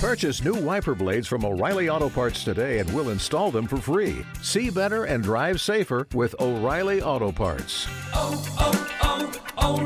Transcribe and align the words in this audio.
Purchase 0.00 0.42
new 0.42 0.54
wiper 0.54 0.94
blades 0.94 1.28
from 1.28 1.44
O'Reilly 1.44 1.90
Auto 1.90 2.08
Parts 2.08 2.42
today 2.42 2.78
and 2.78 2.90
we'll 2.94 3.10
install 3.10 3.50
them 3.50 3.66
for 3.66 3.76
free. 3.76 4.24
See 4.40 4.70
better 4.70 5.04
and 5.04 5.22
drive 5.22 5.60
safer 5.60 6.08
with 6.14 6.34
O'Reilly 6.40 7.02
Auto 7.02 7.30
Parts. 7.30 7.86
oh, 8.14 8.42
oh, 8.58 9.30
oh 9.58 9.78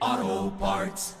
O'Reilly 0.00 0.26
Auto 0.40 0.50
Parts. 0.56 1.14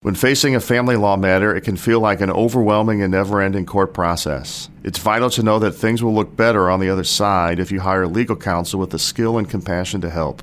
When 0.00 0.16
facing 0.16 0.56
a 0.56 0.60
family 0.60 0.96
law 0.96 1.16
matter, 1.16 1.54
it 1.54 1.60
can 1.60 1.76
feel 1.76 2.00
like 2.00 2.20
an 2.20 2.30
overwhelming 2.32 3.00
and 3.00 3.12
never 3.12 3.40
ending 3.40 3.64
court 3.64 3.94
process. 3.94 4.68
It's 4.82 4.98
vital 4.98 5.30
to 5.30 5.44
know 5.44 5.60
that 5.60 5.70
things 5.70 6.02
will 6.02 6.14
look 6.14 6.34
better 6.34 6.68
on 6.68 6.80
the 6.80 6.90
other 6.90 7.04
side 7.04 7.60
if 7.60 7.70
you 7.70 7.78
hire 7.78 8.08
legal 8.08 8.34
counsel 8.34 8.80
with 8.80 8.90
the 8.90 8.98
skill 8.98 9.38
and 9.38 9.48
compassion 9.48 10.00
to 10.00 10.10
help. 10.10 10.42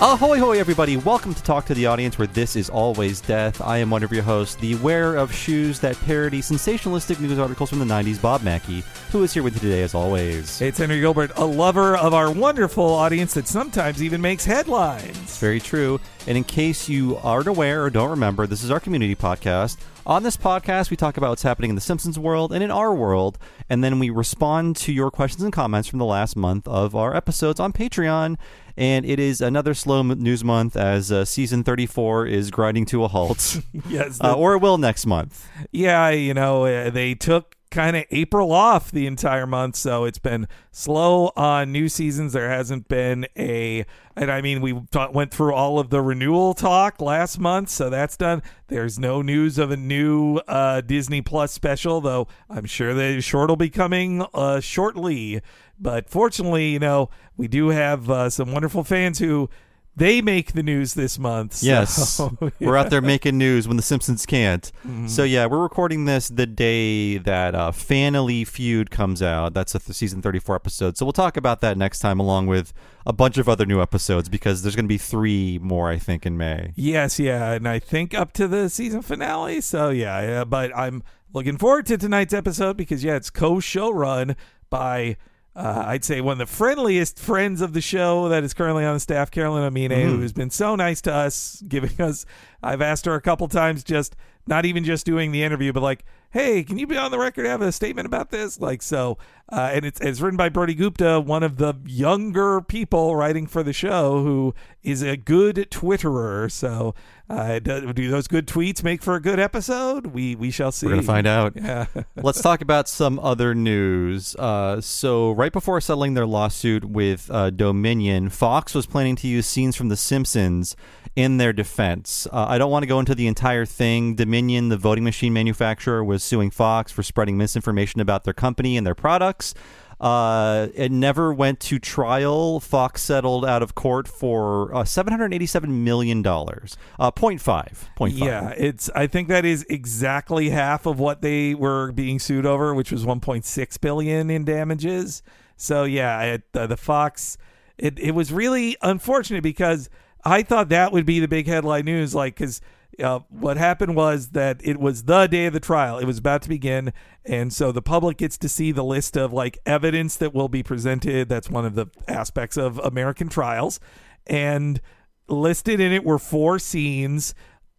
Ahoy, 0.00 0.38
hoy, 0.38 0.60
everybody. 0.60 0.96
Welcome 0.96 1.34
to 1.34 1.42
Talk 1.42 1.64
to 1.64 1.74
the 1.74 1.86
Audience, 1.86 2.18
where 2.18 2.28
this 2.28 2.54
is 2.54 2.70
always 2.70 3.20
death. 3.20 3.60
I 3.60 3.78
am 3.78 3.90
one 3.90 4.04
of 4.04 4.12
your 4.12 4.22
hosts, 4.22 4.54
the 4.54 4.76
wearer 4.76 5.16
of 5.16 5.34
shoes 5.34 5.80
that 5.80 5.98
parody 6.02 6.40
sensationalistic 6.40 7.18
news 7.18 7.36
articles 7.36 7.68
from 7.68 7.80
the 7.80 7.84
90s, 7.84 8.22
Bob 8.22 8.44
Mackey, 8.44 8.84
who 9.10 9.24
is 9.24 9.32
here 9.32 9.42
with 9.42 9.54
you 9.54 9.60
today 9.60 9.82
as 9.82 9.96
always. 9.96 10.62
It's 10.62 10.78
Henry 10.78 11.00
Gilbert, 11.00 11.32
a 11.34 11.44
lover 11.44 11.96
of 11.96 12.14
our 12.14 12.30
wonderful 12.30 12.84
audience 12.84 13.34
that 13.34 13.48
sometimes 13.48 14.00
even 14.00 14.20
makes 14.20 14.44
headlines. 14.44 15.36
Very 15.40 15.58
true. 15.58 15.98
And 16.28 16.38
in 16.38 16.44
case 16.44 16.88
you 16.88 17.16
aren't 17.16 17.48
aware 17.48 17.82
or 17.82 17.90
don't 17.90 18.10
remember, 18.10 18.46
this 18.46 18.62
is 18.62 18.70
our 18.70 18.78
community 18.78 19.16
podcast. 19.16 19.78
On 20.08 20.22
this 20.22 20.38
podcast, 20.38 20.88
we 20.88 20.96
talk 20.96 21.18
about 21.18 21.28
what's 21.28 21.42
happening 21.42 21.68
in 21.68 21.74
the 21.74 21.82
Simpsons 21.82 22.18
world 22.18 22.50
and 22.50 22.64
in 22.64 22.70
our 22.70 22.94
world, 22.94 23.36
and 23.68 23.84
then 23.84 23.98
we 23.98 24.08
respond 24.08 24.74
to 24.76 24.90
your 24.90 25.10
questions 25.10 25.42
and 25.42 25.52
comments 25.52 25.86
from 25.86 25.98
the 25.98 26.06
last 26.06 26.34
month 26.34 26.66
of 26.66 26.96
our 26.96 27.14
episodes 27.14 27.60
on 27.60 27.74
Patreon. 27.74 28.38
And 28.74 29.04
it 29.04 29.20
is 29.20 29.42
another 29.42 29.74
slow 29.74 30.00
news 30.00 30.42
month 30.42 30.78
as 30.78 31.12
uh, 31.12 31.26
season 31.26 31.62
34 31.62 32.26
is 32.26 32.50
grinding 32.50 32.86
to 32.86 33.04
a 33.04 33.08
halt. 33.08 33.60
Yes, 33.86 34.18
uh, 34.22 34.32
or 34.32 34.54
it 34.54 34.62
will 34.62 34.78
next 34.78 35.04
month. 35.04 35.46
Yeah, 35.72 36.08
you 36.08 36.32
know, 36.32 36.64
uh, 36.64 36.88
they 36.88 37.14
took 37.14 37.57
kind 37.70 37.96
of 37.96 38.04
April 38.10 38.52
off 38.52 38.90
the 38.90 39.06
entire 39.06 39.46
month, 39.46 39.76
so 39.76 40.04
it's 40.04 40.18
been 40.18 40.48
slow 40.70 41.32
on 41.36 41.72
new 41.72 41.88
seasons. 41.88 42.32
There 42.32 42.48
hasn't 42.48 42.88
been 42.88 43.26
a, 43.36 43.84
and 44.16 44.30
I 44.30 44.40
mean, 44.40 44.60
we 44.60 44.80
ta- 44.90 45.10
went 45.10 45.32
through 45.32 45.54
all 45.54 45.78
of 45.78 45.90
the 45.90 46.00
renewal 46.00 46.54
talk 46.54 47.00
last 47.00 47.38
month, 47.38 47.68
so 47.68 47.90
that's 47.90 48.16
done. 48.16 48.42
There's 48.68 48.98
no 48.98 49.22
news 49.22 49.58
of 49.58 49.70
a 49.70 49.76
new 49.76 50.38
uh, 50.48 50.80
Disney 50.80 51.22
Plus 51.22 51.52
special, 51.52 52.00
though 52.00 52.26
I'm 52.48 52.64
sure 52.64 52.94
the 52.94 53.20
short 53.20 53.50
will 53.50 53.56
be 53.56 53.70
coming 53.70 54.24
uh, 54.34 54.60
shortly. 54.60 55.40
But 55.78 56.08
fortunately, 56.08 56.70
you 56.70 56.78
know, 56.78 57.10
we 57.36 57.48
do 57.48 57.68
have 57.68 58.10
uh, 58.10 58.30
some 58.30 58.52
wonderful 58.52 58.84
fans 58.84 59.18
who. 59.18 59.50
They 59.98 60.22
make 60.22 60.52
the 60.52 60.62
news 60.62 60.94
this 60.94 61.18
month. 61.18 61.54
so- 61.54 61.66
Yes. 61.66 62.20
We're 62.60 62.76
out 62.76 62.90
there 62.90 63.00
making 63.02 63.36
news 63.36 63.66
when 63.68 63.76
the 63.76 63.82
Simpsons 63.82 64.24
can't. 64.26 64.70
Mm-hmm. 64.86 65.06
So, 65.08 65.24
yeah, 65.24 65.46
we're 65.46 65.58
recording 65.62 66.04
this 66.04 66.28
the 66.28 66.46
day 66.46 67.18
that 67.18 67.54
uh, 67.54 67.72
Fanily 67.72 68.46
Feud 68.46 68.90
comes 68.90 69.22
out. 69.22 69.54
That's 69.54 69.74
a 69.74 69.78
th- 69.78 69.96
season 69.96 70.22
34 70.22 70.54
episode. 70.56 70.96
So, 70.96 71.04
we'll 71.04 71.12
talk 71.12 71.36
about 71.36 71.60
that 71.62 71.76
next 71.76 71.98
time, 71.98 72.20
along 72.20 72.46
with 72.46 72.72
a 73.06 73.12
bunch 73.12 73.38
of 73.38 73.48
other 73.48 73.66
new 73.66 73.80
episodes, 73.82 74.28
because 74.28 74.62
there's 74.62 74.76
going 74.76 74.84
to 74.84 74.88
be 74.88 74.98
three 74.98 75.58
more, 75.60 75.88
I 75.90 75.98
think, 75.98 76.24
in 76.26 76.36
May. 76.36 76.72
Yes, 76.76 77.18
yeah, 77.18 77.52
and 77.52 77.66
I 77.68 77.78
think 77.78 78.14
up 78.14 78.32
to 78.34 78.46
the 78.48 78.68
season 78.70 79.02
finale. 79.02 79.60
So 79.60 79.90
yeah, 79.90 80.20
yeah, 80.22 80.44
but 80.44 80.76
I'm 80.76 81.02
looking 81.32 81.56
forward 81.58 81.86
to 81.86 81.98
tonight's 81.98 82.32
episode 82.34 82.76
because 82.76 83.02
yeah, 83.02 83.16
it's 83.16 83.30
co-show 83.30 83.90
run 83.90 84.36
by 84.70 85.16
uh, 85.58 85.82
I'd 85.86 86.04
say 86.04 86.20
one 86.20 86.40
of 86.40 86.48
the 86.48 86.54
friendliest 86.54 87.18
friends 87.18 87.60
of 87.60 87.72
the 87.72 87.80
show 87.80 88.28
that 88.28 88.44
is 88.44 88.54
currently 88.54 88.84
on 88.84 88.94
the 88.94 89.00
staff, 89.00 89.28
Carolyn 89.28 89.70
Omine, 89.70 90.04
who 90.04 90.20
has 90.20 90.32
been 90.32 90.50
so 90.50 90.76
nice 90.76 91.00
to 91.02 91.12
us, 91.12 91.60
giving 91.66 92.00
us. 92.00 92.24
I've 92.62 92.80
asked 92.80 93.06
her 93.06 93.14
a 93.16 93.20
couple 93.20 93.48
times, 93.48 93.82
just 93.82 94.14
not 94.46 94.64
even 94.64 94.84
just 94.84 95.04
doing 95.04 95.32
the 95.32 95.42
interview, 95.42 95.72
but 95.72 95.82
like, 95.82 96.04
hey, 96.30 96.62
can 96.62 96.78
you 96.78 96.86
be 96.86 96.96
on 96.96 97.10
the 97.10 97.18
record, 97.18 97.46
have 97.46 97.62
a 97.62 97.72
statement 97.72 98.06
about 98.06 98.30
this? 98.30 98.60
Like 98.60 98.82
so, 98.82 99.18
uh, 99.50 99.70
and 99.72 99.84
it's 99.84 100.00
it's 100.00 100.20
written 100.20 100.36
by 100.36 100.50
Broti 100.50 100.76
Gupta, 100.76 101.20
one 101.20 101.42
of 101.42 101.56
the 101.56 101.74
younger 101.86 102.60
people 102.60 103.16
writing 103.16 103.46
for 103.46 103.62
the 103.62 103.72
show, 103.72 104.22
who 104.22 104.54
is 104.82 105.02
a 105.02 105.16
good 105.16 105.68
Twitterer. 105.70 106.50
So, 106.50 106.94
uh, 107.30 107.58
do, 107.58 107.92
do 107.92 108.10
those 108.10 108.28
good 108.28 108.46
tweets 108.46 108.82
make 108.82 109.02
for 109.02 109.14
a 109.14 109.20
good 109.20 109.38
episode? 109.40 110.08
We 110.08 110.34
we 110.34 110.50
shall 110.50 110.72
see. 110.72 110.86
We're 110.86 110.92
going 110.92 111.02
to 111.02 111.06
find 111.06 111.26
out. 111.26 111.54
Yeah. 111.68 111.86
Let's 112.16 112.40
talk 112.40 112.62
about 112.62 112.88
some 112.88 113.18
other 113.18 113.54
news. 113.54 114.34
Uh, 114.36 114.80
so, 114.80 115.32
right 115.32 115.52
before 115.52 115.80
settling 115.80 116.14
their 116.14 116.26
lawsuit 116.26 116.84
with 116.84 117.30
uh, 117.30 117.50
Dominion, 117.50 118.28
Fox 118.30 118.74
was 118.74 118.86
planning 118.86 119.16
to 119.16 119.28
use 119.28 119.46
scenes 119.46 119.76
from 119.76 119.88
The 119.88 119.96
Simpsons 119.96 120.76
in 121.16 121.38
their 121.38 121.52
defense. 121.52 122.28
Uh, 122.32 122.46
I 122.48 122.58
don't 122.58 122.70
want 122.70 122.84
to 122.84 122.86
go 122.86 123.00
into 123.00 123.14
the 123.14 123.26
entire 123.26 123.66
thing. 123.66 124.14
Dominion, 124.14 124.68
the 124.68 124.76
voting 124.76 125.02
machine 125.02 125.32
manufacturer, 125.32 126.04
was 126.04 126.17
suing 126.22 126.50
Fox 126.50 126.92
for 126.92 127.02
spreading 127.02 127.36
misinformation 127.36 128.00
about 128.00 128.24
their 128.24 128.34
company 128.34 128.76
and 128.76 128.86
their 128.86 128.94
products. 128.94 129.54
Uh, 130.00 130.68
it 130.74 130.92
never 130.92 131.32
went 131.32 131.58
to 131.58 131.78
trial. 131.78 132.60
Fox 132.60 133.02
settled 133.02 133.44
out 133.44 133.62
of 133.62 133.74
court 133.74 134.06
for 134.06 134.72
uh, 134.74 134.84
$787 134.84 135.68
million. 135.68 136.24
Uh, 136.24 136.30
0.5. 136.30 137.40
0.5. 137.40 138.12
Yeah, 138.12 138.50
it's. 138.56 138.88
I 138.94 139.08
think 139.08 139.28
that 139.28 139.44
is 139.44 139.66
exactly 139.68 140.50
half 140.50 140.86
of 140.86 141.00
what 141.00 141.20
they 141.20 141.54
were 141.54 141.90
being 141.92 142.20
sued 142.20 142.46
over, 142.46 142.74
which 142.74 142.92
was 142.92 143.04
1.6 143.04 143.80
billion 143.80 144.30
in 144.30 144.44
damages. 144.44 145.22
So 145.56 145.82
yeah, 145.82 146.22
it, 146.22 146.42
uh, 146.54 146.66
the 146.68 146.76
Fox. 146.76 147.36
It 147.76 147.98
it 147.98 148.12
was 148.12 148.32
really 148.32 148.76
unfortunate 148.82 149.42
because 149.42 149.90
I 150.24 150.42
thought 150.42 150.68
that 150.68 150.92
would 150.92 151.06
be 151.06 151.18
the 151.20 151.28
big 151.28 151.46
headline 151.46 151.84
news, 151.84 152.14
like 152.14 152.36
because. 152.36 152.60
Uh, 153.02 153.20
what 153.28 153.56
happened 153.56 153.94
was 153.94 154.30
that 154.30 154.60
it 154.64 154.80
was 154.80 155.04
the 155.04 155.26
day 155.26 155.46
of 155.46 155.52
the 155.52 155.60
trial. 155.60 155.98
It 155.98 156.04
was 156.04 156.18
about 156.18 156.42
to 156.42 156.48
begin, 156.48 156.92
and 157.24 157.52
so 157.52 157.70
the 157.70 157.82
public 157.82 158.16
gets 158.16 158.36
to 158.38 158.48
see 158.48 158.72
the 158.72 158.82
list 158.82 159.16
of 159.16 159.32
like 159.32 159.58
evidence 159.64 160.16
that 160.16 160.34
will 160.34 160.48
be 160.48 160.62
presented. 160.62 161.28
That's 161.28 161.48
one 161.48 161.64
of 161.64 161.74
the 161.74 161.86
aspects 162.08 162.56
of 162.56 162.78
American 162.78 163.28
trials, 163.28 163.78
and 164.26 164.80
listed 165.28 165.80
in 165.80 165.92
it 165.92 166.04
were 166.04 166.18
four 166.18 166.58
scenes 166.58 167.34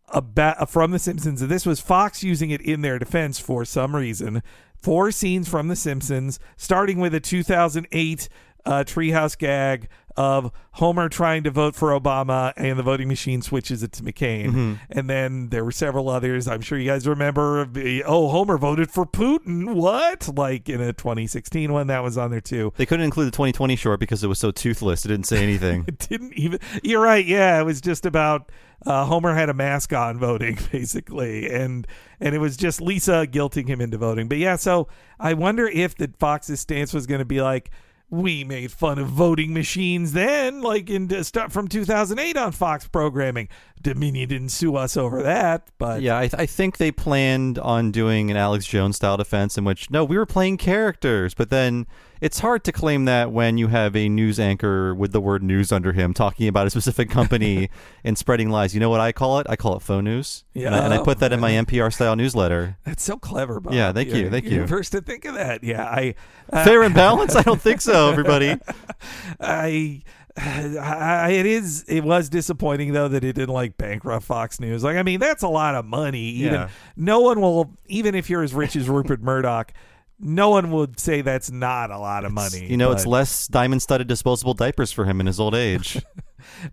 about 0.08 0.70
from 0.70 0.92
The 0.92 1.00
Simpsons. 1.00 1.42
And 1.42 1.52
this 1.52 1.66
was 1.66 1.80
Fox 1.80 2.24
using 2.24 2.50
it 2.50 2.62
in 2.62 2.82
their 2.82 3.00
defense 3.00 3.40
for 3.40 3.66
some 3.66 3.96
reason. 3.96 4.42
Four 4.82 5.12
scenes 5.12 5.50
from 5.50 5.68
The 5.68 5.76
Simpsons, 5.76 6.40
starting 6.56 7.00
with 7.00 7.14
a 7.14 7.20
2008 7.20 8.30
uh, 8.66 8.84
treehouse 8.86 9.38
gag 9.38 9.88
of 10.20 10.52
Homer 10.74 11.08
trying 11.08 11.44
to 11.44 11.50
vote 11.50 11.76
for 11.76 11.98
Obama 11.98 12.52
and 12.58 12.78
the 12.78 12.84
voting 12.84 13.08
machine 13.08 13.42
switches 13.42 13.82
it 13.84 13.94
to 13.94 14.04
McCain. 14.04 14.78
And 14.90 15.10
then 15.10 15.48
there 15.48 15.64
were 15.64 15.72
several 15.72 16.10
others. 16.10 16.46
I'm 16.46 16.60
sure 16.60 16.78
you 16.78 16.90
guys 16.90 17.08
remember 17.08 17.64
the, 17.64 18.04
oh, 18.04 18.28
Homer 18.28 18.58
voted 18.58 18.92
for 18.92 19.06
Putin. 19.06 19.76
What? 19.76 20.28
Like 20.36 20.68
in 20.68 20.82
a 20.82 20.92
2016 20.92 21.72
one 21.72 21.88
that 21.88 22.04
was 22.04 22.18
on 22.18 22.32
there 22.32 22.42
too. 22.42 22.74
They 22.76 22.86
couldn't 22.86 23.06
include 23.06 23.28
the 23.28 23.32
2020 23.32 23.78
short 23.78 24.02
because 24.02 24.22
it 24.22 24.28
was 24.28 24.40
so 24.40 24.52
toothless. 24.52 25.06
It 25.06 25.08
didn't 25.08 25.26
say 25.26 25.42
anything. 25.42 25.86
It 25.88 25.98
didn't 26.10 26.34
even. 26.34 26.60
You're 26.84 27.02
right. 27.02 27.26
Yeah, 27.26 27.60
it 27.60 27.64
was 27.64 27.80
just 27.80 28.06
about 28.06 28.52
uh, 28.86 29.06
Homer 29.06 29.34
had 29.34 29.50
a 29.50 29.54
mask 29.54 29.94
on 29.94 30.20
voting 30.20 30.58
basically, 30.72 31.50
and 31.50 31.88
and 32.20 32.36
it 32.36 32.40
was 32.40 32.58
just 32.58 32.82
Lisa 32.82 33.26
guilting 33.26 33.68
him 33.68 33.82
into 33.82 33.98
voting. 33.98 34.28
But 34.28 34.38
yeah, 34.38 34.58
so 34.58 34.88
I 35.20 35.34
wonder 35.34 35.68
if 35.68 35.96
the 35.96 36.12
Fox's 36.20 36.60
stance 36.60 36.94
was 36.94 37.08
going 37.08 37.20
to 37.20 37.26
be 37.26 37.42
like. 37.42 37.72
We 38.12 38.44
made 38.44 38.72
fun 38.72 38.98
of 38.98 39.08
voting 39.08 39.54
machines 39.54 40.14
then, 40.14 40.62
like 40.62 40.90
in 40.90 41.14
uh, 41.14 41.22
start 41.22 41.52
from 41.52 41.68
2008 41.68 42.38
on 42.38 42.52
Fox 42.52 42.88
programming. 42.88 43.50
Dominion 43.82 44.28
didn't 44.28 44.50
sue 44.50 44.76
us 44.76 44.98
over 44.98 45.24
that, 45.24 45.70
but 45.78 46.02
yeah, 46.02 46.18
I, 46.18 46.28
th- 46.28 46.34
I 46.38 46.46
think 46.46 46.78
they 46.78 46.92
planned 46.92 47.58
on 47.58 47.92
doing 47.92 48.30
an 48.30 48.36
Alex 48.36 48.66
Jones 48.66 48.98
style 48.98 49.16
defense 49.16 49.58
in 49.58 49.64
which, 49.64 49.90
no, 49.90 50.04
we 50.04 50.18
were 50.18 50.26
playing 50.26 50.58
characters. 50.58 51.34
But 51.34 51.50
then 51.50 51.88
it's 52.20 52.40
hard 52.40 52.66
to 52.66 52.74
claim 52.74 53.06
that 53.06 53.32
when 53.32 53.58
you 53.58 53.68
have 53.68 53.96
a 53.96 54.10
news 54.10 54.38
anchor 54.38 54.94
with 54.94 55.14
the 55.14 55.22
word 55.22 55.42
news 55.42 55.72
under 55.72 55.94
him 55.94 56.14
talking 56.14 56.50
about 56.50 56.68
a 56.68 56.70
specific 56.70 57.10
company 57.10 57.70
and 58.04 58.18
spreading 58.18 58.50
lies. 58.50 58.74
You 58.74 58.82
know 58.82 58.90
what 58.90 59.00
I 59.00 59.14
call 59.14 59.40
it? 59.40 59.48
I 59.50 59.56
call 59.56 59.78
it 59.78 59.82
faux 59.82 60.04
news. 60.04 60.44
And 60.56 60.76
I, 60.76 60.80
and 60.84 60.94
I 60.94 61.02
put 61.02 61.20
that 61.20 61.32
in 61.32 61.40
my 61.40 61.52
NPR 61.52 61.94
style 61.94 62.18
newsletter. 62.18 62.78
that's 62.84 63.02
so 63.04 63.16
clever. 63.18 63.62
Bob. 63.62 63.74
Yeah, 63.74 63.94
thank 63.94 64.10
you, 64.10 64.16
You're- 64.18 64.30
thank 64.30 64.44
you're 64.44 64.62
you. 64.64 64.68
First 64.68 64.92
to 64.92 65.00
think 65.00 65.24
of 65.24 65.36
that. 65.36 65.64
Yeah, 65.64 65.86
I 65.86 66.16
uh, 66.52 66.66
Fair 66.66 66.84
and 66.84 66.94
balanced? 66.94 67.38
I 67.38 67.44
don't 67.44 67.62
think 67.62 67.80
so, 67.80 68.10
everybody. 68.12 68.56
I 69.40 70.02
I, 70.38 71.32
it 71.32 71.46
is. 71.46 71.84
It 71.88 72.04
was 72.04 72.30
disappointing 72.30 72.94
though 72.94 73.08
that 73.08 73.24
it 73.24 73.34
didn't 73.34 73.54
like 73.54 73.78
bankrupt 73.78 74.26
Fox 74.26 74.60
News. 74.60 74.84
Like, 74.84 74.98
I 74.98 75.04
mean, 75.04 75.20
that's 75.20 75.44
a 75.44 75.48
lot 75.50 75.76
of 75.76 75.86
money. 75.86 76.20
Even 76.22 76.54
Yeah. 76.54 76.70
no 76.96 77.20
one 77.20 77.42
will. 77.42 77.78
Even 77.88 78.16
if 78.16 78.30
you're 78.30 78.44
as 78.44 78.54
rich 78.54 78.76
as 78.76 78.88
Rupert 78.88 79.22
Murdoch, 79.22 79.74
no 80.20 80.50
one 80.50 80.72
would 80.72 81.00
say 81.00 81.22
that's 81.22 81.50
not 81.52 81.92
a 81.92 81.98
lot 81.98 82.26
of 82.26 82.32
money. 82.32 82.68
You 82.70 82.78
know, 82.78 82.92
it's 82.92 83.06
less 83.06 83.48
diamond 83.48 83.82
studded 83.82 84.08
disposable 84.08 84.54
diapers 84.54 84.92
for 84.92 85.06
him 85.06 85.20
in 85.20 85.28
his 85.28 85.40
old 85.40 85.56
age. 85.56 86.02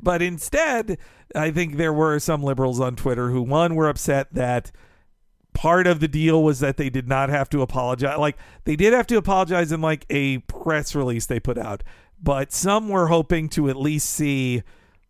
But 0.00 0.22
instead, 0.22 0.96
I 1.34 1.50
think 1.50 1.76
there 1.76 1.92
were 1.92 2.20
some 2.20 2.42
liberals 2.42 2.78
on 2.78 2.94
Twitter 2.94 3.30
who, 3.30 3.42
one, 3.42 3.74
were 3.74 3.88
upset 3.88 4.32
that 4.32 4.70
part 5.54 5.88
of 5.88 5.98
the 5.98 6.06
deal 6.06 6.42
was 6.42 6.60
that 6.60 6.76
they 6.76 6.88
did 6.88 7.08
not 7.08 7.30
have 7.30 7.50
to 7.50 7.62
apologize. 7.62 8.16
Like, 8.16 8.36
they 8.64 8.76
did 8.76 8.92
have 8.92 9.08
to 9.08 9.16
apologize 9.16 9.72
in 9.72 9.80
like 9.80 10.06
a 10.08 10.38
press 10.38 10.94
release 10.94 11.26
they 11.26 11.40
put 11.40 11.58
out. 11.58 11.82
But 12.22 12.52
some 12.52 12.88
were 12.88 13.08
hoping 13.08 13.48
to 13.50 13.68
at 13.68 13.76
least 13.76 14.10
see 14.10 14.62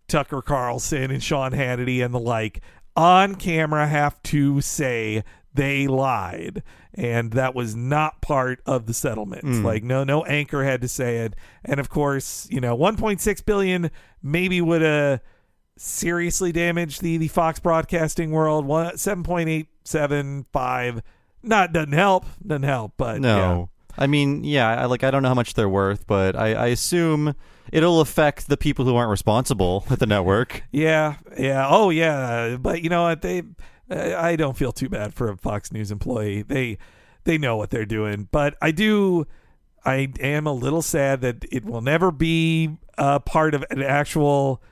Tucker 0.09 0.43
Carlson 0.43 1.11
and 1.11 1.23
Sean 1.23 1.53
Hannity 1.53 2.05
and 2.05 2.13
the 2.13 2.21
like 2.21 2.63
on 2.97 3.35
camera 3.35 3.87
have 3.87 4.21
to 4.25 4.61
say 4.61 5.23
they 5.55 5.87
lied. 5.87 6.63
And 6.95 7.33
that 7.33 7.55
was 7.55 7.77
not 7.77 8.23
part 8.23 8.61
of 8.65 8.87
the 8.87 8.95
settlement. 8.95 9.43
Hmm. 9.43 9.65
Like 9.65 9.83
no 9.83 10.05
no 10.05 10.25
anchor 10.25 10.65
had 10.65 10.81
to 10.81 10.89
say 10.89 11.19
it. 11.19 11.35
And 11.65 11.79
of 11.79 11.89
course 11.89 12.49
you 12.51 12.61
know 12.61 12.77
1.6 12.77 13.45
billion 13.45 13.91
maybe 14.23 14.61
would 14.61 14.83
have 14.83 15.21
seriously 15.77 16.53
damaged 16.53 17.03
the 17.03 17.19
the 17.19 17.29
Fox 17.29 17.61
broadcasting 17.61 18.31
world. 18.31 18.65
One 18.65 18.95
7.875 18.95 21.03
not 21.43 21.73
doesn't 21.73 21.93
help 21.93 22.25
doesn't 22.45 22.63
help 22.63 22.95
but 22.97 23.21
No. 23.21 23.71
I 23.99 24.07
mean, 24.07 24.45
yeah, 24.45 24.83
I 24.83 24.87
like 24.87 25.05
I 25.05 25.11
don't 25.11 25.23
know 25.23 25.29
how 25.29 25.35
much 25.35 25.55
they're 25.55 25.69
worth, 25.69 26.07
but 26.07 26.37
I, 26.37 26.55
I 26.55 26.67
assume 26.69 27.35
it'll 27.73 28.01
affect 28.01 28.49
the 28.49 28.57
people 28.57 28.85
who 28.85 28.97
aren't 28.97 29.11
responsible 29.11 29.85
at 29.91 29.99
the 29.99 30.07
network. 30.07 30.63
Yeah, 30.73 31.17
yeah. 31.39 31.67
Oh, 31.69 31.91
yeah. 31.91 32.57
But 32.61 32.83
you 32.83 32.91
know 32.91 33.05
what? 33.05 33.23
They, 33.23 33.43
I 33.91 34.15
I 34.31 34.37
don't 34.37 34.57
feel 34.57 34.73
too 34.73 34.89
bad 34.89 35.15
for 35.15 35.31
a 35.31 35.37
Fox 35.37 35.73
News 35.73 35.91
employee. 35.91 36.43
They, 36.43 36.77
they 37.25 37.39
know 37.39 37.57
what 37.57 37.71
they're 37.71 37.87
doing. 37.87 38.29
But 38.31 38.57
I 38.61 38.73
do, 38.73 39.27
I 39.85 40.13
am 40.21 40.47
a 40.47 40.53
little 40.53 40.83
sad 40.83 41.23
that 41.23 41.47
it 41.51 41.65
will 41.65 41.81
never 41.81 42.11
be 42.11 42.77
a 42.99 43.21
part 43.21 43.55
of 43.55 43.65
an 43.71 43.83
actual 43.83 44.63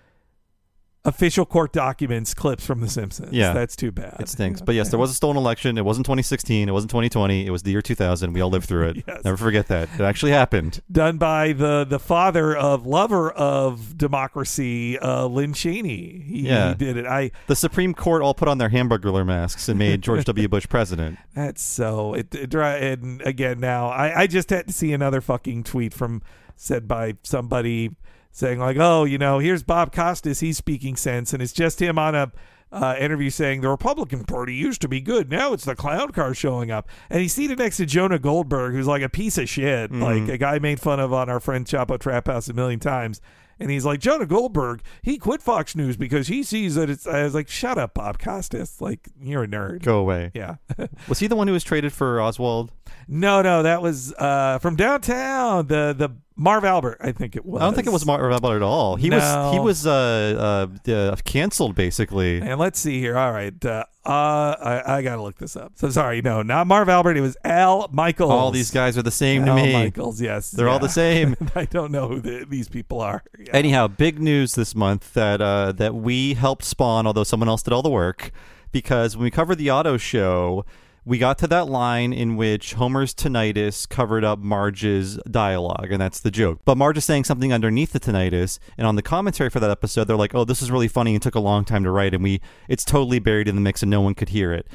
official 1.06 1.44
court 1.44 1.72
documents 1.72 2.32
clips 2.32 2.64
from 2.66 2.80
The 2.80 2.88
Simpsons. 2.88 3.32
Yeah. 3.32 3.52
that's 3.52 3.76
too 3.76 3.92
bad. 3.92 4.16
It 4.20 4.28
stinks. 4.28 4.60
But 4.62 4.74
yes, 4.74 4.88
there 4.88 4.98
was 4.98 5.10
a 5.10 5.14
stolen 5.14 5.36
election. 5.36 5.76
It 5.76 5.84
wasn't 5.84 6.06
2016. 6.06 6.68
It 6.68 6.72
wasn't 6.72 6.90
2020. 6.90 7.46
It 7.46 7.50
was 7.50 7.62
the 7.62 7.72
year 7.72 7.82
2000. 7.82 8.32
We 8.32 8.40
all 8.40 8.48
lived 8.50 8.66
through 8.66 8.88
it. 8.88 9.04
Yes. 9.06 9.22
Never 9.24 9.36
forget 9.36 9.68
that. 9.68 9.88
It 9.94 10.00
actually 10.00 10.32
happened. 10.32 10.80
done 10.90 11.18
by 11.18 11.52
the 11.52 11.84
the 11.84 11.98
father 11.98 12.56
of 12.56 12.86
lover 12.86 13.30
of 13.30 13.98
democracy, 13.98 14.98
uh, 14.98 15.26
Lynn 15.26 15.52
Cheney. 15.52 16.22
He, 16.26 16.40
Yeah. 16.48 16.70
he 16.70 16.74
did 16.76 16.96
it. 16.96 17.06
I. 17.06 17.30
The 17.46 17.56
Supreme 17.56 17.92
Court 17.94 18.22
all 18.22 18.34
put 18.34 18.48
on 18.48 18.58
their 18.58 18.70
hamburger 18.70 19.24
masks 19.24 19.68
and 19.68 19.78
made 19.78 20.00
George 20.02 20.24
W. 20.26 20.48
Bush 20.48 20.66
president. 20.68 21.18
That's 21.34 21.62
so 21.62 22.14
it, 22.14 22.34
it 22.34 22.54
and 22.54 23.20
again 23.22 23.60
now 23.60 23.88
I, 23.88 24.22
I 24.22 24.26
just 24.26 24.50
had 24.50 24.66
to 24.68 24.72
see 24.72 24.92
another 24.92 25.20
fucking 25.20 25.64
tweet 25.64 25.92
from 25.92 26.22
said 26.56 26.88
by 26.88 27.14
somebody 27.22 27.90
saying 28.34 28.58
like 28.58 28.76
oh 28.78 29.04
you 29.04 29.16
know 29.16 29.38
here's 29.38 29.62
Bob 29.62 29.92
Costas 29.94 30.40
he's 30.40 30.58
speaking 30.58 30.96
sense 30.96 31.32
and 31.32 31.40
it's 31.40 31.52
just 31.52 31.80
him 31.80 31.98
on 31.98 32.14
a 32.14 32.32
uh, 32.72 32.96
interview 32.98 33.30
saying 33.30 33.60
the 33.60 33.68
Republican 33.68 34.24
Party 34.24 34.52
used 34.52 34.80
to 34.82 34.88
be 34.88 35.00
good 35.00 35.30
now 35.30 35.52
it's 35.52 35.64
the 35.64 35.76
clown 35.76 36.10
car 36.10 36.34
showing 36.34 36.72
up 36.72 36.88
and 37.08 37.20
he's 37.22 37.32
seated 37.32 37.58
next 37.60 37.76
to 37.76 37.86
Jonah 37.86 38.18
Goldberg 38.18 38.72
who's 38.74 38.88
like 38.88 39.02
a 39.02 39.08
piece 39.08 39.38
of 39.38 39.48
shit 39.48 39.92
like 39.92 40.28
a 40.28 40.36
guy 40.36 40.58
made 40.58 40.80
fun 40.80 40.98
of 40.98 41.12
on 41.12 41.30
our 41.30 41.38
friend 41.38 41.64
Chapo 41.64 41.98
Trap 41.98 42.26
House 42.26 42.48
a 42.48 42.52
million 42.52 42.80
times 42.80 43.20
and 43.60 43.70
he's 43.70 43.84
like 43.84 44.00
Jonah 44.00 44.26
Goldberg 44.26 44.82
he 45.02 45.16
quit 45.18 45.40
Fox 45.40 45.76
News 45.76 45.96
because 45.96 46.26
he 46.26 46.42
sees 46.42 46.74
that 46.74 46.90
it's 46.90 47.06
I 47.06 47.22
was 47.22 47.34
like 47.36 47.48
shut 47.48 47.78
up 47.78 47.94
Bob 47.94 48.18
Costas 48.18 48.80
like 48.80 49.08
you're 49.22 49.44
a 49.44 49.46
nerd 49.46 49.84
Go 49.84 50.00
away. 50.00 50.32
yeah 50.34 50.56
Was 51.08 51.20
he 51.20 51.28
the 51.28 51.36
one 51.36 51.46
who 51.46 51.52
was 51.52 51.62
traded 51.62 51.92
for 51.92 52.20
Oswald? 52.20 52.72
No, 53.06 53.42
no, 53.42 53.62
that 53.62 53.82
was 53.82 54.12
uh, 54.14 54.58
from 54.60 54.74
downtown. 54.76 55.66
The 55.68 55.94
the 55.96 56.08
Marv 56.36 56.64
Albert, 56.64 56.98
I 57.00 57.12
think 57.12 57.36
it 57.36 57.46
was. 57.46 57.62
I 57.62 57.64
don't 57.64 57.74
think 57.74 57.86
it 57.86 57.92
was 57.92 58.04
Marv 58.04 58.32
Albert 58.32 58.56
at 58.56 58.62
all. 58.62 58.96
He 58.96 59.08
No. 59.08 59.18
was 59.18 59.52
he 59.54 59.60
was 59.60 59.86
uh, 59.86 60.66
uh, 60.86 60.90
uh, 60.90 61.16
canceled 61.24 61.76
basically. 61.76 62.40
And 62.40 62.58
let's 62.58 62.78
see 62.80 62.98
here. 62.98 63.16
All 63.16 63.30
right, 63.30 63.54
uh, 63.64 63.84
uh, 64.04 64.10
I, 64.10 64.96
I 64.96 65.02
gotta 65.02 65.22
look 65.22 65.38
this 65.38 65.54
up. 65.54 65.72
So 65.76 65.90
sorry, 65.90 66.22
no, 66.22 66.42
not 66.42 66.66
Marv 66.66 66.88
Albert. 66.88 67.16
It 67.16 67.20
was 67.20 67.36
Al 67.44 67.88
Michaels. 67.92 68.32
All 68.32 68.50
these 68.50 68.72
guys 68.72 68.98
are 68.98 69.02
the 69.02 69.12
same 69.12 69.44
to 69.46 69.54
me. 69.54 69.72
Michaels, 69.72 70.20
yes, 70.20 70.50
They're 70.50 70.68
all 70.68 70.80
the 70.80 70.88
same. 70.88 71.36
I 71.54 71.66
don't 71.66 71.92
know 71.92 72.08
who 72.08 72.20
the, 72.20 72.44
these 72.48 72.68
people 72.68 73.00
are. 73.00 73.22
Yeah. 73.38 73.50
Anyhow, 73.52 73.86
big 73.86 74.20
news 74.20 74.54
this 74.54 74.74
month 74.74 75.14
that 75.14 75.40
uh, 75.40 75.70
that 75.72 75.94
we 75.94 76.34
helped 76.34 76.64
spawn, 76.64 77.06
although 77.06 77.24
someone 77.24 77.48
else 77.48 77.62
did 77.62 77.72
all 77.72 77.82
the 77.82 77.90
work, 77.90 78.32
because 78.72 79.16
when 79.16 79.22
we 79.22 79.30
covered 79.30 79.56
the 79.58 79.70
auto 79.70 79.96
show, 79.96 80.64
we 81.04 81.18
got 81.18 81.38
to 81.38 81.46
that 81.48 81.68
line 81.68 82.12
in 82.12 82.36
which 82.36 82.74
Homer's 82.74 83.14
tinnitus 83.14 83.88
covered 83.88 84.24
up 84.24 84.38
Marge's 84.38 85.18
dialogue, 85.30 85.88
and 85.90 86.00
that's 86.00 86.20
the 86.20 86.30
joke. 86.30 86.60
But 86.64 86.78
Marge 86.78 86.98
is 86.98 87.04
saying 87.04 87.24
something 87.24 87.52
underneath 87.52 87.92
the 87.92 88.00
tinnitus, 88.00 88.58
and 88.78 88.86
on 88.86 88.96
the 88.96 89.02
commentary 89.02 89.50
for 89.50 89.60
that 89.60 89.70
episode, 89.70 90.04
they're 90.04 90.16
like, 90.16 90.34
"Oh, 90.34 90.44
this 90.44 90.62
is 90.62 90.70
really 90.70 90.88
funny 90.88 91.14
and 91.14 91.22
took 91.22 91.34
a 91.34 91.40
long 91.40 91.64
time 91.64 91.84
to 91.84 91.90
write, 91.90 92.14
and 92.14 92.22
we 92.22 92.40
it's 92.68 92.84
totally 92.84 93.18
buried 93.18 93.48
in 93.48 93.54
the 93.54 93.60
mix, 93.60 93.82
and 93.82 93.90
no 93.90 94.00
one 94.00 94.14
could 94.14 94.30
hear 94.30 94.52
it." 94.52 94.66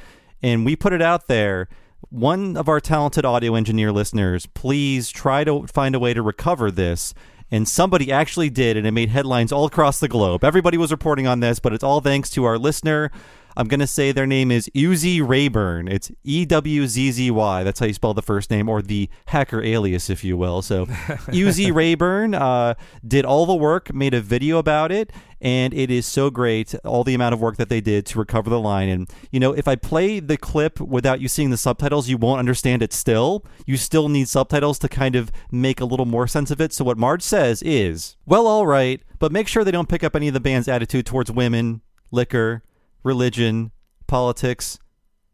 And 0.44 0.66
we 0.66 0.76
put 0.76 0.94
it 0.94 1.02
out 1.02 1.28
there. 1.28 1.68
One 2.10 2.56
of 2.56 2.70
our 2.70 2.80
talented 2.80 3.26
audio 3.26 3.56
engineer 3.56 3.92
listeners, 3.92 4.46
please 4.46 5.10
try 5.10 5.44
to 5.44 5.68
find 5.68 5.96
a 5.96 6.00
way 6.00 6.14
to 6.14 6.22
recover 6.22 6.72
this 6.72 7.14
and 7.52 7.68
somebody 7.68 8.12
actually 8.12 8.50
did, 8.50 8.78
and 8.78 8.86
it 8.86 8.92
made 8.92 9.10
headlines 9.10 9.52
all 9.52 9.66
across 9.66 10.00
the 10.00 10.08
globe. 10.08 10.44
Everybody 10.44 10.78
was 10.78 10.92
reporting 10.92 11.28
on 11.28 11.40
this, 11.40 11.60
but 11.60 11.74
it's 11.74 11.84
all 11.84 12.00
thanks 12.00 12.30
to 12.32 12.44
our 12.46 12.58
listener. 12.58 13.12
I'm 13.60 13.68
going 13.68 13.82
to 13.82 13.88
say 13.88 14.14
their 14.14 14.26
name 14.26 14.52
is 14.52 14.70
Ewzzy 14.74 15.22
Rayburn. 15.22 15.90
It's 15.90 16.10
E 16.24 16.46
W 16.46 16.88
Z 16.88 17.12
Z 17.12 17.30
Y. 17.30 17.64
That's 17.64 17.82
how 17.82 17.88
you 17.88 17.94
spell 17.94 18.14
the 18.14 18.22
first 18.22 18.50
name, 18.50 18.70
or 18.70 18.82
the 18.82 19.10
hacker 19.26 19.62
alias, 19.62 20.10
if 20.10 20.24
you 20.24 20.38
will. 20.38 20.62
So, 20.62 20.86
Ewzzy 21.28 21.74
Rayburn 21.74 22.36
uh, 22.36 22.76
did 23.06 23.26
all 23.26 23.46
the 23.46 23.54
work, 23.54 23.94
made 23.94 24.14
a 24.14 24.22
video 24.22 24.60
about 24.60 24.94
it, 24.94 25.12
and 25.42 25.74
it 25.74 25.92
is 25.92 26.06
so 26.06 26.30
great, 26.30 26.74
all 26.86 27.04
the 27.04 27.14
amount 27.14 27.34
of 27.34 27.42
work 27.42 27.58
that 27.58 27.68
they 27.68 27.82
did 27.82 28.06
to 28.06 28.20
recover 28.20 28.50
the 28.50 28.62
line. 28.62 28.88
And, 28.88 29.10
you 29.30 29.42
know, 29.42 29.52
if 29.52 29.68
I 29.68 29.76
play 29.76 30.22
the 30.22 30.38
clip 30.38 30.80
without 30.80 31.20
you 31.20 31.28
seeing 31.28 31.50
the 31.50 31.58
subtitles, 31.58 32.08
you 32.08 32.16
won't 32.16 32.40
understand 32.40 32.82
it 32.82 32.94
still. 32.94 33.44
You 33.66 33.76
still 33.76 34.08
need 34.08 34.30
subtitles 34.30 34.80
to 34.80 34.88
kind 34.88 35.18
of 35.18 35.34
make 35.52 35.82
a 35.82 35.86
little 35.86 36.06
more 36.06 36.28
sense 36.28 36.50
of 36.50 36.62
it. 36.62 36.72
So, 36.72 36.86
what 36.86 36.98
Marge 36.98 37.24
says 37.24 37.62
is, 37.64 38.16
well, 38.26 38.48
all 38.48 38.66
right, 38.66 39.02
but 39.20 39.34
make 39.34 39.50
sure 39.50 39.66
they 39.66 39.72
don't 39.72 39.90
pick 39.90 40.06
up 40.06 40.16
any 40.16 40.30
of 40.30 40.34
the 40.34 40.40
band's 40.40 40.70
attitude 40.70 41.06
towards 41.06 41.30
women, 41.30 41.82
liquor, 42.10 42.64
religion, 43.04 43.72
politics, 44.08 44.80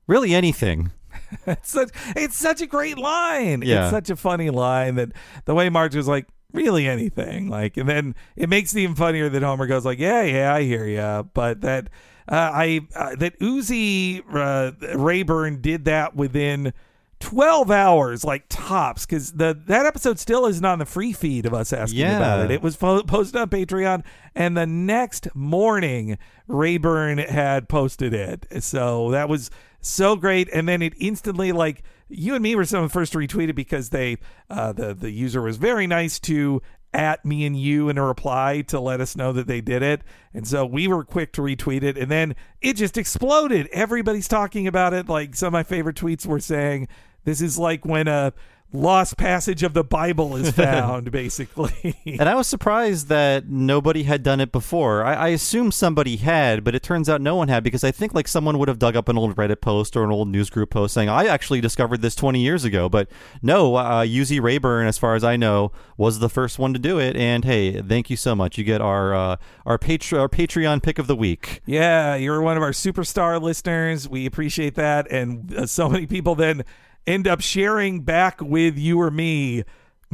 really 0.07 0.33
anything. 0.33 0.91
it's 1.47 1.71
such 1.71 1.89
it's 2.15 2.37
such 2.37 2.61
a 2.61 2.67
great 2.67 2.97
line. 2.97 3.61
Yeah. 3.61 3.83
It's 3.83 3.91
such 3.91 4.09
a 4.09 4.15
funny 4.15 4.49
line 4.49 4.95
that 4.95 5.09
the 5.45 5.55
way 5.55 5.69
Marge 5.69 5.95
was 5.95 6.07
like, 6.07 6.27
really 6.51 6.87
anything. 6.87 7.49
Like 7.49 7.77
and 7.77 7.87
then 7.87 8.15
it 8.35 8.49
makes 8.49 8.75
it 8.75 8.79
even 8.79 8.95
funnier 8.95 9.29
that 9.29 9.43
Homer 9.43 9.67
goes 9.67 9.85
like, 9.85 9.99
Yeah, 9.99 10.23
yeah, 10.23 10.53
I 10.53 10.63
hear 10.63 10.85
you. 10.85 11.29
But 11.33 11.61
that 11.61 11.89
uh, 12.27 12.51
I 12.53 12.81
uh, 12.95 13.15
that 13.17 13.39
Ewzzy 13.39 14.23
uh, 14.33 14.97
Rayburn 14.97 15.61
did 15.61 15.85
that 15.85 16.15
within 16.15 16.73
12 17.19 17.71
hours 17.71 18.23
like 18.23 18.43
tops 18.49 19.05
because 19.05 19.31
the 19.33 19.57
that 19.67 19.85
episode 19.85 20.19
still 20.19 20.45
isn't 20.45 20.65
on 20.65 20.79
the 20.79 20.85
free 20.85 21.13
feed 21.13 21.45
of 21.45 21.53
us 21.53 21.71
asking 21.73 21.99
Yeah. 22.01 22.17
about 22.17 22.45
it 22.45 22.51
it 22.51 22.61
was 22.61 22.75
posted 22.75 23.35
on 23.37 23.49
patreon 23.49 24.03
and 24.35 24.55
the 24.57 24.67
next 24.67 25.27
morning 25.33 26.17
rayburn 26.47 27.17
had 27.17 27.69
posted 27.69 28.13
it 28.13 28.45
so 28.61 29.11
that 29.11 29.29
was 29.29 29.49
so 29.81 30.15
great 30.15 30.49
and 30.53 30.67
then 30.67 30.81
it 30.81 30.93
instantly 30.97 31.51
like 31.51 31.83
you 32.09 32.35
and 32.35 32.43
me 32.43 32.53
were 32.55 32.65
some 32.65 32.83
of 32.83 32.89
the 32.89 32.93
first 32.93 33.13
to 33.13 33.17
retweet 33.17 33.49
it 33.49 33.53
because 33.53 33.89
they 33.89 34.17
uh 34.49 34.73
the 34.73 34.93
the 34.93 35.09
user 35.11 35.41
was 35.41 35.57
very 35.57 35.87
nice 35.87 36.19
to 36.19 36.61
at 36.95 37.25
me 37.25 37.45
and 37.45 37.59
you 37.59 37.89
in 37.89 37.97
a 37.97 38.05
reply 38.05 38.61
to 38.69 38.79
let 38.79 39.01
us 39.01 39.15
know 39.15 39.33
that 39.33 39.47
they 39.47 39.59
did 39.59 39.83
it. 39.83 40.01
And 40.33 40.47
so 40.47 40.65
we 40.65 40.87
were 40.87 41.03
quick 41.03 41.33
to 41.33 41.41
retweet 41.41 41.83
it. 41.83 41.97
And 41.97 42.09
then 42.09 42.35
it 42.61 42.77
just 42.77 42.97
exploded. 42.97 43.67
Everybody's 43.73 44.29
talking 44.29 44.65
about 44.65 44.93
it. 44.93 45.09
Like 45.09 45.35
some 45.35 45.47
of 45.47 45.53
my 45.53 45.63
favorite 45.63 45.97
tweets 45.97 46.25
were 46.25 46.39
saying, 46.39 46.87
this 47.25 47.41
is 47.41 47.59
like 47.59 47.85
when 47.85 48.07
a 48.07 48.33
lost 48.73 49.17
passage 49.17 49.63
of 49.63 49.73
the 49.73 49.83
Bible 49.83 50.35
is 50.35 50.51
found, 50.55 51.11
basically. 51.11 51.95
And 52.05 52.27
I 52.27 52.35
was 52.35 52.47
surprised 52.47 53.07
that 53.07 53.47
nobody 53.47 54.03
had 54.03 54.23
done 54.23 54.39
it 54.41 54.51
before. 54.51 55.03
I, 55.03 55.13
I 55.13 55.27
assumed 55.29 55.73
somebody 55.73 56.17
had, 56.17 56.63
but 56.63 56.75
it 56.75 56.83
turns 56.83 57.09
out 57.09 57.21
no 57.21 57.35
one 57.35 57.47
had 57.47 57.63
because 57.63 57.83
I 57.83 57.91
think 57.91 58.13
like 58.13 58.27
someone 58.27 58.57
would 58.59 58.67
have 58.67 58.79
dug 58.79 58.95
up 58.95 59.09
an 59.09 59.17
old 59.17 59.35
Reddit 59.35 59.61
post 59.61 59.95
or 59.95 60.03
an 60.03 60.11
old 60.11 60.27
news 60.27 60.49
group 60.49 60.69
post 60.69 60.93
saying, 60.93 61.09
I 61.09 61.25
actually 61.25 61.61
discovered 61.61 62.01
this 62.01 62.15
20 62.15 62.39
years 62.39 62.63
ago. 62.63 62.89
But 62.89 63.09
no, 63.41 63.75
uh, 63.75 64.03
Ewzzy 64.03 64.41
Rayburn, 64.41 64.87
as 64.87 64.97
far 64.97 65.15
as 65.15 65.23
I 65.23 65.35
know, 65.37 65.71
was 65.97 66.19
the 66.19 66.29
first 66.29 66.59
one 66.59 66.73
to 66.73 66.79
do 66.79 66.99
it. 66.99 67.15
And 67.15 67.45
hey, 67.45 67.81
thank 67.81 68.09
you 68.09 68.17
so 68.17 68.35
much. 68.35 68.57
You 68.57 68.63
get 68.63 68.81
our, 68.81 69.13
uh, 69.15 69.35
our, 69.65 69.77
Pat- 69.77 70.13
our 70.13 70.29
Patreon 70.29 70.83
pick 70.83 70.99
of 70.99 71.07
the 71.07 71.15
week. 71.15 71.61
Yeah, 71.65 72.15
you're 72.15 72.41
one 72.41 72.57
of 72.57 72.63
our 72.63 72.71
superstar 72.71 73.41
listeners. 73.41 74.09
We 74.09 74.25
appreciate 74.25 74.75
that. 74.75 75.09
And 75.11 75.53
uh, 75.53 75.65
so 75.65 75.89
many 75.89 76.05
people 76.05 76.35
then 76.35 76.63
end 77.07 77.27
up 77.27 77.41
sharing 77.41 78.01
back 78.01 78.41
with 78.41 78.77
you 78.77 78.99
or 79.01 79.11
me 79.11 79.63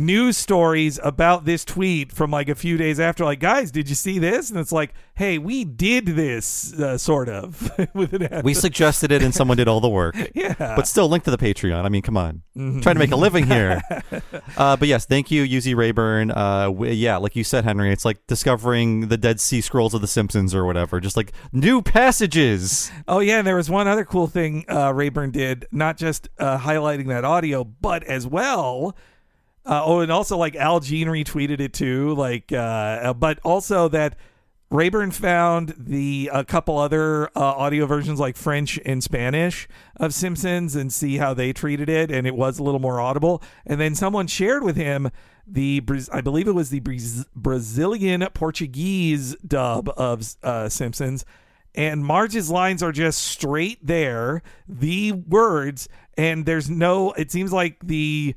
news 0.02 0.38
stories 0.38 1.00
about 1.04 1.46
this 1.46 1.64
tweet 1.64 2.12
from 2.12 2.32
like 2.32 2.50
a 2.50 2.56
few 2.56 2.78
days 2.78 3.00
after. 3.00 3.24
Like, 3.24 3.40
guys, 3.40 3.72
did 3.72 3.88
you 3.88 3.96
see 3.96 4.20
this? 4.20 4.50
And 4.50 4.60
it's 4.60 4.72
like, 4.72 4.94
hey, 5.16 5.38
we 5.38 5.64
did 5.64 6.08
this, 6.08 6.74
uh, 6.74 6.98
sort 6.98 7.30
of. 7.30 7.72
with 7.94 8.14
an 8.14 8.42
We 8.44 8.54
suggested 8.54 9.12
it 9.12 9.22
and 9.22 9.34
someone 9.34 9.58
did 9.58 9.68
all 9.68 9.80
the 9.80 9.90
work. 9.90 10.16
yeah. 10.36 10.56
But 10.58 10.88
still, 10.88 11.08
link 11.08 11.24
to 11.26 11.32
the 11.32 11.38
Patreon. 11.38 11.86
I 11.86 11.90
mean, 11.90 12.02
come 12.02 12.18
on. 12.18 12.42
Mm-hmm. 12.58 12.82
Trying 12.82 12.96
to 12.96 13.00
make 13.00 13.12
a 13.12 13.16
living 13.16 13.46
here. 13.46 13.82
uh, 14.58 14.76
but 14.76 14.88
yes, 14.88 15.06
thank 15.06 15.32
you, 15.32 15.44
Ewzzy 15.46 15.76
Rayburn. 15.76 16.32
Uh, 16.32 16.66
w- 16.66 16.92
yeah, 16.92 17.18
like 17.18 17.36
you 17.36 17.44
said, 17.44 17.64
Henry, 17.64 17.92
it's 17.92 18.06
like 18.06 18.26
discovering 18.28 19.08
the 19.08 19.18
Dead 19.18 19.40
Sea 19.40 19.62
Scrolls 19.62 19.94
of 19.94 20.02
the 20.02 20.08
Simpsons 20.08 20.54
or 20.56 20.66
whatever. 20.66 21.00
Just 21.00 21.16
like 21.16 21.32
new 21.52 21.82
passages. 21.82 22.92
Oh 23.08 23.20
yeah, 23.20 23.38
and 23.38 23.48
there 23.48 23.56
was 23.56 23.70
one 23.70 23.88
other 23.88 24.06
cool 24.06 24.28
thing 24.28 24.66
uh, 24.68 24.92
Rayburn 24.94 25.32
did, 25.32 25.66
not 25.72 25.98
just 25.98 26.30
uh, 26.38 26.58
highlighting 26.58 27.08
that 27.08 27.24
audio, 27.24 27.64
but 27.64 28.04
as 28.04 28.28
well. 28.28 28.96
Uh, 29.66 29.84
oh, 29.86 30.00
and 30.00 30.12
also 30.12 30.38
like 30.38 30.56
Al 30.56 30.80
Jean 30.80 31.08
retweeted 31.08 31.60
it 31.60 31.74
too, 31.74 32.16
like, 32.16 32.52
uh, 32.52 32.56
uh, 32.56 33.14
but 33.14 33.40
also 33.44 33.88
that 33.90 34.16
Rayburn 34.72 35.12
found 35.12 35.76
the 35.78 36.32
a 36.34 36.46
couple 36.46 36.78
other 36.78 37.28
uh, 37.36 37.42
audio 37.42 37.86
versions 37.86 38.20
like 38.20 38.38
French 38.38 38.80
and 38.86 39.04
Spanish 39.04 39.68
of 39.98 40.14
Simpsons 40.14 40.76
and 40.76 40.92
see 40.92 41.18
how 41.18 41.34
they 41.34 41.52
treated 41.52 41.90
it, 41.90 42.10
and 42.10 42.26
it 42.26 42.36
was 42.36 42.58
a 42.58 42.64
little 42.64 42.80
more 42.80 43.00
audible. 43.00 43.44
And 43.66 43.82
then 43.82 43.96
someone 43.96 44.28
shared 44.28 44.64
with 44.64 44.78
him 44.78 45.12
the 45.46 45.84
I 46.12 46.22
believe 46.22 46.48
it 46.48 46.54
was 46.54 46.70
the 46.70 46.82
Brazilian 47.36 48.26
Portuguese 48.34 49.36
dub 49.46 49.90
of 49.98 50.36
uh, 50.42 50.70
Simpsons, 50.70 51.26
and 51.76 52.04
Marge's 52.04 52.50
lines 52.50 52.82
are 52.82 52.94
just 52.94 53.22
straight 53.22 53.86
there, 53.86 54.42
the 54.68 55.12
words, 55.12 55.90
and 56.18 56.46
there's 56.46 56.70
no. 56.70 57.12
It 57.12 57.30
seems 57.30 57.52
like 57.52 57.78
the 57.86 58.36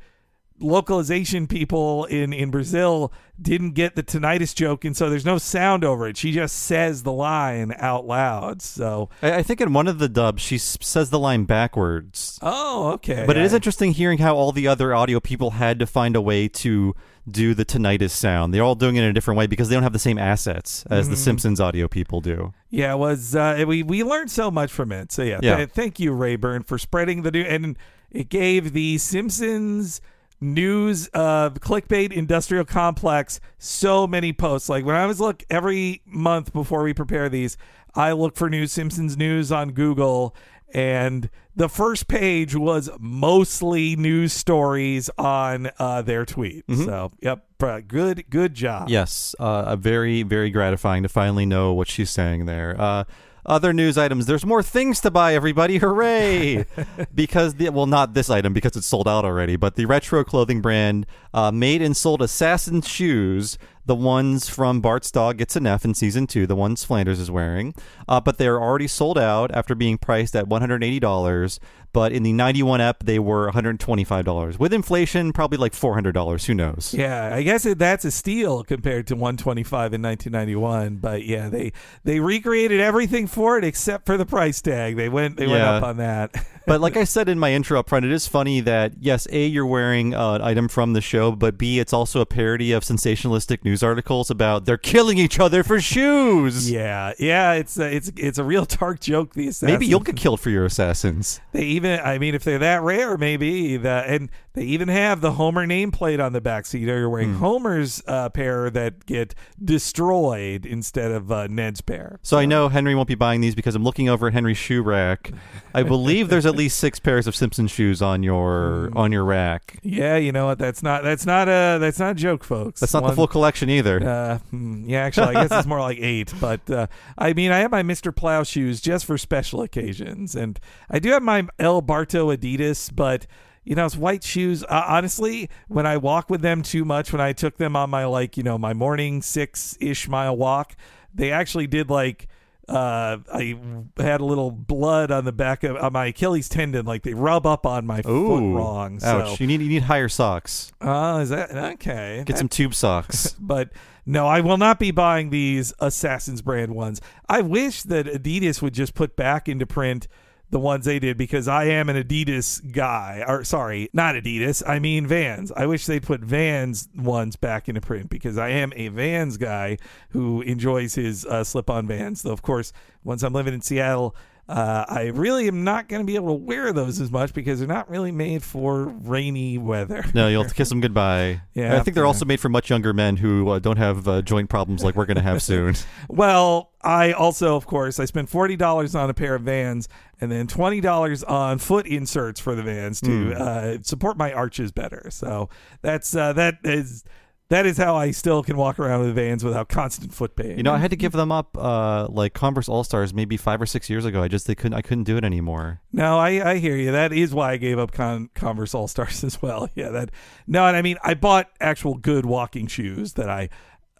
localization 0.60 1.46
people 1.46 2.04
in 2.06 2.32
in 2.32 2.50
Brazil 2.50 3.12
didn't 3.40 3.72
get 3.72 3.96
the 3.96 4.02
tinnitus 4.02 4.54
joke, 4.54 4.84
and 4.84 4.96
so 4.96 5.10
there's 5.10 5.24
no 5.24 5.38
sound 5.38 5.84
over 5.84 6.06
it. 6.06 6.16
She 6.16 6.30
just 6.32 6.54
says 6.56 7.02
the 7.02 7.12
line 7.12 7.74
out 7.78 8.06
loud. 8.06 8.62
So, 8.62 9.10
I, 9.22 9.36
I 9.38 9.42
think 9.42 9.60
in 9.60 9.72
one 9.72 9.88
of 9.88 9.98
the 9.98 10.08
dubs, 10.08 10.40
she 10.42 10.54
s- 10.56 10.78
says 10.80 11.10
the 11.10 11.18
line 11.18 11.44
backwards. 11.44 12.38
oh, 12.42 12.92
okay. 12.92 13.24
But 13.26 13.36
it 13.36 13.42
is 13.42 13.52
interesting 13.52 13.92
hearing 13.92 14.18
how 14.18 14.36
all 14.36 14.52
the 14.52 14.68
other 14.68 14.94
audio 14.94 15.18
people 15.20 15.50
had 15.52 15.78
to 15.80 15.86
find 15.86 16.14
a 16.14 16.20
way 16.20 16.46
to 16.48 16.94
do 17.28 17.54
the 17.54 17.64
tinnitus 17.64 18.10
sound. 18.10 18.54
They're 18.54 18.62
all 18.62 18.74
doing 18.76 18.96
it 18.96 19.02
in 19.02 19.08
a 19.08 19.12
different 19.12 19.38
way 19.38 19.46
because 19.48 19.68
they 19.68 19.74
don't 19.74 19.82
have 19.82 19.92
the 19.94 19.98
same 19.98 20.18
assets 20.18 20.84
as 20.90 21.06
Mm-hmm. 21.06 21.10
the 21.12 21.16
Simpsons 21.16 21.60
audio 21.60 21.88
people 21.88 22.20
do. 22.20 22.52
Yeah, 22.70 22.92
it 22.94 22.98
was 22.98 23.34
uh, 23.34 23.64
we 23.66 23.82
we 23.82 24.04
learned 24.04 24.30
so 24.30 24.50
much 24.50 24.70
from 24.70 24.92
it. 24.92 25.10
So 25.10 25.22
yeah, 25.24 25.40
Yeah. 25.42 25.56
th- 25.56 25.70
thank 25.70 25.98
you 25.98 26.12
Rayburn 26.12 26.62
for 26.62 26.78
spreading 26.78 27.22
the 27.22 27.30
new 27.32 27.42
and 27.42 27.76
it 28.12 28.28
gave 28.28 28.72
the 28.74 28.98
Simpsons 28.98 30.00
news 30.44 31.08
uh 31.14 31.50
clickbait 31.50 32.12
industrial 32.12 32.64
complex 32.64 33.40
so 33.58 34.06
many 34.06 34.32
posts. 34.32 34.68
Like 34.68 34.84
when 34.84 34.96
i 34.96 35.06
was 35.06 35.20
look 35.20 35.42
every 35.50 36.02
month 36.04 36.52
before 36.52 36.82
we 36.82 36.92
prepare 36.92 37.28
these 37.28 37.56
i 37.94 38.12
look 38.12 38.36
for 38.36 38.50
new 38.50 38.66
simpsons 38.66 39.16
news 39.16 39.50
on 39.50 39.70
google 39.70 40.34
and 40.72 41.30
the 41.56 41.68
first 41.68 42.08
page 42.08 42.54
was 42.54 42.90
mostly 42.98 43.96
news 43.96 44.32
stories 44.32 45.08
on 45.16 45.70
uh 45.78 46.02
their 46.02 46.24
tweet 46.24 46.64
so 46.68 47.10
yep 47.20 47.46
good 47.86 48.28
good 48.30 48.54
job. 48.54 48.88
Yes, 48.88 49.34
uh, 49.38 49.76
very, 49.76 50.22
very 50.22 50.50
gratifying 50.50 51.02
to 51.02 51.08
finally 51.08 51.46
know 51.46 51.72
what 51.72 51.88
she's 51.88 52.10
saying 52.10 52.46
there. 52.46 52.78
Uh, 52.78 53.04
other 53.46 53.72
news 53.72 53.98
items. 53.98 54.26
There's 54.26 54.46
more 54.46 54.62
things 54.62 55.00
to 55.00 55.10
buy, 55.10 55.34
everybody! 55.34 55.78
Hooray! 55.78 56.64
because 57.14 57.54
the 57.54 57.70
well, 57.70 57.86
not 57.86 58.14
this 58.14 58.30
item 58.30 58.52
because 58.52 58.76
it's 58.76 58.86
sold 58.86 59.08
out 59.08 59.24
already, 59.24 59.56
but 59.56 59.76
the 59.76 59.86
retro 59.86 60.24
clothing 60.24 60.60
brand 60.60 61.06
uh, 61.32 61.50
made 61.50 61.82
and 61.82 61.96
sold 61.96 62.22
assassin 62.22 62.82
shoes. 62.82 63.58
The 63.86 63.94
ones 63.94 64.48
from 64.48 64.80
Bart's 64.80 65.10
dog 65.10 65.36
gets 65.36 65.56
an 65.56 65.66
F 65.66 65.84
in 65.84 65.92
season 65.92 66.26
two, 66.26 66.46
the 66.46 66.56
ones 66.56 66.84
Flanders 66.84 67.20
is 67.20 67.30
wearing, 67.30 67.74
uh, 68.08 68.18
but 68.18 68.38
they're 68.38 68.60
already 68.60 68.86
sold 68.86 69.18
out 69.18 69.50
after 69.54 69.74
being 69.74 69.98
priced 69.98 70.34
at 70.34 70.46
$180. 70.46 71.58
But 71.94 72.10
in 72.10 72.24
the 72.24 72.32
91 72.32 72.80
ep, 72.80 73.04
they 73.04 73.20
were 73.20 73.48
$125. 73.52 74.58
With 74.58 74.72
inflation, 74.74 75.32
probably 75.32 75.58
like 75.58 75.72
$400. 75.72 76.44
Who 76.44 76.52
knows? 76.52 76.92
Yeah, 76.92 77.32
I 77.32 77.44
guess 77.44 77.62
that's 77.62 78.04
a 78.04 78.10
steal 78.10 78.64
compared 78.64 79.06
to 79.06 79.14
125 79.14 79.94
in 79.94 80.02
1991. 80.02 80.96
But 80.96 81.24
yeah, 81.24 81.48
they 81.48 81.72
they 82.02 82.18
recreated 82.18 82.80
everything 82.80 83.28
for 83.28 83.56
it 83.58 83.64
except 83.64 84.06
for 84.06 84.16
the 84.16 84.26
price 84.26 84.60
tag. 84.60 84.96
They 84.96 85.08
went 85.08 85.36
they 85.36 85.46
went 85.46 85.62
up 85.62 85.84
on 85.84 85.98
that. 85.98 86.34
but 86.66 86.80
like 86.80 86.96
I 86.96 87.04
said 87.04 87.28
in 87.28 87.38
my 87.38 87.52
intro 87.52 87.78
up 87.78 87.88
front, 87.88 88.04
it 88.04 88.10
is 88.10 88.26
funny 88.26 88.60
that 88.62 88.94
yes, 88.98 89.28
a 89.30 89.46
you're 89.46 89.64
wearing 89.64 90.14
uh, 90.14 90.32
an 90.32 90.42
item 90.42 90.66
from 90.66 90.94
the 90.94 91.00
show, 91.00 91.30
but 91.30 91.56
b 91.56 91.78
it's 91.78 91.92
also 91.92 92.20
a 92.20 92.26
parody 92.26 92.72
of 92.72 92.82
sensationalistic 92.82 93.64
news 93.64 93.84
articles 93.84 94.30
about 94.30 94.64
they're 94.64 94.76
killing 94.76 95.18
each 95.18 95.38
other 95.38 95.62
for 95.62 95.80
shoes. 95.80 96.68
yeah, 96.68 97.12
yeah, 97.20 97.52
it's 97.52 97.78
a, 97.78 97.94
it's 97.94 98.10
it's 98.16 98.38
a 98.38 98.44
real 98.44 98.64
dark 98.64 98.98
joke. 98.98 99.34
The. 99.34 99.44
Maybe 99.62 99.86
you'll 99.86 100.00
get 100.00 100.16
killed 100.16 100.40
for 100.40 100.50
your 100.50 100.64
assassins. 100.64 101.40
They 101.52 101.62
even, 101.64 101.83
I 101.86 102.18
mean, 102.18 102.34
if 102.34 102.44
they're 102.44 102.58
that 102.58 102.82
rare, 102.82 103.16
maybe 103.16 103.76
the 103.76 104.04
and 104.06 104.30
they 104.54 104.62
even 104.62 104.88
have 104.88 105.20
the 105.20 105.32
Homer 105.32 105.66
nameplate 105.66 106.24
on 106.24 106.32
the 106.32 106.40
back 106.40 106.64
seat. 106.66 106.88
Or 106.88 106.98
you're 106.98 107.10
wearing 107.10 107.34
Hmm. 107.34 107.38
Homer's 107.40 108.02
uh, 108.06 108.28
pair 108.30 108.70
that 108.70 109.04
get 109.06 109.34
destroyed 109.62 110.64
instead 110.66 111.10
of 111.12 111.30
uh, 111.30 111.46
Ned's 111.48 111.80
pair. 111.80 112.18
So 112.22 112.38
I 112.38 112.46
know 112.46 112.68
Henry 112.68 112.94
won't 112.94 113.08
be 113.08 113.14
buying 113.14 113.40
these 113.40 113.54
because 113.54 113.74
I'm 113.74 113.84
looking 113.84 114.08
over 114.08 114.28
at 114.28 114.32
Henry's 114.32 114.56
shoe 114.58 114.82
rack. 114.82 115.30
I 115.74 115.82
believe 115.94 116.28
there's 116.28 116.46
at 116.46 116.54
least 116.56 116.78
six 116.78 116.98
pairs 116.98 117.26
of 117.26 117.36
Simpson 117.36 117.66
shoes 117.66 118.00
on 118.02 118.22
your 118.22 118.88
Hmm. 118.92 118.96
on 118.98 119.12
your 119.12 119.24
rack. 119.24 119.78
Yeah, 119.82 120.16
you 120.16 120.32
know 120.32 120.46
what? 120.46 120.58
That's 120.58 120.82
not 120.82 121.02
that's 121.02 121.26
not 121.26 121.48
a 121.48 121.78
that's 121.80 121.98
not 121.98 122.12
a 122.12 122.14
joke, 122.14 122.44
folks. 122.44 122.80
That's 122.80 122.94
not 122.94 123.02
One- 123.02 123.10
the 123.12 123.16
full 123.16 123.28
collection 123.28 123.68
either. 123.70 124.02
Uh, 124.08 124.38
hmm, 124.50 124.84
yeah, 124.88 125.00
actually, 125.02 125.34
I 125.36 125.46
guess 125.46 125.58
it's 125.58 125.66
more 125.68 125.80
like 125.80 125.98
eight. 126.00 126.32
But 126.40 126.68
uh, 126.70 126.86
I 127.16 127.32
mean, 127.32 127.50
I 127.52 127.58
have 127.58 127.70
my 127.70 127.82
Mr. 127.82 128.14
Plow 128.14 128.42
shoes 128.42 128.80
just 128.80 129.04
for 129.06 129.16
special 129.16 129.62
occasions, 129.62 130.34
and 130.34 130.58
I 130.90 130.98
do 130.98 131.10
have 131.10 131.22
my 131.22 131.46
El 131.58 131.80
Barto 131.80 132.34
Adidas, 132.34 132.94
but. 132.94 133.26
You 133.64 133.74
know, 133.74 133.86
it's 133.86 133.96
white 133.96 134.22
shoes. 134.22 134.62
Uh, 134.62 134.84
honestly, 134.86 135.48
when 135.68 135.86
I 135.86 135.96
walk 135.96 136.28
with 136.28 136.42
them 136.42 136.62
too 136.62 136.84
much, 136.84 137.12
when 137.12 137.20
I 137.20 137.32
took 137.32 137.56
them 137.56 137.76
on 137.76 137.90
my 137.90 138.04
like, 138.04 138.36
you 138.36 138.42
know, 138.42 138.58
my 138.58 138.74
morning 138.74 139.22
six 139.22 139.76
ish 139.80 140.06
mile 140.08 140.36
walk, 140.36 140.74
they 141.14 141.30
actually 141.32 141.66
did 141.66 141.88
like 141.90 142.28
uh 142.66 143.18
I 143.32 143.58
had 143.98 144.22
a 144.22 144.24
little 144.24 144.50
blood 144.50 145.10
on 145.10 145.26
the 145.26 145.32
back 145.32 145.64
of 145.64 145.76
on 145.76 145.92
my 145.92 146.06
Achilles 146.06 146.48
tendon, 146.48 146.86
like 146.86 147.02
they 147.02 147.12
rub 147.14 147.46
up 147.46 147.66
on 147.66 147.84
my 147.86 148.00
Ooh, 148.06 148.26
foot 148.26 148.56
wrong. 148.56 149.00
ouch! 149.02 149.28
So, 149.28 149.36
You 149.40 149.46
need 149.46 149.60
you 149.60 149.68
need 149.68 149.82
higher 149.82 150.08
socks. 150.08 150.72
uh, 150.80 151.20
is 151.22 151.28
that 151.30 151.50
okay? 151.54 152.22
Get 152.24 152.38
some 152.38 152.48
tube 152.48 152.74
socks. 152.74 153.34
but 153.40 153.70
no, 154.06 154.26
I 154.26 154.40
will 154.40 154.56
not 154.58 154.78
be 154.78 154.90
buying 154.90 155.30
these 155.30 155.72
Assassin's 155.78 156.42
brand 156.42 156.74
ones. 156.74 157.00
I 157.28 157.40
wish 157.42 157.82
that 157.84 158.06
Adidas 158.06 158.60
would 158.62 158.74
just 158.74 158.94
put 158.94 159.16
back 159.16 159.48
into 159.48 159.66
print 159.66 160.08
the 160.54 160.60
ones 160.60 160.84
they 160.84 161.00
did 161.00 161.16
because 161.16 161.48
I 161.48 161.64
am 161.64 161.88
an 161.88 162.00
Adidas 162.00 162.70
guy. 162.70 163.24
Or 163.26 163.42
sorry, 163.42 163.90
not 163.92 164.14
Adidas. 164.14 164.62
I 164.64 164.78
mean 164.78 165.04
Vans. 165.04 165.50
I 165.50 165.66
wish 165.66 165.84
they'd 165.84 166.04
put 166.04 166.20
Vans 166.20 166.88
ones 166.96 167.34
back 167.34 167.68
into 167.68 167.80
print 167.80 168.08
because 168.08 168.38
I 168.38 168.50
am 168.50 168.72
a 168.76 168.86
Vans 168.86 169.36
guy 169.36 169.78
who 170.10 170.42
enjoys 170.42 170.94
his 170.94 171.26
uh, 171.26 171.42
slip-on 171.42 171.88
Vans. 171.88 172.22
Though 172.22 172.30
of 172.30 172.42
course, 172.42 172.72
once 173.02 173.24
I'm 173.24 173.32
living 173.32 173.52
in 173.52 173.62
Seattle. 173.62 174.14
Uh, 174.46 174.84
I 174.86 175.04
really 175.14 175.48
am 175.48 175.64
not 175.64 175.88
going 175.88 176.02
to 176.02 176.06
be 176.06 176.16
able 176.16 176.28
to 176.28 176.44
wear 176.44 176.72
those 176.72 177.00
as 177.00 177.10
much 177.10 177.32
because 177.32 177.58
they're 177.58 177.68
not 177.68 177.88
really 177.88 178.12
made 178.12 178.42
for 178.42 178.84
rainy 178.84 179.56
weather. 179.56 180.04
No, 180.12 180.28
you'll 180.28 180.42
have 180.44 180.50
to 180.50 180.56
kiss 180.56 180.68
them 180.68 180.80
goodbye. 180.80 181.40
Yeah, 181.54 181.76
I 181.76 181.80
think 181.80 181.94
they're 181.94 182.04
yeah. 182.04 182.08
also 182.08 182.26
made 182.26 182.40
for 182.40 182.50
much 182.50 182.68
younger 182.68 182.92
men 182.92 183.16
who 183.16 183.48
uh, 183.48 183.58
don't 183.58 183.78
have 183.78 184.06
uh, 184.06 184.20
joint 184.20 184.50
problems 184.50 184.84
like 184.84 184.96
we're 184.96 185.06
going 185.06 185.16
to 185.16 185.22
have 185.22 185.42
soon. 185.42 185.76
Well, 186.08 186.72
I 186.82 187.12
also, 187.12 187.56
of 187.56 187.66
course, 187.66 187.98
I 187.98 188.04
spent 188.04 188.28
forty 188.28 188.56
dollars 188.56 188.94
on 188.94 189.08
a 189.08 189.14
pair 189.14 189.34
of 189.34 189.42
Vans, 189.42 189.88
and 190.20 190.30
then 190.30 190.46
twenty 190.46 190.82
dollars 190.82 191.24
on 191.24 191.58
foot 191.58 191.86
inserts 191.86 192.38
for 192.38 192.54
the 192.54 192.62
Vans 192.62 193.00
to 193.00 193.32
uh, 193.32 193.78
support 193.80 194.18
my 194.18 194.32
arches 194.32 194.72
better. 194.72 195.08
So 195.10 195.48
that's 195.80 196.14
uh, 196.14 196.34
that 196.34 196.58
is 196.64 197.04
that 197.50 197.66
is 197.66 197.76
how 197.76 197.94
I 197.94 198.10
still 198.10 198.42
can 198.42 198.56
walk 198.56 198.78
around 198.78 199.00
with 199.00 199.14
Vans 199.14 199.44
without 199.44 199.68
constant 199.68 200.14
foot 200.14 200.34
pain. 200.34 200.56
You 200.56 200.62
know, 200.62 200.72
I 200.72 200.78
had 200.78 200.90
to 200.90 200.96
give 200.96 201.12
them 201.12 201.30
up, 201.30 201.56
uh, 201.58 202.08
like 202.08 202.32
Converse 202.32 202.68
All 202.68 202.84
Stars, 202.84 203.12
maybe 203.12 203.36
five 203.36 203.60
or 203.60 203.66
six 203.66 203.90
years 203.90 204.04
ago. 204.04 204.22
I 204.22 204.28
just 204.28 204.46
they 204.46 204.54
couldn't, 204.54 204.74
I 204.74 204.82
couldn't 204.82 205.04
do 205.04 205.16
it 205.16 205.24
anymore. 205.24 205.80
No, 205.92 206.18
I, 206.18 206.52
I 206.52 206.56
hear 206.56 206.76
you. 206.76 206.90
That 206.92 207.12
is 207.12 207.34
why 207.34 207.52
I 207.52 207.56
gave 207.58 207.78
up 207.78 207.92
Con- 207.92 208.30
Converse 208.34 208.74
All 208.74 208.88
Stars 208.88 209.22
as 209.24 209.42
well. 209.42 209.68
Yeah, 209.74 209.90
that. 209.90 210.10
No, 210.46 210.66
and 210.66 210.76
I 210.76 210.82
mean, 210.82 210.96
I 211.02 211.14
bought 211.14 211.50
actual 211.60 211.94
good 211.94 212.24
walking 212.26 212.66
shoes 212.66 213.14
that 213.14 213.28
I 213.28 213.50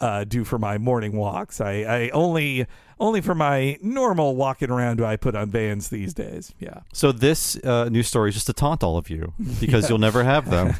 uh, 0.01 0.25
do 0.25 0.45
for 0.45 0.59
my 0.59 0.79
morning 0.79 1.13
walks. 1.13 1.61
I, 1.61 1.73
I 1.83 2.09
only 2.11 2.67
only 3.01 3.21
for 3.21 3.35
my 3.35 3.77
normal 3.83 4.37
walking 4.37 4.71
around 4.71 4.97
do 4.97 5.05
I 5.05 5.17
put 5.17 5.35
on 5.35 5.51
Vans 5.51 5.89
these 5.89 6.15
days. 6.15 6.55
Yeah. 6.59 6.81
So 6.93 7.11
this 7.11 7.57
uh, 7.65 7.89
news 7.89 8.07
story 8.07 8.29
is 8.29 8.35
just 8.35 8.47
to 8.47 8.53
taunt 8.53 8.85
all 8.85 8.97
of 8.97 9.11
you 9.11 9.33
because 9.61 9.89
you'll 9.89 9.99
never 9.99 10.23
have 10.23 10.49
them. 10.49 10.75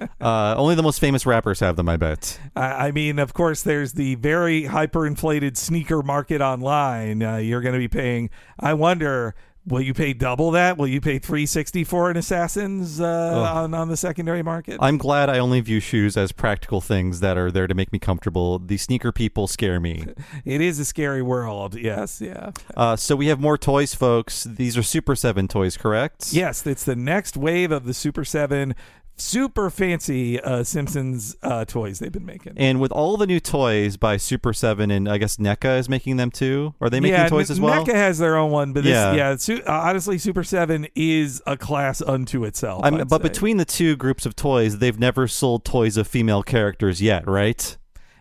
uh, 0.20 0.54
only 0.56 0.74
the 0.74 0.82
most 0.82 0.98
famous 0.98 1.26
rappers 1.26 1.60
have 1.60 1.76
them, 1.76 1.88
I 1.88 1.96
bet. 1.96 2.38
I 2.56 2.88
I 2.88 2.92
mean, 2.92 3.18
of 3.18 3.34
course, 3.34 3.62
there's 3.62 3.92
the 3.92 4.16
very 4.16 4.64
hyperinflated 4.64 5.56
sneaker 5.56 6.02
market 6.02 6.40
online. 6.40 7.22
Uh, 7.22 7.36
you're 7.36 7.60
going 7.60 7.74
to 7.74 7.78
be 7.78 7.88
paying. 7.88 8.30
I 8.58 8.74
wonder 8.74 9.34
Will 9.66 9.82
you 9.82 9.92
pay 9.92 10.12
double 10.14 10.50
that? 10.52 10.78
Will 10.78 10.86
you 10.86 11.00
pay 11.00 11.18
three 11.18 11.44
sixty 11.46 11.84
for 11.84 12.10
an 12.10 12.16
Assassins 12.16 13.00
uh, 13.00 13.52
on 13.54 13.74
on 13.74 13.88
the 13.88 13.96
secondary 13.96 14.42
market? 14.42 14.78
I'm 14.80 14.96
glad 14.96 15.28
I 15.28 15.38
only 15.38 15.60
view 15.60 15.80
shoes 15.80 16.16
as 16.16 16.32
practical 16.32 16.80
things 16.80 17.20
that 17.20 17.36
are 17.36 17.50
there 17.50 17.66
to 17.66 17.74
make 17.74 17.92
me 17.92 17.98
comfortable. 17.98 18.58
The 18.58 18.78
sneaker 18.78 19.12
people 19.12 19.46
scare 19.46 19.78
me. 19.78 20.06
it 20.44 20.60
is 20.60 20.78
a 20.78 20.84
scary 20.84 21.22
world. 21.22 21.74
Yes, 21.74 22.20
yeah. 22.20 22.52
Uh, 22.74 22.96
so 22.96 23.14
we 23.16 23.26
have 23.26 23.38
more 23.38 23.58
toys, 23.58 23.94
folks. 23.94 24.44
These 24.44 24.78
are 24.78 24.82
Super 24.82 25.14
7 25.14 25.46
toys, 25.48 25.76
correct? 25.76 26.32
Yes, 26.32 26.66
it's 26.66 26.84
the 26.84 26.96
next 26.96 27.36
wave 27.36 27.70
of 27.70 27.84
the 27.84 27.94
Super 27.94 28.24
7 28.24 28.74
super 29.20 29.70
fancy 29.70 30.40
uh, 30.40 30.64
Simpsons 30.64 31.36
uh, 31.42 31.64
toys 31.64 31.98
they've 31.98 32.10
been 32.12 32.26
making. 32.26 32.54
And 32.56 32.80
with 32.80 32.92
all 32.92 33.16
the 33.16 33.26
new 33.26 33.40
toys 33.40 33.96
by 33.96 34.16
Super 34.16 34.52
7 34.52 34.90
and 34.90 35.08
I 35.08 35.18
guess 35.18 35.36
NECA 35.36 35.78
is 35.78 35.88
making 35.88 36.16
them 36.16 36.30
too. 36.30 36.74
Are 36.80 36.90
they 36.90 37.00
making 37.00 37.18
yeah, 37.18 37.28
toys 37.28 37.50
as 37.50 37.60
well? 37.60 37.84
NECA 37.84 37.92
has 37.94 38.18
their 38.18 38.36
own 38.36 38.50
one, 38.50 38.72
but 38.72 38.84
this, 38.84 38.92
Yeah. 38.92 39.14
yeah, 39.14 39.36
su- 39.36 39.62
uh, 39.66 39.70
honestly, 39.72 40.18
Super 40.18 40.42
7 40.42 40.86
is 40.94 41.42
a 41.46 41.56
class 41.56 42.00
unto 42.02 42.44
itself. 42.44 42.82
But 42.82 43.08
say. 43.10 43.18
between 43.18 43.56
the 43.58 43.64
two 43.64 43.96
groups 43.96 44.26
of 44.26 44.34
toys, 44.34 44.78
they've 44.78 44.98
never 44.98 45.28
sold 45.28 45.64
toys 45.64 45.96
of 45.96 46.06
female 46.06 46.42
characters 46.42 47.00
yet, 47.00 47.28
right? 47.28 47.76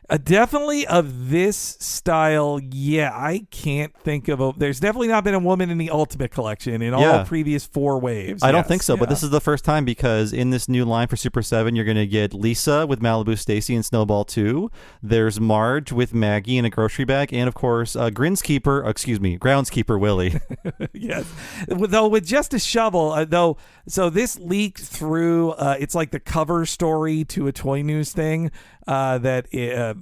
Uh, 0.09 0.17
definitely 0.17 0.87
of 0.87 1.29
this 1.29 1.77
style, 1.79 2.59
yeah, 2.71 3.11
I 3.13 3.45
can't 3.51 3.95
think 3.97 4.27
of 4.27 4.41
a. 4.41 4.53
There's 4.57 4.79
definitely 4.79 5.09
not 5.09 5.23
been 5.23 5.35
a 5.35 5.39
woman 5.39 5.69
in 5.69 5.77
the 5.77 5.89
Ultimate 5.91 6.31
Collection 6.31 6.81
in 6.81 6.93
Yeah. 6.97 7.19
all 7.19 7.25
previous 7.25 7.65
four 7.65 7.99
waves. 7.99 8.41
I 8.41 8.51
don't 8.51 8.59
Yes, 8.61 8.67
think 8.67 8.81
so, 8.83 8.97
but 8.97 9.07
yeah. 9.07 9.09
this 9.13 9.23
is 9.23 9.29
the 9.29 9.41
first 9.41 9.63
time 9.63 9.85
because 9.85 10.33
in 10.33 10.49
this 10.49 10.67
new 10.67 10.83
line 10.85 11.07
for 11.07 11.15
Super 11.15 11.41
7, 11.43 11.75
you're 11.75 11.85
going 11.85 11.97
to 11.97 12.07
get 12.07 12.33
Lisa 12.33 12.87
with 12.87 13.01
Malibu 13.01 13.37
Stacy 13.37 13.75
and 13.75 13.85
Snowball 13.85 14.25
2. 14.25 14.71
There's 15.03 15.39
Marge 15.39 15.91
with 15.91 16.13
Maggie 16.13 16.57
in 16.57 16.65
a 16.65 16.69
grocery 16.69 17.05
bag. 17.05 17.33
And 17.33 17.47
of 17.47 17.53
course, 17.53 17.95
uh, 17.95 18.09
Grinskeeper, 18.09 18.85
uh, 18.85 18.89
excuse 18.89 19.19
me, 19.19 19.37
Groundskeeper 19.37 19.99
Willie. 19.99 20.39
yes. 20.93 21.25
With- 21.67 21.91
Though 21.91 22.07
with 22.07 22.25
just 22.25 22.53
a 22.53 22.59
shovel, 22.59 23.11
uh, 23.11 23.25
though. 23.25 23.57
So 23.87 24.09
this 24.09 24.39
leaked 24.39 24.81
through. 24.81 25.51
Uh, 25.51 25.75
it's 25.79 25.93
like 25.95 26.11
the 26.11 26.19
cover 26.19 26.65
story 26.65 27.25
to 27.25 27.47
a 27.47 27.51
toy 27.51 27.81
news 27.81 28.11
thing 28.13 28.51
uh, 28.89 29.19
that 29.19 29.45
uh, 29.53 29.93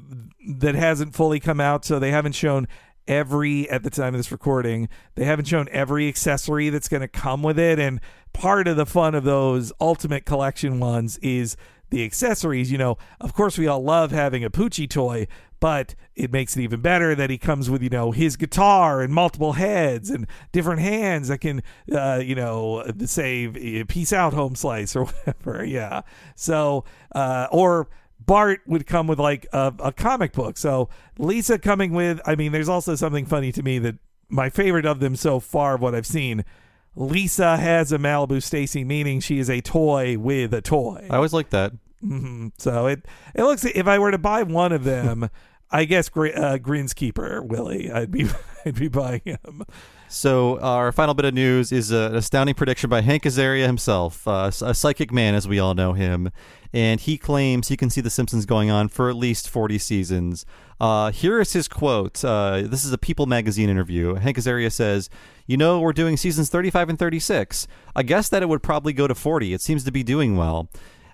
that 0.48 0.75
hasn't 0.75 1.13
fully 1.13 1.41
come 1.41 1.60
out. 1.60 1.84
So 1.84 2.00
they 2.00 2.12
haven't 2.12 2.32
shown 2.32 2.70
every 3.06 3.70
at 3.70 3.84
the 3.84 3.89
time 3.89 4.13
of 4.15 4.20
this 4.20 4.32
recording. 4.32 4.88
They 5.15 5.25
haven't 5.25 5.46
shown 5.46 5.67
every 5.72 6.08
accessory 6.08 6.70
that's 6.70 6.88
going 6.88 7.01
to 7.01 7.08
come 7.10 7.44
with 7.44 7.60
it. 7.60 7.79
And 7.79 8.00
part 8.32 8.65
of 8.65 8.77
the 8.77 8.86
fun 8.86 9.13
of 9.13 9.25
those 9.25 9.74
Ultimate 9.82 10.25
Collection 10.25 10.79
ones 10.79 11.17
is 11.17 11.58
the 11.89 12.06
accessories. 12.06 12.72
You 12.72 12.77
know, 12.77 12.98
of 13.20 13.34
course, 13.34 13.58
we 13.58 13.67
all 13.67 13.84
love 13.84 14.12
having 14.12 14.46
a 14.46 14.50
Poochie 14.50 14.89
toy, 14.89 15.27
but 15.60 15.94
it 16.15 16.32
makes 16.32 16.56
it 16.56 16.62
even 16.62 16.79
better 16.79 17.13
that 17.13 17.29
he 17.29 17.38
comes 17.38 17.70
with, 17.70 17.84
you 17.84 17.89
know, 17.89 18.12
his 18.12 18.38
guitar 18.38 19.01
and 19.01 19.13
multiple 19.13 19.53
heads 19.53 20.10
and 20.10 20.27
different 20.53 20.79
hands 20.79 21.27
that 21.27 21.39
can, 21.39 21.62
uh, 21.91 22.22
you 22.24 22.36
know, 22.36 22.89
say, 23.03 23.48
uh, 23.82 23.84
peace 23.89 24.13
out, 24.13 24.34
home 24.34 24.56
slice 24.56 24.96
or 24.96 25.03
whatever. 25.25 25.65
Yeah. 25.65 26.03
So, 26.38 26.86
uh, 27.13 27.48
or. 27.51 27.89
Bart 28.27 28.60
would 28.67 28.86
come 28.86 29.07
with 29.07 29.19
like 29.19 29.48
a, 29.51 29.74
a 29.79 29.91
comic 29.91 30.34
book. 30.34 30.57
So 30.57 30.89
Lisa 31.17 31.57
coming 31.57 31.93
with, 31.93 32.22
I 32.25 32.36
mean, 32.36 32.51
there's 32.51 32.69
also 32.69 32.93
something 32.96 33.25
funny 33.25 33.51
to 33.53 33.63
me 33.63 33.79
that 33.79 33.96
my 34.29 34.50
favorite 34.50 34.86
of 34.86 35.00
them 35.00 35.15
so 35.15 35.39
far, 35.39 35.75
of 35.75 35.81
what 35.81 35.96
I've 35.96 36.05
seen, 36.05 36.43
Lisa 36.96 37.57
has 37.57 37.91
a 37.91 37.98
Malibu 37.98 38.43
Stacy, 38.43 38.84
meaning 38.84 39.19
she 39.22 39.39
is 39.39 39.50
a 39.50 39.62
toy 39.62 40.17
with 40.17 40.53
a 40.53 40.62
toy. 40.62 41.07
I 41.10 41.15
always 41.15 41.34
like 41.34 41.50
that. 41.51 41.72
hmm 42.01 42.50
So 42.57 42.88
it 42.88 43.05
it 43.34 43.43
looks 43.43 43.63
if 43.65 43.88
I 43.88 43.98
were 43.98 44.12
to 44.12 44.17
buy 44.17 44.43
one 44.43 44.72
of 44.74 44.84
them, 44.84 45.29
I 45.72 45.86
guess 45.86 46.07
uh, 46.10 46.57
Grinskeeper 46.62 47.46
Willie, 47.46 47.91
I'd 47.91 48.12
be 48.12 48.27
I'd 48.65 48.75
be 48.75 48.89
buying 48.89 49.22
him. 49.24 49.63
So 50.10 50.58
our 50.62 50.94
final 50.94 51.14
bit 51.14 51.26
of 51.26 51.34
news 51.34 51.74
is 51.74 51.92
an 51.92 52.16
astounding 52.16 52.56
prediction 52.56 52.90
by 52.90 53.02
Hank 53.02 53.24
Azaria 53.24 53.66
himself, 53.66 54.26
uh, 54.26 54.52
a 54.62 54.74
psychic 54.74 55.12
man 55.12 55.36
as 55.36 55.50
we 55.50 55.60
all 55.60 55.74
know 55.74 55.92
him, 55.94 56.32
and 56.72 57.02
he 57.02 57.18
claims 57.18 57.68
he 57.68 57.76
can 57.76 57.90
see 57.90 58.00
The 58.00 58.10
Simpsons 58.10 58.46
going 58.46 58.72
on 58.72 58.88
for 58.88 59.10
at 59.10 59.18
least 59.18 59.50
40 59.50 59.78
seasons. 59.78 60.46
Uh, 60.80 61.12
here 61.12 61.42
is 61.42 61.52
his 61.52 61.68
quote. 61.68 62.24
Uh, 62.24 62.62
this 62.66 62.86
is 62.86 62.94
a 62.94 62.98
People 62.98 63.26
magazine 63.26 63.70
interview. 63.70 64.16
Hank 64.16 64.38
Azaria 64.38 64.72
says, 64.72 65.10
"You 65.46 65.58
know, 65.58 65.82
we're 65.82 65.94
doing 65.94 66.16
seasons 66.16 66.50
35 66.50 66.88
and 66.88 66.98
36. 66.98 67.68
I 67.94 68.03
guess 68.03 68.29
that 68.29 68.42
it 68.42 68.48
would 68.48 68.64
probably 68.64 68.94
go 68.94 69.08
to 69.08 69.16
40. 69.16 69.53
It 69.53 69.62
seems 69.62 69.84
to 69.84 69.92
be 69.92 70.03
doing 70.03 70.38
well." 70.38 70.70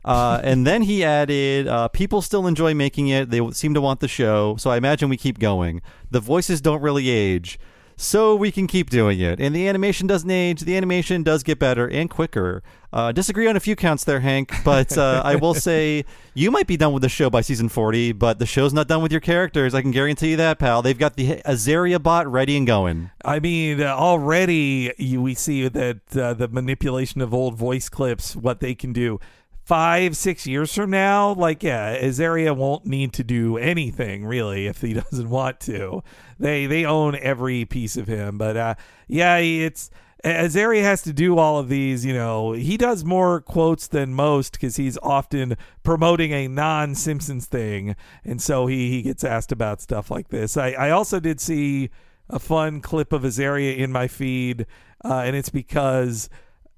Uh, 0.05 0.39
and 0.43 0.67
then 0.67 0.83
he 0.83 1.03
added, 1.03 1.67
uh, 1.67 1.87
"People 1.87 2.21
still 2.21 2.45
enjoy 2.45 2.75
making 2.75 3.07
it. 3.07 3.31
They 3.31 3.49
seem 3.51 3.73
to 3.73 3.81
want 3.81 4.01
the 4.01 4.07
show, 4.07 4.55
so 4.57 4.69
I 4.69 4.77
imagine 4.77 5.09
we 5.09 5.17
keep 5.17 5.39
going. 5.39 5.81
The 6.11 6.19
voices 6.19 6.61
don't 6.61 6.81
really 6.81 7.09
age." 7.09 7.57
So 8.03 8.35
we 8.35 8.51
can 8.51 8.67
keep 8.67 8.89
doing 8.89 9.19
it. 9.19 9.39
And 9.39 9.55
the 9.55 9.67
animation 9.67 10.07
doesn't 10.07 10.29
age. 10.29 10.61
The 10.61 10.75
animation 10.75 11.23
does 11.23 11.41
get 11.41 11.57
better 11.57 11.89
and 11.89 12.09
quicker. 12.09 12.61
Uh, 12.91 13.11
disagree 13.11 13.47
on 13.47 13.55
a 13.55 13.59
few 13.59 13.75
counts 13.75 14.03
there, 14.03 14.19
Hank, 14.19 14.51
but 14.63 14.95
uh, 14.97 15.21
I 15.25 15.35
will 15.35 15.55
say 15.55 16.05
you 16.35 16.51
might 16.51 16.67
be 16.67 16.77
done 16.77 16.93
with 16.93 17.01
the 17.01 17.09
show 17.09 17.29
by 17.29 17.41
season 17.41 17.69
40, 17.69 18.11
but 18.11 18.37
the 18.37 18.45
show's 18.45 18.73
not 18.73 18.87
done 18.87 19.01
with 19.01 19.11
your 19.11 19.21
characters. 19.21 19.73
I 19.73 19.81
can 19.81 19.91
guarantee 19.91 20.31
you 20.31 20.37
that, 20.37 20.59
pal. 20.59 20.83
They've 20.83 20.97
got 20.97 21.15
the 21.15 21.41
Azaria 21.45 22.01
bot 22.01 22.31
ready 22.31 22.55
and 22.55 22.67
going. 22.67 23.09
I 23.25 23.39
mean, 23.39 23.81
uh, 23.81 23.85
already 23.85 24.93
you, 24.99 25.21
we 25.21 25.33
see 25.33 25.67
that 25.67 26.15
uh, 26.15 26.33
the 26.35 26.47
manipulation 26.49 27.21
of 27.21 27.33
old 27.33 27.55
voice 27.55 27.89
clips, 27.89 28.35
what 28.35 28.59
they 28.59 28.75
can 28.75 28.93
do. 28.93 29.19
Five, 29.63 30.17
six 30.17 30.45
years 30.45 30.73
from 30.73 30.89
now, 30.89 31.33
like 31.33 31.63
yeah, 31.63 31.97
Azaria 31.97 32.55
won't 32.55 32.85
need 32.85 33.13
to 33.13 33.23
do 33.23 33.57
anything 33.57 34.25
really 34.25 34.67
if 34.67 34.81
he 34.81 34.93
doesn't 34.93 35.29
want 35.29 35.61
to. 35.61 36.03
They 36.37 36.65
they 36.65 36.85
own 36.85 37.15
every 37.15 37.63
piece 37.63 37.95
of 37.95 38.07
him, 38.07 38.37
but 38.37 38.57
uh, 38.57 38.75
yeah, 39.07 39.37
it's 39.37 39.89
Azaria 40.23 40.81
has 40.83 41.01
to 41.03 41.13
do 41.13 41.37
all 41.37 41.59
of 41.59 41.67
these. 41.69 42.05
You 42.05 42.13
know, 42.13 42.53
he 42.53 42.77
does 42.77 43.03
more 43.03 43.41
quotes 43.41 43.87
than 43.87 44.13
most 44.13 44.53
because 44.53 44.77
he's 44.77 44.97
often 45.03 45.57
promoting 45.83 46.31
a 46.31 46.47
non-Simpsons 46.47 47.45
thing, 47.45 47.95
and 48.23 48.41
so 48.41 48.67
he 48.67 48.89
he 48.89 49.01
gets 49.01 49.23
asked 49.23 49.51
about 49.51 49.81
stuff 49.81 50.09
like 50.09 50.29
this. 50.29 50.55
I 50.55 50.71
I 50.71 50.89
also 50.91 51.19
did 51.19 51.41
see 51.41 51.89
a 52.29 52.39
fun 52.39 52.79
clip 52.81 53.11
of 53.11 53.23
Azaria 53.23 53.77
in 53.77 53.91
my 53.91 54.07
feed, 54.07 54.65
uh, 55.03 55.23
and 55.25 55.35
it's 55.35 55.49
because 55.49 56.29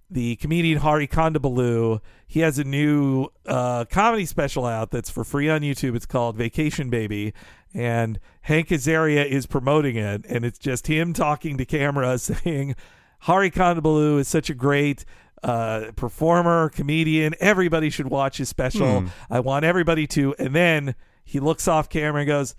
the 0.09 0.35
comedian 0.37 0.79
Hari 0.79 1.07
Kondabolu, 1.07 1.99
he 2.27 2.41
has 2.41 2.59
a 2.59 2.63
new 2.63 3.27
uh, 3.45 3.85
comedy 3.85 4.25
special 4.25 4.65
out 4.65 4.91
that's 4.91 5.09
for 5.09 5.23
free 5.23 5.49
on 5.49 5.61
YouTube. 5.61 5.95
It's 5.95 6.05
called 6.05 6.35
Vacation 6.35 6.89
Baby, 6.89 7.33
and 7.73 8.19
Hank 8.41 8.69
Azaria 8.69 9.25
is 9.25 9.45
promoting 9.45 9.95
it, 9.95 10.25
and 10.27 10.45
it's 10.45 10.59
just 10.59 10.87
him 10.87 11.13
talking 11.13 11.57
to 11.57 11.65
camera 11.65 12.17
saying, 12.19 12.75
"Hari 13.21 13.51
Kondabolu 13.51 14.19
is 14.19 14.27
such 14.27 14.49
a 14.49 14.53
great." 14.53 15.05
Uh, 15.43 15.91
performer, 15.95 16.69
comedian, 16.69 17.35
everybody 17.39 17.91
should 17.91 18.07
watch 18.07 18.37
his 18.37 18.49
special. 18.49 19.01
Hmm. 19.01 19.07
I 19.29 19.41
want 19.41 19.63
everybody 19.63 20.07
to. 20.07 20.33
And 20.39 20.55
then 20.55 20.95
he 21.23 21.39
looks 21.39 21.67
off 21.67 21.87
camera 21.87 22.21
and 22.21 22.27
goes, 22.27 22.55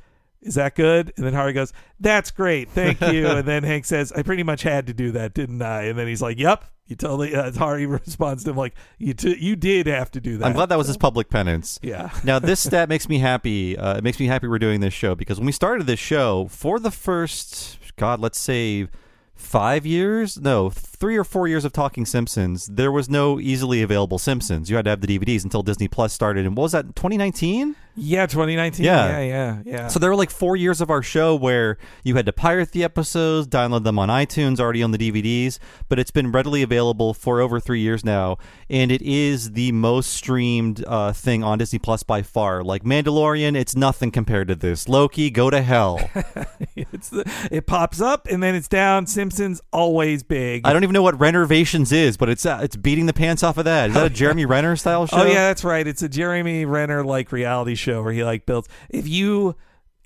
is 0.46 0.54
that 0.54 0.74
good? 0.74 1.12
And 1.16 1.26
then 1.26 1.34
Hari 1.34 1.52
goes, 1.52 1.72
That's 2.00 2.30
great. 2.30 2.70
Thank 2.70 3.00
you. 3.00 3.26
and 3.28 3.46
then 3.46 3.64
Hank 3.64 3.84
says, 3.84 4.12
I 4.12 4.22
pretty 4.22 4.42
much 4.42 4.62
had 4.62 4.86
to 4.86 4.94
do 4.94 5.12
that, 5.12 5.34
didn't 5.34 5.60
I? 5.60 5.84
And 5.84 5.98
then 5.98 6.06
he's 6.06 6.22
like, 6.22 6.38
Yep. 6.38 6.64
You 6.86 6.94
totally, 6.94 7.34
uh, 7.34 7.50
Hari 7.50 7.84
responds 7.86 8.44
to 8.44 8.50
him 8.50 8.56
like, 8.56 8.74
You 8.98 9.12
t- 9.12 9.36
you 9.38 9.56
did 9.56 9.88
have 9.88 10.10
to 10.12 10.20
do 10.20 10.38
that. 10.38 10.46
I'm 10.46 10.52
glad 10.52 10.68
that 10.68 10.78
was 10.78 10.86
his 10.86 10.96
public 10.96 11.28
penance. 11.28 11.80
Yeah. 11.82 12.10
now 12.24 12.38
this 12.38 12.60
stat 12.60 12.88
makes 12.88 13.08
me 13.08 13.18
happy. 13.18 13.76
Uh, 13.76 13.98
it 13.98 14.04
makes 14.04 14.20
me 14.20 14.26
happy 14.26 14.46
we're 14.46 14.58
doing 14.58 14.80
this 14.80 14.94
show 14.94 15.14
because 15.14 15.38
when 15.38 15.46
we 15.46 15.52
started 15.52 15.86
this 15.86 16.00
show, 16.00 16.46
for 16.46 16.78
the 16.78 16.92
first, 16.92 17.78
God, 17.96 18.20
let's 18.20 18.38
say 18.38 18.86
five 19.34 19.84
years, 19.84 20.38
no, 20.38 20.70
three 20.96 21.16
or 21.16 21.24
four 21.24 21.46
years 21.46 21.64
of 21.64 21.72
talking 21.72 22.06
Simpsons, 22.06 22.66
there 22.66 22.90
was 22.90 23.08
no 23.08 23.38
easily 23.38 23.82
available 23.82 24.18
Simpsons. 24.18 24.70
You 24.70 24.76
had 24.76 24.86
to 24.86 24.90
have 24.90 25.00
the 25.00 25.18
DVDs 25.18 25.44
until 25.44 25.62
Disney 25.62 25.88
Plus 25.88 26.12
started. 26.12 26.46
And 26.46 26.56
what 26.56 26.64
was 26.64 26.72
that? 26.72 26.96
2019. 26.96 27.76
Yeah, 27.98 28.26
2019. 28.26 28.84
Yeah. 28.84 29.06
Yeah, 29.06 29.20
yeah, 29.20 29.62
yeah. 29.64 29.88
So 29.88 29.98
there 29.98 30.10
were 30.10 30.16
like 30.16 30.30
four 30.30 30.54
years 30.54 30.82
of 30.82 30.90
our 30.90 31.02
show 31.02 31.34
where 31.34 31.78
you 32.04 32.14
had 32.14 32.26
to 32.26 32.32
pirate 32.32 32.72
the 32.72 32.84
episodes, 32.84 33.48
download 33.48 33.84
them 33.84 33.98
on 33.98 34.10
iTunes, 34.10 34.60
already 34.60 34.82
on 34.82 34.90
the 34.90 34.98
DVDs, 34.98 35.58
but 35.88 35.98
it's 35.98 36.10
been 36.10 36.30
readily 36.30 36.62
available 36.62 37.14
for 37.14 37.40
over 37.40 37.58
three 37.58 37.80
years 37.80 38.04
now, 38.04 38.36
and 38.68 38.92
it 38.92 39.00
is 39.00 39.52
the 39.52 39.72
most 39.72 40.12
streamed 40.12 40.84
uh, 40.86 41.14
thing 41.14 41.42
on 41.42 41.56
Disney 41.56 41.78
Plus 41.78 42.02
by 42.02 42.20
far. 42.20 42.62
Like 42.62 42.84
Mandalorian, 42.84 43.56
it's 43.56 43.74
nothing 43.74 44.10
compared 44.10 44.48
to 44.48 44.54
this. 44.54 44.90
Loki, 44.90 45.30
go 45.30 45.48
to 45.48 45.62
hell. 45.62 46.10
it's 46.76 47.08
the, 47.08 47.48
it 47.50 47.66
pops 47.66 48.02
up 48.02 48.26
and 48.30 48.42
then 48.42 48.54
it's 48.54 48.68
down. 48.68 49.06
Simpsons 49.06 49.62
always 49.72 50.22
big. 50.22 50.66
I 50.66 50.74
don't 50.74 50.84
even 50.86 50.94
know 50.94 51.02
what 51.02 51.18
Rennervations 51.18 51.92
is, 51.92 52.16
but 52.16 52.28
it's 52.28 52.46
uh, 52.46 52.60
it's 52.62 52.76
beating 52.76 53.06
the 53.06 53.12
pants 53.12 53.42
off 53.42 53.58
of 53.58 53.64
that. 53.64 53.90
Is 53.90 53.94
that 53.94 54.06
a 54.06 54.10
Jeremy 54.10 54.44
Renner 54.46 54.76
style 54.76 55.06
show? 55.06 55.18
Oh 55.18 55.24
yeah, 55.24 55.48
that's 55.48 55.64
right. 55.64 55.86
It's 55.86 56.02
a 56.02 56.08
Jeremy 56.08 56.64
Renner 56.64 57.04
like 57.04 57.32
reality 57.32 57.74
show 57.74 58.02
where 58.02 58.12
he 58.12 58.24
like 58.24 58.46
builds. 58.46 58.68
If 58.88 59.06
you 59.08 59.56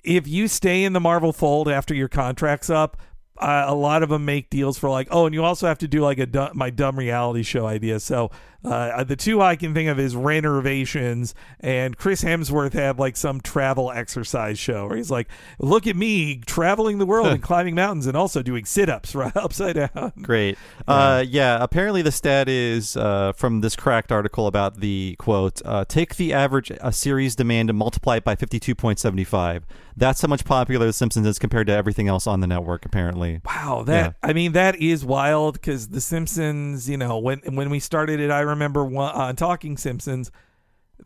if 0.03 0.27
you 0.27 0.47
stay 0.47 0.83
in 0.83 0.93
the 0.93 0.99
Marvel 0.99 1.31
fold 1.31 1.69
after 1.69 1.93
your 1.93 2.07
contract's 2.07 2.69
up, 2.69 2.97
uh, 3.37 3.65
a 3.67 3.75
lot 3.75 4.03
of 4.03 4.09
them 4.09 4.25
make 4.25 4.49
deals 4.49 4.77
for 4.77 4.89
like, 4.89 5.07
oh, 5.11 5.25
and 5.25 5.33
you 5.33 5.43
also 5.43 5.67
have 5.67 5.77
to 5.79 5.87
do 5.87 6.01
like 6.01 6.19
a 6.19 6.51
my 6.53 6.69
dumb 6.69 6.97
reality 6.97 7.43
show 7.43 7.65
idea. 7.65 7.99
So 7.99 8.31
Uh, 8.63 9.03
the 9.03 9.15
two 9.15 9.41
I 9.41 9.55
can 9.55 9.73
think 9.73 9.89
of 9.89 9.99
is 9.99 10.13
Rennervations 10.13 11.33
and 11.59 11.97
Chris 11.97 12.23
Hemsworth 12.23 12.73
had 12.73 12.99
like 12.99 13.17
some 13.17 13.41
travel 13.41 13.91
exercise 13.91 14.59
show 14.59 14.87
where 14.87 14.97
he's 14.97 15.09
like, 15.09 15.29
"Look 15.57 15.87
at 15.87 15.95
me 15.95 16.37
traveling 16.45 16.99
the 16.99 17.05
world 17.05 17.27
and 17.27 17.41
climbing 17.41 17.73
mountains 17.73 18.05
and 18.05 18.15
also 18.15 18.43
doing 18.43 18.65
sit-ups 18.65 19.15
right 19.15 19.35
upside 19.35 19.75
down." 19.75 20.13
Great. 20.21 20.57
Yeah. 20.87 20.93
Uh, 20.93 21.25
yeah. 21.27 21.57
Apparently, 21.61 22.01
the 22.01 22.11
stat 22.11 22.47
is 22.47 22.95
uh, 22.95 23.33
from 23.33 23.61
this 23.61 23.75
cracked 23.75 24.11
article 24.11 24.45
about 24.45 24.79
the 24.79 25.15
quote: 25.17 25.61
uh, 25.65 25.85
"Take 25.85 26.17
the 26.17 26.33
average 26.33 26.71
a 26.81 26.91
series 26.91 27.35
demand 27.35 27.69
and 27.69 27.79
multiply 27.79 28.17
it 28.17 28.23
by 28.23 28.35
fifty-two 28.35 28.75
point 28.75 28.99
seventy-five. 28.99 29.65
That's 29.97 30.21
how 30.21 30.29
much 30.29 30.45
popular 30.45 30.85
The 30.85 30.93
Simpsons 30.93 31.27
is 31.27 31.37
compared 31.37 31.67
to 31.67 31.73
everything 31.73 32.07
else 32.07 32.25
on 32.25 32.39
the 32.39 32.47
network. 32.47 32.85
Apparently. 32.85 33.41
Wow. 33.45 33.83
That 33.85 34.15
yeah. 34.21 34.29
I 34.29 34.33
mean, 34.33 34.51
that 34.53 34.75
is 34.75 35.03
wild 35.03 35.55
because 35.55 35.89
The 35.89 36.01
Simpsons. 36.01 36.87
You 36.87 36.97
know, 36.97 37.17
when 37.17 37.39
when 37.39 37.69
we 37.69 37.79
started 37.79 38.19
it, 38.19 38.29
I 38.29 38.41
remember 38.51 38.85
one, 38.85 39.13
on 39.13 39.35
Talking 39.35 39.77
Simpsons. 39.77 40.31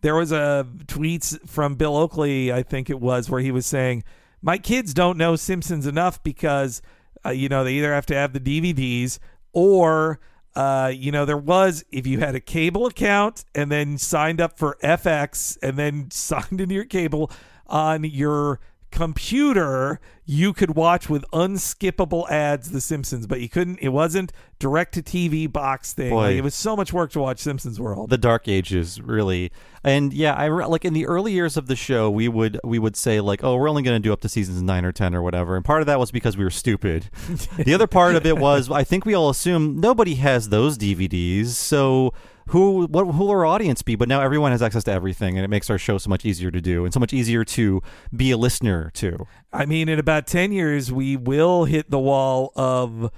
There 0.02 0.16
was 0.16 0.32
a 0.32 0.68
tweets 0.86 1.40
from 1.48 1.76
Bill 1.76 1.96
Oakley, 1.96 2.52
I 2.52 2.64
think 2.64 2.90
it 2.90 3.00
was, 3.00 3.30
where 3.30 3.42
he 3.42 3.52
was 3.52 3.66
saying, 3.66 4.04
"My 4.42 4.58
kids 4.58 4.94
don't 4.94 5.18
know 5.18 5.36
Simpsons 5.36 5.88
enough 5.88 6.22
because, 6.22 6.82
uh, 7.26 7.30
you 7.30 7.48
know, 7.50 7.64
they 7.64 7.74
either 7.76 7.94
have 7.94 8.06
to 8.08 8.16
have 8.16 8.34
the 8.34 8.40
DVDs 8.40 9.20
or." 9.54 10.20
Uh, 10.56 10.90
you 10.96 11.12
know, 11.12 11.26
there 11.26 11.36
was 11.38 11.84
if 11.92 12.08
you 12.08 12.20
had 12.20 12.34
a 12.34 12.40
cable 12.40 12.86
account 12.86 13.44
and 13.54 13.70
then 13.70 13.98
signed 13.98 14.40
up 14.40 14.58
for 14.58 14.78
FX 14.82 15.58
and 15.62 15.78
then 15.78 16.10
signed 16.12 16.62
into 16.62 16.74
your 16.74 16.86
cable 16.86 17.30
on 17.68 18.06
your 18.06 18.62
computer, 18.90 20.00
you 20.26 20.54
could 20.54 20.76
watch 20.76 21.10
with 21.10 21.24
unskippable 21.32 22.30
ads 22.30 22.72
The 22.72 22.82
Simpsons, 22.82 23.28
but 23.28 23.42
you 23.42 23.50
couldn't. 23.50 23.80
It 23.80 23.90
wasn't 23.90 24.32
direct 24.58 24.94
to 24.96 25.04
TV 25.04 25.52
box 25.52 25.94
thing. 25.94 26.10
Boy, 26.10 26.30
like, 26.30 26.36
it 26.36 26.42
was 26.42 26.56
so 26.56 26.76
much 26.76 26.92
work 26.92 27.12
to 27.12 27.20
watch 27.20 27.40
Simpsons 27.40 27.80
World. 27.80 28.10
The 28.10 28.18
dark 28.18 28.48
ages, 28.48 29.00
really. 29.00 29.52
And 29.84 30.14
yeah, 30.14 30.34
I 30.34 30.48
like 30.48 30.84
in 30.84 30.94
the 30.94 31.06
early 31.06 31.32
years 31.32 31.58
of 31.58 31.68
the 31.68 31.76
show, 31.76 32.10
we 32.10 32.28
would 32.28 32.60
we 32.64 32.80
would 32.80 32.96
say 32.96 33.22
like, 33.22 33.44
oh, 33.44 33.56
we're 33.56 33.70
only 33.70 33.84
going 33.84 34.02
to 34.02 34.06
do 34.06 34.12
up 34.12 34.22
to 34.22 34.30
seasons 34.30 34.62
nine 34.64 34.84
or 34.84 34.92
ten 34.92 35.14
or 35.14 35.22
whatever. 35.22 35.56
And 35.56 35.64
part 35.64 35.82
of 35.82 35.86
that 35.88 36.00
was 36.00 36.12
because 36.12 36.36
we 36.36 36.44
were 36.44 36.50
stupid. 36.50 37.10
the 37.58 37.74
other 37.74 37.88
part 37.88 38.16
of 38.16 38.26
it 38.26 38.38
was 38.38 38.72
I 38.72 38.84
think 38.84 39.06
we 39.06 39.14
all 39.14 39.30
assume 39.30 39.80
nobody 39.80 40.16
has 40.16 40.50
those 40.50 40.78
DVDs, 40.78 41.48
so 41.48 42.14
who 42.50 42.86
what 42.86 43.06
who 43.06 43.20
will 43.20 43.32
our 43.32 43.46
audience 43.46 43.82
be? 43.82 43.96
But 43.96 44.08
now 44.08 44.22
everyone 44.22 44.52
has 44.52 44.62
access 44.62 44.84
to 44.86 44.92
everything, 44.92 45.38
and 45.38 45.44
it 45.44 45.48
makes 45.48 45.70
our 45.70 45.78
show 45.78 45.98
so 45.98 46.10
much 46.10 46.26
easier 46.26 46.52
to 46.52 46.62
do 46.62 46.86
and 46.86 46.94
so 46.94 47.00
much 47.00 47.14
easier 47.14 47.44
to 47.44 47.82
be 48.16 48.32
a 48.32 48.38
listener 48.38 48.92
to. 48.96 49.26
I 49.52 49.66
mean, 49.66 49.90
in 49.90 50.00
about 50.00 50.15
ten 50.22 50.52
years, 50.52 50.92
we 50.92 51.18
will 51.18 51.66
hit 51.66 51.90
the 51.90 52.00
wall 52.00 52.52
of. 52.56 53.12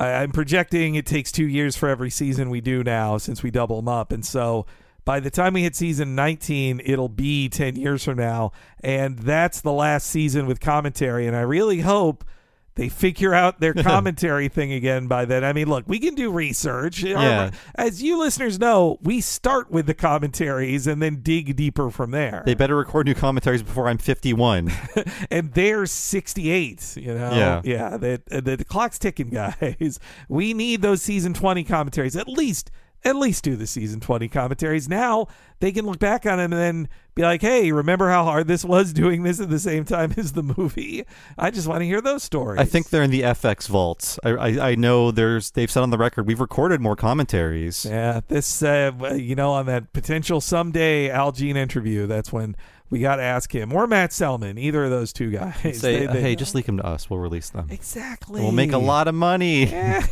I'm 0.00 0.30
projecting 0.30 0.94
it 0.94 1.06
takes 1.06 1.32
two 1.32 1.48
years 1.48 1.74
for 1.74 1.88
every 1.88 2.10
season 2.10 2.50
we 2.50 2.60
do 2.60 2.84
now 2.84 3.18
since 3.18 3.42
we 3.42 3.50
double 3.50 3.76
them 3.76 3.88
up, 3.88 4.12
and 4.12 4.24
so 4.24 4.64
by 5.04 5.20
the 5.20 5.30
time 5.30 5.54
we 5.54 5.62
hit 5.62 5.74
season 5.74 6.14
19 6.14 6.82
it'll 6.84 7.08
be 7.08 7.48
10 7.48 7.76
years 7.76 8.04
from 8.04 8.18
now 8.18 8.52
and 8.84 9.18
that's 9.18 9.62
the 9.62 9.72
last 9.72 10.06
season 10.06 10.46
with 10.46 10.60
commentary 10.60 11.26
and 11.26 11.34
i 11.34 11.40
really 11.40 11.80
hope 11.80 12.26
they 12.78 12.88
figure 12.88 13.34
out 13.34 13.58
their 13.60 13.74
commentary 13.82 14.48
thing 14.48 14.72
again 14.72 15.08
by 15.08 15.24
then. 15.24 15.44
I 15.44 15.52
mean, 15.52 15.68
look, 15.68 15.84
we 15.88 15.98
can 15.98 16.14
do 16.14 16.30
research. 16.30 17.02
Yeah. 17.02 17.50
As 17.74 18.00
you 18.00 18.18
listeners 18.18 18.58
know, 18.60 18.98
we 19.02 19.20
start 19.20 19.70
with 19.70 19.86
the 19.86 19.94
commentaries 19.94 20.86
and 20.86 21.02
then 21.02 21.20
dig 21.20 21.56
deeper 21.56 21.90
from 21.90 22.12
there. 22.12 22.44
They 22.46 22.54
better 22.54 22.76
record 22.76 23.06
new 23.06 23.16
commentaries 23.16 23.64
before 23.64 23.88
I'm 23.88 23.98
51. 23.98 24.70
and 25.30 25.52
they're 25.54 25.86
68, 25.86 26.96
you 26.96 27.14
know? 27.14 27.32
Yeah. 27.32 27.62
Yeah. 27.64 27.96
The, 27.96 28.22
the, 28.40 28.56
the 28.56 28.64
clock's 28.64 28.98
ticking, 28.98 29.30
guys. 29.30 29.98
We 30.28 30.54
need 30.54 30.80
those 30.80 31.02
season 31.02 31.34
20 31.34 31.64
commentaries, 31.64 32.14
at 32.14 32.28
least 32.28 32.70
at 33.04 33.16
least 33.16 33.44
do 33.44 33.56
the 33.56 33.66
season 33.66 34.00
20 34.00 34.28
commentaries. 34.28 34.88
Now 34.88 35.28
they 35.60 35.72
can 35.72 35.86
look 35.86 35.98
back 35.98 36.26
on 36.26 36.38
them 36.38 36.52
and 36.52 36.60
then 36.60 36.88
be 37.14 37.22
like, 37.22 37.40
hey, 37.40 37.72
remember 37.72 38.08
how 38.08 38.24
hard 38.24 38.46
this 38.46 38.64
was 38.64 38.92
doing 38.92 39.22
this 39.22 39.40
at 39.40 39.50
the 39.50 39.58
same 39.58 39.84
time 39.84 40.14
as 40.16 40.32
the 40.32 40.42
movie? 40.42 41.04
I 41.36 41.50
just 41.50 41.66
want 41.66 41.80
to 41.80 41.86
hear 41.86 42.00
those 42.00 42.22
stories. 42.22 42.60
I 42.60 42.64
think 42.64 42.90
they're 42.90 43.02
in 43.02 43.10
the 43.10 43.22
FX 43.22 43.68
vaults. 43.68 44.18
I, 44.24 44.30
I, 44.30 44.70
I 44.70 44.74
know 44.74 45.10
there's 45.10 45.50
they've 45.52 45.70
said 45.70 45.82
on 45.82 45.90
the 45.90 45.98
record 45.98 46.26
we've 46.26 46.40
recorded 46.40 46.80
more 46.80 46.96
commentaries. 46.96 47.84
Yeah, 47.84 48.20
this, 48.28 48.62
uh, 48.62 48.92
you 49.16 49.34
know, 49.34 49.52
on 49.52 49.66
that 49.66 49.92
potential 49.92 50.40
someday 50.40 51.10
Al 51.10 51.32
Jean 51.32 51.56
interview, 51.56 52.06
that's 52.06 52.32
when 52.32 52.56
we 52.90 53.00
got 53.00 53.16
to 53.16 53.22
ask 53.22 53.54
him 53.54 53.72
or 53.72 53.86
Matt 53.86 54.12
Selman, 54.12 54.56
either 54.56 54.84
of 54.84 54.90
those 54.90 55.12
two 55.12 55.30
guys. 55.30 55.78
Say, 55.78 56.06
they, 56.06 56.06
they, 56.06 56.20
hey, 56.20 56.36
just 56.36 56.54
leak 56.54 56.66
them 56.66 56.78
to 56.78 56.86
us. 56.86 57.10
We'll 57.10 57.18
release 57.18 57.50
them. 57.50 57.68
Exactly. 57.70 58.40
We'll 58.40 58.52
make 58.52 58.72
a 58.72 58.78
lot 58.78 59.08
of 59.08 59.14
money. 59.14 59.68
Yeah. 59.78 60.06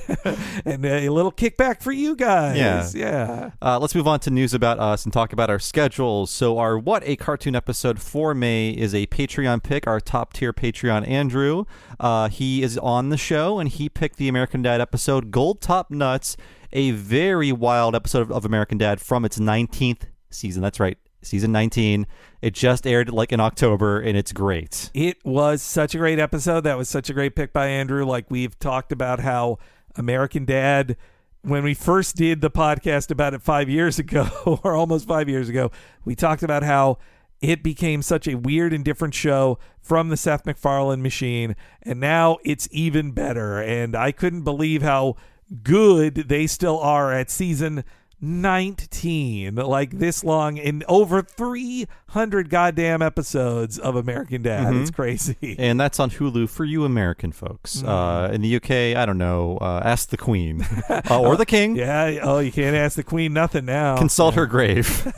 and 0.64 0.84
a 0.84 1.08
little 1.10 1.32
kickback 1.32 1.82
for 1.82 1.90
you 1.92 2.14
guys. 2.14 2.56
Yeah. 2.56 2.88
Yeah. 2.94 3.50
Uh, 3.60 3.78
let's 3.78 3.94
move 3.94 4.06
on 4.06 4.20
to 4.20 4.30
news 4.30 4.54
about 4.54 4.78
us 4.78 5.04
and 5.04 5.12
talk 5.12 5.32
about 5.32 5.50
our 5.50 5.58
schedules. 5.58 6.30
So, 6.30 6.58
our 6.58 6.78
What 6.78 7.02
a 7.04 7.16
Cartoon 7.16 7.54
episode 7.54 8.00
for 8.00 8.34
May 8.34 8.70
is 8.70 8.94
a 8.94 9.06
Patreon 9.06 9.62
pick, 9.62 9.86
our 9.86 10.00
top 10.00 10.32
tier 10.32 10.52
Patreon, 10.52 11.06
Andrew. 11.08 11.64
Uh, 11.98 12.28
he 12.28 12.62
is 12.62 12.78
on 12.78 13.08
the 13.10 13.16
show 13.16 13.58
and 13.58 13.68
he 13.68 13.88
picked 13.88 14.16
the 14.16 14.28
American 14.28 14.62
Dad 14.62 14.80
episode, 14.80 15.30
Gold 15.30 15.60
Top 15.60 15.90
Nuts, 15.90 16.36
a 16.72 16.90
very 16.92 17.52
wild 17.52 17.94
episode 17.94 18.22
of, 18.22 18.32
of 18.32 18.44
American 18.44 18.78
Dad 18.78 19.00
from 19.00 19.24
its 19.24 19.38
19th 19.38 20.02
season. 20.30 20.62
That's 20.62 20.80
right 20.80 20.98
season 21.26 21.52
19. 21.52 22.06
It 22.42 22.54
just 22.54 22.86
aired 22.86 23.10
like 23.10 23.32
in 23.32 23.40
October 23.40 24.00
and 24.00 24.16
it's 24.16 24.32
great. 24.32 24.90
It 24.94 25.18
was 25.24 25.62
such 25.62 25.94
a 25.94 25.98
great 25.98 26.18
episode. 26.18 26.62
That 26.62 26.78
was 26.78 26.88
such 26.88 27.10
a 27.10 27.12
great 27.12 27.34
pick 27.34 27.52
by 27.52 27.66
Andrew. 27.66 28.04
Like 28.04 28.30
we've 28.30 28.58
talked 28.58 28.92
about 28.92 29.20
how 29.20 29.58
American 29.96 30.44
Dad 30.44 30.96
when 31.42 31.62
we 31.62 31.74
first 31.74 32.16
did 32.16 32.40
the 32.40 32.50
podcast 32.50 33.10
about 33.12 33.32
it 33.32 33.40
5 33.40 33.68
years 33.68 33.98
ago 34.00 34.60
or 34.62 34.74
almost 34.74 35.06
5 35.06 35.28
years 35.28 35.48
ago, 35.48 35.70
we 36.04 36.14
talked 36.14 36.42
about 36.42 36.62
how 36.62 36.98
it 37.40 37.62
became 37.62 38.02
such 38.02 38.26
a 38.26 38.34
weird 38.34 38.72
and 38.72 38.84
different 38.84 39.14
show 39.14 39.58
from 39.80 40.08
the 40.08 40.16
Seth 40.16 40.46
MacFarlane 40.46 41.02
machine 41.02 41.54
and 41.82 42.00
now 42.00 42.38
it's 42.44 42.68
even 42.72 43.12
better 43.12 43.60
and 43.60 43.94
I 43.94 44.10
couldn't 44.10 44.42
believe 44.42 44.82
how 44.82 45.16
good 45.62 46.28
they 46.28 46.46
still 46.46 46.78
are 46.80 47.12
at 47.12 47.30
season 47.30 47.84
19 48.20 49.56
like 49.56 49.98
this 49.98 50.24
long 50.24 50.56
in 50.56 50.82
over 50.88 51.20
300 51.20 52.48
goddamn 52.48 53.02
episodes 53.02 53.78
of 53.78 53.94
American 53.94 54.42
Dad. 54.42 54.68
Mm-hmm. 54.68 54.82
It's 54.82 54.90
crazy. 54.90 55.36
And 55.58 55.80
that's 55.80 55.98
on 55.98 56.10
Hulu 56.10 56.48
for 56.48 56.64
you 56.64 56.84
American 56.84 57.32
folks. 57.32 57.78
Mm. 57.78 57.88
Uh, 57.88 58.32
in 58.32 58.42
the 58.42 58.56
UK, 58.56 58.96
I 58.96 59.06
don't 59.06 59.18
know, 59.18 59.58
uh, 59.60 59.80
ask 59.84 60.10
the 60.10 60.16
Queen 60.16 60.62
uh, 60.88 61.20
or 61.20 61.36
the 61.36 61.46
King. 61.46 61.76
Yeah, 61.86 62.20
oh, 62.22 62.38
you 62.38 62.52
can't 62.52 62.74
ask 62.74 62.96
the 62.96 63.02
Queen 63.02 63.32
nothing 63.32 63.64
now. 63.64 63.96
Consult 63.96 64.34
yeah. 64.34 64.40
her 64.40 64.46
grave. 64.46 65.12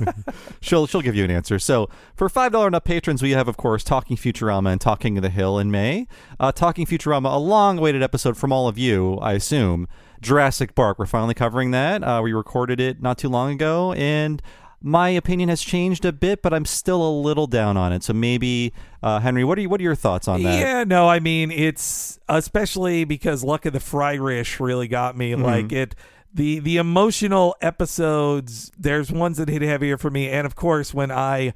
she'll 0.60 0.86
she'll 0.86 1.02
give 1.02 1.14
you 1.14 1.24
an 1.24 1.30
answer. 1.30 1.58
So, 1.58 1.88
for 2.14 2.28
$5 2.28 2.66
and 2.66 2.74
up 2.74 2.84
patrons, 2.84 3.22
we 3.22 3.30
have 3.30 3.48
of 3.48 3.56
course 3.56 3.84
Talking 3.84 4.16
Futurama 4.16 4.72
and 4.72 4.80
Talking 4.80 5.16
of 5.18 5.22
the 5.22 5.30
Hill 5.30 5.58
in 5.58 5.70
May. 5.70 6.08
Uh, 6.40 6.52
Talking 6.52 6.86
Futurama, 6.86 7.32
a 7.32 7.38
long-awaited 7.38 8.02
episode 8.02 8.36
from 8.36 8.52
all 8.52 8.66
of 8.68 8.76
you, 8.76 9.18
I 9.18 9.34
assume. 9.34 9.88
Jurassic 10.20 10.74
Park. 10.74 10.98
We're 10.98 11.06
finally 11.06 11.34
covering 11.34 11.70
that. 11.72 12.02
Uh, 12.02 12.20
we 12.22 12.32
recorded 12.32 12.80
it 12.80 13.02
not 13.02 13.18
too 13.18 13.28
long 13.28 13.52
ago, 13.52 13.92
and 13.92 14.42
my 14.80 15.08
opinion 15.08 15.48
has 15.48 15.60
changed 15.60 16.04
a 16.04 16.12
bit, 16.12 16.42
but 16.42 16.54
I'm 16.54 16.64
still 16.64 17.06
a 17.06 17.10
little 17.10 17.46
down 17.46 17.76
on 17.76 17.92
it. 17.92 18.04
So 18.04 18.12
maybe, 18.12 18.72
uh, 19.02 19.20
Henry, 19.20 19.44
what 19.44 19.58
are 19.58 19.60
you, 19.60 19.68
what 19.68 19.80
are 19.80 19.84
your 19.84 19.94
thoughts 19.94 20.28
on 20.28 20.42
that? 20.42 20.58
Yeah, 20.58 20.84
no, 20.84 21.08
I 21.08 21.18
mean 21.18 21.50
it's 21.50 22.18
especially 22.28 23.04
because 23.04 23.42
Luck 23.42 23.66
of 23.66 23.72
the 23.72 23.80
Fryrish 23.80 24.60
really 24.60 24.88
got 24.88 25.16
me. 25.16 25.32
Mm-hmm. 25.32 25.42
Like 25.42 25.72
it, 25.72 25.94
the 26.32 26.60
the 26.60 26.76
emotional 26.76 27.56
episodes. 27.60 28.70
There's 28.78 29.10
ones 29.10 29.38
that 29.38 29.48
hit 29.48 29.62
heavier 29.62 29.98
for 29.98 30.10
me, 30.10 30.28
and 30.28 30.46
of 30.46 30.54
course 30.54 30.94
when 30.94 31.10
I 31.10 31.54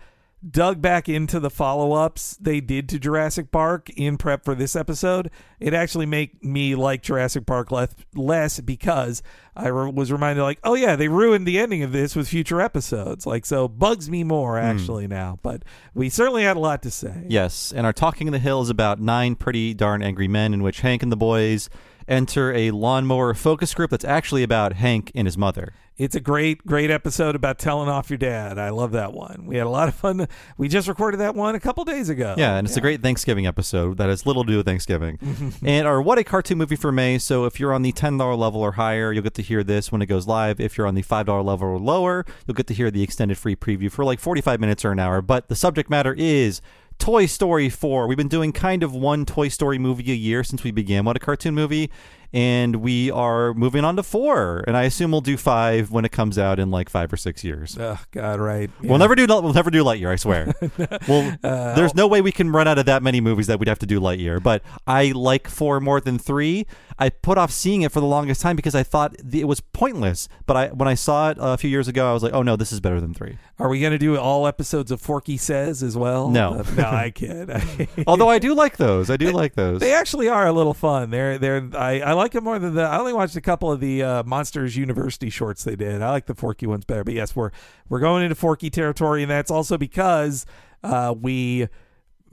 dug 0.49 0.83
back 0.83 1.09
into 1.09 1.39
the 1.39 1.51
follow-ups 1.51 2.37
they 2.41 2.61
did 2.61 2.89
to 2.89 2.99
Jurassic 2.99 3.53
Park 3.53 3.91
in 3.91 4.17
prep 4.17 4.45
for 4.45 4.55
this 4.55 4.75
episode, 4.75 5.31
it 5.61 5.75
actually 5.75 6.07
made 6.07 6.43
me 6.43 6.75
like 6.75 7.03
Jurassic 7.03 7.47
Park 7.47 7.71
less, 7.71 7.95
less 8.15 8.61
because 8.61 9.23
I 9.55 9.69
re- 9.69 9.91
was 9.91 10.11
reminded 10.11 10.43
like, 10.43 10.59
oh 10.65 10.75
yeah, 10.75 10.97
they 10.97 11.09
ruined 11.09 11.47
the 11.47 11.59
ending 11.59 11.83
of 11.83 11.93
this 11.93 12.17
with 12.17 12.29
future 12.29 12.61
episodes. 12.61 13.27
Like 13.27 13.47
so 13.47 13.69
bugs 13.69 14.11
me 14.11 14.25
more 14.25 14.59
hmm. 14.59 14.67
actually 14.67 15.07
mm. 15.07 15.11
now, 15.11 15.39
but 15.43 15.63
we 15.95 16.09
certainly 16.09 16.43
had 16.43 16.57
a 16.57 16.61
lot 16.61 16.83
to 16.83 16.91
say. 16.91 17.25
Yes, 17.29 17.73
and 17.75 17.87
our 17.87 17.93
Talking 17.93 18.27
in 18.27 18.33
the 18.33 18.39
Hill 18.39 18.63
is 18.63 18.71
about 18.71 19.01
nine 19.01 19.37
pretty 19.37 19.75
darn 19.75 20.03
angry 20.03 20.29
men 20.29 20.55
in 20.55 20.63
which 20.63 20.81
Hank 20.81 21.03
and 21.03 21.13
the 21.13 21.17
boys 21.17 21.71
enter 22.09 22.53
a 22.53 22.71
lawnmower 22.73 23.35
focus 23.35 23.75
group 23.75 23.91
that's 23.91 24.05
actually 24.05 24.43
about 24.43 24.75
Hank 24.75 25.13
and 25.15 25.27
his 25.27 25.39
mother. 25.39 25.73
It's 25.99 26.15
a 26.17 26.21
great, 26.21 26.65
great 26.67 26.91
episode 26.91 27.35
about 27.35 27.59
telling 27.59 27.89
off 27.89 28.09
your 28.09 28.17
dad. 28.17 28.59
I 28.59 28.71
love 28.71 28.93
that 28.93 29.13
one. 29.13 29.45
We 29.47 29.57
had 29.57 29.67
a 29.67 29.71
lot 29.71 29.89
of 29.89 29.95
fun. 29.95 30.27
We 30.57 30.69
just 30.69 30.89
recorded 30.89 31.19
that 31.21 31.35
one 31.35 31.55
a 31.55 31.61
couple 31.61 31.85
days 31.85 32.09
ago. 32.09 32.35
Yeah, 32.39 32.57
and 32.57 32.67
it's 32.67 32.77
yeah. 32.77 32.81
a 32.81 32.83
great 32.83 33.03
Thanksgiving 33.03 33.47
episode 33.47 33.99
that 33.99 34.09
has 34.09 34.25
little 34.25 34.43
to 34.43 34.51
do 34.51 34.57
with 34.57 34.67
Thanksgiving. 34.67 35.19
and 35.63 35.87
our 35.87 36.01
What 36.01 36.17
a 36.17 36.25
Cartoon 36.25 36.57
Movie 36.57 36.77
for 36.77 36.93
May. 36.93 37.19
So 37.19 37.45
if 37.45 37.61
you're 37.61 37.75
on 37.75 37.83
the 37.83 37.93
$10 37.93 38.39
level 38.39 38.63
or 38.63 38.73
higher, 38.73 39.13
you'll 39.13 39.23
get 39.23 39.35
to 39.35 39.43
hear 39.43 39.63
this 39.63 39.93
when 39.93 40.01
it 40.01 40.07
goes 40.07 40.27
live. 40.27 40.61
If 40.61 40.79
you're 40.79 40.87
on 40.87 40.95
the 40.95 41.03
$5 41.03 41.45
level 41.45 41.69
or 41.69 41.79
lower, 41.79 42.25
you'll 42.47 42.55
get 42.55 42.69
to 42.69 42.75
hear 42.75 42.91
the 42.91 43.03
extended 43.03 43.37
free 43.37 43.55
preview 43.55 43.91
for 43.91 44.03
like 44.03 44.19
45 44.19 44.61
minutes 44.61 44.87
or 44.87 44.93
an 44.93 44.99
hour. 44.99 45.21
But 45.21 45.49
the 45.49 45.57
subject 45.57 45.91
matter 45.91 46.15
is 46.17 46.63
Toy 46.99 47.27
Story 47.27 47.69
4. 47.69 48.07
We've 48.07 48.17
been 48.17 48.29
doing 48.29 48.53
kind 48.53 48.83
of 48.83 48.95
one 48.95 49.27
Toy 49.27 49.49
Story 49.49 49.79
movie 49.79 50.11
a 50.11 50.15
year 50.15 50.43
since 50.43 50.65
we 50.65 50.71
began 50.71 51.05
What 51.05 51.17
a 51.17 51.21
Cartoon 51.21 51.55
Movie. 51.55 51.91
And 52.33 52.77
we 52.77 53.11
are 53.11 53.53
moving 53.55 53.85
on 53.85 53.97
to 53.97 54.03
four. 54.03 54.65
And 54.67 54.77
I 54.77 54.85
assume 54.85 55.11
we'll 55.13 55.21
do 55.21 55.37
five 55.37 55.91
when 55.91 56.05
it 56.05 56.13
comes 56.13 56.39
out 56.39 56.59
in 56.59 56.71
like 56.71 56.89
five 56.89 57.13
or 57.13 57.17
six 57.17 57.45
years. 57.45 57.77
Oh 57.79 57.99
God, 58.11 58.41
right. 58.41 58.71
We'll 58.83 58.99
never 58.99 59.15
do 59.15 59.27
we'll 59.29 59.53
never 59.53 59.71
do 59.71 59.85
Lightyear, 59.85 60.13
I 60.13 60.17
swear. 60.17 60.53
well, 61.09 61.37
Uh, 61.45 61.75
there's 61.75 61.95
no 61.95 62.07
way 62.07 62.21
we 62.21 62.33
can 62.33 62.51
run 62.51 62.67
out 62.67 62.79
of 62.79 62.87
that 62.87 63.03
many 63.03 63.21
movies 63.21 63.47
that 63.49 63.59
we'd 63.59 63.69
have 63.69 63.79
to 63.81 63.87
do 63.87 64.01
Lightyear. 64.01 64.43
But 64.43 64.63
I 64.87 65.13
like 65.15 65.49
four 65.49 65.81
more 65.81 66.01
than 66.01 66.19
three. 66.19 66.67
I 66.99 67.09
put 67.11 67.37
off 67.37 67.51
seeing 67.51 67.83
it 67.83 67.91
for 67.93 68.01
the 68.01 68.07
longest 68.07 68.41
time 68.41 68.57
because 68.57 68.75
I 68.75 68.83
thought 68.83 69.17
it 69.33 69.49
was 69.49 69.61
pointless. 69.61 70.29
But 70.47 70.57
I 70.57 70.67
when 70.69 70.89
I 70.89 70.95
saw 70.95 71.31
it 71.31 71.37
a 71.41 71.59
few 71.59 71.69
years 71.69 71.89
ago, 71.89 72.09
I 72.09 72.13
was 72.15 72.23
like, 72.23 72.33
oh 72.33 72.43
no, 72.43 72.57
this 72.57 72.73
is 72.73 72.81
better 72.81 73.01
than 73.01 73.13
three. 73.13 73.39
Are 73.59 73.69
we 73.69 73.81
going 73.81 73.93
to 73.93 73.99
do 73.99 74.17
all 74.17 74.47
episodes 74.47 74.91
of 74.91 75.01
Forky 75.01 75.37
Says 75.37 75.83
as 75.83 75.97
well? 75.97 76.29
No. 76.31 76.55
Uh, 76.55 76.65
no, 76.77 76.85
I 76.85 77.11
kid. 77.11 77.51
Although 78.07 78.31
I 78.31 78.39
do 78.39 78.55
like 78.55 78.77
those. 78.77 79.11
I 79.11 79.17
do 79.17 79.33
like 79.33 79.55
those. 79.55 79.81
They 79.81 79.93
actually 79.93 80.29
are 80.29 80.47
a 80.47 80.53
little 80.53 80.75
fun. 80.75 81.11
They're 81.11 81.39
they're 81.39 81.69
I, 81.75 82.01
I 82.01 82.13
like 82.13 82.22
it 82.35 82.43
more 82.43 82.59
than 82.59 82.75
the 82.75 82.83
I 82.83 82.99
only 82.99 83.13
watched 83.13 83.37
a 83.37 83.41
couple 83.41 83.71
of 83.73 83.81
the 83.81 84.03
uh, 84.03 84.23
Monsters 84.25 84.77
University 84.77 85.31
shorts 85.31 85.65
they 85.65 85.77
did. 85.77 86.01
I 86.03 86.11
like 86.11 86.27
the 86.27 86.35
Forky 86.35 86.67
ones 86.67 86.85
better. 86.85 87.05
But 87.05 87.15
yes, 87.15 87.35
we're 87.37 87.51
we're 87.89 88.01
going 88.01 88.23
into 88.23 88.35
Forky 88.35 88.71
territory, 88.71 89.23
and 89.23 89.31
that's 89.31 89.51
also 89.51 89.77
because 89.79 90.47
uh, 90.83 91.15
we 91.21 91.69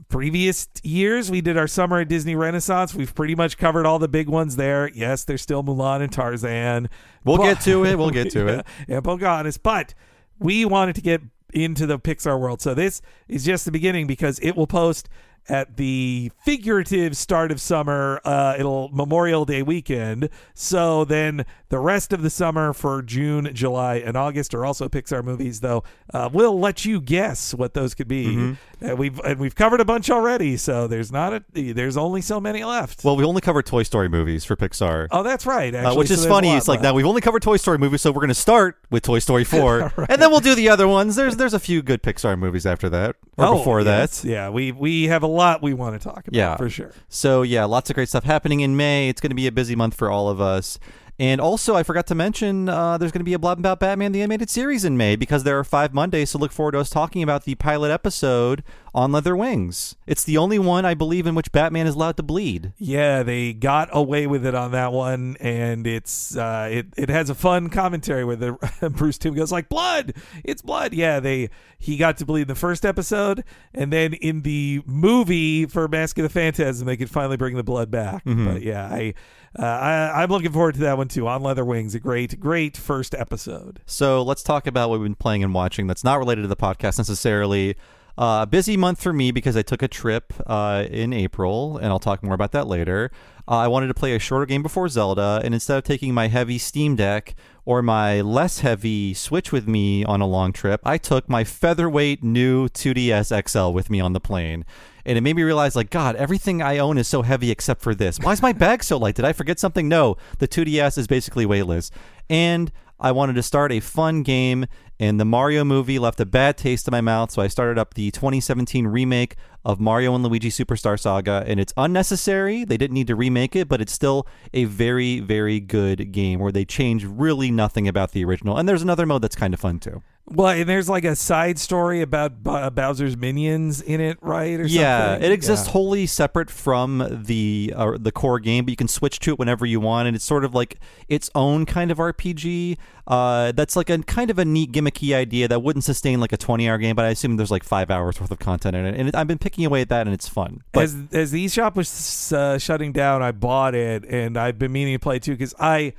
previous 0.08 0.68
years 0.82 1.30
we 1.30 1.40
did 1.40 1.56
our 1.56 1.66
summer 1.68 2.00
at 2.00 2.08
Disney 2.08 2.34
Renaissance. 2.34 2.94
We've 2.94 3.14
pretty 3.14 3.34
much 3.34 3.58
covered 3.58 3.86
all 3.86 3.98
the 3.98 4.08
big 4.08 4.28
ones 4.28 4.56
there. 4.56 4.88
Yes, 4.94 5.24
there's 5.24 5.42
still 5.42 5.62
Mulan 5.62 6.00
and 6.02 6.12
Tarzan. 6.12 6.88
We'll 7.24 7.36
But- 7.36 7.44
get 7.44 7.60
to 7.62 7.84
it. 7.84 7.96
We'll 7.98 8.10
get 8.10 8.30
to 8.32 8.46
yeah, 8.46 8.58
it. 8.60 8.66
and 8.88 9.04
Pocahontas. 9.04 9.58
But 9.58 9.94
we 10.38 10.64
wanted 10.64 10.94
to 10.96 11.02
get 11.02 11.20
into 11.52 11.86
the 11.86 11.98
Pixar 11.98 12.38
world. 12.40 12.60
So 12.62 12.74
this 12.74 13.02
is 13.28 13.44
just 13.44 13.64
the 13.64 13.72
beginning 13.72 14.06
because 14.06 14.38
it 14.40 14.52
will 14.56 14.66
post 14.68 15.08
at 15.48 15.76
the 15.76 16.30
figurative 16.44 17.16
start 17.16 17.50
of 17.50 17.60
summer. 17.60 18.20
Uh, 18.24 18.54
it'll 18.58 18.88
Memorial 18.92 19.44
Day 19.44 19.62
weekend. 19.62 20.28
So 20.54 21.04
then 21.04 21.44
the 21.68 21.78
rest 21.78 22.12
of 22.12 22.22
the 22.22 22.30
summer 22.30 22.72
for 22.72 23.02
June, 23.02 23.50
July, 23.52 23.96
and 23.96 24.16
August 24.16 24.54
are 24.54 24.64
also 24.64 24.88
Pixar 24.88 25.24
movies. 25.24 25.60
Though 25.60 25.82
uh, 26.12 26.28
we'll 26.32 26.58
let 26.58 26.84
you 26.84 27.00
guess 27.00 27.54
what 27.54 27.74
those 27.74 27.94
could 27.94 28.08
be. 28.08 28.26
Mm-hmm. 28.26 28.86
Uh, 28.90 28.94
we've 28.94 29.18
and 29.20 29.38
we've 29.40 29.54
covered 29.54 29.80
a 29.80 29.84
bunch 29.84 30.10
already. 30.10 30.56
So 30.56 30.86
there's 30.86 31.12
not 31.12 31.32
a 31.32 31.72
there's 31.72 31.96
only 31.96 32.20
so 32.20 32.40
many 32.40 32.64
left. 32.64 33.04
Well, 33.04 33.16
we 33.16 33.24
only 33.24 33.40
covered 33.40 33.66
Toy 33.66 33.82
Story 33.82 34.08
movies 34.08 34.44
for 34.44 34.56
Pixar. 34.56 35.08
oh, 35.10 35.22
that's 35.22 35.46
right. 35.46 35.74
Uh, 35.74 35.78
Actually, 35.78 35.96
which 35.98 36.08
So 36.08 36.14
is 36.14 36.26
funny. 36.26 36.54
It's 36.56 36.68
like 36.68 36.78
left. 36.78 36.84
now 36.84 36.94
we've 36.94 37.06
only 37.06 37.20
covered 37.20 37.42
Toy 37.42 37.56
Story 37.56 37.78
movies, 37.78 38.02
so 38.02 38.10
we're 38.10 38.20
going 38.20 38.28
to 38.28 38.34
start 38.34 38.78
with 38.90 39.02
Toy 39.02 39.18
Story 39.18 39.44
4, 39.50 40.06
and 40.08 40.20
then 40.22 40.30
we'll 40.30 40.40
do 40.40 40.54
the 40.54 40.68
other 40.68 40.86
ones. 40.88 41.16
There's 41.16 41.36
there's 41.36 41.54
a 41.54 41.58
few 41.60 41.82
good 41.82 42.02
Pixar 42.02 42.38
movies 42.38 42.66
after 42.66 42.88
that 42.90 43.16
or 43.36 43.44
Oh, 43.46 43.58
before 43.58 43.80
yes. 43.82 44.22
that. 44.22 44.28
Yeah, 44.28 44.48
we 44.50 44.72
we 44.72 45.04
have 45.08 45.22
a 45.22 45.26
lot 45.30 45.62
we 45.62 45.72
want 45.74 46.00
to 46.00 46.08
talk 46.08 46.28
about. 46.28 46.34
Yeah. 46.34 46.56
for 46.56 46.68
sure. 46.68 46.92
So 47.08 47.42
yeah, 47.42 47.64
lots 47.64 47.90
of 47.90 47.94
great 47.94 48.08
stuff 48.08 48.24
happening 48.24 48.60
in 48.60 48.76
May. 48.76 49.08
It's 49.08 49.20
going 49.20 49.30
to 49.30 49.36
be 49.36 49.46
a 49.46 49.52
busy 49.52 49.74
month 49.74 49.94
for 49.94 50.10
all 50.10 50.28
of 50.28 50.40
us. 50.40 50.78
And 51.18 51.38
also, 51.38 51.76
I 51.76 51.82
forgot 51.82 52.06
to 52.06 52.14
mention, 52.14 52.70
uh, 52.70 52.96
there's 52.96 53.12
going 53.12 53.20
to 53.20 53.26
be 53.26 53.34
a 53.34 53.38
Blob 53.38 53.58
About 53.58 53.78
Batman 53.78 54.12
the 54.12 54.22
Animated 54.22 54.48
Series 54.48 54.86
in 54.86 54.96
May 54.96 55.16
because 55.16 55.44
there 55.44 55.58
are 55.58 55.64
five 55.64 55.92
Mondays. 55.92 56.30
So 56.30 56.38
look 56.38 56.50
forward 56.50 56.72
to 56.72 56.78
us 56.78 56.88
talking 56.88 57.22
about 57.22 57.44
the 57.44 57.56
pilot 57.56 57.90
episode 57.90 58.64
on 58.94 59.12
Leather 59.12 59.36
Wings. 59.36 59.96
It's 60.06 60.24
the 60.24 60.36
only 60.38 60.58
one, 60.58 60.84
I 60.84 60.94
believe, 60.94 61.26
in 61.26 61.34
which 61.34 61.52
Batman 61.52 61.86
is 61.86 61.94
allowed 61.94 62.16
to 62.16 62.22
bleed. 62.22 62.72
Yeah, 62.78 63.22
they 63.22 63.52
got 63.52 63.88
away 63.92 64.26
with 64.26 64.44
it 64.44 64.54
on 64.54 64.72
that 64.72 64.92
one, 64.92 65.36
and 65.40 65.86
it's 65.86 66.36
uh, 66.36 66.68
it 66.70 66.86
it 66.96 67.08
has 67.08 67.30
a 67.30 67.34
fun 67.34 67.68
commentary 67.68 68.24
where 68.24 68.36
the 68.36 68.90
Bruce 68.90 69.18
Timm 69.18 69.34
goes 69.34 69.52
like 69.52 69.68
blood, 69.68 70.14
it's 70.44 70.62
blood. 70.62 70.92
Yeah, 70.92 71.20
they 71.20 71.50
he 71.78 71.96
got 71.96 72.16
to 72.18 72.26
bleed 72.26 72.42
in 72.42 72.48
the 72.48 72.54
first 72.54 72.84
episode, 72.84 73.44
and 73.74 73.92
then 73.92 74.14
in 74.14 74.42
the 74.42 74.82
movie 74.86 75.66
for 75.66 75.86
Mask 75.88 76.18
of 76.18 76.22
the 76.24 76.28
Phantasm, 76.28 76.86
they 76.86 76.96
could 76.96 77.10
finally 77.10 77.36
bring 77.36 77.56
the 77.56 77.62
blood 77.62 77.90
back. 77.90 78.22
But 78.24 78.62
yeah, 78.62 78.86
I. 78.86 79.14
Uh, 79.58 79.64
I, 79.64 80.22
I'm 80.22 80.30
looking 80.30 80.52
forward 80.52 80.74
to 80.74 80.80
that 80.82 80.96
one 80.96 81.08
too. 81.08 81.26
On 81.26 81.42
Leather 81.42 81.64
Wings, 81.64 81.96
a 81.96 81.98
great, 81.98 82.38
great 82.38 82.76
first 82.76 83.16
episode. 83.16 83.80
So 83.84 84.22
let's 84.22 84.44
talk 84.44 84.68
about 84.68 84.90
what 84.90 85.00
we've 85.00 85.06
been 85.06 85.16
playing 85.16 85.42
and 85.42 85.52
watching 85.52 85.88
that's 85.88 86.04
not 86.04 86.20
related 86.20 86.42
to 86.42 86.46
the 86.46 86.54
podcast 86.54 86.98
necessarily. 86.98 87.74
Uh, 88.18 88.44
busy 88.46 88.76
month 88.76 89.02
for 89.02 89.12
me 89.12 89.30
because 89.30 89.56
I 89.56 89.62
took 89.62 89.82
a 89.82 89.88
trip 89.88 90.32
uh, 90.46 90.84
in 90.90 91.12
April, 91.12 91.76
and 91.78 91.86
I'll 91.86 91.98
talk 91.98 92.22
more 92.22 92.34
about 92.34 92.52
that 92.52 92.66
later. 92.66 93.10
Uh, 93.48 93.56
I 93.56 93.68
wanted 93.68 93.88
to 93.88 93.94
play 93.94 94.14
a 94.14 94.18
shorter 94.18 94.46
game 94.46 94.62
before 94.62 94.88
Zelda, 94.88 95.40
and 95.44 95.54
instead 95.54 95.78
of 95.78 95.84
taking 95.84 96.14
my 96.14 96.28
heavy 96.28 96.58
Steam 96.58 96.96
Deck 96.96 97.34
or 97.64 97.82
my 97.82 98.20
less 98.20 98.60
heavy 98.60 99.14
Switch 99.14 99.52
with 99.52 99.66
me 99.66 100.04
on 100.04 100.20
a 100.20 100.26
long 100.26 100.52
trip, 100.52 100.80
I 100.84 100.98
took 100.98 101.28
my 101.28 101.44
featherweight 101.44 102.22
new 102.22 102.68
2DS 102.68 103.48
XL 103.48 103.72
with 103.72 103.90
me 103.90 104.00
on 104.00 104.12
the 104.12 104.20
plane. 104.20 104.64
And 105.04 105.16
it 105.16 105.22
made 105.22 105.34
me 105.34 105.42
realize, 105.42 105.74
like, 105.74 105.90
God, 105.90 106.14
everything 106.16 106.60
I 106.62 106.78
own 106.78 106.98
is 106.98 107.08
so 107.08 107.22
heavy 107.22 107.50
except 107.50 107.80
for 107.80 107.94
this. 107.94 108.18
Why 108.18 108.32
is 108.32 108.42
my 108.42 108.52
bag 108.52 108.84
so 108.84 108.98
light? 108.98 109.14
Did 109.14 109.24
I 109.24 109.32
forget 109.32 109.58
something? 109.58 109.88
No, 109.88 110.16
the 110.38 110.46
2DS 110.46 110.98
is 110.98 111.06
basically 111.06 111.46
weightless. 111.46 111.90
And 112.28 112.70
I 113.00 113.12
wanted 113.12 113.32
to 113.34 113.42
start 113.42 113.72
a 113.72 113.80
fun 113.80 114.22
game, 114.22 114.66
and 115.00 115.18
the 115.18 115.24
Mario 115.24 115.64
movie 115.64 115.98
left 115.98 116.20
a 116.20 116.26
bad 116.26 116.58
taste 116.58 116.86
in 116.86 116.92
my 116.92 117.00
mouth, 117.00 117.30
so 117.30 117.40
I 117.40 117.48
started 117.48 117.78
up 117.78 117.94
the 117.94 118.10
2017 118.10 118.86
remake 118.86 119.34
of 119.64 119.80
Mario 119.80 120.14
and 120.14 120.22
Luigi 120.22 120.50
Superstar 120.50 121.00
Saga, 121.00 121.42
and 121.46 121.58
it's 121.58 121.72
unnecessary. 121.78 122.64
They 122.64 122.76
didn't 122.76 122.94
need 122.94 123.06
to 123.06 123.16
remake 123.16 123.56
it, 123.56 123.66
but 123.66 123.80
it's 123.80 123.94
still 123.94 124.26
a 124.52 124.64
very, 124.64 125.20
very 125.20 125.58
good 125.58 126.12
game 126.12 126.38
where 126.38 126.52
they 126.52 126.66
change 126.66 127.06
really 127.06 127.50
nothing 127.50 127.88
about 127.88 128.12
the 128.12 128.22
original. 128.26 128.58
And 128.58 128.68
there's 128.68 128.82
another 128.82 129.06
mode 129.06 129.22
that's 129.22 129.36
kind 129.36 129.54
of 129.54 129.60
fun 129.60 129.78
too. 129.78 130.02
Well, 130.32 130.48
and 130.50 130.68
there's 130.68 130.88
like 130.88 131.04
a 131.04 131.16
side 131.16 131.58
story 131.58 132.02
about 132.02 132.44
B- 132.44 132.70
Bowser's 132.70 133.16
minions 133.16 133.80
in 133.82 134.00
it, 134.00 134.16
right? 134.20 134.60
Or 134.60 134.64
Yeah, 134.64 135.08
something? 135.14 135.28
it 135.28 135.32
exists 135.32 135.66
Yeah. 135.66 135.72
wholly 135.72 136.06
separate 136.06 136.50
from 136.50 137.22
the 137.26 137.74
uh, 137.76 137.98
the 137.98 138.12
core 138.12 138.38
game, 138.38 138.64
but 138.64 138.70
you 138.70 138.76
can 138.76 138.86
switch 138.86 139.18
to 139.20 139.32
it 139.32 139.40
whenever 139.40 139.66
you 139.66 139.80
want, 139.80 140.06
and 140.06 140.14
it's 140.14 140.24
sort 140.24 140.44
of 140.44 140.54
like 140.54 140.78
its 141.08 141.30
own 141.34 141.66
kind 141.66 141.90
of 141.90 141.98
RPG. 141.98 142.76
Uh, 143.08 143.50
that's 143.50 143.74
like 143.74 143.90
a 143.90 143.98
kind 143.98 144.30
of 144.30 144.38
a 144.38 144.44
neat 144.44 144.70
gimmicky 144.70 145.16
idea 145.16 145.48
that 145.48 145.64
wouldn't 145.64 145.84
sustain 145.84 146.20
like 146.20 146.32
a 146.32 146.36
twenty 146.36 146.68
hour 146.68 146.78
game, 146.78 146.94
but 146.94 147.06
I 147.06 147.08
assume 147.08 147.36
there's 147.36 147.50
like 147.50 147.64
five 147.64 147.90
hours 147.90 148.20
worth 148.20 148.30
of 148.30 148.38
content 148.38 148.76
in 148.76 148.86
it, 148.86 148.94
and 148.96 149.08
it, 149.08 149.16
I've 149.16 149.26
been 149.26 149.38
picking 149.38 149.64
away 149.64 149.80
at 149.80 149.88
that, 149.88 150.06
and 150.06 150.14
it's 150.14 150.28
fun. 150.28 150.62
But 150.70 150.84
as 150.84 150.96
as 151.10 151.30
the 151.32 151.44
eShop 151.44 151.74
was 151.74 152.32
uh, 152.32 152.56
shutting 152.56 152.92
down, 152.92 153.20
I 153.20 153.32
bought 153.32 153.74
it, 153.74 154.04
and 154.04 154.36
I've 154.36 154.60
been 154.60 154.70
meaning 154.70 154.94
to 154.94 155.00
play 155.00 155.16
it 155.16 155.24
too 155.24 155.32
because 155.32 155.54
I, 155.58 155.94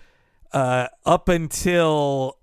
uh, 0.53 0.87
up 1.05 1.27
until 1.27 2.37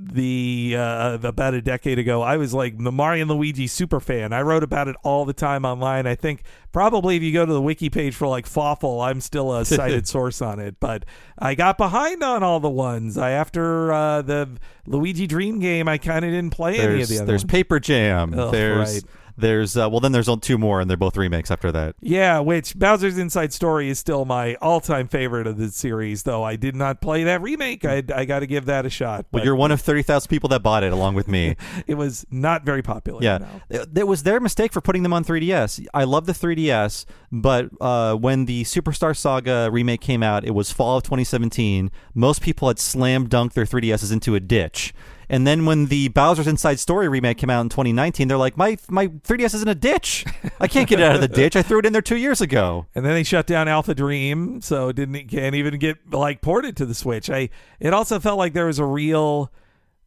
the 0.00 0.76
uh, 0.78 1.18
about 1.22 1.54
a 1.54 1.60
decade 1.60 1.98
ago, 1.98 2.22
I 2.22 2.36
was 2.36 2.54
like 2.54 2.78
the 2.78 2.92
Mario 2.92 3.22
and 3.22 3.30
Luigi 3.30 3.66
super 3.66 3.98
fan. 3.98 4.32
I 4.32 4.42
wrote 4.42 4.62
about 4.62 4.86
it 4.86 4.94
all 5.02 5.24
the 5.24 5.32
time 5.32 5.64
online. 5.64 6.06
I 6.06 6.14
think 6.14 6.42
probably 6.70 7.16
if 7.16 7.22
you 7.22 7.32
go 7.32 7.44
to 7.44 7.52
the 7.52 7.60
wiki 7.60 7.90
page 7.90 8.14
for 8.14 8.28
like 8.28 8.46
Fawful, 8.46 9.00
I'm 9.00 9.20
still 9.20 9.52
a 9.52 9.64
cited 9.64 10.06
source 10.08 10.40
on 10.40 10.60
it. 10.60 10.76
But 10.78 11.04
I 11.36 11.56
got 11.56 11.78
behind 11.78 12.22
on 12.22 12.44
all 12.44 12.60
the 12.60 12.70
ones. 12.70 13.18
I 13.18 13.30
after 13.32 13.92
uh, 13.92 14.22
the 14.22 14.56
Luigi 14.86 15.26
Dream 15.26 15.58
game, 15.58 15.88
I 15.88 15.98
kind 15.98 16.24
of 16.24 16.30
didn't 16.30 16.52
play 16.52 16.78
any 16.78 17.02
of 17.02 17.08
the 17.08 17.16
other 17.16 17.26
there's 17.26 17.42
ones. 17.42 17.50
Paper 17.50 17.80
Jam. 17.80 18.38
Oh, 18.38 18.52
there's 18.52 18.94
right. 18.94 19.04
There's 19.38 19.76
uh, 19.76 19.88
well 19.88 20.00
then 20.00 20.12
there's 20.12 20.28
only 20.28 20.40
two 20.40 20.58
more, 20.58 20.80
and 20.80 20.88
they're 20.90 20.96
both 20.96 21.16
remakes 21.16 21.50
after 21.50 21.70
that. 21.72 21.94
Yeah, 22.00 22.40
which 22.40 22.78
Bowser's 22.78 23.18
Inside 23.18 23.52
Story 23.52 23.88
is 23.88 23.98
still 23.98 24.24
my 24.24 24.54
all-time 24.56 25.08
favorite 25.08 25.46
of 25.46 25.56
the 25.58 25.68
series. 25.70 26.24
Though 26.24 26.42
I 26.44 26.56
did 26.56 26.74
not 26.76 27.00
play 27.00 27.24
that 27.24 27.40
remake, 27.42 27.84
I, 27.84 28.02
I 28.14 28.24
got 28.24 28.40
to 28.40 28.46
give 28.46 28.66
that 28.66 28.84
a 28.86 28.90
shot. 28.90 29.26
Well, 29.30 29.40
But 29.40 29.44
you're 29.44 29.56
one 29.56 29.70
of 29.70 29.80
thirty 29.80 30.02
thousand 30.02 30.28
people 30.28 30.48
that 30.50 30.62
bought 30.62 30.82
it 30.84 30.92
along 30.92 31.14
with 31.14 31.28
me. 31.28 31.56
it 31.86 31.94
was 31.94 32.26
not 32.30 32.64
very 32.64 32.82
popular. 32.82 33.22
Yeah, 33.22 33.38
no. 33.38 33.48
It- 33.70 33.88
it 33.98 34.06
was 34.06 34.22
their 34.22 34.38
mistake 34.40 34.72
for 34.72 34.80
putting 34.80 35.02
them 35.02 35.12
on 35.12 35.24
3DS. 35.24 35.84
I 35.92 36.04
love 36.04 36.26
the 36.26 36.32
3DS, 36.32 37.04
but 37.32 37.68
uh, 37.80 38.14
when 38.14 38.44
the 38.44 38.62
Superstar 38.64 39.16
Saga 39.16 39.68
remake 39.72 40.00
came 40.00 40.22
out, 40.22 40.44
it 40.44 40.52
was 40.54 40.70
fall 40.72 40.98
of 40.98 41.02
2017. 41.04 41.90
Most 42.14 42.40
people 42.40 42.68
had 42.68 42.78
slam 42.78 43.28
dunked 43.28 43.54
their 43.54 43.64
3DSs 43.64 44.12
into 44.12 44.34
a 44.34 44.40
ditch. 44.40 44.94
And 45.28 45.46
then 45.46 45.66
when 45.66 45.86
the 45.86 46.08
Bowser's 46.08 46.46
Inside 46.46 46.78
Story 46.78 47.08
remake 47.08 47.38
came 47.38 47.50
out 47.50 47.60
in 47.60 47.68
2019, 47.68 48.28
they're 48.28 48.38
like, 48.38 48.56
my 48.56 48.78
my 48.88 49.08
3DS 49.08 49.54
is 49.54 49.62
in 49.62 49.68
a 49.68 49.74
ditch. 49.74 50.24
I 50.60 50.68
can't 50.68 50.88
get 50.88 51.00
it 51.00 51.04
out 51.04 51.14
of 51.14 51.20
the 51.20 51.28
ditch. 51.28 51.56
I 51.56 51.62
threw 51.62 51.78
it 51.78 51.86
in 51.86 51.92
there 51.92 52.02
two 52.02 52.16
years 52.16 52.40
ago. 52.40 52.86
And 52.94 53.04
then 53.06 53.14
they 53.14 53.22
shut 53.22 53.46
down 53.46 53.68
Alpha 53.68 53.94
Dream, 53.94 54.60
so 54.60 54.88
it 54.88 54.96
didn't 54.96 55.28
can't 55.28 55.54
even 55.54 55.78
get 55.78 55.98
like 56.10 56.40
ported 56.40 56.76
to 56.78 56.86
the 56.86 56.94
Switch. 56.94 57.30
I 57.30 57.48
it 57.78 57.94
also 57.94 58.18
felt 58.18 58.38
like 58.38 58.54
there 58.54 58.66
was 58.66 58.80
a 58.80 58.84
real 58.84 59.52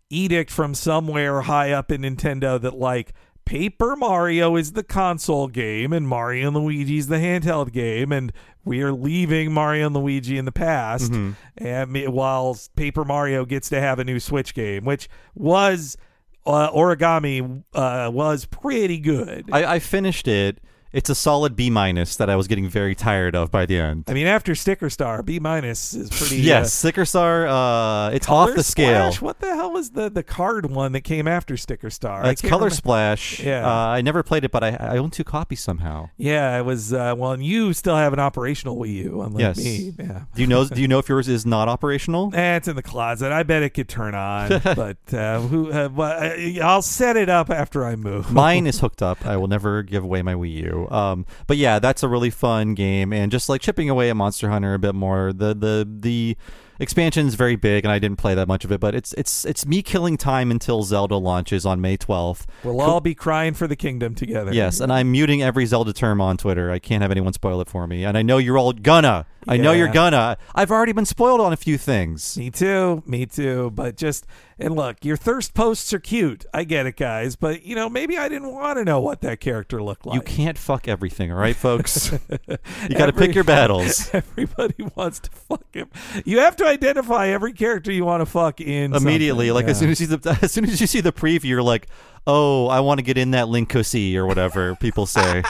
edict 0.10 0.52
from 0.52 0.74
somewhere 0.76 1.42
high 1.42 1.72
up 1.72 1.90
in 1.92 2.02
Nintendo 2.02 2.60
that 2.60 2.76
like 2.76 3.14
Paper 3.46 3.96
Mario 3.96 4.56
is 4.56 4.74
the 4.74 4.84
console 4.84 5.48
game 5.48 5.92
and 5.92 6.08
Mario 6.08 6.48
and 6.48 6.56
Luigi's 6.58 7.08
the 7.08 7.18
handheld 7.18 7.72
game 7.74 8.12
and 8.12 8.32
we 8.64 8.82
are 8.82 8.94
leaving 8.94 9.52
Mario 9.52 9.88
and 9.88 9.96
Luigi 9.96 10.38
in 10.38 10.46
the 10.46 10.52
past 10.52 11.12
and 11.58 12.14
while 12.14 12.58
Paper 12.76 13.04
Mario 13.04 13.44
gets 13.44 13.68
to 13.70 13.82
have 13.82 14.00
a 14.00 14.04
new 14.04 14.20
Switch 14.20 14.54
game 14.54 14.86
which 14.86 15.10
was 15.36 15.98
uh, 16.46 16.72
Origami 16.72 17.64
uh, 17.74 18.10
was 18.12 18.46
pretty 18.46 18.98
good. 19.00 19.50
I, 19.52 19.76
I 19.76 19.80
finished 19.80 20.28
it, 20.28 20.60
It's 20.94 21.10
a 21.10 21.16
solid 21.16 21.56
B 21.56 21.70
minus 21.70 22.18
that 22.18 22.30
I 22.30 22.36
was 22.36 22.48
getting 22.50 22.68
very 22.68 22.96
tired 22.96 23.34
of 23.36 23.50
by 23.50 23.66
the 23.66 23.78
end. 23.80 24.04
I 24.08 24.14
mean, 24.14 24.28
after 24.28 24.56
Sticker 24.56 24.90
Star, 24.90 25.24
B 25.24 25.40
minus 25.40 25.94
is 25.94 26.10
pretty. 26.10 26.38
yes, 26.42 26.66
uh, 26.66 26.70
Sticker 26.70 27.06
Star, 27.06 27.48
uh, 27.48 28.10
it's 28.10 28.26
Color 28.26 28.50
off 28.52 28.56
the 28.58 28.64
scale. 28.64 29.12
Splash? 29.12 29.22
What 29.22 29.40
the 29.40 29.56
hell 29.56 29.72
was 29.72 29.92
the 29.92 30.10
the 30.10 30.24
card 30.24 30.66
one 30.70 30.92
that 30.92 31.02
came 31.02 31.28
after 31.30 31.56
Sticker 31.56 31.90
Star? 31.90 32.26
It's 32.26 32.42
Color 32.42 32.66
remember. 32.66 32.76
Splash. 32.76 33.40
Yeah. 33.40 33.66
Uh, 33.66 33.72
I 33.88 34.02
never 34.02 34.22
played 34.22 34.44
it, 34.44 34.52
but 34.52 34.64
I, 34.66 34.72
I 34.80 34.98
own 34.98 35.12
two 35.12 35.24
copies 35.24 35.62
somehow. 35.62 36.10
Yeah, 36.18 36.58
it 36.60 36.64
was. 36.66 36.92
Uh, 36.92 37.16
well, 37.18 37.32
and 37.32 37.44
you 37.46 37.72
still 37.72 37.96
have 37.96 38.12
an 38.12 38.20
operational 38.20 38.76
Wii 38.78 38.94
U, 39.06 39.22
unlike 39.22 39.40
Yes. 39.42 39.58
me. 39.58 39.94
Yeah. 39.98 40.24
Do 40.36 40.42
you 40.42 40.48
know? 40.48 40.66
do 40.68 40.82
you 40.82 40.88
know 40.90 41.00
if 41.00 41.08
yours 41.08 41.28
is 41.30 41.46
not 41.46 41.68
operational? 41.70 42.32
Eh, 42.42 42.56
it's 42.56 42.68
in 42.68 42.76
the 42.76 42.82
closet. 42.84 43.32
I 43.32 43.44
bet 43.44 43.62
it 43.62 43.70
could 43.72 43.88
turn 43.88 44.16
on, 44.16 44.50
but 44.64 44.98
uh, 45.14 45.40
who? 45.42 45.72
Uh, 45.72 45.90
well, 45.94 46.12
uh, 46.24 46.64
I'll 46.66 46.82
set 46.82 47.16
it 47.18 47.30
up 47.30 47.50
after 47.50 47.86
I 47.86 47.96
move. 47.96 48.32
Mine 48.32 48.66
is 48.68 48.80
hooked 48.80 49.02
up. 49.02 49.26
I 49.26 49.38
will 49.38 49.48
never 49.48 49.84
give 49.84 50.04
away 50.04 50.22
my 50.22 50.34
Wii 50.34 50.52
U. 50.64 50.81
Um, 50.90 51.26
but 51.48 51.58
yeah, 51.58 51.80
that's 51.80 52.04
a 52.04 52.08
really 52.08 52.30
fun 52.30 52.74
game, 52.74 53.12
and 53.14 53.32
just 53.32 53.50
like 53.50 53.62
chipping 53.62 53.90
away 53.90 54.10
at 54.10 54.16
Monster 54.16 54.50
Hunter 54.50 54.74
a 54.74 54.80
bit 54.80 54.96
more. 54.96 55.34
The 55.34 55.54
the 55.54 55.88
the 55.90 56.38
expansion 56.80 57.28
is 57.28 57.36
very 57.36 57.56
big, 57.56 57.86
and 57.86 57.92
I 57.92 58.00
didn't 58.00 58.18
play 58.18 58.34
that 58.36 58.48
much 58.48 58.66
of 58.66 58.72
it. 58.72 58.80
But 58.80 58.96
it's 58.96 59.14
it's 59.14 59.46
it's 59.46 59.66
me 59.66 59.82
killing 59.82 60.18
time 60.18 60.52
until 60.52 60.84
Zelda 60.84 61.16
launches 61.16 61.66
on 61.66 61.80
May 61.80 61.98
twelfth. 61.98 62.48
We'll 62.64 62.82
all 62.82 63.02
be 63.02 63.16
crying 63.16 63.54
for 63.54 63.68
the 63.68 63.76
kingdom 63.76 64.16
together. 64.16 64.54
Yes, 64.54 64.80
and 64.80 64.92
I'm 64.92 65.12
muting 65.12 65.42
every 65.42 65.66
Zelda 65.66 65.94
term 65.94 66.20
on 66.20 66.38
Twitter. 66.38 66.72
I 66.72 66.80
can't 66.80 67.02
have 67.02 67.12
anyone 67.12 67.34
spoil 67.34 67.62
it 67.62 67.68
for 67.70 67.88
me, 67.88 68.04
and 68.04 68.18
I 68.18 68.22
know 68.22 68.38
you're 68.38 68.58
all 68.58 68.74
gonna. 68.74 69.26
I 69.48 69.58
know 69.58 69.72
you're 69.72 69.88
gonna. 69.88 70.38
I've 70.54 70.72
already 70.72 70.92
been 70.92 71.06
spoiled 71.06 71.42
on 71.42 71.52
a 71.52 71.58
few 71.58 71.78
things. 71.78 72.38
Me 72.38 72.52
too. 72.52 73.02
Me 73.06 73.26
too. 73.26 73.72
But 73.72 73.98
just 73.98 74.28
and 74.62 74.76
look, 74.76 75.04
your 75.04 75.18
thirst 75.18 75.54
posts 75.54 75.92
are 75.94 76.00
cute. 76.00 76.46
I 76.54 76.64
get 76.64 76.86
it, 76.86 76.96
guys. 76.96 77.36
But 77.36 77.64
you 77.64 77.76
know, 77.76 77.90
maybe 77.90 78.18
I 78.18 78.30
didn't 78.30 78.52
want 78.52 78.78
to 78.78 78.86
know 78.86 79.00
what 79.00 79.22
that 79.22 79.40
character 79.40 79.82
looked 79.82 80.06
like. 80.06 80.16
You 80.16 80.22
can't 80.22 80.58
fuck 80.58 80.88
everything, 80.88 81.32
all 81.32 81.38
right, 81.38 81.56
folks? 81.56 82.12
you 82.48 82.96
got 82.96 83.08
to 83.08 83.14
pick 83.14 83.34
your 83.36 83.44
battles. 83.44 84.10
Everybody 84.14 84.86
wants 84.96 85.20
to 85.20 85.32
fuck 85.32 85.66
him. 85.74 85.90
You 86.26 86.40
have 86.40 86.56
to 86.58 86.66
identify 86.66 87.28
every 87.28 87.54
character 87.54 87.92
you 87.92 88.06
want 88.06 88.22
to 88.22 88.26
fuck 88.26 88.62
in 88.62 88.94
immediately. 88.94 89.48
something. 89.48 89.66
Like 89.66 89.72
as 89.72 89.80
soon 89.80 89.90
as 89.90 90.00
you 90.00 90.08
see 90.08 90.16
the 90.16 90.40
as 90.42 90.52
soon 90.52 90.66
as 90.66 90.80
you 90.80 90.88
see 90.88 91.02
the 91.02 91.14
preview, 91.14 91.46
you're 91.46 91.64
like, 91.64 91.88
oh, 92.28 92.68
I 92.68 92.80
want 92.80 93.00
to 93.00 93.04
get 93.04 93.18
in 93.18 93.32
that 93.32 93.48
Linkosi 93.48 94.16
or 94.16 94.26
whatever 94.26 94.76
people 94.76 95.06
say. 95.06 95.44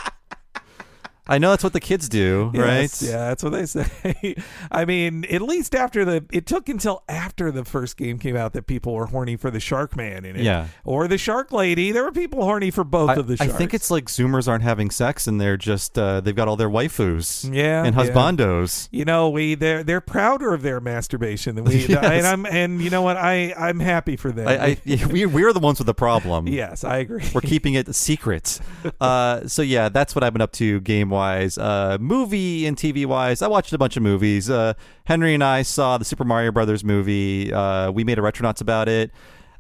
I 1.32 1.38
know 1.38 1.50
that's 1.52 1.64
what 1.64 1.74
the 1.74 1.80
kids 1.80 2.10
do, 2.10 2.52
Yes, 2.54 3.02
right? 3.02 3.10
Yeah, 3.10 3.18
that's 3.30 3.44
what 3.44 3.52
they 3.54 3.66
say. 3.66 4.36
I 4.72 4.86
mean, 4.86 5.26
at 5.26 5.42
least 5.42 5.74
after 5.76 6.04
the, 6.06 6.26
it 6.32 6.46
took 6.46 6.70
until 6.70 7.04
after 7.10 7.52
the 7.52 7.66
first 7.66 7.98
game 7.98 8.20
came 8.20 8.36
out 8.36 8.54
that 8.54 8.68
people 8.68 8.94
were 8.94 9.06
horny 9.08 9.36
for 9.38 9.50
the 9.50 9.60
Shark 9.60 9.96
Man 9.96 10.26
in 10.26 10.36
it. 10.36 10.44
Yeah. 10.44 10.68
Or 10.84 11.08
the 11.08 11.18
Shark 11.18 11.52
Lady. 11.52 11.92
There 11.92 12.04
were 12.04 12.12
people 12.12 12.44
horny 12.44 12.70
for 12.72 12.84
both 12.84 13.12
I, 13.12 13.16
of 13.16 13.28
the 13.28 13.38
I 13.40 13.48
think 13.48 13.74
it's 13.74 13.90
like 13.90 14.06
Zoomers 14.06 14.48
aren't 14.48 14.64
having 14.64 14.90
sex 14.92 15.26
and 15.28 15.40
they're 15.40 15.58
just 15.58 15.98
uh, 15.98 16.20
they've 16.22 16.36
got 16.36 16.48
all 16.48 16.58
their 16.58 16.70
waifus 16.70 17.52
Yeah, 17.54 17.84
and 17.86 17.96
yeah. 17.96 18.02
husbandos. 18.04 18.90
you 18.92 19.06
know 19.06 19.30
we 19.30 19.56
they're 19.56 19.84
they're 19.84 20.02
prouder 20.02 20.54
of 20.54 20.62
their 20.62 20.80
masturbation 20.82 21.56
than 21.56 21.64
we 21.64 21.86
Yes. 21.88 22.04
and 22.04 22.28
I'm 22.28 22.46
and 22.46 22.82
you 22.82 22.90
know 22.90 23.02
what 23.02 23.18
I 23.18 23.54
I'm 23.58 23.80
happy 23.80 24.18
for 24.18 24.32
them. 24.32 24.48
I, 24.48 24.78
I 24.86 25.06
we 25.06 25.26
we're 25.26 25.54
the 25.54 25.60
ones 25.60 25.80
with 25.80 25.86
the 25.88 25.94
problem. 25.94 26.48
yes, 26.48 26.84
I 26.84 26.98
agree. 26.98 27.24
We're 27.34 27.42
keeping 27.42 27.76
it 27.76 27.94
secret. 27.96 28.60
Uh, 29.00 29.48
so 29.48 29.62
yeah, 29.62 29.90
that's 29.90 30.14
what 30.16 30.24
I've 30.24 30.34
been 30.34 30.42
up 30.42 30.52
to 30.54 30.80
game 30.82 31.10
wise. 31.10 31.21
Uh, 31.22 31.98
movie 32.00 32.66
and 32.66 32.76
TV 32.76 33.06
wise, 33.06 33.42
I 33.42 33.48
watched 33.48 33.74
a 33.74 33.78
bunch 33.78 33.98
of 33.98 34.04
movies. 34.04 34.50
Uh, 34.50 34.74
Henry 35.06 35.34
and 35.34 35.44
I 35.44 35.62
saw 35.62 35.98
the 35.98 36.06
Super 36.06 36.24
Mario 36.24 36.52
Brothers 36.52 36.84
movie. 36.84 37.54
Uh, 37.54 37.92
we 37.92 38.04
made 38.04 38.18
a 38.20 38.22
Retronauts 38.22 38.62
about 38.62 38.88
it. 38.90 39.12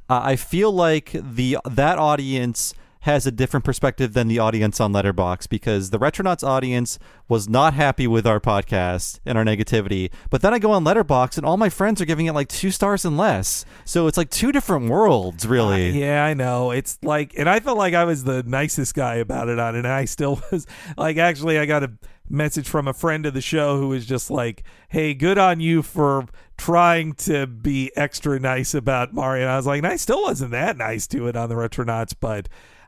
I 0.09 0.35
feel 0.35 0.73
like 0.73 1.11
the 1.13 1.57
that 1.63 1.97
audience 1.97 2.73
has 3.01 3.25
a 3.25 3.31
different 3.31 3.63
perspective 3.65 4.13
than 4.13 4.27
the 4.27 4.39
audience 4.39 4.79
on 4.79 4.93
Letterboxd 4.93 5.49
because 5.49 5.89
the 5.89 5.99
Retronauts 5.99 6.47
audience 6.47 6.99
was 7.27 7.49
not 7.49 7.73
happy 7.73 8.07
with 8.07 8.27
our 8.27 8.39
podcast 8.39 9.19
and 9.25 9.37
our 9.37 9.43
negativity. 9.43 10.11
But 10.29 10.41
then 10.41 10.53
I 10.53 10.59
go 10.59 10.71
on 10.71 10.83
Letterboxd 10.83 11.37
and 11.37 11.45
all 11.45 11.57
my 11.57 11.69
friends 11.69 11.99
are 11.99 12.05
giving 12.05 12.27
it 12.27 12.33
like 12.33 12.47
two 12.47 12.69
stars 12.71 13.03
and 13.03 13.17
less. 13.17 13.65
So 13.85 14.07
it's 14.07 14.17
like 14.17 14.29
two 14.29 14.51
different 14.51 14.89
worlds, 14.89 15.47
really. 15.47 15.89
Uh, 15.89 15.93
yeah, 15.93 16.25
I 16.25 16.33
know. 16.33 16.71
It's 16.71 16.99
like, 17.01 17.33
and 17.37 17.49
I 17.49 17.59
felt 17.59 17.77
like 17.77 17.93
I 17.93 18.03
was 18.03 18.23
the 18.23 18.43
nicest 18.43 18.93
guy 18.93 19.15
about 19.15 19.49
it 19.49 19.57
on 19.57 19.75
and 19.75 19.87
I 19.87 20.05
still 20.05 20.41
was. 20.51 20.67
Like, 20.95 21.17
actually, 21.17 21.57
I 21.57 21.65
got 21.65 21.83
a 21.83 21.91
message 22.29 22.69
from 22.69 22.87
a 22.87 22.93
friend 22.93 23.25
of 23.25 23.33
the 23.33 23.41
show 23.41 23.77
who 23.77 23.89
was 23.89 24.05
just 24.05 24.31
like, 24.31 24.63
"Hey, 24.89 25.13
good 25.13 25.37
on 25.37 25.59
you 25.59 25.81
for 25.81 26.25
trying 26.57 27.13
to 27.13 27.47
be 27.47 27.91
extra 27.95 28.39
nice 28.39 28.73
about 28.73 29.13
Mario." 29.13 29.43
And 29.43 29.51
I 29.51 29.57
was 29.57 29.67
like, 29.67 29.79
and 29.79 29.87
I 29.87 29.97
still 29.97 30.21
wasn't 30.23 30.51
that 30.51 30.77
nice 30.77 31.07
to 31.07 31.27
it 31.27 31.35
on 31.35 31.49
the 31.49 31.55
Retronauts, 31.55 32.13
but 32.19 32.47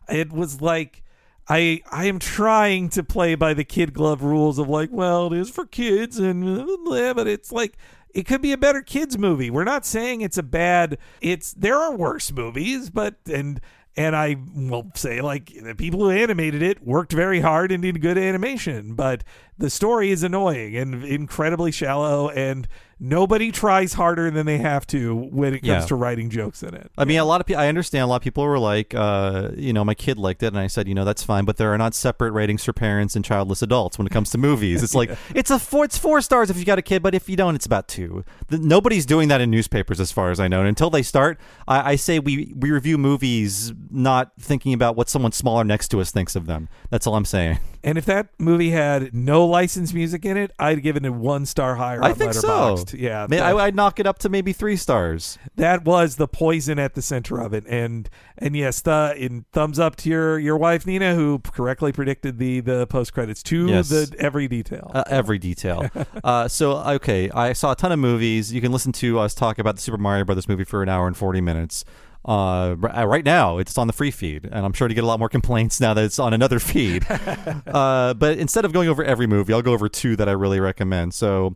it 0.09 0.31
was 0.31 0.61
like. 0.61 1.01
I 1.49 1.81
I 1.91 2.05
am 2.05 2.19
trying 2.19 2.87
to 2.91 3.03
play 3.03 3.35
by 3.35 3.53
the 3.53 3.65
kid 3.65 3.93
glove 3.93 4.23
rules 4.23 4.57
of 4.57 4.69
like, 4.69 4.91
well, 4.93 5.27
it 5.27 5.37
is 5.37 5.49
for 5.49 5.65
kids 5.65 6.17
and 6.17 6.41
blah, 6.85 7.13
but 7.13 7.27
it's 7.27 7.51
like 7.51 7.75
it 8.13 8.25
could 8.25 8.41
be 8.41 8.53
a 8.53 8.57
better 8.57 8.81
kids 8.81 9.17
movie. 9.17 9.49
We're 9.49 9.65
not 9.65 9.85
saying 9.85 10.21
it's 10.21 10.37
a 10.37 10.43
bad. 10.43 10.97
It's 11.19 11.51
there 11.53 11.75
are 11.75 11.93
worse 11.93 12.31
movies, 12.31 12.89
but 12.89 13.15
and 13.29 13.59
and 13.97 14.15
I 14.15 14.37
will 14.55 14.91
say 14.95 15.21
like 15.21 15.51
the 15.61 15.75
people 15.75 15.99
who 15.99 16.11
animated 16.11 16.61
it 16.61 16.85
worked 16.85 17.11
very 17.11 17.41
hard 17.41 17.71
and 17.71 17.83
did 17.83 18.01
good 18.01 18.17
animation, 18.17 18.95
but 18.95 19.23
the 19.57 19.69
story 19.69 20.11
is 20.11 20.23
annoying 20.23 20.77
and 20.77 21.03
incredibly 21.03 21.71
shallow, 21.71 22.29
and 22.29 22.67
nobody 23.03 23.51
tries 23.51 23.93
harder 23.93 24.31
than 24.31 24.45
they 24.45 24.57
have 24.59 24.87
to 24.87 25.13
when 25.13 25.53
it 25.53 25.59
comes 25.59 25.67
Yeah. 25.67 25.85
to 25.87 25.95
writing 25.95 26.29
jokes 26.29 26.63
in 26.63 26.73
it. 26.73 26.89
I 26.97 27.03
mean, 27.03 27.19
a 27.19 27.25
lot 27.25 27.41
of 27.41 27.45
people. 27.45 27.61
I 27.61 27.67
understand. 27.67 28.03
A 28.03 28.07
lot 28.07 28.15
of 28.15 28.21
people 28.21 28.43
were 28.45 28.57
like, 28.57 28.95
uh, 28.95 29.49
you 29.57 29.73
know, 29.73 29.83
my 29.83 29.93
kid 29.93 30.17
liked 30.17 30.41
it, 30.41 30.47
and 30.47 30.57
I 30.57 30.67
said, 30.67 30.87
you 30.87 30.95
know, 30.95 31.03
that's 31.03 31.21
fine, 31.21 31.43
but 31.43 31.57
there 31.57 31.73
are 31.73 31.77
not 31.77 31.93
separate 31.93 32.31
ratings 32.31 32.63
for 32.63 32.71
parents 32.71 33.15
and 33.15 33.25
childless 33.25 33.61
adults 33.61 33.97
when 33.97 34.07
it 34.07 34.11
comes 34.11 34.29
to 34.31 34.37
movies. 34.37 34.81
It's 34.81 34.95
like 35.01 35.11
it's 35.35 35.51
a 35.51 35.59
four, 35.59 35.83
it's 35.85 35.97
four 35.97 36.21
stars 36.21 36.49
if 36.49 36.57
you 36.57 36.63
got 36.65 36.79
a 36.79 36.81
kid, 36.81 37.03
but 37.03 37.13
if 37.13 37.27
you 37.27 37.35
don't, 37.35 37.55
it's 37.55 37.65
about 37.65 37.87
two. 37.89 38.23
The, 38.47 38.57
nobody's 38.57 39.05
doing 39.05 39.27
that 39.27 39.41
in 39.41 39.51
newspapers, 39.51 39.99
as 39.99 40.11
far 40.11 40.31
as 40.31 40.39
I 40.39 40.47
know. 40.47 40.59
And 40.59 40.67
until 40.69 40.89
they 40.89 41.03
start, 41.03 41.37
I, 41.67 41.91
I 41.91 41.95
say 41.97 42.19
we 42.19 42.53
we 42.55 42.71
review 42.71 42.97
movies 42.97 43.73
not 43.91 44.31
thinking 44.39 44.73
about 44.73 44.95
what 44.95 45.09
someone 45.09 45.33
smaller 45.33 45.63
next 45.65 45.89
to 45.89 45.99
us 45.99 46.09
thinks 46.11 46.35
of 46.35 46.45
them. 46.45 46.69
That's 46.89 47.05
all 47.05 47.15
I'm 47.15 47.25
saying. 47.25 47.59
And 47.83 47.97
if 47.97 48.05
that 48.05 48.29
movie 48.39 48.69
had 48.69 49.13
no 49.13 49.45
licensed 49.45 49.93
music 49.93 50.23
in 50.23 50.37
it, 50.37 50.51
I'd 50.57 50.81
give 50.81 50.95
it 50.95 51.05
a 51.05 51.11
one 51.11 51.45
star 51.45 51.75
higher. 51.75 52.01
I 52.01 52.11
on 52.11 52.15
think 52.15 52.33
so. 52.33 52.77
Yeah, 52.93 53.27
that- 53.27 53.41
I, 53.43 53.65
I'd 53.65 53.75
knock 53.75 53.99
it 53.99 54.07
up 54.07 54.19
to 54.19 54.29
maybe 54.29 54.53
three 54.53 54.77
stars. 54.77 55.37
that 55.57 55.83
was 55.83 56.15
the 56.15 56.27
poison 56.27 56.79
at 56.79 56.93
the 56.93 57.01
center 57.01 57.39
of 57.41 57.53
it 57.53 57.65
and 57.67 58.09
and 58.37 58.55
yes 58.55 58.81
the 58.81 59.13
in 59.17 59.45
thumbs 59.51 59.79
up 59.79 59.95
to 59.97 60.09
your 60.09 60.39
your 60.39 60.57
wife 60.57 60.85
nina 60.85 61.13
who 61.13 61.39
correctly 61.39 61.91
predicted 61.91 62.39
the 62.39 62.59
the 62.61 62.87
post 62.87 63.13
credits 63.13 63.43
to 63.43 63.67
Yes. 63.67 63.89
the 63.89 64.15
every 64.17 64.47
detail 64.47 64.89
Uh, 64.93 65.03
every 65.07 65.37
detail. 65.37 65.89
uh, 66.23 66.47
so 66.47 66.77
okay, 66.77 67.29
I 67.31 67.53
saw 67.53 67.73
a 67.73 67.75
ton 67.75 67.91
of 67.91 67.99
movies. 67.99 68.53
You 68.53 68.61
can 68.61 68.71
listen 68.71 68.91
to 68.93 69.19
us 69.19 69.33
talk 69.35 69.59
about 69.59 69.75
the 69.75 69.81
Super 69.81 69.97
Mario 69.97 70.23
Brothers 70.25 70.47
movie 70.47 70.63
for 70.63 70.81
an 70.83 70.89
hour 70.89 71.05
and 71.07 71.15
forty 71.17 71.41
minutes. 71.41 71.83
Uh, 72.25 72.75
uh, 72.95 73.05
right 73.05 73.25
now, 73.25 73.57
it's 73.57 73.77
on 73.77 73.87
the 73.87 73.93
free 73.93 74.11
feed, 74.11 74.45
and 74.45 74.65
I'm 74.65 74.73
sure 74.73 74.87
to 74.87 74.93
get 74.93 75.03
a 75.03 75.07
lot 75.07 75.19
more 75.19 75.29
complaints 75.29 75.79
now 75.79 75.93
that 75.93 76.03
it's 76.03 76.19
on 76.19 76.33
another 76.33 76.59
feed. 76.59 77.05
uh, 77.67 78.13
but 78.13 78.37
instead 78.37 78.65
of 78.65 78.73
going 78.73 78.87
over 78.87 79.03
every 79.03 79.27
movie, 79.27 79.53
I'll 79.53 79.61
go 79.61 79.73
over 79.73 79.89
two 79.89 80.15
that 80.15 80.29
I 80.29 80.33
really 80.33 80.59
recommend. 80.59 81.13
So. 81.13 81.55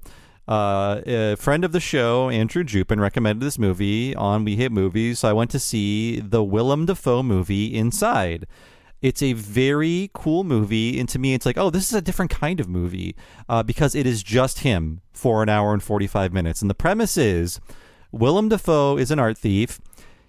Uh, 0.50 1.02
a 1.06 1.36
friend 1.36 1.66
of 1.66 1.74
the 1.74 1.80
show, 1.82 2.30
Andrew 2.30 2.64
Jupin, 2.64 3.02
recommended 3.02 3.46
this 3.46 3.60
movie 3.60 4.16
on 4.16 4.46
We 4.46 4.56
Hate 4.56 4.72
Movies. 4.72 5.20
So 5.20 5.30
I 5.30 5.34
went 5.34 5.52
to 5.52 5.60
see 5.60 6.22
the 6.22 6.42
Willem 6.42 6.86
Dafoe 6.86 7.22
movie 7.22 7.76
Inside. 7.76 8.48
It's 9.02 9.22
a 9.22 9.34
very 9.34 10.10
cool 10.14 10.46
movie, 10.46 11.02
and 11.02 11.10
to 11.10 11.20
me, 11.20 11.34
it's 11.34 11.46
like, 11.46 11.58
oh, 11.58 11.70
this 11.70 11.90
is 11.90 11.94
a 11.94 12.02
different 12.02 12.32
kind 12.32 12.62
of 12.62 12.70
movie 12.70 13.14
uh, 13.50 13.62
because 13.62 13.94
it 13.94 14.08
is 14.08 14.24
just 14.24 14.60
him 14.60 15.02
for 15.12 15.44
an 15.44 15.50
hour 15.50 15.74
and 15.74 15.84
45 15.84 16.32
minutes. 16.32 16.62
And 16.62 16.70
the 16.70 16.76
premise 16.76 17.18
is 17.18 17.60
Willem 18.12 18.50
Dafoe 18.50 18.98
is 18.98 19.12
an 19.12 19.20
art 19.20 19.38
thief. 19.38 19.80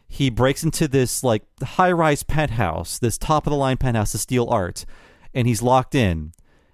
He 0.09 0.31
breaks 0.31 0.65
into 0.65 0.89
this 0.89 1.23
like 1.23 1.43
high 1.63 1.93
rise 1.93 2.23
penthouse, 2.23 2.99
this 2.99 3.19
top 3.19 3.47
of 3.47 3.51
the 3.51 3.57
line 3.57 3.77
penthouse 3.77 4.13
to 4.13 4.19
steal 4.19 4.49
art, 4.49 4.85
and 5.35 5.47
he's 5.47 5.63
locked 5.63 5.95
in, 5.95 6.33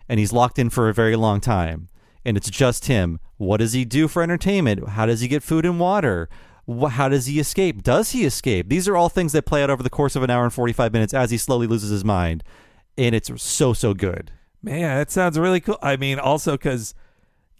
and 0.08 0.20
he's 0.20 0.32
locked 0.32 0.58
in 0.58 0.70
for 0.70 0.88
a 0.88 0.94
very 0.94 1.16
long 1.16 1.40
time. 1.40 1.88
And 2.24 2.36
it's 2.36 2.48
just 2.48 2.86
him. 2.86 3.18
What 3.36 3.58
does 3.58 3.72
he 3.74 3.84
do 3.84 4.08
for 4.08 4.22
entertainment? 4.22 4.88
How 4.90 5.04
does 5.04 5.20
he 5.20 5.28
get 5.28 5.42
food 5.42 5.66
and 5.66 5.78
water? 5.78 6.28
How 6.90 7.10
does 7.10 7.26
he 7.26 7.38
escape? 7.38 7.82
Does 7.82 8.12
he 8.12 8.24
escape? 8.24 8.70
These 8.70 8.88
are 8.88 8.96
all 8.96 9.10
things 9.10 9.32
that 9.32 9.44
play 9.44 9.62
out 9.62 9.68
over 9.68 9.82
the 9.82 9.90
course 9.90 10.16
of 10.16 10.22
an 10.22 10.30
hour 10.30 10.44
and 10.44 10.52
45 10.52 10.92
minutes 10.94 11.12
as 11.12 11.30
he 11.30 11.36
slowly 11.36 11.66
loses 11.66 11.90
his 11.90 12.04
mind. 12.04 12.42
And 12.96 13.14
it's 13.14 13.30
so, 13.42 13.74
so 13.74 13.92
good. 13.92 14.30
man 14.62 14.96
that 14.96 15.10
sounds 15.10 15.38
really 15.38 15.60
cool 15.60 15.76
i 15.82 15.94
mean 15.96 16.18
also 16.18 16.52
because 16.52 16.94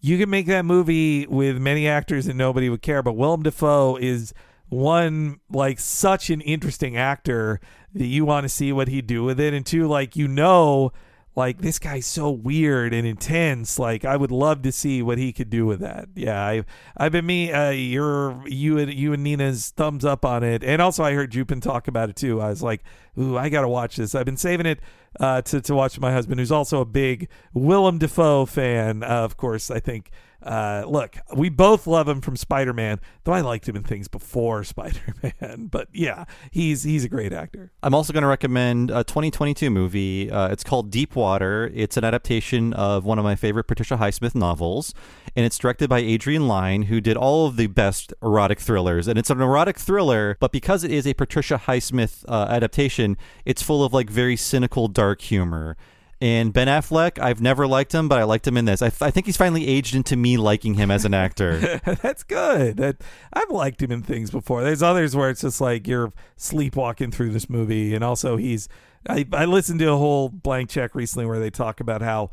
you 0.00 0.16
can 0.16 0.30
make 0.30 0.46
that 0.46 0.64
movie 0.64 1.26
with 1.26 1.58
many 1.58 1.86
actors 1.86 2.26
and 2.26 2.38
nobody 2.38 2.70
would 2.70 2.80
care 2.80 3.02
but 3.02 3.12
willem 3.14 3.42
dafoe 3.42 3.96
is 3.96 4.32
one 4.68 5.38
like 5.50 5.78
such 5.78 6.30
an 6.30 6.40
interesting 6.40 6.96
actor 6.96 7.60
that 7.94 8.06
you 8.06 8.24
want 8.24 8.44
to 8.44 8.48
see 8.48 8.72
what 8.72 8.88
he'd 8.88 9.06
do 9.06 9.22
with 9.22 9.38
it 9.38 9.54
and 9.54 9.64
two 9.64 9.86
like 9.86 10.16
you 10.16 10.26
know 10.26 10.92
like 11.36 11.60
this 11.60 11.78
guy's 11.78 12.06
so 12.06 12.30
weird 12.30 12.94
and 12.94 13.06
intense 13.06 13.78
like 13.78 14.04
i 14.04 14.16
would 14.16 14.30
love 14.30 14.62
to 14.62 14.72
see 14.72 15.02
what 15.02 15.18
he 15.18 15.32
could 15.32 15.50
do 15.50 15.66
with 15.66 15.80
that 15.80 16.08
yeah 16.14 16.40
i 16.44 16.64
i've 16.96 17.12
been 17.12 17.26
me 17.26 17.52
uh 17.52 17.70
your 17.70 18.42
you 18.46 18.78
and 18.78 18.92
you 18.92 19.12
and 19.12 19.22
nina's 19.22 19.70
thumbs 19.70 20.04
up 20.04 20.24
on 20.24 20.42
it 20.42 20.64
and 20.64 20.80
also 20.80 21.04
i 21.04 21.12
heard 21.12 21.30
jupin 21.30 21.60
talk 21.60 21.86
about 21.86 22.08
it 22.08 22.16
too 22.16 22.40
i 22.40 22.48
was 22.48 22.62
like 22.62 22.82
ooh, 23.18 23.36
I 23.36 23.48
gotta 23.48 23.68
watch 23.68 23.96
this. 23.96 24.14
I've 24.14 24.26
been 24.26 24.36
saving 24.36 24.66
it 24.66 24.80
uh, 25.20 25.42
to 25.42 25.60
to 25.60 25.74
watch 25.74 25.98
my 25.98 26.12
husband, 26.12 26.40
who's 26.40 26.52
also 26.52 26.80
a 26.80 26.84
big 26.84 27.28
Willem 27.52 27.98
Dafoe 27.98 28.46
fan. 28.46 29.02
Uh, 29.02 29.06
of 29.06 29.36
course, 29.36 29.70
I 29.70 29.80
think. 29.80 30.10
Uh, 30.44 30.84
look, 30.86 31.16
we 31.34 31.48
both 31.48 31.86
love 31.86 32.06
him 32.06 32.20
from 32.20 32.36
Spider 32.36 32.74
Man, 32.74 33.00
though 33.24 33.32
I 33.32 33.40
liked 33.40 33.66
him 33.66 33.76
in 33.76 33.82
things 33.82 34.08
before 34.08 34.62
Spider 34.64 35.14
Man. 35.22 35.68
But 35.70 35.88
yeah, 35.92 36.26
he's 36.50 36.82
he's 36.82 37.04
a 37.04 37.08
great 37.08 37.32
actor. 37.32 37.72
I'm 37.82 37.94
also 37.94 38.12
going 38.12 38.22
to 38.22 38.28
recommend 38.28 38.90
a 38.90 39.04
2022 39.04 39.70
movie. 39.70 40.30
Uh, 40.30 40.48
it's 40.48 40.62
called 40.62 40.90
Deep 40.90 41.16
Water. 41.16 41.70
It's 41.74 41.96
an 41.96 42.04
adaptation 42.04 42.74
of 42.74 43.04
one 43.06 43.18
of 43.18 43.24
my 43.24 43.36
favorite 43.36 43.64
Patricia 43.64 43.96
Highsmith 43.96 44.34
novels, 44.34 44.92
and 45.34 45.46
it's 45.46 45.56
directed 45.56 45.88
by 45.88 46.00
Adrian 46.00 46.46
Lyne, 46.46 46.82
who 46.82 47.00
did 47.00 47.16
all 47.16 47.46
of 47.46 47.56
the 47.56 47.66
best 47.66 48.12
erotic 48.22 48.60
thrillers. 48.60 49.08
And 49.08 49.18
it's 49.18 49.30
an 49.30 49.40
erotic 49.40 49.78
thriller, 49.78 50.36
but 50.40 50.52
because 50.52 50.84
it 50.84 50.90
is 50.90 51.06
a 51.06 51.14
Patricia 51.14 51.62
Highsmith 51.66 52.24
uh, 52.28 52.48
adaptation, 52.50 53.16
it's 53.46 53.62
full 53.62 53.82
of 53.82 53.94
like 53.94 54.10
very 54.10 54.36
cynical, 54.36 54.88
dark 54.88 55.22
humor. 55.22 55.76
And 56.24 56.54
Ben 56.54 56.68
Affleck, 56.68 57.18
I've 57.18 57.42
never 57.42 57.66
liked 57.66 57.92
him, 57.94 58.08
but 58.08 58.18
I 58.18 58.24
liked 58.24 58.46
him 58.46 58.56
in 58.56 58.64
this. 58.64 58.80
I, 58.80 58.86
I 58.86 59.10
think 59.10 59.26
he's 59.26 59.36
finally 59.36 59.68
aged 59.68 59.94
into 59.94 60.16
me 60.16 60.38
liking 60.38 60.72
him 60.72 60.90
as 60.90 61.04
an 61.04 61.12
actor. 61.12 61.78
That's 61.84 62.22
good. 62.22 62.78
That 62.78 62.96
I've 63.34 63.50
liked 63.50 63.82
him 63.82 63.92
in 63.92 64.00
things 64.00 64.30
before. 64.30 64.62
There's 64.62 64.82
others 64.82 65.14
where 65.14 65.28
it's 65.28 65.42
just 65.42 65.60
like 65.60 65.86
you're 65.86 66.14
sleepwalking 66.38 67.10
through 67.10 67.32
this 67.32 67.50
movie, 67.50 67.94
and 67.94 68.02
also 68.02 68.38
he's. 68.38 68.70
I 69.06 69.26
I 69.34 69.44
listened 69.44 69.80
to 69.80 69.92
a 69.92 69.98
whole 69.98 70.30
blank 70.30 70.70
check 70.70 70.94
recently 70.94 71.26
where 71.26 71.38
they 71.38 71.50
talk 71.50 71.78
about 71.78 72.00
how 72.00 72.30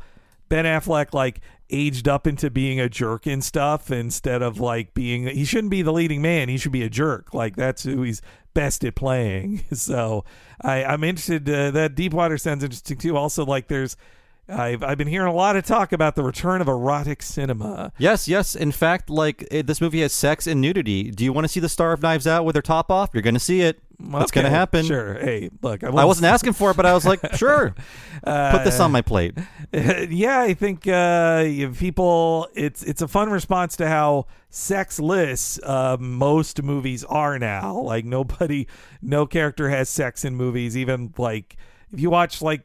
Ben 0.48 0.64
Affleck 0.64 1.12
like 1.12 1.42
aged 1.68 2.08
up 2.08 2.26
into 2.26 2.48
being 2.48 2.80
a 2.80 2.88
jerk 2.88 3.26
and 3.26 3.44
stuff 3.44 3.90
instead 3.90 4.40
of 4.40 4.58
like 4.58 4.94
being. 4.94 5.26
He 5.26 5.44
shouldn't 5.44 5.70
be 5.70 5.82
the 5.82 5.92
leading 5.92 6.22
man. 6.22 6.48
He 6.48 6.56
should 6.56 6.72
be 6.72 6.82
a 6.82 6.88
jerk. 6.88 7.34
Like 7.34 7.56
that's 7.56 7.82
who 7.82 8.04
he's 8.04 8.22
best 8.54 8.84
at 8.84 8.94
playing. 8.94 9.64
So 9.74 10.24
I, 10.60 10.84
I'm 10.84 11.02
interested. 11.02 11.48
Uh, 11.48 11.70
that 11.72 11.94
Deepwater 11.94 12.38
sounds 12.38 12.62
interesting 12.62 12.98
too. 12.98 13.16
Also, 13.16 13.44
like 13.44 13.68
there's, 13.68 13.96
I've 14.48 14.82
I've 14.82 14.98
been 14.98 15.08
hearing 15.08 15.28
a 15.28 15.34
lot 15.34 15.56
of 15.56 15.64
talk 15.64 15.92
about 15.92 16.16
the 16.16 16.22
return 16.22 16.60
of 16.60 16.68
erotic 16.68 17.22
cinema. 17.22 17.92
yes, 17.98 18.26
yes. 18.26 18.54
In 18.54 18.72
fact, 18.72 19.08
like 19.08 19.46
it, 19.50 19.66
this 19.66 19.80
movie 19.80 20.00
has 20.00 20.12
sex 20.12 20.46
and 20.46 20.60
nudity. 20.60 21.10
Do 21.10 21.24
you 21.24 21.32
want 21.32 21.44
to 21.44 21.48
see 21.48 21.60
the 21.60 21.68
star 21.68 21.92
of 21.92 22.02
Knives 22.02 22.26
Out 22.26 22.44
with 22.44 22.56
her 22.56 22.62
top 22.62 22.90
off? 22.90 23.10
You're 23.12 23.22
going 23.22 23.34
to 23.34 23.40
see 23.40 23.60
it. 23.60 23.80
That's 24.00 24.32
going 24.32 24.44
to 24.44 24.50
happen. 24.50 24.84
Sure. 24.84 25.14
Hey, 25.14 25.48
look, 25.62 25.84
I, 25.84 25.88
I 25.88 26.04
wasn't 26.04 26.26
asking 26.26 26.54
for 26.54 26.72
it, 26.72 26.76
but 26.76 26.84
I 26.84 26.92
was 26.92 27.06
like, 27.06 27.20
sure. 27.36 27.74
Put 28.24 28.64
this 28.64 28.80
on 28.80 28.90
my 28.90 29.00
plate. 29.00 29.38
yeah, 29.72 30.40
I 30.40 30.54
think 30.54 30.88
uh, 30.88 31.44
people, 31.76 32.48
it's 32.54 32.82
it's 32.82 33.00
a 33.00 33.08
fun 33.08 33.30
response 33.30 33.76
to 33.76 33.88
how 33.88 34.26
sexless 34.50 35.60
uh, 35.62 35.96
most 36.00 36.62
movies 36.62 37.04
are 37.04 37.38
now. 37.38 37.78
Like 37.78 38.04
nobody, 38.04 38.66
no 39.00 39.24
character 39.26 39.70
has 39.70 39.88
sex 39.88 40.24
in 40.24 40.34
movies. 40.34 40.76
Even 40.76 41.14
like 41.16 41.56
if 41.92 42.00
you 42.00 42.10
watch 42.10 42.42
like 42.42 42.62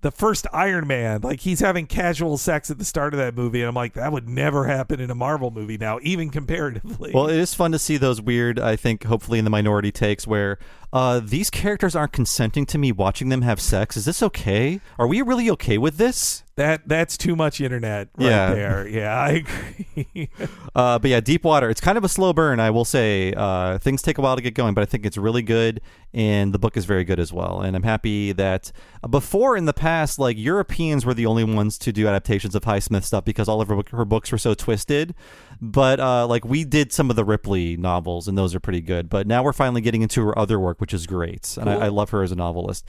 the 0.00 0.10
first 0.10 0.46
Iron 0.52 0.86
Man, 0.86 1.20
like 1.22 1.40
he's 1.40 1.60
having 1.60 1.86
casual 1.86 2.38
sex 2.38 2.70
at 2.70 2.78
the 2.78 2.84
start 2.84 3.14
of 3.14 3.18
that 3.18 3.34
movie, 3.34 3.60
and 3.60 3.68
I'm 3.68 3.74
like, 3.74 3.94
that 3.94 4.12
would 4.12 4.28
never 4.28 4.66
happen 4.66 5.00
in 5.00 5.10
a 5.10 5.14
Marvel 5.14 5.50
movie 5.50 5.76
now, 5.76 5.98
even 6.02 6.30
comparatively. 6.30 7.10
Well, 7.12 7.28
it 7.28 7.36
is 7.36 7.54
fun 7.54 7.72
to 7.72 7.78
see 7.78 7.96
those 7.96 8.20
weird, 8.20 8.60
I 8.60 8.76
think, 8.76 9.04
hopefully 9.04 9.38
in 9.38 9.44
the 9.44 9.50
minority 9.50 9.90
takes 9.90 10.26
where 10.26 10.58
uh, 10.92 11.20
these 11.20 11.50
characters 11.50 11.94
aren't 11.94 12.12
consenting 12.12 12.64
to 12.66 12.78
me 12.78 12.92
watching 12.92 13.28
them 13.28 13.42
have 13.42 13.60
sex. 13.60 13.96
Is 13.96 14.04
this 14.04 14.22
okay? 14.22 14.80
Are 14.98 15.06
we 15.06 15.22
really 15.22 15.50
okay 15.50 15.78
with 15.78 15.96
this? 15.96 16.42
that 16.58 16.82
that's 16.88 17.16
too 17.16 17.36
much 17.36 17.60
internet 17.60 18.08
right 18.16 18.26
Yeah. 18.26 18.52
there. 18.52 18.88
Yeah, 18.88 19.14
I 19.16 19.28
agree. 19.30 20.28
Uh, 20.74 20.96
but 20.98 21.10
yeah, 21.10 21.18
Deep 21.18 21.42
Water, 21.44 21.70
it's 21.70 21.80
kind 21.80 21.98
of 21.98 22.04
a 22.04 22.08
slow 22.08 22.32
burn, 22.32 22.60
I 22.60 22.70
will 22.70 22.84
say. 22.84 23.32
Uh, 23.36 23.78
things 23.78 24.00
take 24.00 24.16
a 24.18 24.20
while 24.20 24.36
to 24.36 24.42
get 24.42 24.54
going, 24.54 24.74
but 24.74 24.82
I 24.82 24.84
think 24.84 25.04
it's 25.04 25.16
really 25.16 25.42
good, 25.42 25.80
and 26.14 26.52
the 26.52 26.58
book 26.58 26.76
is 26.76 26.84
very 26.84 27.02
good 27.02 27.18
as 27.18 27.32
well. 27.32 27.60
And 27.62 27.74
I'm 27.76 27.82
happy 27.82 28.30
that 28.32 28.70
uh, 29.02 29.08
before 29.08 29.56
in 29.56 29.64
the 29.64 29.72
past, 29.72 30.18
like 30.20 30.36
Europeans 30.38 31.04
were 31.04 31.14
the 31.14 31.26
only 31.26 31.42
ones 31.42 31.78
to 31.78 31.90
do 31.92 32.06
adaptations 32.06 32.54
of 32.54 32.62
Highsmith 32.62 33.02
stuff 33.04 33.24
because 33.24 33.48
all 33.48 33.60
of 33.60 33.66
her, 33.68 33.80
her 33.90 34.04
books 34.04 34.30
were 34.30 34.38
so 34.38 34.54
twisted. 34.54 35.14
But 35.60 35.98
uh, 35.98 36.26
like 36.26 36.44
we 36.44 36.64
did 36.64 36.92
some 36.92 37.10
of 37.10 37.16
the 37.16 37.24
Ripley 37.24 37.76
novels, 37.76 38.28
and 38.28 38.38
those 38.38 38.54
are 38.54 38.60
pretty 38.60 38.80
good. 38.80 39.08
But 39.08 39.26
now 39.26 39.42
we're 39.42 39.52
finally 39.52 39.80
getting 39.80 40.02
into 40.02 40.24
her 40.26 40.38
other 40.38 40.60
work, 40.60 40.80
which 40.80 40.94
is 40.94 41.06
great, 41.06 41.56
and 41.60 41.68
I, 41.68 41.86
I 41.86 41.88
love 41.88 42.10
her 42.10 42.22
as 42.22 42.30
a 42.30 42.36
novelist. 42.36 42.88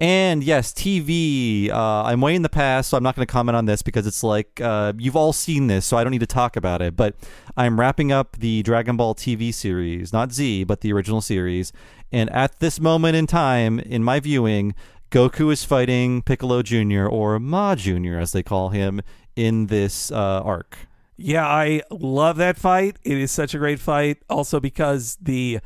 And 0.00 0.42
yes, 0.42 0.72
TV. 0.72 1.70
Uh, 1.70 2.04
I'm 2.04 2.22
way 2.22 2.34
in 2.34 2.40
the 2.40 2.48
past, 2.48 2.88
so 2.88 2.96
I'm 2.96 3.02
not 3.02 3.16
going 3.16 3.26
to 3.26 3.30
comment 3.30 3.54
on 3.54 3.66
this 3.66 3.82
because 3.82 4.06
it's 4.06 4.22
like 4.22 4.58
uh, 4.60 4.94
you've 4.96 5.16
all 5.16 5.34
seen 5.34 5.66
this, 5.66 5.84
so 5.84 5.98
I 5.98 6.04
don't 6.04 6.10
need 6.10 6.20
to 6.20 6.26
talk 6.26 6.56
about 6.56 6.80
it. 6.80 6.96
But 6.96 7.16
I'm 7.56 7.78
wrapping 7.78 8.10
up 8.10 8.38
the 8.38 8.62
Dragon 8.62 8.96
Ball 8.96 9.14
TV 9.14 9.52
series, 9.52 10.10
not 10.12 10.32
Z, 10.32 10.64
but 10.64 10.80
the 10.80 10.92
original 10.92 11.20
series. 11.20 11.72
And 12.10 12.30
at 12.30 12.60
this 12.60 12.80
moment 12.80 13.16
in 13.16 13.26
time, 13.26 13.78
in 13.78 14.02
my 14.02 14.20
viewing, 14.20 14.74
Goku 15.10 15.52
is 15.52 15.64
fighting 15.64 16.22
Piccolo 16.22 16.62
Jr. 16.62 17.06
or 17.06 17.38
Ma 17.38 17.74
Jr. 17.74 18.16
as 18.18 18.32
they 18.32 18.42
call 18.42 18.70
him 18.70 19.02
in 19.36 19.66
this 19.66 20.10
uh, 20.10 20.40
arc. 20.42 20.78
Yeah, 21.22 21.46
I 21.46 21.82
love 21.90 22.38
that 22.38 22.56
fight. 22.56 22.98
It 23.04 23.18
is 23.18 23.30
such 23.30 23.54
a 23.54 23.58
great 23.58 23.78
fight. 23.78 24.22
Also 24.30 24.58
because 24.58 25.18
the 25.20 25.60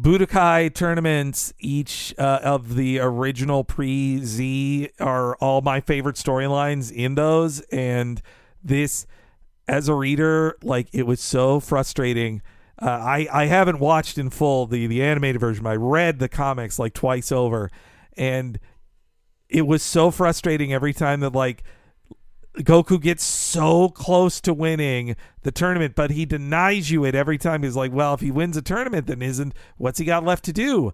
Budokai 0.00 0.74
tournaments, 0.74 1.52
each 1.58 2.14
uh, 2.16 2.40
of 2.42 2.76
the 2.76 2.98
original 2.98 3.62
pre 3.62 4.24
Z, 4.24 4.88
are 4.98 5.36
all 5.36 5.60
my 5.60 5.82
favorite 5.82 6.16
storylines 6.16 6.90
in 6.90 7.14
those. 7.14 7.60
And 7.70 8.22
this, 8.64 9.06
as 9.68 9.86
a 9.86 9.94
reader, 9.94 10.56
like 10.62 10.88
it 10.94 11.02
was 11.02 11.20
so 11.20 11.60
frustrating. 11.60 12.40
Uh, 12.80 12.88
I 12.88 13.28
I 13.30 13.46
haven't 13.46 13.80
watched 13.80 14.16
in 14.16 14.30
full 14.30 14.66
the 14.66 14.86
the 14.86 15.02
animated 15.02 15.42
version. 15.42 15.66
I 15.66 15.74
read 15.74 16.20
the 16.20 16.28
comics 16.30 16.78
like 16.78 16.94
twice 16.94 17.30
over, 17.30 17.70
and 18.16 18.58
it 19.50 19.66
was 19.66 19.82
so 19.82 20.10
frustrating 20.10 20.72
every 20.72 20.94
time 20.94 21.20
that 21.20 21.34
like 21.34 21.64
Goku 22.56 23.00
gets 23.00 23.22
so 23.22 23.88
close 23.88 24.40
to 24.40 24.52
winning 24.52 25.16
the 25.42 25.52
tournament, 25.52 25.94
but 25.94 26.10
he 26.10 26.26
denies 26.26 26.90
you 26.90 27.04
it 27.04 27.14
every 27.14 27.38
time. 27.38 27.62
He's 27.62 27.76
like, 27.76 27.92
well, 27.92 28.14
if 28.14 28.20
he 28.20 28.30
wins 28.30 28.56
a 28.56 28.62
tournament, 28.62 29.06
then 29.06 29.22
isn't 29.22 29.54
what's 29.76 29.98
he 29.98 30.04
got 30.04 30.24
left 30.24 30.44
to 30.46 30.52
do? 30.52 30.92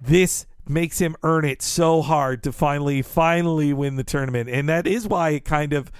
This 0.00 0.46
makes 0.66 0.98
him 0.98 1.16
earn 1.22 1.44
it 1.44 1.62
so 1.62 2.02
hard 2.02 2.42
to 2.42 2.52
finally, 2.52 3.02
finally 3.02 3.72
win 3.72 3.96
the 3.96 4.04
tournament. 4.04 4.48
And 4.48 4.68
that 4.68 4.86
is 4.86 5.06
why 5.06 5.30
it 5.30 5.44
kind 5.44 5.72
of, 5.72 5.90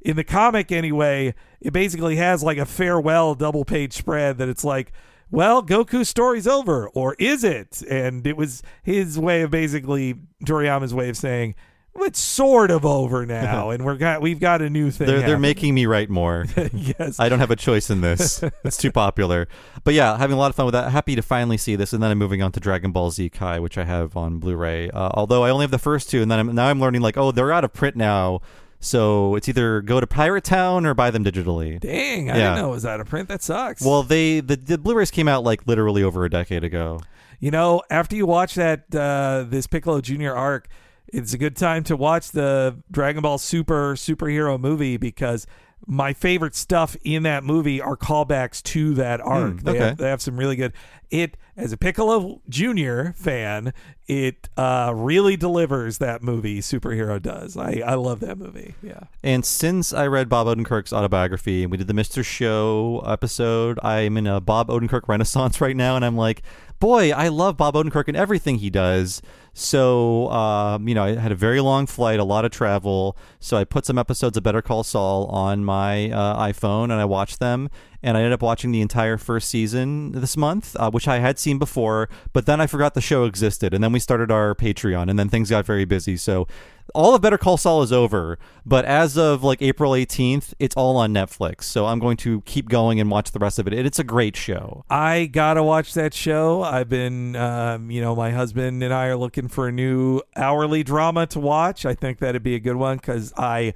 in 0.00 0.16
the 0.16 0.24
comic 0.24 0.72
anyway, 0.72 1.34
it 1.60 1.72
basically 1.72 2.16
has 2.16 2.42
like 2.42 2.58
a 2.58 2.66
farewell 2.66 3.34
double 3.34 3.64
page 3.64 3.92
spread 3.92 4.38
that 4.38 4.48
it's 4.48 4.64
like, 4.64 4.92
well, 5.30 5.62
Goku's 5.62 6.08
story's 6.08 6.46
over, 6.46 6.88
or 6.90 7.14
is 7.18 7.42
it? 7.42 7.82
And 7.88 8.26
it 8.26 8.36
was 8.36 8.62
his 8.82 9.18
way 9.18 9.42
of 9.42 9.50
basically, 9.50 10.16
Toriyama's 10.44 10.92
way 10.92 11.08
of 11.08 11.16
saying, 11.16 11.54
it's 11.96 12.18
sort 12.20 12.70
of 12.70 12.84
over 12.84 13.24
now, 13.26 13.70
and 13.70 13.84
we're 13.84 13.96
got 13.96 14.20
we've 14.22 14.40
got 14.40 14.62
a 14.62 14.70
new 14.70 14.90
thing. 14.90 15.06
They're, 15.06 15.20
they're 15.20 15.38
making 15.38 15.74
me 15.74 15.86
write 15.86 16.10
more. 16.10 16.46
yes. 16.72 17.20
I 17.20 17.28
don't 17.28 17.38
have 17.38 17.50
a 17.50 17.56
choice 17.56 17.90
in 17.90 18.00
this. 18.00 18.42
it's 18.64 18.76
too 18.76 18.90
popular. 18.90 19.48
But 19.84 19.94
yeah, 19.94 20.16
having 20.16 20.34
a 20.34 20.38
lot 20.38 20.48
of 20.50 20.56
fun 20.56 20.66
with 20.66 20.72
that. 20.74 20.90
Happy 20.90 21.14
to 21.16 21.22
finally 21.22 21.56
see 21.58 21.76
this, 21.76 21.92
and 21.92 22.02
then 22.02 22.10
I'm 22.10 22.18
moving 22.18 22.42
on 22.42 22.52
to 22.52 22.60
Dragon 22.60 22.92
Ball 22.92 23.10
Z 23.10 23.28
Kai, 23.30 23.58
which 23.60 23.76
I 23.78 23.84
have 23.84 24.16
on 24.16 24.38
Blu-ray. 24.38 24.90
Uh, 24.90 25.10
although 25.14 25.44
I 25.44 25.50
only 25.50 25.64
have 25.64 25.70
the 25.70 25.78
first 25.78 26.08
two, 26.10 26.22
and 26.22 26.30
then 26.30 26.38
I'm, 26.38 26.54
now 26.54 26.66
I'm 26.68 26.80
learning 26.80 27.02
like, 27.02 27.16
oh, 27.16 27.30
they're 27.32 27.52
out 27.52 27.64
of 27.64 27.72
print 27.72 27.96
now. 27.96 28.40
So 28.80 29.36
it's 29.36 29.48
either 29.48 29.80
go 29.80 30.00
to 30.00 30.06
Pirate 30.08 30.42
Town 30.42 30.86
or 30.86 30.94
buy 30.94 31.12
them 31.12 31.24
digitally. 31.24 31.78
Dang, 31.78 32.30
I 32.30 32.36
Yeah. 32.36 32.48
didn't 32.50 32.58
know 32.64 32.68
it 32.70 32.74
was 32.74 32.86
out 32.86 33.00
of 33.00 33.06
print. 33.06 33.28
That 33.28 33.40
sucks. 33.42 33.80
Well, 33.84 34.02
they 34.02 34.40
the, 34.40 34.56
the 34.56 34.76
Blu-rays 34.76 35.12
came 35.12 35.28
out 35.28 35.44
like 35.44 35.66
literally 35.68 36.02
over 36.02 36.24
a 36.24 36.30
decade 36.30 36.64
ago. 36.64 37.00
you 37.38 37.52
know, 37.52 37.82
after 37.90 38.16
you 38.16 38.26
watch 38.26 38.54
that 38.56 38.92
uh, 38.94 39.44
this 39.48 39.68
Piccolo 39.68 40.00
Junior 40.00 40.34
arc, 40.34 40.66
it's 41.12 41.32
a 41.32 41.38
good 41.38 41.56
time 41.56 41.84
to 41.84 41.96
watch 41.96 42.30
the 42.30 42.76
Dragon 42.90 43.22
Ball 43.22 43.38
Super 43.38 43.94
superhero 43.94 44.58
movie 44.58 44.96
because 44.96 45.46
my 45.86 46.12
favorite 46.12 46.54
stuff 46.54 46.96
in 47.04 47.24
that 47.24 47.42
movie 47.42 47.80
are 47.80 47.96
callbacks 47.96 48.62
to 48.62 48.94
that 48.94 49.20
arc. 49.20 49.62
they, 49.62 49.72
Hmm, 49.72 49.76
okay. 49.76 49.78
have, 49.88 49.96
they 49.98 50.08
have 50.08 50.22
some 50.22 50.36
really 50.36 50.56
good. 50.56 50.72
It 51.10 51.36
as 51.56 51.72
a 51.72 51.76
Piccolo 51.76 52.40
Junior 52.48 53.12
fan, 53.18 53.74
it 54.06 54.48
uh, 54.56 54.92
really 54.94 55.36
delivers 55.36 55.98
that 55.98 56.22
movie. 56.22 56.60
Superhero 56.60 57.20
does. 57.20 57.56
I 57.56 57.82
I 57.84 57.94
love 57.94 58.20
that 58.20 58.38
movie. 58.38 58.76
Yeah. 58.82 59.00
And 59.24 59.44
since 59.44 59.92
I 59.92 60.06
read 60.06 60.28
Bob 60.28 60.46
Odenkirk's 60.46 60.92
autobiography 60.92 61.62
and 61.64 61.70
we 61.72 61.76
did 61.76 61.88
the 61.88 61.92
Mr. 61.94 62.24
Show 62.24 63.02
episode, 63.06 63.78
I'm 63.82 64.16
in 64.16 64.26
a 64.28 64.40
Bob 64.40 64.68
Odenkirk 64.68 65.08
renaissance 65.08 65.60
right 65.60 65.76
now, 65.76 65.96
and 65.96 66.04
I'm 66.04 66.16
like, 66.16 66.42
boy, 66.78 67.10
I 67.10 67.26
love 67.28 67.56
Bob 67.56 67.74
Odenkirk 67.74 68.04
and 68.08 68.16
everything 68.16 68.58
he 68.58 68.70
does. 68.70 69.20
So, 69.54 70.30
um, 70.30 70.88
you 70.88 70.94
know, 70.94 71.04
I 71.04 71.14
had 71.16 71.30
a 71.30 71.34
very 71.34 71.60
long 71.60 71.86
flight, 71.86 72.18
a 72.18 72.24
lot 72.24 72.44
of 72.44 72.50
travel. 72.50 73.16
So 73.38 73.56
I 73.56 73.64
put 73.64 73.84
some 73.84 73.98
episodes 73.98 74.36
of 74.36 74.42
Better 74.42 74.62
Call 74.62 74.82
Saul 74.82 75.26
on 75.26 75.64
my 75.64 76.10
uh, 76.10 76.46
iPhone 76.46 76.84
and 76.84 76.94
I 76.94 77.04
watched 77.04 77.38
them. 77.38 77.68
And 78.02 78.16
I 78.16 78.20
ended 78.20 78.32
up 78.32 78.42
watching 78.42 78.72
the 78.72 78.80
entire 78.80 79.16
first 79.16 79.48
season 79.48 80.12
this 80.12 80.36
month, 80.36 80.76
uh, 80.78 80.90
which 80.90 81.06
I 81.06 81.18
had 81.18 81.38
seen 81.38 81.58
before, 81.58 82.08
but 82.32 82.46
then 82.46 82.60
I 82.60 82.66
forgot 82.66 82.94
the 82.94 83.00
show 83.00 83.24
existed, 83.24 83.72
and 83.72 83.82
then 83.82 83.92
we 83.92 84.00
started 84.00 84.30
our 84.30 84.54
Patreon, 84.54 85.08
and 85.08 85.18
then 85.18 85.28
things 85.28 85.50
got 85.50 85.64
very 85.64 85.84
busy. 85.84 86.16
So 86.16 86.46
all 86.94 87.14
of 87.14 87.22
Better 87.22 87.38
Call 87.38 87.56
Saul 87.56 87.82
is 87.82 87.92
over, 87.92 88.38
but 88.66 88.84
as 88.84 89.16
of 89.16 89.42
like 89.42 89.62
April 89.62 89.92
18th, 89.92 90.52
it's 90.58 90.76
all 90.76 90.96
on 90.96 91.14
Netflix. 91.14 91.64
So 91.64 91.86
I'm 91.86 91.98
going 91.98 92.16
to 92.18 92.42
keep 92.42 92.68
going 92.68 93.00
and 93.00 93.10
watch 93.10 93.30
the 93.30 93.38
rest 93.38 93.58
of 93.58 93.66
it. 93.66 93.72
It's 93.72 93.98
a 93.98 94.04
great 94.04 94.36
show. 94.36 94.84
I 94.90 95.26
gotta 95.26 95.62
watch 95.62 95.94
that 95.94 96.12
show. 96.12 96.62
I've 96.62 96.88
been, 96.88 97.36
um, 97.36 97.90
you 97.90 98.00
know, 98.00 98.14
my 98.14 98.30
husband 98.30 98.82
and 98.82 98.92
I 98.92 99.06
are 99.06 99.16
looking 99.16 99.48
for 99.48 99.68
a 99.68 99.72
new 99.72 100.20
hourly 100.36 100.82
drama 100.82 101.26
to 101.28 101.40
watch. 101.40 101.86
I 101.86 101.94
think 101.94 102.18
that'd 102.18 102.42
be 102.42 102.54
a 102.54 102.60
good 102.60 102.76
one 102.76 102.96
because 102.96 103.32
I 103.36 103.74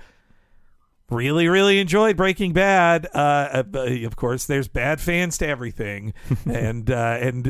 really, 1.10 1.48
really 1.48 1.78
enjoyed 1.80 2.16
Breaking 2.16 2.52
Bad. 2.52 3.06
Uh, 3.14 3.62
uh, 3.74 3.86
of 4.04 4.16
course, 4.16 4.46
there's 4.46 4.68
bad 4.68 5.00
fans 5.00 5.38
to 5.38 5.46
everything, 5.46 6.14
and 6.46 6.90
uh, 6.90 7.18
and 7.20 7.46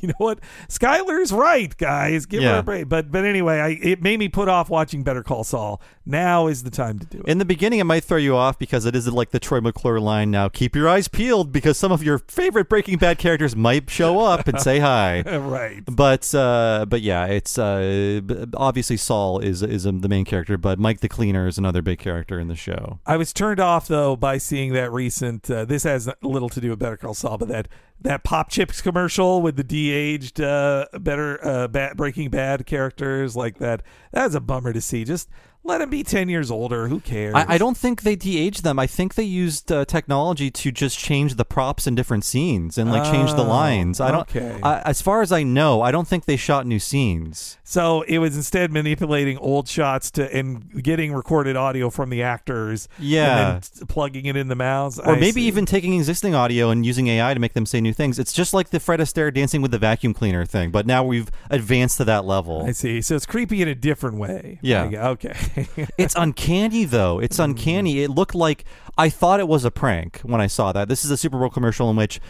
you 0.00 0.08
know 0.08 0.14
what? 0.18 0.40
Skyler's 0.68 1.32
right, 1.32 1.76
guys. 1.76 2.26
Give 2.26 2.42
her 2.54 2.58
a 2.58 2.62
break. 2.62 2.88
But 2.88 3.10
but 3.10 3.24
anyway, 3.24 3.58
I, 3.58 3.68
it 3.82 4.02
made 4.02 4.18
me 4.18 4.28
put 4.28 4.48
off 4.48 4.70
watching 4.70 5.02
Better 5.02 5.22
Call 5.22 5.44
Saul. 5.44 5.80
Now 6.04 6.48
is 6.48 6.64
the 6.64 6.70
time 6.70 6.98
to 6.98 7.06
do 7.06 7.18
it. 7.18 7.28
In 7.28 7.38
the 7.38 7.44
beginning, 7.44 7.78
it 7.78 7.84
might 7.84 8.04
throw 8.04 8.18
you 8.18 8.36
off 8.36 8.58
because 8.58 8.84
it 8.86 8.96
is 8.96 9.06
like 9.08 9.30
the 9.30 9.38
Troy 9.38 9.60
McClure 9.60 10.00
line 10.00 10.30
now. 10.30 10.48
Keep 10.48 10.74
your 10.74 10.88
eyes 10.88 11.06
peeled 11.06 11.52
because 11.52 11.78
some 11.78 11.92
of 11.92 12.02
your 12.02 12.18
favorite 12.18 12.68
Breaking 12.68 12.98
Bad 12.98 13.18
characters 13.18 13.54
might 13.54 13.88
show 13.88 14.20
up 14.20 14.48
and 14.48 14.60
say 14.60 14.80
hi. 14.80 15.22
right. 15.38 15.82
But 15.86 16.34
uh, 16.34 16.86
but 16.88 17.02
yeah, 17.02 17.26
it's 17.26 17.56
uh, 17.56 18.20
obviously 18.54 18.96
Saul 18.96 19.38
is 19.38 19.62
is 19.62 19.86
um, 19.86 20.00
the 20.00 20.08
main 20.08 20.24
character, 20.24 20.58
but 20.58 20.78
Mike 20.78 21.00
the 21.00 21.08
Cleaner 21.08 21.46
is 21.46 21.58
another 21.58 21.82
big 21.82 21.98
character 21.98 22.40
in 22.40 22.48
the 22.48 22.56
show. 22.56 22.98
I 23.06 23.16
was 23.16 23.32
turned 23.32 23.60
off 23.60 23.86
though 23.86 24.16
by 24.16 24.38
seeing 24.38 24.72
that 24.72 24.90
recent. 24.92 25.50
Uh, 25.50 25.64
this 25.64 25.84
has 25.84 26.08
little 26.22 26.48
to 26.48 26.60
do 26.60 26.70
with 26.70 26.80
Better 26.80 26.96
Call 26.96 27.14
Saul, 27.14 27.38
but 27.38 27.48
that 27.48 27.68
that 28.02 28.24
Pop 28.24 28.50
Chips 28.50 28.80
commercial 28.80 29.40
with 29.42 29.56
the 29.56 29.64
de-aged 29.64 30.40
uh, 30.40 30.86
better 31.00 31.44
uh, 31.46 31.68
bad, 31.68 31.96
Breaking 31.96 32.30
Bad 32.30 32.66
characters 32.66 33.36
like 33.36 33.58
that. 33.58 33.82
That's 34.10 34.34
a 34.34 34.40
bummer 34.40 34.72
to 34.72 34.80
see. 34.80 35.04
Just 35.04 35.28
let 35.64 35.78
them 35.78 35.90
be 35.90 36.02
ten 36.02 36.28
years 36.28 36.50
older. 36.50 36.88
Who 36.88 37.00
cares? 37.00 37.34
I, 37.34 37.54
I 37.54 37.58
don't 37.58 37.76
think 37.76 38.02
they 38.02 38.16
de-aged 38.16 38.64
them. 38.64 38.78
I 38.78 38.86
think 38.86 39.14
they 39.14 39.22
used 39.22 39.70
uh, 39.70 39.84
technology 39.84 40.50
to 40.50 40.72
just 40.72 40.98
change 40.98 41.34
the 41.36 41.44
props 41.44 41.86
in 41.86 41.94
different 41.94 42.24
scenes 42.24 42.78
and 42.78 42.90
like 42.90 43.04
change 43.04 43.30
the 43.32 43.44
Oh, 43.44 43.48
lines. 43.48 44.00
I 44.00 44.10
don't. 44.10 44.20
okay. 44.22 44.58
I, 44.62 44.80
as 44.80 45.00
far 45.02 45.22
as 45.22 45.30
I 45.32 45.42
know, 45.42 45.80
I 45.82 45.90
don't 45.92 46.06
think 46.08 46.24
they 46.24 46.36
shot 46.36 46.66
new 46.66 46.78
scenes. 46.78 47.58
So 47.64 48.02
it 48.02 48.18
was 48.18 48.36
instead 48.36 48.70
manipulating 48.72 49.38
old 49.38 49.68
shots 49.68 50.10
to 50.12 50.34
and 50.34 50.82
getting 50.82 51.12
recorded 51.12 51.56
audio 51.56 51.90
from 51.90 52.10
the 52.10 52.22
actors. 52.22 52.88
Yeah. 52.98 53.54
and 53.54 53.62
then 53.62 53.86
plugging 53.86 54.26
it 54.26 54.36
in 54.36 54.48
the 54.48 54.54
mouths. 54.56 54.98
Or 54.98 55.10
I 55.14 55.20
maybe 55.20 55.40
see. 55.42 55.46
even 55.46 55.64
taking 55.66 55.94
existing 55.94 56.34
audio 56.34 56.70
and 56.70 56.84
using 56.84 57.06
AI 57.08 57.34
to 57.34 57.40
make 57.40 57.52
them 57.54 57.66
say 57.66 57.80
new 57.80 57.92
things. 57.92 58.18
It's 58.18 58.32
just 58.32 58.52
like 58.54 58.70
the 58.70 58.80
Fred 58.80 59.00
Astaire 59.00 59.32
dancing 59.32 59.62
with 59.62 59.70
the 59.70 59.78
vacuum 59.78 60.12
cleaner 60.14 60.44
thing, 60.44 60.70
but 60.70 60.86
now 60.86 61.02
we've 61.04 61.30
advanced 61.50 61.96
to 61.98 62.04
that 62.04 62.24
level. 62.24 62.64
I 62.66 62.72
see. 62.72 63.00
So 63.00 63.14
it's 63.16 63.26
creepy 63.26 63.62
in 63.62 63.68
a 63.68 63.74
different 63.74 64.18
way. 64.18 64.58
Yeah. 64.62 65.08
Okay. 65.10 65.34
It's 65.98 66.14
uncanny 66.16 66.84
though. 66.84 67.18
It's 67.18 67.38
uncanny. 67.38 68.00
It 68.02 68.10
looked 68.10 68.34
like 68.34 68.64
I 68.98 69.08
thought 69.08 69.40
it 69.40 69.48
was 69.48 69.64
a 69.64 69.70
prank 69.70 70.20
when 70.20 70.40
I 70.40 70.46
saw 70.46 70.72
that. 70.72 70.88
This 70.88 71.04
is 71.04 71.10
a 71.10 71.16
Super 71.16 71.38
Bowl 71.38 71.50
commercial 71.50 71.88
in 71.90 71.96
which 71.96 72.20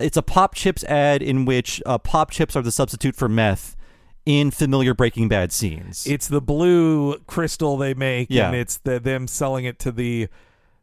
it's 0.00 0.16
a 0.16 0.22
Pop 0.22 0.54
Chips 0.54 0.84
ad 0.84 1.22
in 1.22 1.44
which 1.44 1.82
uh, 1.86 1.98
Pop 1.98 2.30
Chips 2.30 2.54
are 2.56 2.62
the 2.62 2.72
substitute 2.72 3.16
for 3.16 3.28
meth 3.28 3.76
in 4.26 4.50
familiar 4.50 4.92
Breaking 4.94 5.26
Bad 5.28 5.52
scenes. 5.52 6.06
it's 6.06 6.28
the 6.28 6.40
blue 6.42 7.16
crystal 7.26 7.76
they 7.78 7.94
make, 7.94 8.28
Yeah. 8.30 8.48
and 8.48 8.56
it's 8.56 8.76
the, 8.76 9.00
them 9.00 9.26
selling 9.26 9.64
it 9.64 9.78
to 9.80 9.90
the 9.92 10.28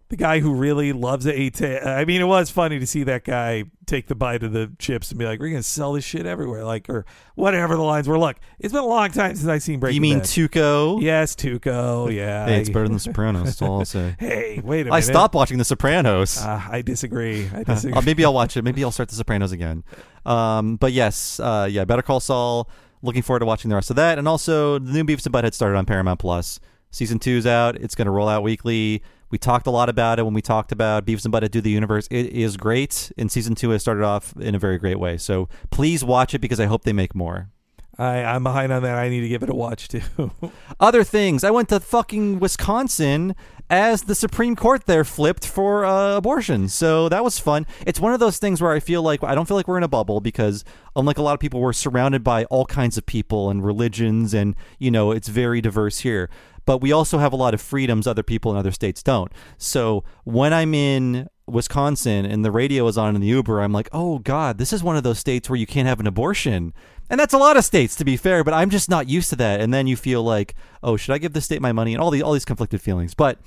the 0.09 0.15
guy 0.15 0.39
who 0.39 0.53
really 0.53 0.93
loves 0.93 1.25
it. 1.25 1.61
I 1.61 2.05
mean, 2.05 2.21
it 2.21 2.25
was 2.25 2.49
funny 2.51 2.77
to 2.79 2.85
see 2.85 3.03
that 3.03 3.23
guy 3.23 3.63
take 3.87 4.07
the 4.07 4.15
bite 4.15 4.43
of 4.43 4.51
the 4.51 4.71
chips 4.77 5.09
and 5.09 5.17
be 5.17 5.25
like, 5.25 5.39
"We're 5.39 5.49
gonna 5.49 5.63
sell 5.63 5.93
this 5.93 6.03
shit 6.03 6.25
everywhere," 6.25 6.63
like 6.63 6.87
or 6.89 7.05
whatever 7.33 7.75
the 7.75 7.81
lines 7.81 8.07
were. 8.07 8.19
Look, 8.19 8.37
it's 8.59 8.71
been 8.71 8.83
a 8.83 8.87
long 8.87 9.09
time 9.09 9.35
since 9.35 9.47
I've 9.47 9.63
seen 9.63 9.79
Breaking 9.79 9.95
you 9.95 10.01
mean 10.01 10.19
Bad. 10.19 10.27
Tuco? 10.27 11.01
yes, 11.01 11.35
Tuco. 11.35 12.13
Yeah. 12.13 12.45
Hey, 12.45 12.59
it's 12.61 12.69
better 12.69 12.83
than 12.85 12.93
The 12.93 12.99
Sopranos. 12.99 13.45
That's 13.45 13.61
all 13.61 13.79
I'll 13.79 13.85
say. 13.85 14.15
Hey, 14.19 14.61
wait 14.63 14.81
a 14.81 14.83
minute. 14.85 14.95
I 14.95 14.99
stopped 14.99 15.33
watching 15.33 15.57
The 15.57 15.65
Sopranos. 15.65 16.37
Uh, 16.39 16.61
I 16.69 16.81
disagree. 16.83 17.49
I 17.53 17.63
disagree. 17.67 17.97
Uh, 17.97 18.01
maybe 18.01 18.23
I'll 18.23 18.33
watch 18.33 18.55
it. 18.57 18.63
Maybe 18.63 18.83
I'll 18.83 18.91
start 18.91 19.09
The 19.09 19.15
Sopranos 19.15 19.51
again. 19.51 19.83
Um, 20.25 20.75
but 20.77 20.91
yes, 20.93 21.39
uh, 21.39 21.67
yeah, 21.69 21.85
Better 21.85 22.01
Call 22.03 22.19
Saul. 22.19 22.69
Looking 23.01 23.21
forward 23.21 23.39
to 23.39 23.45
watching 23.45 23.69
the 23.69 23.75
rest 23.75 23.89
of 23.91 23.95
that, 23.97 24.17
and 24.17 24.27
also 24.27 24.79
the 24.79 24.91
new 24.91 25.03
Beavis 25.03 25.25
and 25.25 25.33
Butthead 25.35 25.53
started 25.53 25.77
on 25.77 25.85
Paramount 25.85 26.19
Plus. 26.19 26.59
Season 26.89 27.19
two's 27.19 27.45
out. 27.45 27.75
It's 27.75 27.93
going 27.93 28.05
to 28.05 28.11
roll 28.11 28.27
out 28.29 28.41
weekly. 28.41 29.03
We 29.35 29.39
talked 29.39 29.67
a 29.67 29.69
lot 29.69 29.89
about 29.89 30.17
it 30.17 30.23
when 30.23 30.33
we 30.33 30.41
talked 30.41 30.71
about 30.71 31.05
Beavis 31.05 31.25
and 31.25 31.33
Butthead 31.33 31.51
Do 31.51 31.59
the 31.59 31.69
Universe. 31.69 32.07
It 32.09 32.27
is 32.27 32.55
great, 32.55 33.11
and 33.17 33.29
season 33.29 33.53
two 33.53 33.71
has 33.71 33.81
started 33.81 34.05
off 34.05 34.33
in 34.37 34.55
a 34.55 34.59
very 34.59 34.77
great 34.77 34.97
way. 34.97 35.17
So 35.17 35.49
please 35.71 36.05
watch 36.05 36.33
it 36.33 36.39
because 36.39 36.57
I 36.57 36.67
hope 36.67 36.85
they 36.85 36.93
make 36.93 37.13
more. 37.13 37.49
I, 37.97 38.23
I'm 38.23 38.43
behind 38.43 38.71
on 38.71 38.81
that. 38.83 38.97
I 38.97 39.09
need 39.09 39.19
to 39.19 39.27
give 39.27 39.43
it 39.43 39.49
a 39.49 39.53
watch 39.53 39.89
too. 39.89 40.31
Other 40.79 41.03
things. 41.03 41.43
I 41.43 41.51
went 41.51 41.67
to 41.67 41.81
fucking 41.81 42.39
Wisconsin 42.39 43.35
as 43.69 44.03
the 44.03 44.15
Supreme 44.15 44.55
Court 44.55 44.85
there 44.85 45.03
flipped 45.03 45.45
for 45.45 45.83
uh, 45.83 46.15
abortion. 46.15 46.69
So 46.69 47.09
that 47.09 47.21
was 47.21 47.37
fun. 47.37 47.67
It's 47.85 47.99
one 47.99 48.13
of 48.13 48.21
those 48.21 48.37
things 48.37 48.61
where 48.61 48.71
I 48.71 48.79
feel 48.79 49.01
like 49.01 49.21
I 49.21 49.35
don't 49.35 49.49
feel 49.49 49.57
like 49.57 49.67
we're 49.67 49.77
in 49.77 49.83
a 49.83 49.89
bubble 49.89 50.21
because 50.21 50.63
unlike 50.95 51.17
a 51.17 51.21
lot 51.21 51.33
of 51.33 51.41
people, 51.41 51.59
we're 51.59 51.73
surrounded 51.73 52.23
by 52.23 52.45
all 52.45 52.65
kinds 52.65 52.97
of 52.97 53.05
people 53.05 53.49
and 53.49 53.65
religions, 53.65 54.33
and 54.33 54.55
you 54.79 54.91
know 54.91 55.11
it's 55.11 55.27
very 55.27 55.59
diverse 55.59 55.99
here. 55.99 56.29
But 56.65 56.79
we 56.79 56.91
also 56.91 57.17
have 57.19 57.33
a 57.33 57.35
lot 57.35 57.53
of 57.53 57.61
freedoms 57.61 58.07
other 58.07 58.23
people 58.23 58.51
in 58.51 58.57
other 58.57 58.71
states 58.71 59.03
don't. 59.03 59.31
So 59.57 60.03
when 60.23 60.53
I'm 60.53 60.73
in 60.73 61.29
Wisconsin 61.47 62.25
and 62.25 62.43
the 62.43 62.51
radio 62.51 62.87
is 62.87 62.97
on 62.97 63.15
in 63.15 63.21
the 63.21 63.27
Uber, 63.27 63.61
I'm 63.61 63.71
like, 63.71 63.89
oh 63.91 64.19
God, 64.19 64.57
this 64.57 64.73
is 64.73 64.83
one 64.83 64.97
of 64.97 65.03
those 65.03 65.19
states 65.19 65.49
where 65.49 65.57
you 65.57 65.67
can't 65.67 65.87
have 65.87 65.99
an 65.99 66.07
abortion. 66.07 66.73
And 67.09 67.19
that's 67.19 67.33
a 67.33 67.37
lot 67.37 67.55
of 67.55 67.63
states, 67.63 67.95
to 67.97 68.05
be 68.05 68.17
fair, 68.17 68.43
but 68.43 68.53
I'm 68.53 68.71
just 68.71 68.89
not 68.89 69.07
used 69.07 69.29
to 69.29 69.35
that. 69.35 69.61
And 69.61 69.73
then 69.73 69.85
you 69.85 69.95
feel 69.95 70.23
like, 70.23 70.55
oh, 70.81 70.97
should 70.97 71.13
I 71.13 71.19
give 71.19 71.33
this 71.33 71.45
state 71.45 71.61
my 71.61 71.71
money? 71.71 71.93
And 71.93 72.01
all 72.01 72.09
these 72.09 72.23
all 72.23 72.33
these 72.33 72.45
conflicted 72.45 72.81
feelings. 72.81 73.13
But 73.13 73.39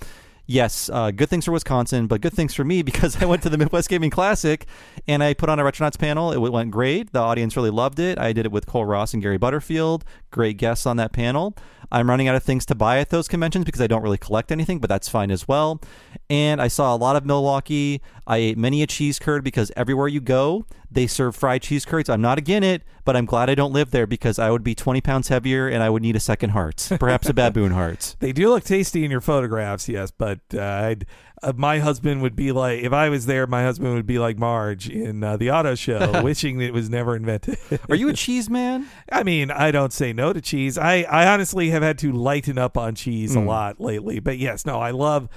yes, 0.46 0.88
uh, 0.92 1.12
good 1.12 1.28
things 1.28 1.44
for 1.44 1.52
Wisconsin, 1.52 2.06
but 2.06 2.20
good 2.20 2.32
things 2.32 2.54
for 2.54 2.64
me 2.64 2.82
because 2.88 3.20
I 3.22 3.26
went 3.26 3.42
to 3.42 3.48
the 3.48 3.58
Midwest 3.58 3.88
Gaming 3.88 4.10
Classic 4.10 4.66
and 5.08 5.22
I 5.22 5.34
put 5.34 5.48
on 5.48 5.58
a 5.58 5.62
Retronauts 5.62 5.98
panel. 5.98 6.32
It 6.32 6.38
went 6.38 6.72
great. 6.72 7.12
The 7.12 7.20
audience 7.20 7.56
really 7.56 7.70
loved 7.70 7.98
it. 7.98 8.18
I 8.18 8.32
did 8.32 8.46
it 8.46 8.52
with 8.52 8.66
Cole 8.66 8.84
Ross 8.84 9.12
and 9.12 9.22
Gary 9.22 9.38
Butterfield. 9.38 10.04
Great 10.30 10.56
guests 10.56 10.86
on 10.86 10.96
that 10.96 11.12
panel. 11.12 11.56
I'm 11.90 12.08
running 12.08 12.28
out 12.28 12.34
of 12.34 12.42
things 12.42 12.66
to 12.66 12.74
buy 12.74 12.98
at 12.98 13.10
those 13.10 13.28
conventions 13.28 13.64
because 13.64 13.80
I 13.80 13.86
don't 13.86 14.02
really 14.02 14.18
collect 14.18 14.52
anything, 14.52 14.78
but 14.78 14.88
that's 14.88 15.08
fine 15.08 15.30
as 15.30 15.48
well. 15.48 15.80
And 16.28 16.60
I 16.60 16.68
saw 16.68 16.94
a 16.94 16.96
lot 16.96 17.16
of 17.16 17.24
Milwaukee. 17.24 18.02
I 18.26 18.38
ate 18.38 18.58
many 18.58 18.82
a 18.82 18.86
cheese 18.86 19.18
curd 19.18 19.42
because 19.42 19.72
everywhere 19.76 20.08
you 20.08 20.20
go, 20.20 20.66
they 20.90 21.06
serve 21.06 21.36
fried 21.36 21.62
cheese 21.62 21.84
curds. 21.84 22.08
I'm 22.08 22.20
not 22.20 22.38
again 22.38 22.62
it, 22.62 22.82
but 23.04 23.16
I'm 23.16 23.24
glad 23.24 23.48
I 23.48 23.54
don't 23.54 23.72
live 23.72 23.90
there 23.90 24.06
because 24.06 24.38
I 24.38 24.50
would 24.50 24.64
be 24.64 24.74
20 24.74 25.00
pounds 25.00 25.28
heavier 25.28 25.68
and 25.68 25.82
I 25.82 25.90
would 25.90 26.02
need 26.02 26.16
a 26.16 26.20
second 26.20 26.50
heart, 26.50 26.88
perhaps 26.98 27.28
a 27.28 27.34
baboon 27.34 27.72
heart. 27.72 28.16
They 28.20 28.32
do 28.32 28.50
look 28.50 28.64
tasty 28.64 29.04
in 29.04 29.10
your 29.10 29.20
photographs, 29.20 29.88
yes, 29.88 30.10
but 30.10 30.40
uh, 30.52 30.60
I'd, 30.60 31.06
uh, 31.42 31.52
my 31.56 31.78
husband 31.78 32.22
would 32.22 32.34
be 32.36 32.52
like, 32.52 32.82
if 32.82 32.92
I 32.92 33.08
was 33.08 33.26
there, 33.26 33.46
my 33.46 33.62
husband 33.62 33.94
would 33.94 34.06
be 34.06 34.18
like 34.18 34.38
Marge 34.38 34.88
in 34.88 35.22
uh, 35.22 35.36
the 35.36 35.50
auto 35.50 35.74
show, 35.74 36.22
wishing 36.24 36.60
it 36.60 36.72
was 36.72 36.88
never 36.90 37.14
invented. 37.16 37.58
Are 37.88 37.94
you 37.94 38.08
a 38.08 38.12
cheese 38.14 38.48
man? 38.50 38.86
I 39.12 39.22
mean, 39.22 39.50
I 39.50 39.70
don't 39.70 39.92
say 39.92 40.12
no 40.12 40.32
to 40.32 40.40
cheese. 40.40 40.76
I, 40.78 41.02
I 41.02 41.26
honestly 41.32 41.70
have 41.70 41.82
had 41.82 41.98
to 41.98 42.12
lighten 42.12 42.58
up 42.58 42.76
on 42.76 42.94
cheese 42.94 43.34
Hmm. 43.34 43.40
a 43.40 43.44
lot 43.44 43.80
lately, 43.80 44.18
but 44.20 44.38
yes, 44.38 44.64
no, 44.66 44.78
I 44.80 44.90
love. 44.90 45.28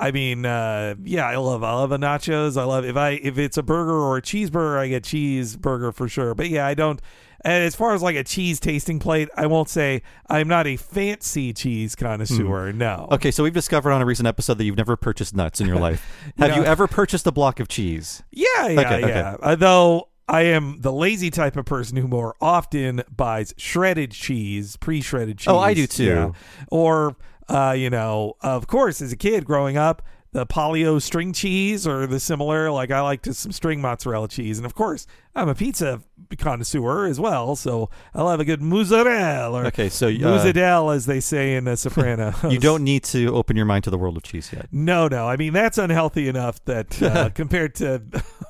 I 0.00 0.12
mean, 0.12 0.46
uh, 0.46 0.94
yeah, 1.02 1.26
I 1.26 1.34
love 1.36 1.64
I 1.64 1.72
love 1.72 1.90
a 1.90 1.98
nachos. 1.98 2.56
I 2.56 2.62
love 2.62 2.84
if 2.84 2.96
I 2.96 3.10
if 3.20 3.36
it's 3.36 3.56
a 3.56 3.64
burger 3.64 3.96
or 3.98 4.16
a 4.18 4.22
cheeseburger, 4.22 4.78
I 4.78 4.86
get 4.88 5.02
cheeseburger 5.02 5.92
for 5.92 6.08
sure. 6.08 6.36
But 6.36 6.50
yeah, 6.50 6.66
I 6.66 6.74
don't. 6.74 7.00
And 7.44 7.62
as 7.64 7.74
far 7.76 7.94
as 7.94 8.02
like 8.02 8.16
a 8.16 8.24
cheese 8.24 8.58
tasting 8.58 8.98
plate, 8.98 9.28
I 9.36 9.46
won't 9.46 9.68
say 9.68 10.02
I'm 10.28 10.48
not 10.48 10.66
a 10.66 10.76
fancy 10.76 11.52
cheese 11.52 11.94
connoisseur. 11.94 12.72
No. 12.72 13.06
Hmm. 13.08 13.14
Okay, 13.14 13.30
so 13.30 13.42
we've 13.44 13.52
discovered 13.54 13.92
on 13.92 14.02
a 14.02 14.04
recent 14.06 14.26
episode 14.26 14.58
that 14.58 14.64
you've 14.64 14.76
never 14.76 14.96
purchased 14.96 15.36
nuts 15.36 15.60
in 15.60 15.66
your 15.68 15.76
life. 15.80 16.04
Have 16.38 16.50
Yeah. 16.50 16.56
you 16.56 16.64
ever 16.64 16.86
purchased 16.88 17.26
a 17.26 17.32
block 17.32 17.60
of 17.60 17.68
cheese? 17.68 18.22
Yeah, 18.32 18.46
yeah, 18.68 18.80
Okay, 18.80 18.96
okay. 19.04 19.08
yeah. 19.08 19.36
Uh, 19.40 19.54
though 19.54 20.08
I 20.28 20.42
am 20.42 20.80
the 20.80 20.92
lazy 20.92 21.30
type 21.30 21.56
of 21.56 21.64
person 21.64 21.96
who 21.96 22.08
more 22.08 22.34
often 22.40 23.02
buys 23.14 23.54
shredded 23.56 24.10
cheese, 24.10 24.76
pre-shredded 24.76 25.38
cheese. 25.38 25.48
Oh, 25.48 25.58
I 25.58 25.74
do 25.74 25.86
too. 25.86 26.04
Yeah. 26.04 26.30
Or, 26.70 27.16
uh, 27.48 27.74
you 27.78 27.88
know, 27.88 28.34
of 28.42 28.66
course, 28.66 29.00
as 29.00 29.12
a 29.12 29.16
kid 29.16 29.44
growing 29.46 29.76
up, 29.76 30.02
the 30.32 30.44
Polly-O 30.44 30.98
string 30.98 31.32
cheese 31.32 31.86
or 31.86 32.06
the 32.06 32.20
similar. 32.20 32.70
Like 32.70 32.90
I 32.90 33.00
like 33.00 33.22
to 33.22 33.32
some 33.32 33.50
string 33.52 33.80
mozzarella 33.80 34.28
cheese, 34.28 34.58
and 34.58 34.66
of 34.66 34.74
course, 34.74 35.06
I'm 35.38 35.48
a 35.48 35.54
pizza 35.54 36.02
connoisseur 36.36 37.06
as 37.06 37.18
well. 37.18 37.56
So 37.56 37.90
I'll 38.14 38.28
have 38.28 38.40
a 38.40 38.44
good 38.44 38.60
mozzarella 38.60 39.62
or 39.62 39.66
Okay, 39.66 39.88
so 39.88 40.08
uh, 40.08 40.12
mozzarella, 40.18 40.94
as 40.94 41.06
they 41.06 41.20
say 41.20 41.54
in 41.54 41.64
The 41.64 41.76
Sopranos. 41.76 42.34
you 42.50 42.58
don't 42.58 42.84
need 42.84 43.04
to 43.04 43.34
open 43.34 43.56
your 43.56 43.64
mind 43.64 43.84
to 43.84 43.90
the 43.90 43.98
world 43.98 44.16
of 44.16 44.24
cheese 44.24 44.50
yet. 44.52 44.68
No, 44.72 45.08
no. 45.08 45.26
I 45.26 45.36
mean, 45.36 45.52
that's 45.52 45.78
unhealthy 45.78 46.28
enough 46.28 46.62
that 46.64 47.00
uh, 47.02 47.30
compared 47.34 47.74
to 47.76 48.02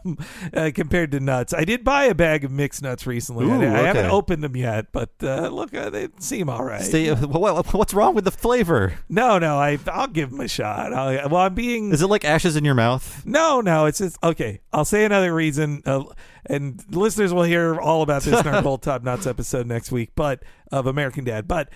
uh, 0.54 0.70
compared 0.74 1.12
to 1.12 1.20
nuts. 1.20 1.52
I 1.54 1.64
did 1.64 1.84
buy 1.84 2.04
a 2.04 2.14
bag 2.14 2.44
of 2.44 2.50
mixed 2.50 2.82
nuts 2.82 3.06
recently. 3.06 3.46
I- 3.46 3.48
Ooh, 3.48 3.62
I, 3.62 3.80
haven't 3.88 4.10
opened 4.10 4.42
them 4.42 4.56
yet, 4.56 4.86
but 4.92 5.10
uh, 5.22 5.48
look, 5.48 5.74
uh, 5.74 5.90
they 5.90 6.08
seem 6.18 6.48
all 6.48 6.64
right. 6.64 6.82
Stay, 6.82 7.12
what, 7.12 7.72
what's 7.74 7.94
wrong 7.94 8.14
with 8.14 8.24
the 8.24 8.30
flavor? 8.30 8.94
no, 9.08 9.38
no, 9.38 9.58
I 9.58 9.78
I'll 9.86 10.06
give 10.06 10.30
them 10.30 10.40
a 10.40 10.48
shot. 10.48 10.92
I'll, 10.92 11.28
well, 11.28 11.42
I'm 11.42 11.54
being 11.54 11.92
Is 11.92 12.02
it 12.02 12.06
like 12.06 12.24
ashes 12.24 12.56
in 12.56 12.64
your 12.64 12.74
mouth? 12.74 13.24
no, 13.26 13.60
no. 13.60 13.86
It's 13.86 13.98
just 13.98 14.18
okay. 14.22 14.60
I'll 14.72 14.84
say 14.84 15.04
another 15.04 15.34
reason, 15.34 15.82
uh, 15.86 16.04
and 16.48 16.82
listeners 16.94 17.32
will 17.32 17.42
hear 17.42 17.80
all 17.80 18.02
about 18.02 18.22
this 18.22 18.40
in 18.40 18.46
our 18.46 18.62
Gold 18.64 18.82
Top 18.82 19.02
Nuts 19.02 19.26
episode 19.26 19.66
next 19.66 19.92
week, 19.92 20.10
but 20.14 20.42
of 20.72 20.86
American 20.86 21.24
Dad. 21.24 21.46
But 21.48 21.70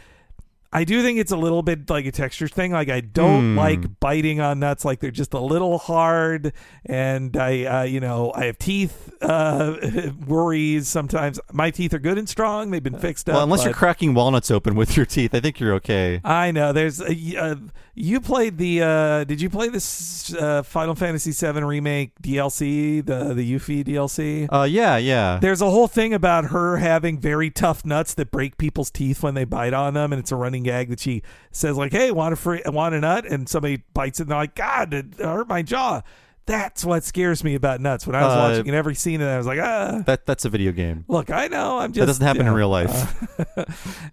I 0.72 0.84
do 0.84 1.02
think 1.02 1.18
it's 1.18 1.32
a 1.32 1.36
little 1.36 1.62
bit 1.62 1.90
like 1.90 2.06
a 2.06 2.12
texture 2.12 2.48
thing. 2.48 2.72
Like 2.72 2.88
I 2.88 3.00
don't 3.00 3.52
Hmm. 3.52 3.58
like 3.58 4.00
biting 4.00 4.40
on 4.40 4.60
nuts. 4.60 4.84
Like 4.84 5.00
they're 5.00 5.10
just 5.10 5.34
a 5.34 5.40
little 5.40 5.78
hard, 5.78 6.52
and 6.86 7.36
I, 7.36 7.64
uh, 7.64 7.82
you 7.82 8.00
know, 8.00 8.32
I 8.34 8.46
have 8.46 8.58
teeth 8.58 9.12
uh, 9.20 9.74
worries 10.26 10.88
sometimes. 10.88 11.38
My 11.52 11.70
teeth 11.70 11.92
are 11.94 11.98
good 11.98 12.18
and 12.18 12.28
strong. 12.28 12.70
They've 12.70 12.82
been 12.82 12.98
fixed 12.98 13.28
up. 13.28 13.34
Well, 13.34 13.44
unless 13.44 13.64
you're 13.64 13.74
cracking 13.74 14.14
walnuts 14.14 14.50
open 14.50 14.74
with 14.74 14.96
your 14.96 15.06
teeth, 15.06 15.34
I 15.34 15.40
think 15.40 15.60
you're 15.60 15.74
okay. 15.74 16.20
I 16.24 16.50
know. 16.50 16.72
There's 16.72 17.00
a, 17.00 17.36
uh, 17.36 17.54
you 17.94 18.20
played 18.20 18.58
the. 18.58 18.82
Uh, 18.82 19.24
did 19.24 19.40
you 19.40 19.50
play 19.50 19.68
this 19.68 20.32
uh, 20.34 20.62
Final 20.62 20.94
Fantasy 20.94 21.32
VII 21.32 21.62
remake 21.62 22.12
DLC, 22.22 23.04
the 23.04 23.34
the 23.34 23.54
Yuffie 23.54 23.84
DLC? 23.84 24.48
Uh, 24.50 24.62
yeah, 24.64 24.96
yeah. 24.96 25.38
There's 25.40 25.60
a 25.60 25.70
whole 25.70 25.88
thing 25.88 26.14
about 26.14 26.46
her 26.46 26.78
having 26.78 27.18
very 27.18 27.50
tough 27.50 27.84
nuts 27.84 28.14
that 28.14 28.30
break 28.30 28.56
people's 28.56 28.90
teeth 28.90 29.22
when 29.22 29.34
they 29.34 29.44
bite 29.44 29.74
on 29.74 29.94
them, 29.94 30.12
and 30.12 30.20
it's 30.20 30.32
a 30.32 30.36
running 30.36 30.61
gag 30.62 30.88
that 30.90 31.00
she 31.00 31.22
says 31.50 31.76
like, 31.76 31.92
"Hey, 31.92 32.10
want 32.10 32.32
a 32.32 32.36
free, 32.36 32.62
want 32.66 32.94
a 32.94 33.00
nut?" 33.00 33.24
And 33.26 33.48
somebody 33.48 33.82
bites 33.94 34.20
it, 34.20 34.24
and 34.24 34.30
they're 34.30 34.38
like, 34.38 34.54
"God, 34.54 34.94
it 34.94 35.06
hurt 35.18 35.48
my 35.48 35.62
jaw." 35.62 36.02
That's 36.44 36.84
what 36.84 37.04
scares 37.04 37.44
me 37.44 37.54
about 37.54 37.80
nuts. 37.80 38.04
When 38.04 38.16
I 38.16 38.22
was 38.24 38.34
Uh, 38.34 38.36
watching 38.50 38.66
in 38.66 38.74
every 38.74 38.96
scene, 38.96 39.20
and 39.20 39.30
I 39.30 39.38
was 39.38 39.46
like, 39.46 39.60
"Ah." 39.62 40.02
That 40.06 40.26
that's 40.26 40.44
a 40.44 40.48
video 40.48 40.72
game. 40.72 41.04
Look, 41.06 41.30
I 41.30 41.46
know. 41.46 41.78
I'm 41.78 41.92
just 41.92 42.00
That 42.00 42.06
doesn't 42.06 42.26
happen 42.26 42.46
in 42.48 42.52
real 42.52 42.68
life. 42.68 43.18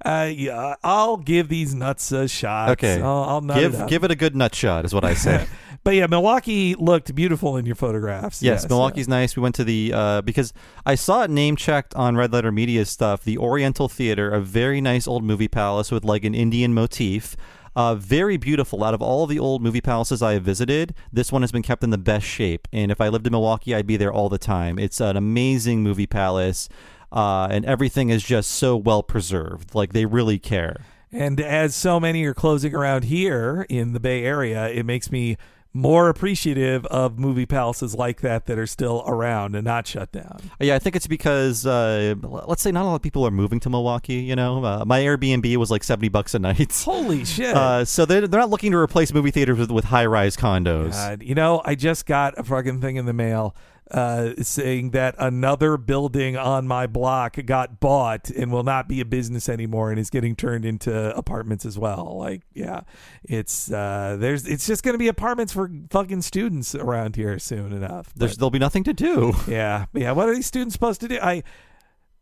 Uh, 0.06 0.30
yeah, 0.34 0.76
I'll 0.84 1.18
give 1.18 1.50
these 1.50 1.74
nuts 1.76 2.12
a 2.12 2.28
shot. 2.28 2.70
okay. 2.70 3.02
I'll, 3.02 3.24
I'll 3.24 3.42
give 3.42 3.74
it 3.76 3.88
give 3.90 4.04
it 4.04 4.12
a 4.12 4.16
good 4.16 4.36
nut 4.36 4.56
shot 4.56 4.86
is 4.86 4.94
what 4.94 5.04
I 5.04 5.14
say. 5.14 5.46
But 5.84 5.96
yeah, 5.96 6.08
Milwaukee 6.08 6.76
looked 6.76 7.14
beautiful 7.16 7.58
in 7.58 7.66
your 7.66 7.76
photographs. 7.76 8.42
Yes, 8.44 8.68
Milwaukee's 8.68 9.08
nice. 9.08 9.36
We 9.36 9.42
went 9.42 9.56
to 9.56 9.64
the 9.64 9.92
uh, 9.94 10.22
because 10.22 10.54
I 10.86 10.96
saw 10.96 11.24
it 11.24 11.30
name 11.30 11.56
checked 11.56 11.96
on 11.96 12.18
Red 12.18 12.34
Letter 12.34 12.52
Media 12.52 12.86
stuff. 12.86 13.24
The 13.24 13.38
Oriental 13.38 13.88
Theater, 13.88 14.30
a 14.30 14.42
very 14.42 14.82
nice 14.82 15.08
old 15.08 15.24
movie 15.24 15.48
palace 15.48 15.92
with 15.92 16.04
like 16.04 16.26
an 16.26 16.36
Indian 16.36 16.74
motif. 16.74 17.36
Uh, 17.76 17.96
very 17.96 18.36
beautiful. 18.36 18.84
Out 18.84 18.94
of 18.94 19.02
all 19.02 19.26
the 19.26 19.40
old 19.40 19.62
movie 19.62 19.82
palaces 19.82 20.22
I 20.22 20.34
have 20.34 20.44
visited, 20.44 20.94
this 21.14 21.32
one 21.32 21.44
has 21.44 21.52
been 21.52 21.62
kept 21.62 21.84
in 21.84 21.92
the 21.92 21.98
best 21.98 22.26
shape. 22.26 22.68
And 22.74 22.92
if 22.92 23.00
I 23.00 23.08
lived 23.08 23.26
in 23.26 23.32
Milwaukee, 23.32 23.74
I'd 23.74 23.88
be 23.88 23.96
there 23.96 24.12
all 24.12 24.28
the 24.28 24.38
time. 24.38 24.78
It's 24.78 25.00
an 25.00 25.16
amazing 25.16 25.82
movie 25.82 26.08
palace, 26.08 26.68
uh, 27.12 27.48
and 27.50 27.64
everything 27.66 28.10
is 28.10 28.24
just 28.24 28.52
so 28.52 28.76
well 28.76 29.04
preserved. 29.04 29.76
Like 29.76 29.94
they 29.94 30.06
really 30.06 30.40
care. 30.40 30.82
And 31.12 31.40
as 31.40 31.74
so 31.76 32.00
many 32.00 32.24
are 32.26 32.34
closing 32.34 32.76
around 32.76 33.06
here 33.06 33.66
in 33.70 33.94
the 33.94 34.00
Bay 34.00 34.24
Area, 34.24 34.68
it 34.68 34.86
makes 34.86 35.12
me 35.12 35.38
more 35.74 36.10
appreciative 36.10 36.86
of 36.88 37.20
movie 37.20 37.46
palaces 37.46 37.94
like 37.94 38.22
that 38.22 38.46
that 38.48 38.58
are 38.58 38.66
still 38.66 39.04
around 39.06 39.56
and 39.56 39.64
not 39.64 39.86
shut 39.86 40.12
down. 40.12 40.40
Yeah, 40.60 40.76
I 40.76 40.80
think 40.80 40.96
it's 40.96 41.08
because 41.08 41.66
uh, 41.66 42.16
let's 42.22 42.62
say 42.62 42.72
not 42.72 42.84
a 42.84 42.88
lot 42.88 42.96
of 42.96 43.02
people 43.02 43.26
are 43.26 43.32
moving 43.32 43.60
to 43.62 43.70
Milwaukee. 43.70 44.16
You 44.16 44.36
know, 44.36 44.64
uh, 44.64 44.84
my 44.86 45.02
Airbnb 45.02 45.56
was 45.58 45.70
like 45.70 45.84
seventy 45.84 46.10
bucks 46.10 46.34
a 46.34 46.40
night. 46.40 46.74
Holy 46.86 47.24
shit. 47.24 47.56
Uh, 47.56 47.86
so 47.86 48.06
they're, 48.06 48.28
they're 48.28 48.40
not 48.40 48.50
looking 48.50 48.72
to 48.72 48.78
replace 48.78 49.14
movie 49.14 49.32
theaters 49.32 49.60
with, 49.60 49.72
with 49.72 49.86
high 49.86 50.06
rise 50.06 50.36
condos. 50.36 50.92
God, 50.92 51.24
you 51.24 51.36
know, 51.36 51.62
I 51.64 51.76
just 51.76 52.06
got 52.06 52.38
a 52.38 52.44
fucking 52.44 52.82
thing 52.82 52.96
in 52.96 53.06
the 53.06 53.14
mail 53.14 53.56
uh, 53.92 54.34
saying 54.42 54.92
that 54.92 55.16
another 55.18 55.78
building 55.78 56.38
on 56.38 56.68
my 56.68 56.86
block 56.86 57.38
got 57.46 57.80
bought 57.80 58.30
and 58.30 58.52
will 58.52 58.64
not 58.64 58.88
be 58.88 59.02
a 59.02 59.06
business 59.06 59.50
anymore 59.50 59.90
and 59.90 60.00
is 60.00 60.10
getting 60.10 60.36
turned 60.36 60.66
into 60.66 61.16
apartments 61.16 61.66
as 61.66 61.78
well. 61.78 62.18
Like, 62.18 62.44
yeah, 62.54 62.82
it's 63.24 63.72
uh, 63.72 64.18
there's 64.20 64.48
it's 64.48 64.68
just 64.68 64.84
going 64.84 64.94
to 64.94 65.00
be 65.00 65.08
apartments 65.08 65.54
for 65.54 65.72
fucking 65.90 66.22
students 66.22 66.76
around 66.76 67.16
here 67.16 67.40
soon 67.40 67.74
enough. 67.74 68.14
But, 68.16 68.38
there'll 68.38 68.52
be 68.52 68.60
nothing 68.60 68.84
to 68.84 68.94
do. 68.94 69.34
yeah, 69.48 69.86
yeah. 69.94 70.12
What 70.12 70.30
are 70.30 70.36
these 70.36 70.48
students 70.48 70.74
supposed 70.74 71.02
to 71.02 71.08
do? 71.08 71.20
I 71.20 71.44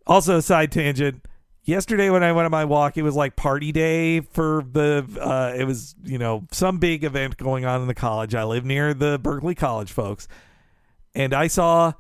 also 0.06 0.40
side 0.40 0.72
tangent. 0.72 1.26
Yesterday 1.64 2.10
when 2.10 2.24
I 2.24 2.32
went 2.32 2.46
on 2.46 2.52
my 2.52 2.64
walk, 2.64 2.96
it 2.96 3.02
was 3.02 3.14
like 3.14 3.36
party 3.36 3.74
day 3.74 4.22
for 4.22 4.64
the. 4.72 5.06
Uh, 5.20 5.54
it 5.54 5.66
was 5.66 5.96
you 6.06 6.18
know 6.18 6.48
some 6.52 6.78
big 6.78 7.04
event 7.04 7.36
going 7.36 7.66
on 7.66 7.82
in 7.82 7.88
the 7.88 7.94
college. 7.94 8.34
I 8.34 8.46
live 8.46 8.64
near 8.64 8.94
the 8.94 9.20
Berkeley 9.20 9.54
College 9.54 9.92
folks, 9.92 10.30
and 11.18 11.34
I 11.34 11.48
saw 11.48 11.94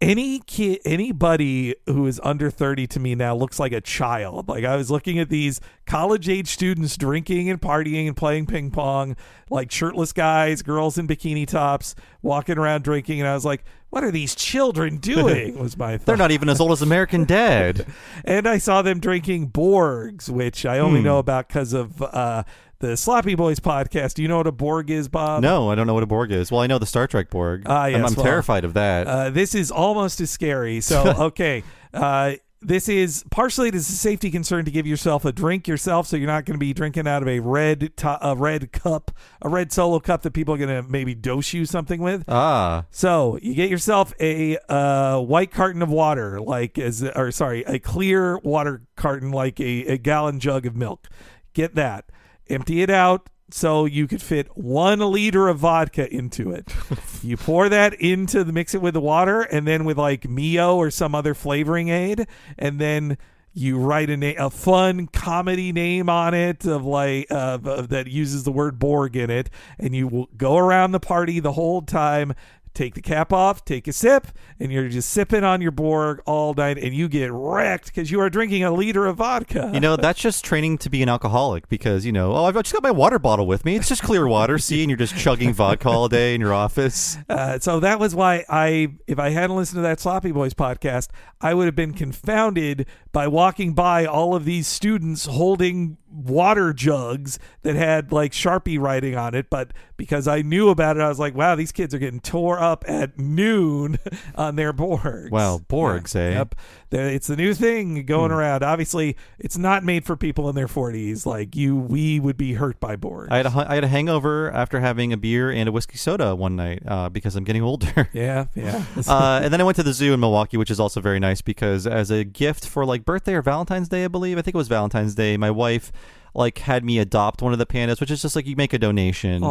any 0.00 0.38
kid, 0.46 0.78
anybody 0.84 1.74
who 1.86 2.06
is 2.06 2.20
under 2.22 2.50
thirty 2.52 2.86
to 2.86 3.00
me 3.00 3.16
now 3.16 3.34
looks 3.34 3.58
like 3.58 3.72
a 3.72 3.80
child. 3.80 4.48
Like 4.48 4.64
I 4.64 4.76
was 4.76 4.92
looking 4.92 5.18
at 5.18 5.28
these 5.28 5.60
college 5.86 6.28
age 6.28 6.46
students 6.48 6.96
drinking 6.96 7.50
and 7.50 7.60
partying 7.60 8.06
and 8.06 8.16
playing 8.16 8.46
ping 8.46 8.70
pong, 8.70 9.16
like 9.50 9.72
shirtless 9.72 10.12
guys, 10.12 10.62
girls 10.62 10.98
in 10.98 11.08
bikini 11.08 11.48
tops, 11.48 11.96
walking 12.22 12.58
around 12.58 12.84
drinking, 12.84 13.18
and 13.18 13.28
I 13.28 13.34
was 13.34 13.44
like, 13.44 13.64
"What 13.90 14.04
are 14.04 14.12
these 14.12 14.36
children 14.36 14.96
doing?" 15.14 15.58
Was 15.58 15.76
my 15.76 15.96
thought. 15.96 16.06
They're 16.06 16.16
not 16.16 16.30
even 16.30 16.48
as 16.48 16.60
old 16.60 16.70
as 16.70 16.80
American 16.82 17.24
Dad. 17.24 17.84
And 18.24 18.46
I 18.46 18.58
saw 18.58 18.82
them 18.82 19.00
drinking 19.00 19.50
Borgs, 19.50 20.28
which 20.28 20.64
I 20.64 20.78
only 20.78 21.00
Hmm. 21.00 21.06
know 21.06 21.18
about 21.18 21.48
because 21.48 21.72
of 21.72 22.00
uh, 22.02 22.44
the 22.80 22.96
Sloppy 22.96 23.34
Boys 23.34 23.58
podcast. 23.60 24.14
Do 24.14 24.22
you 24.22 24.28
know 24.28 24.36
what 24.38 24.46
a 24.46 24.52
Borg 24.52 24.90
is, 24.90 25.08
Bob? 25.08 25.42
no, 25.42 25.70
I 25.70 25.74
don't 25.74 25.86
know 25.86 25.94
what 25.94 26.02
a 26.02 26.06
Borg 26.06 26.30
is. 26.30 26.50
Well, 26.52 26.60
I 26.60 26.66
know 26.66 26.78
the 26.78 26.86
Star 26.86 27.06
Trek 27.06 27.30
Borg. 27.30 27.62
Ah, 27.66 27.82
I'm- 27.82 27.92
yes, 27.92 28.10
I'm 28.10 28.16
well, 28.16 28.24
terrified 28.24 28.64
of 28.64 28.74
that. 28.74 29.06
Uh, 29.06 29.30
this 29.30 29.54
is 29.54 29.70
almost 29.70 30.20
as 30.20 30.30
scary. 30.30 30.80
So, 30.80 31.02
okay. 31.18 31.64
Uh, 31.92 32.34
this 32.60 32.88
is 32.88 33.24
partially 33.30 33.68
it 33.68 33.74
is 33.76 33.88
a 33.88 33.92
safety 33.92 34.32
concern 34.32 34.64
to 34.64 34.70
give 34.72 34.84
yourself 34.84 35.24
a 35.24 35.30
drink 35.30 35.68
yourself, 35.68 36.08
so 36.08 36.16
you're 36.16 36.26
not 36.26 36.44
going 36.44 36.56
to 36.56 36.58
be 36.58 36.72
drinking 36.72 37.06
out 37.06 37.22
of 37.22 37.28
a 37.28 37.38
red 37.38 37.96
to- 37.98 38.18
a 38.20 38.34
red 38.34 38.72
cup, 38.72 39.12
a 39.42 39.48
red 39.48 39.72
solo 39.72 40.00
cup 40.00 40.22
that 40.22 40.32
people 40.32 40.54
are 40.54 40.58
going 40.58 40.82
to 40.84 40.88
maybe 40.88 41.14
dose 41.14 41.52
you 41.52 41.64
something 41.64 42.00
with. 42.00 42.24
ah, 42.28 42.84
So 42.90 43.38
you 43.42 43.54
get 43.54 43.70
yourself 43.70 44.12
a 44.20 44.58
uh, 44.68 45.20
white 45.20 45.52
carton 45.52 45.82
of 45.82 45.88
water, 45.88 46.40
like 46.40 46.78
as 46.80 47.02
or 47.04 47.30
sorry, 47.30 47.62
a 47.64 47.78
clear 47.78 48.38
water 48.38 48.82
carton, 48.96 49.30
like 49.30 49.60
a, 49.60 49.86
a 49.86 49.96
gallon 49.98 50.40
jug 50.40 50.66
of 50.66 50.74
milk. 50.74 51.08
Get 51.54 51.76
that, 51.76 52.06
empty 52.50 52.82
it 52.82 52.90
out 52.90 53.28
so 53.50 53.86
you 53.86 54.06
could 54.06 54.22
fit 54.22 54.48
one 54.56 54.98
liter 54.98 55.48
of 55.48 55.58
vodka 55.58 56.12
into 56.12 56.50
it. 56.50 56.72
you 57.22 57.36
pour 57.36 57.68
that 57.68 57.94
into 57.94 58.44
the 58.44 58.52
mix 58.52 58.74
it 58.74 58.82
with 58.82 58.94
the 58.94 59.00
water, 59.00 59.42
and 59.42 59.66
then 59.66 59.84
with 59.84 59.98
like 59.98 60.28
Mio 60.28 60.76
or 60.76 60.90
some 60.90 61.14
other 61.14 61.34
flavoring 61.34 61.88
aid, 61.88 62.26
and 62.58 62.80
then. 62.80 63.18
You 63.54 63.76
write 63.76 64.08
a, 64.08 64.16
na- 64.16 64.46
a 64.46 64.50
fun 64.50 65.08
comedy 65.08 65.72
name 65.72 66.08
on 66.08 66.32
it 66.32 66.64
of 66.64 66.84
like 66.84 67.26
of, 67.28 67.66
of 67.66 67.88
that 67.88 68.06
uses 68.06 68.44
the 68.44 68.52
word 68.52 68.78
Borg 68.78 69.16
in 69.16 69.30
it, 69.30 69.50
and 69.78 69.96
you 69.96 70.06
will 70.06 70.28
go 70.36 70.58
around 70.58 70.92
the 70.92 71.00
party 71.00 71.40
the 71.40 71.52
whole 71.52 71.82
time 71.82 72.34
take 72.78 72.94
the 72.94 73.02
cap 73.02 73.32
off, 73.32 73.64
take 73.64 73.88
a 73.88 73.92
sip, 73.92 74.28
and 74.60 74.70
you're 74.70 74.88
just 74.88 75.10
sipping 75.10 75.42
on 75.42 75.60
your 75.60 75.72
Borg 75.72 76.22
all 76.26 76.54
night, 76.54 76.78
and 76.78 76.94
you 76.94 77.08
get 77.08 77.32
wrecked 77.32 77.86
because 77.86 78.10
you 78.10 78.20
are 78.20 78.30
drinking 78.30 78.62
a 78.62 78.70
liter 78.70 79.06
of 79.06 79.16
vodka. 79.16 79.70
you 79.74 79.80
know 79.80 79.96
that's 79.96 80.20
just 80.20 80.44
training 80.44 80.78
to 80.78 80.88
be 80.88 81.02
an 81.02 81.08
alcoholic 81.08 81.68
because 81.68 82.06
you 82.06 82.12
know, 82.12 82.32
oh, 82.32 82.44
I've 82.44 82.54
just 82.54 82.72
got 82.72 82.82
my 82.82 82.90
water 82.90 83.18
bottle 83.18 83.46
with 83.46 83.64
me. 83.64 83.76
It's 83.76 83.88
just 83.88 84.02
clear 84.02 84.26
water. 84.26 84.58
See, 84.68 84.82
and 84.82 84.90
you're 84.90 84.96
just 84.96 85.16
chugging 85.16 85.52
vodka 85.52 85.88
all 85.88 86.08
day 86.08 86.34
in 86.34 86.40
your 86.40 86.54
office. 86.54 87.18
Uh, 87.28 87.58
so 87.58 87.80
that 87.80 87.98
was 87.98 88.14
why 88.14 88.44
I, 88.48 88.94
if 89.06 89.18
I 89.18 89.30
hadn't 89.30 89.56
listened 89.56 89.78
to 89.78 89.82
that 89.82 89.98
Sloppy 89.98 90.30
Boys 90.30 90.54
podcast, 90.54 91.08
I 91.40 91.54
would 91.54 91.66
have 91.66 91.76
been 91.76 91.94
confounded 91.94 92.86
by 93.12 93.26
walking 93.26 93.72
by 93.72 94.06
all 94.06 94.34
of 94.34 94.44
these 94.44 94.66
students 94.66 95.26
holding 95.26 95.96
water 96.10 96.72
jugs 96.72 97.38
that 97.62 97.76
had 97.76 98.12
like 98.12 98.32
Sharpie 98.32 98.78
writing 98.78 99.16
on 99.16 99.34
it. 99.34 99.50
But 99.50 99.72
because 99.96 100.26
I 100.26 100.42
knew 100.42 100.68
about 100.68 100.96
it, 100.96 101.00
I 101.00 101.08
was 101.08 101.18
like, 101.18 101.34
wow, 101.34 101.54
these 101.54 101.72
kids 101.72 101.94
are 101.94 101.98
getting 101.98 102.20
tore 102.20 102.60
up 102.60 102.67
at 102.86 103.18
noon 103.18 103.98
on 104.34 104.56
their 104.56 104.72
Borgs. 104.72 105.30
Wow, 105.30 105.60
Borgs, 105.68 106.14
Yeah. 106.14 106.20
eh? 106.20 106.30
Yep. 106.32 106.54
It's 106.90 107.26
the 107.26 107.36
new 107.36 107.52
thing 107.52 108.06
going 108.06 108.30
around. 108.32 108.62
Obviously, 108.62 109.14
it's 109.38 109.58
not 109.58 109.84
made 109.84 110.06
for 110.06 110.16
people 110.16 110.48
in 110.48 110.54
their 110.54 110.66
40s. 110.68 111.26
Like 111.26 111.54
you, 111.54 111.76
we 111.76 112.18
would 112.18 112.36
be 112.38 112.54
hurt 112.54 112.80
by 112.80 112.96
Borgs. 112.96 113.28
I 113.30 113.36
had 113.38 113.46
a, 113.46 113.50
had 113.50 113.84
a 113.84 113.88
hangover 113.88 114.50
after 114.52 114.80
having 114.80 115.12
a 115.12 115.16
beer 115.18 115.50
and 115.50 115.68
a 115.68 115.72
whiskey 115.72 115.98
soda 115.98 116.34
one 116.34 116.56
night 116.56 116.82
uh, 116.86 117.08
because 117.10 117.36
I'm 117.36 117.44
getting 117.44 117.62
older. 117.62 118.08
yeah, 118.14 118.46
yeah. 118.54 118.84
uh, 119.06 119.40
and 119.42 119.52
then 119.52 119.60
I 119.60 119.64
went 119.64 119.76
to 119.76 119.82
the 119.82 119.92
zoo 119.92 120.14
in 120.14 120.20
Milwaukee, 120.20 120.56
which 120.56 120.70
is 120.70 120.80
also 120.80 121.00
very 121.02 121.18
nice 121.20 121.42
because 121.42 121.86
as 121.86 122.10
a 122.10 122.24
gift 122.24 122.66
for 122.66 122.86
like 122.86 123.04
birthday 123.04 123.34
or 123.34 123.42
Valentine's 123.42 123.88
Day, 123.88 124.04
I 124.04 124.08
believe, 124.08 124.38
I 124.38 124.42
think 124.42 124.54
it 124.54 124.58
was 124.58 124.68
Valentine's 124.68 125.14
Day, 125.14 125.36
my 125.36 125.50
wife 125.50 125.92
like 126.34 126.58
had 126.58 126.84
me 126.84 126.98
adopt 126.98 127.42
one 127.42 127.52
of 127.52 127.58
the 127.58 127.66
pandas, 127.66 128.00
which 128.00 128.10
is 128.10 128.22
just 128.22 128.36
like 128.36 128.46
you 128.46 128.56
make 128.56 128.72
a 128.72 128.78
donation. 128.78 129.42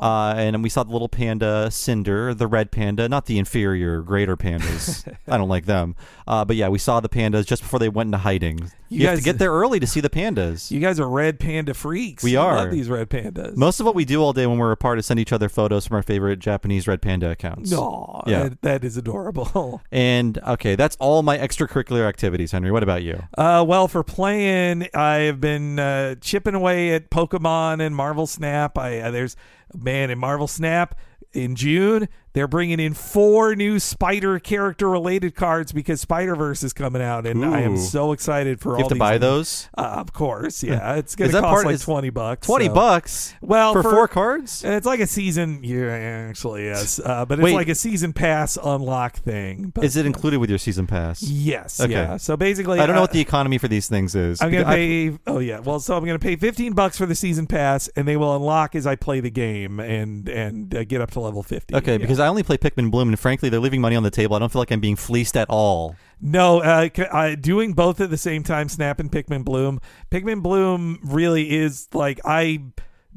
Uh, 0.00 0.34
and 0.36 0.62
we 0.62 0.68
saw 0.68 0.82
the 0.82 0.92
little 0.92 1.08
panda 1.08 1.70
Cinder, 1.70 2.34
the 2.34 2.46
red 2.46 2.70
panda, 2.70 3.08
not 3.08 3.26
the 3.26 3.38
inferior, 3.38 4.00
greater 4.02 4.36
pandas. 4.36 5.06
I 5.28 5.36
don't 5.38 5.48
like 5.48 5.66
them. 5.66 5.96
Uh, 6.26 6.44
but 6.44 6.56
yeah, 6.56 6.68
we 6.68 6.78
saw 6.78 7.00
the 7.00 7.08
pandas 7.08 7.46
just 7.46 7.62
before 7.62 7.78
they 7.78 7.88
went 7.88 8.08
into 8.08 8.18
hiding. 8.18 8.70
You, 8.88 9.00
You 9.00 9.06
have 9.08 9.16
to 9.16 9.20
guys- 9.20 9.24
get 9.24 9.38
there 9.38 9.50
early 9.52 9.80
to 9.80 9.86
see 9.86 10.00
the 10.00 10.08
pandas. 10.10 10.70
You 10.70 10.78
guys 10.80 11.00
are 11.00 11.08
red 11.08 11.40
panda 11.40 11.74
freaks. 11.74 12.22
We 12.22 12.36
are. 12.36 12.52
I 12.56 12.60
love 12.62 12.70
these 12.70 12.88
red 12.88 13.10
pandas. 13.10 13.56
Most 13.56 13.80
of 13.80 13.86
what 13.86 13.94
we 13.94 14.04
do 14.04 14.22
all 14.22 14.32
day 14.32 14.46
when 14.46 14.58
we're 14.58 14.70
apart 14.72 14.98
is 14.98 15.06
send 15.06 15.18
each 15.20 15.32
other 15.32 15.48
photos 15.48 15.86
from 15.86 15.96
our 15.96 16.02
favorite 16.02 16.38
Japanese 16.38 16.86
red 16.86 17.02
panda 17.02 17.30
accounts. 17.30 17.70
no, 17.70 18.22
Yeah. 18.26 18.44
that, 18.44 18.62
that 18.62 18.84
is 18.84 18.96
adorable. 18.96 19.82
And 19.92 20.38
okay, 20.38 20.74
that's 20.76 20.96
all 21.00 21.22
my 21.22 21.36
extracurricular 21.38 22.06
activities, 22.08 22.52
Henry. 22.52 22.70
What 22.70 22.82
about 22.82 23.02
you? 23.02 23.22
Uh, 23.36 23.64
well, 23.66 23.88
for 23.88 24.02
playing, 24.02 24.88
I 24.94 25.14
have 25.20 25.40
been 25.40 25.78
uh, 25.78 26.16
chipping 26.20 26.54
away 26.54 26.92
at 26.94 27.10
Pokemon 27.10 27.80
and 27.84 27.94
Marvel 27.96 28.26
Snap. 28.26 28.76
I 28.78 29.00
uh, 29.00 29.10
there's 29.10 29.36
man 29.74 30.10
in 30.10 30.18
Marvel 30.18 30.46
Snap 30.46 30.94
in 31.32 31.54
June. 31.56 32.08
They're 32.36 32.46
bringing 32.46 32.80
in 32.80 32.92
four 32.92 33.56
new 33.56 33.78
Spider 33.80 34.38
character 34.38 34.90
related 34.90 35.34
cards 35.34 35.72
because 35.72 36.02
Spider 36.02 36.36
Verse 36.36 36.62
is 36.62 36.74
coming 36.74 37.00
out, 37.00 37.26
and 37.26 37.42
I 37.42 37.62
am 37.62 37.78
so 37.78 38.12
excited 38.12 38.60
for 38.60 38.72
all. 38.72 38.78
You 38.78 38.84
all 38.84 38.90
have 38.90 38.94
to 38.94 38.98
buy 38.98 39.16
those? 39.16 39.70
Uh, 39.74 39.80
of 39.80 40.12
course, 40.12 40.62
yeah. 40.62 40.96
It's 40.96 41.16
gonna 41.16 41.32
cost 41.32 41.42
part- 41.42 41.64
like 41.64 41.80
twenty 41.80 42.10
bucks. 42.10 42.46
20 42.46 42.66
so- 42.66 42.74
bucks? 42.74 43.34
Well, 43.40 43.72
for, 43.72 43.82
for- 43.82 43.90
four 43.90 44.08
cards? 44.08 44.62
It's 44.62 44.84
like 44.84 45.00
a 45.00 45.06
season. 45.06 45.60
Yeah, 45.64 45.86
actually, 46.28 46.64
yes. 46.66 47.00
Uh, 47.02 47.24
but 47.24 47.38
it's 47.38 47.44
Wait. 47.44 47.54
like 47.54 47.68
a 47.70 47.74
season 47.74 48.12
pass 48.12 48.58
unlock 48.62 49.16
thing. 49.16 49.72
But 49.74 49.84
Is 49.84 49.96
it 49.96 50.04
included 50.04 50.38
with 50.38 50.50
your 50.50 50.58
season 50.58 50.86
pass? 50.86 51.22
Yes. 51.22 51.80
Okay. 51.80 51.92
Yeah. 51.92 52.18
So 52.18 52.36
basically, 52.36 52.80
I 52.80 52.84
don't 52.86 52.96
know 52.96 53.00
uh, 53.00 53.04
what 53.04 53.12
the 53.12 53.20
economy 53.20 53.56
for 53.56 53.68
these 53.68 53.88
things 53.88 54.14
is. 54.14 54.42
I'm 54.42 54.50
gonna 54.50 54.64
Because 54.64 54.72
I- 54.74 54.76
pay. 54.76 55.18
oh 55.26 55.38
yeah. 55.38 55.60
Well, 55.60 55.80
so 55.80 55.96
I'm 55.96 56.04
gonna 56.04 56.18
pay 56.18 56.36
15 56.36 56.74
bucks 56.74 56.98
for 56.98 57.06
the 57.06 57.14
season 57.14 57.46
pass, 57.46 57.88
and 57.96 58.06
they 58.06 58.18
will 58.18 58.36
unlock 58.36 58.74
as 58.74 58.86
I 58.86 58.94
play 58.94 59.20
the 59.20 59.30
game 59.30 59.80
and 59.80 60.28
and 60.28 60.74
uh, 60.74 60.84
get 60.84 61.00
up 61.00 61.12
to 61.12 61.20
level 61.20 61.42
50. 61.42 61.74
Okay, 61.76 61.92
Yeah. 61.92 61.96
because 61.96 62.20
I 62.20 62.25
only 62.26 62.42
play 62.42 62.56
Pikmin 62.58 62.90
Bloom, 62.90 63.08
and 63.08 63.18
frankly, 63.18 63.48
they're 63.48 63.60
leaving 63.60 63.80
money 63.80 63.96
on 63.96 64.02
the 64.02 64.10
table. 64.10 64.36
I 64.36 64.38
don't 64.38 64.50
feel 64.52 64.60
like 64.60 64.70
I'm 64.70 64.80
being 64.80 64.96
fleeced 64.96 65.36
at 65.36 65.48
all. 65.50 65.96
no, 66.20 66.60
uh, 66.60 66.88
c- 66.94 67.02
uh, 67.04 67.34
doing 67.34 67.72
both 67.72 68.00
at 68.00 68.10
the 68.10 68.16
same 68.16 68.42
time, 68.42 68.68
Snap 68.68 69.00
and 69.00 69.10
Pikmin 69.10 69.44
Bloom. 69.44 69.80
Pikmin 70.10 70.42
Bloom 70.42 70.98
really 71.02 71.50
is 71.56 71.88
like 71.92 72.20
I 72.24 72.62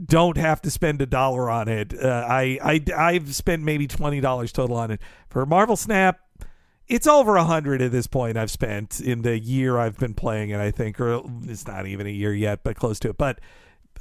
don't 0.04 0.38
have 0.38 0.62
to 0.62 0.72
spend 0.72 1.02
a 1.02 1.06
dollar 1.06 1.50
on 1.50 1.68
it. 1.68 1.94
Uh, 1.94 2.26
I 2.28 2.58
I 2.64 2.82
I've 2.96 3.36
spent 3.36 3.64
maybe 3.64 3.88
twenty 3.88 4.22
dollars 4.22 4.52
total 4.52 4.78
on 4.78 4.92
it 4.92 5.02
for 5.30 5.46
Marvel 5.46 5.76
Snap. 5.76 6.20
It's 6.88 7.06
over 7.06 7.36
a 7.36 7.44
hundred 7.44 7.82
at 7.84 7.92
this 7.92 8.08
point. 8.08 8.36
I've 8.36 8.50
spent 8.50 9.00
in 9.00 9.22
the 9.22 9.38
year 9.38 9.78
I've 9.78 9.98
been 9.98 10.16
playing 10.16 10.50
it. 10.50 10.60
I 10.60 10.72
think, 10.72 11.00
or 11.00 11.22
it's 11.44 11.68
not 11.68 11.86
even 11.86 12.08
a 12.08 12.12
year 12.12 12.34
yet, 12.34 12.64
but 12.64 12.76
close 12.76 12.98
to 13.02 13.10
it. 13.10 13.18
But 13.18 13.40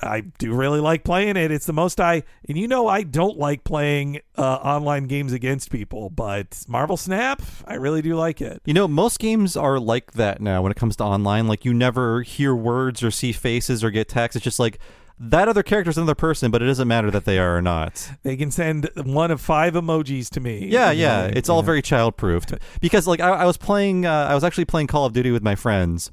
I 0.01 0.21
do 0.21 0.55
really 0.55 0.81
like 0.81 1.05
playing 1.05 1.37
it. 1.37 1.51
It's 1.51 1.67
the 1.67 1.73
most 1.73 2.01
I, 2.01 2.23
and 2.49 2.57
you 2.57 2.69
know, 2.69 2.87
I 2.87 3.03
don't 3.03 3.39
like 3.39 3.65
playing 3.65 4.21
uh, 4.37 4.43
online 4.43 5.07
games 5.07 5.33
against 5.33 5.71
people, 5.71 6.11
but 6.11 6.65
Marvel 6.69 6.97
Snap, 6.97 7.43
I 7.67 7.75
really 7.75 8.03
do 8.03 8.15
like 8.15 8.41
it. 8.41 8.63
You 8.65 8.75
know, 8.75 8.87
most 8.87 9.19
games 9.19 9.57
are 9.57 9.79
like 9.79 10.13
that 10.13 10.41
now 10.41 10.63
when 10.63 10.71
it 10.71 10.77
comes 10.77 10.97
to 10.97 11.05
online. 11.05 11.49
Like, 11.49 11.65
you 11.65 11.75
never 11.75 12.23
hear 12.23 12.55
words 12.55 13.03
or 13.03 13.11
see 13.11 13.33
faces 13.33 13.83
or 13.83 13.91
get 13.91 14.09
text. 14.09 14.37
It's 14.37 14.45
just 14.45 14.59
like 14.59 14.79
that 15.21 15.49
other 15.49 15.63
character 15.63 15.91
is 15.91 15.99
another 15.99 16.15
person, 16.15 16.51
but 16.51 16.63
it 16.63 16.67
doesn't 16.67 16.87
matter 16.87 17.11
that 17.11 17.25
they 17.25 17.39
are 17.39 17.57
or 17.57 17.63
not. 17.63 18.11
They 18.23 18.37
can 18.37 18.51
send 18.51 18.89
one 18.95 19.31
of 19.31 19.41
five 19.41 19.75
emojis 19.75 20.31
to 20.31 20.41
me. 20.41 20.69
Yeah, 20.69 20.93
yeah, 20.93 21.27
know, 21.27 21.33
it's 21.35 21.49
all 21.49 21.61
yeah. 21.61 21.67
very 21.67 21.83
child 21.83 22.17
proofed. 22.17 22.55
Because 22.81 23.07
like 23.07 23.21
I, 23.21 23.31
I 23.31 23.45
was 23.45 23.57
playing, 23.57 24.07
uh, 24.07 24.29
I 24.31 24.35
was 24.35 24.45
actually 24.45 24.67
playing 24.67 24.87
Call 24.87 25.07
of 25.07 25.13
Duty 25.13 25.33
with 25.33 25.43
my 25.43 25.57
friends, 25.57 26.13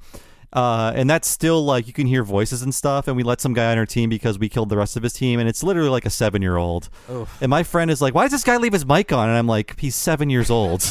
uh, 0.56 0.93
and 0.95 1.10
that's 1.10 1.28
still 1.28 1.66
like 1.66 1.86
you 1.86 1.91
can 1.91 2.08
hear 2.08 2.24
voices 2.24 2.62
and 2.62 2.74
stuff. 2.74 3.10
And 3.10 3.18
we 3.18 3.24
let 3.24 3.41
some 3.41 3.53
guy 3.53 3.74
on 3.74 3.78
our 3.78 3.86
team 3.86 4.10
because 4.10 4.39
we 4.39 4.47
killed 4.47 4.70
the 4.70 4.78
rest 4.78 4.95
of 4.95 5.03
his 5.03 5.12
team, 5.12 5.38
and 5.38 5.49
it's 5.49 5.62
literally 5.64 5.89
like 5.89 6.06
a 6.06 6.10
seven 6.10 6.41
year 6.41 6.56
old. 6.56 6.89
And 7.41 7.49
my 7.49 7.64
friend 7.64 7.91
is 7.91 8.01
like, 8.01 8.16
"Why 8.16 8.24
does 8.24 8.32
this 8.32 8.45
guy 8.45 8.56
leave 8.56 8.72
his 8.72 8.86
mic 8.86 9.12
on?" 9.12 9.28
And 9.28 9.38
I'm 9.38 9.47
like, 9.47 9.78
"He's 9.78 9.95
seven 9.95 10.30
years 10.30 10.49
old. 10.49 10.82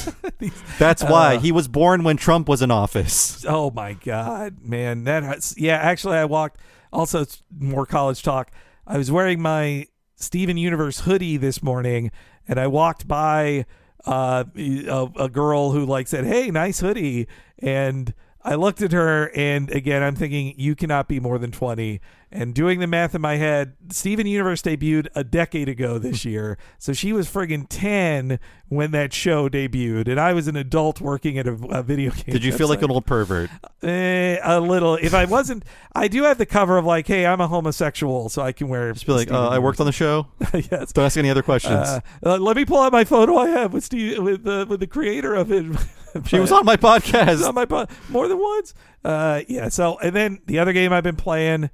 that's 0.78 1.02
why 1.02 1.38
he 1.38 1.50
was 1.50 1.66
born 1.66 2.04
when 2.04 2.18
Trump 2.18 2.46
was 2.46 2.60
in 2.60 2.70
office." 2.70 3.42
Oh 3.48 3.70
my 3.70 3.94
god, 3.94 4.58
man! 4.62 5.04
That 5.04 5.22
has, 5.22 5.54
yeah. 5.56 5.76
Actually, 5.76 6.18
I 6.18 6.26
walked. 6.26 6.60
Also, 6.92 7.24
more 7.58 7.86
college 7.86 8.22
talk. 8.22 8.50
I 8.86 8.98
was 8.98 9.10
wearing 9.10 9.40
my 9.40 9.88
Steven 10.14 10.58
Universe 10.58 11.00
hoodie 11.00 11.38
this 11.38 11.62
morning, 11.62 12.10
and 12.46 12.60
I 12.60 12.66
walked 12.66 13.08
by 13.08 13.64
uh, 14.04 14.44
a, 14.56 15.08
a 15.18 15.28
girl 15.30 15.72
who 15.72 15.86
like 15.86 16.06
said, 16.06 16.26
"Hey, 16.26 16.50
nice 16.50 16.80
hoodie," 16.80 17.26
and 17.58 18.12
I 18.44 18.56
looked 18.56 18.82
at 18.82 18.92
her, 18.92 19.30
and 19.34 19.70
again, 19.70 20.02
I'm 20.02 20.14
thinking 20.14 20.54
you 20.58 20.74
cannot 20.74 21.08
be 21.08 21.18
more 21.18 21.38
than 21.38 21.50
20. 21.50 22.00
And 22.34 22.52
doing 22.52 22.80
the 22.80 22.88
math 22.88 23.14
in 23.14 23.20
my 23.20 23.36
head, 23.36 23.74
Steven 23.90 24.26
Universe 24.26 24.60
debuted 24.60 25.06
a 25.14 25.22
decade 25.22 25.68
ago 25.68 25.98
this 25.98 26.24
year, 26.24 26.58
so 26.78 26.92
she 26.92 27.12
was 27.12 27.30
friggin' 27.30 27.66
10 27.68 28.40
when 28.68 28.90
that 28.90 29.12
show 29.12 29.48
debuted, 29.48 30.08
and 30.08 30.18
I 30.18 30.32
was 30.32 30.48
an 30.48 30.56
adult 30.56 31.00
working 31.00 31.38
at 31.38 31.46
a, 31.46 31.52
a 31.70 31.82
video 31.82 32.10
game. 32.10 32.32
Did 32.32 32.44
you 32.44 32.52
feel 32.52 32.68
like 32.68 32.82
an 32.82 32.90
old 32.90 33.06
pervert? 33.06 33.50
Eh, 33.82 34.38
a 34.42 34.60
little. 34.60 34.96
If 34.96 35.14
I 35.14 35.26
wasn't, 35.26 35.64
I 35.94 36.08
do 36.08 36.24
have 36.24 36.38
the 36.38 36.46
cover 36.46 36.76
of 36.76 36.84
like, 36.84 37.06
"Hey, 37.06 37.24
I'm 37.24 37.40
a 37.40 37.46
homosexual, 37.46 38.28
so 38.28 38.42
I 38.42 38.52
can 38.52 38.68
wear." 38.68 38.92
Just 38.92 39.06
be 39.06 39.12
like, 39.12 39.30
uh, 39.30 39.48
"I 39.48 39.60
worked 39.60 39.78
on 39.78 39.86
the 39.86 39.92
show." 39.92 40.26
yes. 40.54 40.92
Don't 40.92 41.04
ask 41.04 41.16
any 41.16 41.30
other 41.30 41.42
questions. 41.42 41.74
Uh, 41.74 42.00
uh, 42.24 42.38
let 42.38 42.56
me 42.56 42.64
pull 42.64 42.80
out 42.80 42.92
my 42.92 43.04
photo 43.04 43.36
I 43.36 43.48
have 43.50 43.72
with 43.72 43.84
Steve, 43.84 44.22
with 44.22 44.44
with 44.44 44.80
the 44.80 44.88
creator 44.88 45.34
of 45.34 45.52
it. 45.52 45.66
she 46.26 46.38
was 46.38 46.50
on 46.50 46.64
my 46.64 46.76
podcast. 46.76 47.46
on 47.46 47.54
my 47.54 47.64
pod 47.64 47.90
more 48.08 48.26
than 48.26 48.38
once. 48.38 48.74
Uh, 49.04 49.42
yeah. 49.46 49.68
So, 49.68 49.98
and 49.98 50.16
then 50.16 50.40
the 50.46 50.58
other 50.58 50.72
game 50.72 50.92
I've 50.92 51.04
been 51.04 51.16
playing, 51.16 51.70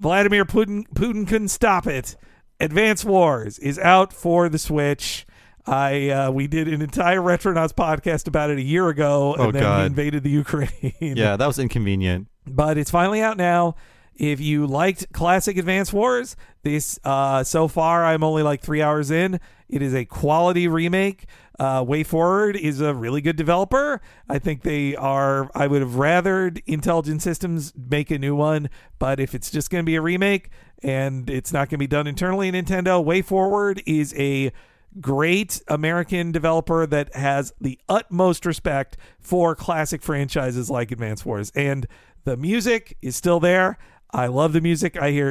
Vladimir 0.00 0.44
Putin. 0.44 0.84
Putin 0.94 1.26
couldn't 1.26 1.48
stop 1.48 1.86
it. 1.86 2.16
Advance 2.60 3.04
Wars 3.04 3.58
is 3.58 3.78
out 3.78 4.12
for 4.12 4.48
the 4.48 4.58
Switch. 4.58 5.26
I 5.66 6.08
uh, 6.08 6.30
we 6.30 6.46
did 6.46 6.66
an 6.68 6.80
entire 6.82 7.20
Retronauts 7.20 7.72
podcast 7.72 8.26
about 8.26 8.50
it 8.50 8.58
a 8.58 8.62
year 8.62 8.88
ago, 8.88 9.34
and 9.34 9.42
Oh, 9.42 9.52
then 9.52 9.62
God. 9.62 9.80
he 9.80 9.86
invaded 9.86 10.22
the 10.22 10.30
Ukraine. 10.30 10.72
yeah, 11.00 11.36
that 11.36 11.46
was 11.46 11.58
inconvenient. 11.58 12.26
but 12.46 12.78
it's 12.78 12.90
finally 12.90 13.20
out 13.20 13.36
now. 13.36 13.74
If 14.14 14.40
you 14.40 14.66
liked 14.66 15.12
classic 15.12 15.56
Advance 15.58 15.92
Wars, 15.92 16.34
this 16.64 16.98
uh, 17.04 17.44
so 17.44 17.68
far 17.68 18.04
I'm 18.04 18.24
only 18.24 18.42
like 18.42 18.60
three 18.62 18.82
hours 18.82 19.10
in. 19.12 19.38
It 19.68 19.82
is 19.82 19.94
a 19.94 20.04
quality 20.04 20.68
remake. 20.68 21.26
Uh, 21.58 21.84
Way 21.86 22.04
Forward 22.04 22.56
is 22.56 22.80
a 22.80 22.94
really 22.94 23.20
good 23.20 23.36
developer. 23.36 24.00
I 24.28 24.38
think 24.38 24.62
they 24.62 24.94
are. 24.94 25.50
I 25.54 25.66
would 25.66 25.82
have 25.82 25.92
rathered 25.92 26.62
Intelligent 26.66 27.20
Systems 27.20 27.72
make 27.76 28.10
a 28.10 28.18
new 28.18 28.36
one, 28.36 28.70
but 28.98 29.18
if 29.18 29.34
it's 29.34 29.50
just 29.50 29.70
going 29.70 29.82
to 29.82 29.86
be 29.86 29.96
a 29.96 30.00
remake 30.00 30.50
and 30.82 31.28
it's 31.28 31.52
not 31.52 31.68
going 31.68 31.70
to 31.70 31.78
be 31.78 31.88
done 31.88 32.06
internally 32.06 32.48
in 32.48 32.54
Nintendo, 32.54 33.02
Way 33.04 33.22
Forward 33.22 33.82
is 33.86 34.14
a 34.16 34.52
great 35.00 35.60
American 35.68 36.32
developer 36.32 36.86
that 36.86 37.14
has 37.14 37.52
the 37.60 37.78
utmost 37.88 38.46
respect 38.46 38.96
for 39.20 39.54
classic 39.54 40.02
franchises 40.02 40.70
like 40.70 40.90
Advance 40.90 41.26
Wars. 41.26 41.52
And 41.54 41.86
the 42.24 42.36
music 42.36 42.96
is 43.02 43.16
still 43.16 43.40
there. 43.40 43.78
I 44.10 44.28
love 44.28 44.54
the 44.54 44.62
music. 44.62 45.00
I 45.00 45.10
hear 45.10 45.30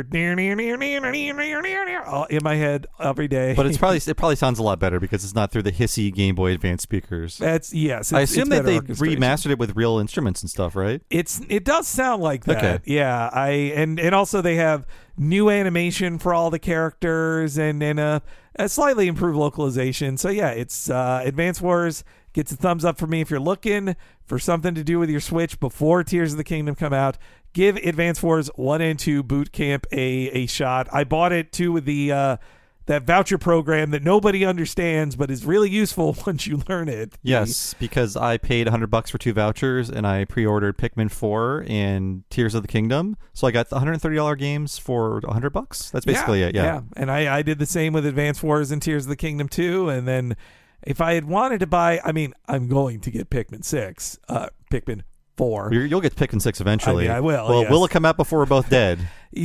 in 2.29 2.43
my 2.43 2.55
head 2.55 2.85
every 2.99 3.27
day. 3.27 3.53
But 3.55 3.65
it's 3.65 3.77
probably 3.77 3.97
it 4.05 4.17
probably 4.17 4.35
sounds 4.35 4.59
a 4.59 4.63
lot 4.63 4.79
better 4.79 4.99
because 4.99 5.23
it's 5.23 5.33
not 5.33 5.51
through 5.51 5.63
the 5.63 5.71
hissy 5.71 6.13
Game 6.13 6.35
Boy 6.35 6.51
Advance 6.51 6.83
speakers. 6.83 7.39
That's 7.39 7.73
yes. 7.73 8.13
I 8.13 8.21
assume 8.21 8.49
that 8.49 8.65
they 8.65 8.79
remastered 8.79 9.51
it 9.51 9.57
with 9.57 9.75
real 9.75 9.97
instruments 9.97 10.41
and 10.43 10.49
stuff, 10.49 10.75
right? 10.75 11.01
It's 11.09 11.41
it 11.49 11.63
does 11.63 11.87
sound 11.87 12.21
like 12.21 12.45
that. 12.45 12.57
Okay. 12.57 12.79
Yeah. 12.85 13.29
I 13.33 13.49
and 13.49 13.99
and 13.99 14.13
also 14.13 14.41
they 14.41 14.55
have 14.55 14.85
new 15.17 15.49
animation 15.49 16.19
for 16.19 16.33
all 16.33 16.51
the 16.51 16.59
characters 16.59 17.57
and 17.57 17.81
and 17.81 17.99
a, 17.99 18.21
a 18.55 18.69
slightly 18.69 19.07
improved 19.07 19.37
localization. 19.37 20.17
So 20.17 20.29
yeah, 20.29 20.51
it's 20.51 20.89
uh, 20.89 21.21
Advance 21.25 21.61
Wars 21.61 22.03
gets 22.33 22.51
a 22.51 22.55
thumbs 22.55 22.85
up 22.85 22.99
for 22.99 23.07
me 23.07 23.21
if 23.21 23.31
you're 23.31 23.39
looking 23.39 23.95
for 24.23 24.37
something 24.37 24.75
to 24.75 24.83
do 24.83 24.99
with 24.99 25.09
your 25.09 25.19
Switch 25.19 25.59
before 25.59 26.03
Tears 26.03 26.33
of 26.33 26.37
the 26.37 26.43
Kingdom 26.43 26.75
come 26.75 26.93
out. 26.93 27.17
Give 27.57 27.75
Advance 27.77 28.21
Wars 28.21 28.51
1 28.53 28.81
and 28.81 28.99
2 28.99 29.23
Boot 29.23 29.51
Camp 29.51 29.87
a 29.91 29.97
a 30.29 30.45
shot. 30.45 30.87
I 30.93 31.03
bought 31.03 31.31
it 31.31 31.51
too 31.51 31.71
with 31.71 31.85
the 31.85 32.11
uh 32.11 32.37
that 32.85 33.01
voucher 33.01 33.39
program 33.39 33.89
that 33.89 34.03
nobody 34.03 34.45
understands 34.45 35.15
but 35.15 35.31
is 35.31 35.43
really 35.43 35.67
useful 35.67 36.15
once 36.27 36.45
you 36.45 36.61
learn 36.69 36.87
it. 36.87 37.17
Yes, 37.23 37.73
because 37.79 38.15
I 38.15 38.37
paid 38.37 38.67
100 38.67 38.91
bucks 38.91 39.09
for 39.09 39.17
two 39.17 39.33
vouchers 39.33 39.89
and 39.89 40.05
I 40.05 40.25
pre-ordered 40.25 40.77
Pikmin 40.77 41.09
4 41.09 41.65
and 41.67 42.29
Tears 42.29 42.53
of 42.53 42.61
the 42.61 42.67
Kingdom. 42.67 43.17
So 43.33 43.47
I 43.47 43.51
got 43.51 43.71
the 43.71 43.79
$130 43.79 44.37
games 44.37 44.77
for 44.77 45.19
100 45.21 45.49
bucks. 45.49 45.89
That's 45.89 46.05
basically 46.05 46.43
it. 46.43 46.53
Yeah. 46.53 46.63
yeah. 46.63 46.81
And 46.95 47.09
I, 47.09 47.39
I 47.39 47.41
did 47.41 47.57
the 47.57 47.65
same 47.65 47.91
with 47.91 48.05
Advance 48.05 48.43
Wars 48.43 48.69
and 48.69 48.79
Tears 48.79 49.05
of 49.05 49.09
the 49.09 49.15
Kingdom 49.15 49.49
too 49.49 49.89
And 49.89 50.07
then 50.07 50.37
if 50.83 51.01
I 51.01 51.15
had 51.15 51.25
wanted 51.25 51.61
to 51.61 51.67
buy, 51.67 52.01
I 52.05 52.11
mean, 52.11 52.35
I'm 52.47 52.67
going 52.67 52.99
to 52.99 53.09
get 53.09 53.31
Pikmin 53.31 53.65
6, 53.65 54.19
uh, 54.29 54.49
Pikmin 54.71 55.01
4. 55.37 55.69
You're, 55.71 55.85
you'll 55.85 56.01
get 56.01 56.15
Pikmin 56.15 56.41
6 56.41 56.59
eventually. 56.59 57.05
I 57.05 57.07
mean, 57.07 57.17
I 57.17 57.19
will, 57.21 57.47
Well, 57.49 57.61
yes. 57.63 57.71
will 57.71 57.85
it 57.85 57.91
come 57.91 58.03
out 58.05 58.17
before 58.17 58.39
we're 58.39 58.45
both 58.45 58.69
dead? 58.69 58.99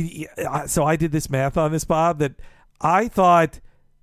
So 0.67 0.85
I 0.85 0.95
did 0.95 1.11
this 1.11 1.29
math 1.29 1.57
on 1.57 1.71
this, 1.71 1.83
Bob, 1.83 2.19
that 2.19 2.33
I 2.81 3.07
thought 3.07 3.59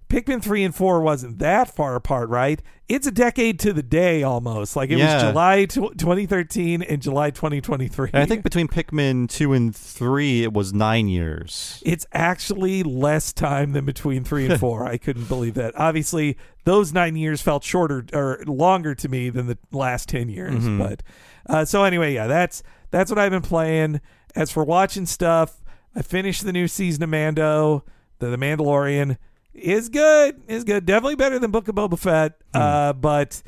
Pikmin 0.09 0.43
3 0.43 0.64
and 0.64 0.74
4 0.74 1.01
wasn't 1.01 1.38
that 1.38 1.74
far 1.74 1.95
apart, 1.97 2.28
right? 2.28 2.61
It's 2.88 3.07
a 3.07 3.11
decade 3.11 3.59
to 3.61 3.72
the 3.72 3.82
day 3.82 4.22
almost. 4.22 4.76
Like 4.76 4.91
it 4.91 4.99
Yeah. 4.99 5.14
was 5.14 5.22
July 5.32 5.64
tw 5.64 5.97
2013 5.97 6.82
and 6.82 7.01
July 7.01 7.30
2023. 7.30 8.11
And 8.12 8.22
I 8.22 8.26
think 8.26 8.43
between 8.43 8.68
Pikmin 8.68 9.28
two 9.28 9.53
and 9.53 9.74
three, 9.74 10.43
it 10.43 10.53
was 10.53 10.72
nine 10.72 11.09
years. 11.09 11.82
it's 11.86 12.07
actually 12.12 12.82
less 12.82 13.32
time 13.32 13.72
than 13.72 13.84
between 13.84 14.22
3 14.24 14.47
and 14.51 14.61
4. 14.66 14.86
I 14.86 14.97
couldn't 14.99 15.28
believe 15.28 15.55
that. 15.55 15.74
Obviously, 15.78 16.36
those 16.64 16.93
9 16.93 17.16
years 17.16 17.41
felt 17.41 17.64
shorter 17.64 18.05
or 18.12 18.43
longer 18.47 18.95
to 18.97 19.09
me 19.09 19.30
than 19.30 19.47
the 19.47 19.59
last 19.72 20.09
10 20.09 20.28
years, 20.28 20.55
mm-hmm. 20.64 20.78
but 20.78 21.03
uh, 21.51 21.64
so 21.64 21.84
anyway, 21.84 22.14
yeah, 22.14 22.26
that's 22.26 22.62
that's 22.90 23.11
what 23.11 23.18
I've 23.18 23.30
been 23.32 23.42
playing. 23.42 24.01
As 24.34 24.51
for 24.51 24.64
watching 24.64 25.07
stuff, 25.07 25.62
I 25.94 26.03
finished 26.03 26.44
the 26.44 26.53
new 26.53 26.68
season 26.68 27.03
of 27.03 27.09
Mando, 27.11 27.84
the, 28.20 28.28
the 28.28 28.36
Mandalorian 28.36 29.16
is 29.53 29.88
good. 29.88 30.40
Is 30.46 30.64
good. 30.64 30.86
Definitely 30.86 31.16
better 31.16 31.38
than 31.38 31.51
Book 31.51 31.66
of 31.68 31.74
Boba 31.74 31.98
Fett. 31.98 32.40
Uh, 32.55 32.92
but 32.92 33.42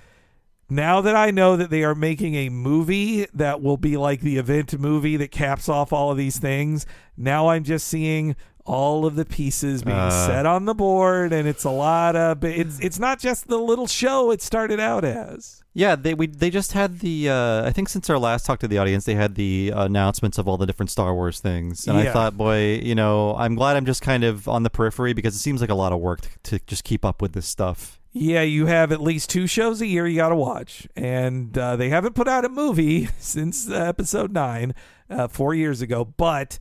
now 0.68 1.00
that 1.02 1.14
I 1.14 1.30
know 1.30 1.56
that 1.56 1.70
they 1.70 1.84
are 1.84 1.94
making 1.94 2.34
a 2.34 2.48
movie 2.48 3.26
that 3.34 3.62
will 3.62 3.76
be 3.76 3.96
like 3.96 4.20
the 4.22 4.38
event 4.38 4.78
movie 4.78 5.16
that 5.18 5.30
caps 5.30 5.68
off 5.68 5.92
all 5.92 6.10
of 6.10 6.16
these 6.16 6.38
things, 6.38 6.86
now 7.16 7.48
I'm 7.48 7.62
just 7.62 7.86
seeing 7.86 8.34
all 8.64 9.06
of 9.06 9.14
the 9.16 9.24
pieces 9.24 9.82
being 9.82 9.96
Uh. 9.96 10.26
set 10.26 10.46
on 10.46 10.64
the 10.64 10.74
board, 10.74 11.32
and 11.32 11.46
it's 11.48 11.64
a 11.64 11.70
lot 11.70 12.16
of. 12.16 12.42
It's 12.44 12.80
it's 12.80 12.98
not 12.98 13.18
just 13.20 13.46
the 13.48 13.58
little 13.58 13.86
show 13.86 14.30
it 14.32 14.42
started 14.42 14.80
out 14.80 15.04
as. 15.04 15.61
Yeah, 15.74 15.96
they 15.96 16.12
we 16.12 16.26
they 16.26 16.50
just 16.50 16.72
had 16.72 17.00
the. 17.00 17.30
Uh, 17.30 17.66
I 17.66 17.70
think 17.70 17.88
since 17.88 18.10
our 18.10 18.18
last 18.18 18.44
talk 18.44 18.60
to 18.60 18.68
the 18.68 18.76
audience, 18.76 19.06
they 19.06 19.14
had 19.14 19.36
the 19.36 19.72
announcements 19.74 20.36
of 20.36 20.46
all 20.46 20.58
the 20.58 20.66
different 20.66 20.90
Star 20.90 21.14
Wars 21.14 21.40
things, 21.40 21.86
and 21.88 21.96
I 21.96 22.12
thought, 22.12 22.36
boy, 22.36 22.80
you 22.82 22.94
know, 22.94 23.34
I'm 23.36 23.54
glad 23.54 23.76
I'm 23.76 23.86
just 23.86 24.02
kind 24.02 24.22
of 24.22 24.48
on 24.48 24.64
the 24.64 24.70
periphery 24.70 25.14
because 25.14 25.34
it 25.34 25.38
seems 25.38 25.62
like 25.62 25.70
a 25.70 25.74
lot 25.74 25.92
of 25.92 26.00
work 26.00 26.20
to, 26.20 26.58
to 26.58 26.66
just 26.66 26.84
keep 26.84 27.06
up 27.06 27.22
with 27.22 27.32
this 27.32 27.46
stuff. 27.46 27.98
Yeah, 28.12 28.42
you 28.42 28.66
have 28.66 28.92
at 28.92 29.00
least 29.00 29.30
two 29.30 29.46
shows 29.46 29.80
a 29.80 29.86
year 29.86 30.06
you 30.06 30.16
got 30.16 30.28
to 30.28 30.36
watch, 30.36 30.86
and 30.94 31.56
uh, 31.56 31.76
they 31.76 31.88
haven't 31.88 32.14
put 32.14 32.28
out 32.28 32.44
a 32.44 32.50
movie 32.50 33.06
since 33.18 33.70
uh, 33.70 33.74
episode 33.74 34.30
nine, 34.30 34.74
uh, 35.08 35.28
four 35.28 35.54
years 35.54 35.80
ago. 35.80 36.04
But 36.04 36.58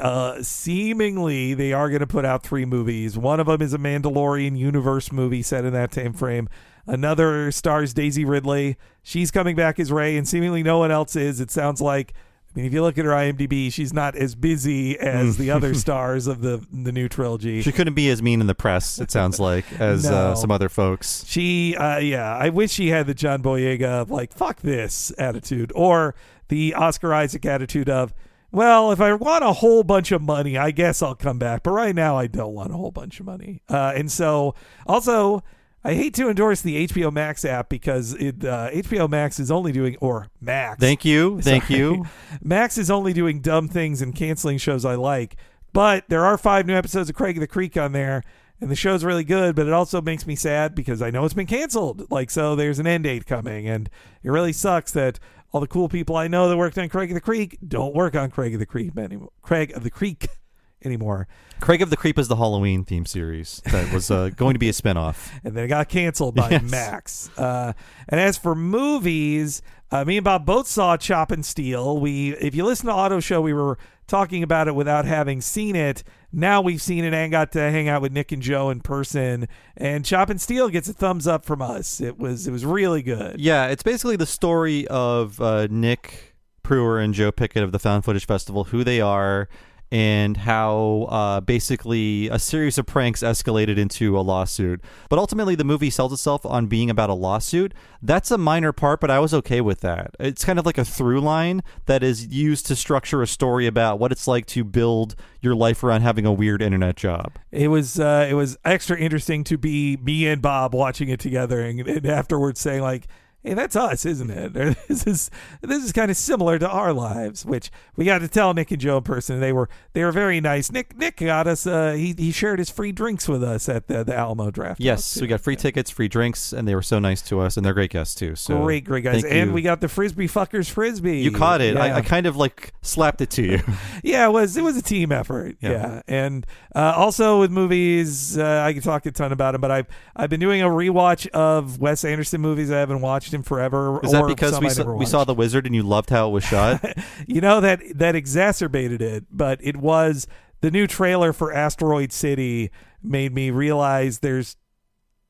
uh, 0.00 0.42
seemingly, 0.42 1.54
they 1.54 1.72
are 1.72 1.88
going 1.88 2.00
to 2.00 2.06
put 2.06 2.24
out 2.24 2.44
three 2.44 2.64
movies. 2.64 3.18
One 3.18 3.40
of 3.40 3.48
them 3.48 3.60
is 3.60 3.74
a 3.74 3.78
Mandalorian 3.78 4.56
universe 4.56 5.10
movie 5.10 5.42
set 5.42 5.64
in 5.64 5.72
that 5.72 5.90
time 5.90 6.12
frame. 6.12 6.48
Another 6.90 7.52
stars 7.52 7.94
Daisy 7.94 8.24
Ridley. 8.24 8.76
She's 9.04 9.30
coming 9.30 9.54
back 9.54 9.78
as 9.78 9.92
Rey, 9.92 10.16
and 10.16 10.26
seemingly 10.26 10.64
no 10.64 10.78
one 10.78 10.90
else 10.90 11.14
is. 11.14 11.40
It 11.40 11.50
sounds 11.50 11.80
like. 11.80 12.12
I 12.12 12.58
mean, 12.58 12.66
if 12.66 12.72
you 12.72 12.82
look 12.82 12.98
at 12.98 13.04
her 13.04 13.12
IMDb, 13.12 13.72
she's 13.72 13.92
not 13.92 14.16
as 14.16 14.34
busy 14.34 14.98
as 14.98 15.36
the 15.36 15.50
other 15.52 15.72
stars 15.72 16.26
of 16.26 16.40
the 16.40 16.66
the 16.72 16.90
new 16.90 17.08
trilogy. 17.08 17.62
She 17.62 17.70
couldn't 17.70 17.94
be 17.94 18.10
as 18.10 18.20
mean 18.24 18.40
in 18.40 18.48
the 18.48 18.56
press. 18.56 18.98
It 18.98 19.12
sounds 19.12 19.38
like 19.38 19.64
as 19.80 20.04
uh, 20.04 20.34
some 20.34 20.50
other 20.50 20.68
folks. 20.68 21.24
She, 21.28 21.76
uh, 21.76 21.98
yeah, 21.98 22.36
I 22.36 22.48
wish 22.48 22.72
she 22.72 22.88
had 22.88 23.06
the 23.06 23.14
John 23.14 23.40
Boyega 23.40 24.02
of 24.02 24.10
like 24.10 24.32
"fuck 24.32 24.60
this" 24.62 25.12
attitude, 25.16 25.70
or 25.76 26.16
the 26.48 26.74
Oscar 26.74 27.14
Isaac 27.14 27.46
attitude 27.46 27.88
of, 27.88 28.12
"Well, 28.50 28.90
if 28.90 29.00
I 29.00 29.12
want 29.12 29.44
a 29.44 29.52
whole 29.52 29.84
bunch 29.84 30.10
of 30.10 30.20
money, 30.20 30.58
I 30.58 30.72
guess 30.72 31.02
I'll 31.02 31.14
come 31.14 31.38
back, 31.38 31.62
but 31.62 31.70
right 31.70 31.94
now 31.94 32.16
I 32.16 32.26
don't 32.26 32.52
want 32.52 32.72
a 32.72 32.76
whole 32.76 32.90
bunch 32.90 33.20
of 33.20 33.26
money." 33.26 33.62
Uh, 33.68 33.92
and 33.94 34.10
so, 34.10 34.56
also, 34.88 35.44
I 35.82 35.94
hate 35.94 36.12
to 36.14 36.28
endorse 36.28 36.60
the 36.60 36.86
HBO 36.86 37.10
Max 37.12 37.44
app 37.44 37.68
because 37.70 38.12
it 38.14 38.44
uh, 38.44 38.70
HBO 38.70 39.08
Max 39.08 39.40
is 39.40 39.50
only 39.50 39.72
doing 39.72 39.96
or 40.00 40.28
Max. 40.40 40.78
Thank 40.78 41.04
you, 41.04 41.40
thank 41.42 41.64
Sorry. 41.64 41.78
you. 41.78 42.06
Max 42.42 42.76
is 42.76 42.90
only 42.90 43.12
doing 43.12 43.40
dumb 43.40 43.66
things 43.68 44.02
and 44.02 44.14
canceling 44.14 44.58
shows 44.58 44.84
I 44.84 44.94
like. 44.96 45.36
But 45.72 46.04
there 46.08 46.24
are 46.24 46.36
five 46.36 46.66
new 46.66 46.74
episodes 46.74 47.08
of 47.08 47.16
Craig 47.16 47.36
of 47.36 47.40
the 47.40 47.46
Creek 47.46 47.76
on 47.76 47.92
there, 47.92 48.22
and 48.60 48.70
the 48.70 48.76
show's 48.76 49.04
really 49.04 49.24
good. 49.24 49.54
But 49.54 49.66
it 49.68 49.72
also 49.72 50.02
makes 50.02 50.26
me 50.26 50.36
sad 50.36 50.74
because 50.74 51.00
I 51.00 51.10
know 51.10 51.24
it's 51.24 51.34
been 51.34 51.46
canceled. 51.46 52.10
Like, 52.10 52.30
so 52.30 52.54
there's 52.56 52.78
an 52.78 52.86
end 52.86 53.04
date 53.04 53.24
coming, 53.24 53.66
and 53.68 53.88
it 54.22 54.30
really 54.30 54.52
sucks 54.52 54.92
that 54.92 55.18
all 55.52 55.60
the 55.60 55.66
cool 55.66 55.88
people 55.88 56.16
I 56.16 56.28
know 56.28 56.48
that 56.48 56.56
worked 56.56 56.78
on 56.78 56.88
Craig 56.88 57.10
of 57.10 57.14
the 57.14 57.20
Creek 57.20 57.58
don't 57.66 57.94
work 57.94 58.14
on 58.14 58.30
Craig 58.30 58.52
of 58.52 58.60
the 58.60 58.66
Creek 58.66 58.96
anymore. 58.96 59.30
Craig 59.42 59.72
of 59.74 59.82
the 59.82 59.90
Creek 59.90 60.28
anymore. 60.84 61.28
Craig 61.60 61.82
of 61.82 61.90
the 61.90 61.96
Creep 61.96 62.18
is 62.18 62.28
the 62.28 62.36
Halloween 62.36 62.84
theme 62.84 63.04
series 63.06 63.60
that 63.70 63.92
was 63.92 64.10
uh, 64.10 64.30
going 64.36 64.54
to 64.54 64.58
be 64.58 64.68
a 64.68 64.72
spinoff. 64.72 65.30
and 65.44 65.54
then 65.54 65.64
it 65.64 65.68
got 65.68 65.88
canceled 65.88 66.34
by 66.34 66.50
Yes. 66.50 66.62
Max. 66.70 67.30
Uh, 67.38 67.72
and 68.08 68.18
as 68.20 68.38
for 68.38 68.54
movies, 68.54 69.62
uh, 69.90 70.04
me 70.04 70.16
and 70.16 70.24
Bob 70.24 70.46
both 70.46 70.66
saw 70.66 70.96
Chop 70.96 71.30
and 71.30 71.44
Steele. 71.44 71.98
We, 71.98 72.34
if 72.36 72.54
you 72.54 72.64
listen 72.64 72.86
to 72.86 72.94
Auto 72.94 73.20
Show, 73.20 73.40
we 73.40 73.52
were 73.52 73.78
talking 74.06 74.42
about 74.42 74.68
it 74.68 74.74
without 74.74 75.04
having 75.04 75.40
seen 75.40 75.76
it. 75.76 76.02
Now 76.32 76.60
we've 76.60 76.80
seen 76.82 77.04
it 77.04 77.12
and 77.12 77.30
got 77.30 77.52
to 77.52 77.58
hang 77.60 77.88
out 77.88 78.02
with 78.02 78.12
Nick 78.12 78.32
and 78.32 78.40
Joe 78.42 78.70
in 78.70 78.80
person. 78.80 79.48
And 79.76 80.04
Chop 80.04 80.30
and 80.30 80.40
Steele 80.40 80.68
gets 80.68 80.88
a 80.88 80.92
thumbs 80.92 81.26
up 81.26 81.44
from 81.44 81.60
us. 81.60 82.00
It 82.00 82.18
was 82.18 82.46
it 82.46 82.52
was 82.52 82.64
really 82.64 83.02
good. 83.02 83.40
Yeah, 83.40 83.66
it's 83.66 83.82
basically 83.82 84.16
the 84.16 84.26
story 84.26 84.86
of 84.88 85.40
uh, 85.40 85.66
Nick 85.70 86.34
Prueher 86.64 87.02
and 87.02 87.12
Joe 87.14 87.32
Pickett 87.32 87.62
of 87.64 87.72
the 87.72 87.78
Found 87.80 88.04
Footage 88.04 88.26
Festival, 88.26 88.64
who 88.64 88.84
they 88.84 89.00
are, 89.00 89.48
and 89.92 90.36
how 90.36 91.06
uh, 91.08 91.40
basically 91.40 92.28
a 92.28 92.38
series 92.38 92.78
of 92.78 92.86
pranks 92.86 93.22
escalated 93.22 93.76
into 93.76 94.18
a 94.18 94.20
lawsuit. 94.20 94.80
But 95.08 95.18
ultimately, 95.18 95.54
the 95.54 95.64
movie 95.64 95.90
sells 95.90 96.12
itself 96.12 96.46
on 96.46 96.66
being 96.66 96.90
about 96.90 97.10
a 97.10 97.14
lawsuit. 97.14 97.74
That's 98.00 98.30
a 98.30 98.38
minor 98.38 98.72
part, 98.72 99.00
but 99.00 99.10
I 99.10 99.18
was 99.18 99.34
okay 99.34 99.60
with 99.60 99.80
that. 99.80 100.14
It's 100.20 100.44
kind 100.44 100.58
of 100.58 100.66
like 100.66 100.78
a 100.78 100.84
through 100.84 101.20
line 101.20 101.62
that 101.86 102.02
is 102.02 102.28
used 102.28 102.66
to 102.66 102.76
structure 102.76 103.20
a 103.20 103.26
story 103.26 103.66
about 103.66 103.98
what 103.98 104.12
it's 104.12 104.28
like 104.28 104.46
to 104.46 104.62
build 104.62 105.16
your 105.40 105.54
life 105.54 105.82
around 105.82 106.02
having 106.02 106.24
a 106.24 106.32
weird 106.32 106.62
internet 106.62 106.96
job. 106.96 107.38
It 107.50 107.68
was 107.68 107.98
uh, 107.98 108.26
it 108.30 108.34
was 108.34 108.58
extra 108.64 108.96
interesting 108.96 109.42
to 109.44 109.58
be 109.58 109.96
me 109.96 110.26
and 110.26 110.40
Bob 110.40 110.74
watching 110.74 111.08
it 111.08 111.18
together, 111.18 111.60
and, 111.60 111.80
and 111.80 112.06
afterwards 112.06 112.60
saying 112.60 112.82
like, 112.82 113.08
"Hey, 113.42 113.54
that's 113.54 113.76
us, 113.76 114.04
isn't 114.04 114.30
it?" 114.30 114.56
Or, 114.56 114.74
this 114.88 115.06
is 115.06 115.30
this 115.62 115.84
is 115.84 115.92
kind 115.92 116.10
of 116.10 116.16
similar 116.16 116.58
to 116.58 116.68
our 116.68 116.92
lives, 116.92 117.44
which 117.44 117.70
we 117.96 118.04
got 118.04 118.18
to 118.18 118.28
tell 118.28 118.54
Nick 118.54 118.70
and 118.70 118.80
Joe 118.80 118.98
in 118.98 119.02
person. 119.02 119.40
They 119.40 119.52
were 119.52 119.68
they 119.92 120.04
were 120.04 120.12
very 120.12 120.40
nice. 120.40 120.70
Nick 120.72 120.96
Nick 120.96 121.16
got 121.18 121.46
us. 121.46 121.66
Uh, 121.66 121.92
he 121.92 122.14
he 122.16 122.32
shared 122.32 122.58
his 122.58 122.70
free 122.70 122.92
drinks 122.92 123.28
with 123.28 123.42
us 123.42 123.68
at 123.68 123.86
the 123.88 124.04
the 124.04 124.14
Alamo 124.16 124.50
draft. 124.50 124.80
Yes, 124.80 125.20
we 125.20 125.26
got 125.26 125.40
free 125.40 125.56
tickets, 125.56 125.90
free 125.90 126.08
drinks, 126.08 126.52
and 126.52 126.66
they 126.68 126.74
were 126.74 126.82
so 126.82 126.98
nice 126.98 127.22
to 127.22 127.40
us, 127.40 127.56
and 127.56 127.64
they're 127.66 127.74
great 127.74 127.90
guests 127.90 128.14
too. 128.14 128.34
So 128.36 128.62
Great, 128.62 128.84
great 128.84 129.04
guys, 129.04 129.24
and 129.24 129.50
you. 129.50 129.54
we 129.54 129.62
got 129.62 129.80
the 129.80 129.88
frisbee 129.88 130.28
fuckers 130.28 130.70
frisbee. 130.70 131.18
You 131.20 131.32
caught 131.32 131.60
it. 131.60 131.76
I, 131.76 131.86
Yeah. 131.88 131.96
I 131.96 132.00
kind 132.02 132.26
of 132.26 132.36
like 132.36 132.72
slapped 132.82 133.20
it 133.20 133.30
to 133.30 133.42
you. 133.42 133.60
yeah, 134.02 134.26
it 134.26 134.30
was 134.32 134.56
it 134.56 134.62
was 134.62 134.76
a 134.76 134.82
team 134.82 135.12
effort. 135.12 135.56
Yeah, 135.60 135.70
Yeah. 135.70 136.02
and 136.08 136.46
uh, 136.74 136.92
also 136.96 137.40
with 137.40 137.50
movies, 137.50 138.38
uh, 138.38 138.62
I 138.66 138.72
could 138.72 138.82
talk 138.82 139.06
a 139.06 139.10
ton 139.10 139.32
about 139.32 139.52
them, 139.52 139.60
but 139.60 139.70
I've 139.70 139.86
I've 140.14 140.30
been 140.30 140.40
doing 140.40 140.62
a 140.62 140.66
rewatch 140.66 141.26
of 141.28 141.78
Wes 141.80 142.04
Anderson 142.04 142.40
movies 142.40 142.70
I 142.70 142.78
haven't 142.78 143.00
watched 143.00 143.29
in 143.34 143.42
forever. 143.42 144.00
Is 144.02 144.12
that 144.12 144.22
or 144.22 144.28
because 144.28 144.60
we 144.60 144.70
saw, 144.70 144.92
we 144.92 145.06
saw. 145.06 145.24
The 145.24 145.34
Wizard 145.34 145.66
and 145.66 145.74
you 145.74 145.82
loved 145.82 146.10
how 146.10 146.28
it 146.28 146.32
was 146.32 146.44
shot? 146.44 146.84
You 147.26 147.40
know 147.40 147.60
that 147.60 147.80
that 147.94 148.16
exacerbated 148.16 149.00
it, 149.02 149.24
but 149.30 149.58
it 149.62 149.76
was 149.76 150.26
the 150.60 150.70
new 150.70 150.86
trailer 150.86 151.32
for 151.32 151.52
Asteroid 151.52 152.12
City 152.12 152.70
made 153.02 153.34
me 153.34 153.50
realize 153.50 154.18
there's 154.18 154.56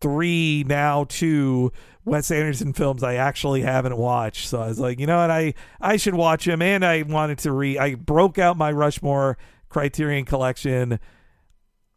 three 0.01 0.65
now 0.67 1.05
two 1.05 1.73
Wes 2.05 2.31
Anderson 2.31 2.73
films 2.73 3.03
I 3.03 3.15
actually 3.15 3.63
haven't 3.63 3.97
watched. 3.97 4.49
So 4.49 4.61
I 4.63 4.69
was 4.69 4.81
like, 4.81 4.99
you 4.99 5.07
know 5.07 5.19
what, 5.19 5.31
I 5.31 5.55
I 5.81 5.97
should 5.97 6.15
watch 6.15 6.45
them, 6.45 6.63
and 6.63 6.85
I 6.85 7.03
wanted 7.03 7.39
to 7.41 7.53
re. 7.53 7.79
I 7.79 7.95
broke 7.95 8.39
out 8.39 8.57
my 8.57 8.73
Rushmore 8.73 9.37
Criterion 9.69 10.25
collection. 10.25 10.99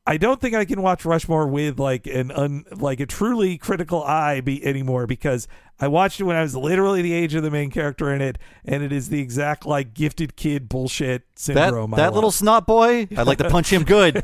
I 0.06 0.18
don't 0.18 0.42
think 0.42 0.54
I 0.54 0.66
can 0.66 0.82
watch 0.82 1.06
Rushmore 1.06 1.48
with 1.48 1.80
like 1.80 2.08
an 2.08 2.32
un, 2.32 2.66
like 2.76 3.00
a 3.00 3.06
truly 3.06 3.58
critical 3.58 4.04
eye 4.04 4.42
be, 4.42 4.64
anymore 4.66 5.08
because 5.08 5.48
I 5.84 5.88
watched 5.90 6.20
it 6.22 6.24
when 6.24 6.38
I 6.38 6.42
was 6.42 6.56
literally 6.56 7.02
the 7.02 7.12
age 7.12 7.36
of 7.36 7.44
the 7.44 7.52
main 7.52 7.70
character 7.70 8.14
in 8.14 8.22
it, 8.22 8.38
and 8.64 8.82
it 8.84 8.94
is 8.94 9.10
the 9.10 9.20
exact 9.20 9.66
like 9.66 9.94
gifted 9.94 10.38
kid 10.38 10.70
bullshit 10.70 11.24
that 11.36 11.40
syndrome. 11.40 11.94
I 11.94 11.98
that 11.98 12.14
little 12.14 12.32
snot 12.32 12.66
boy, 12.66 13.08
I'd 13.18 13.28
like 13.28 13.40
to 13.40 13.50
punch 13.50 13.72
him 13.72 13.84
good. 13.84 14.24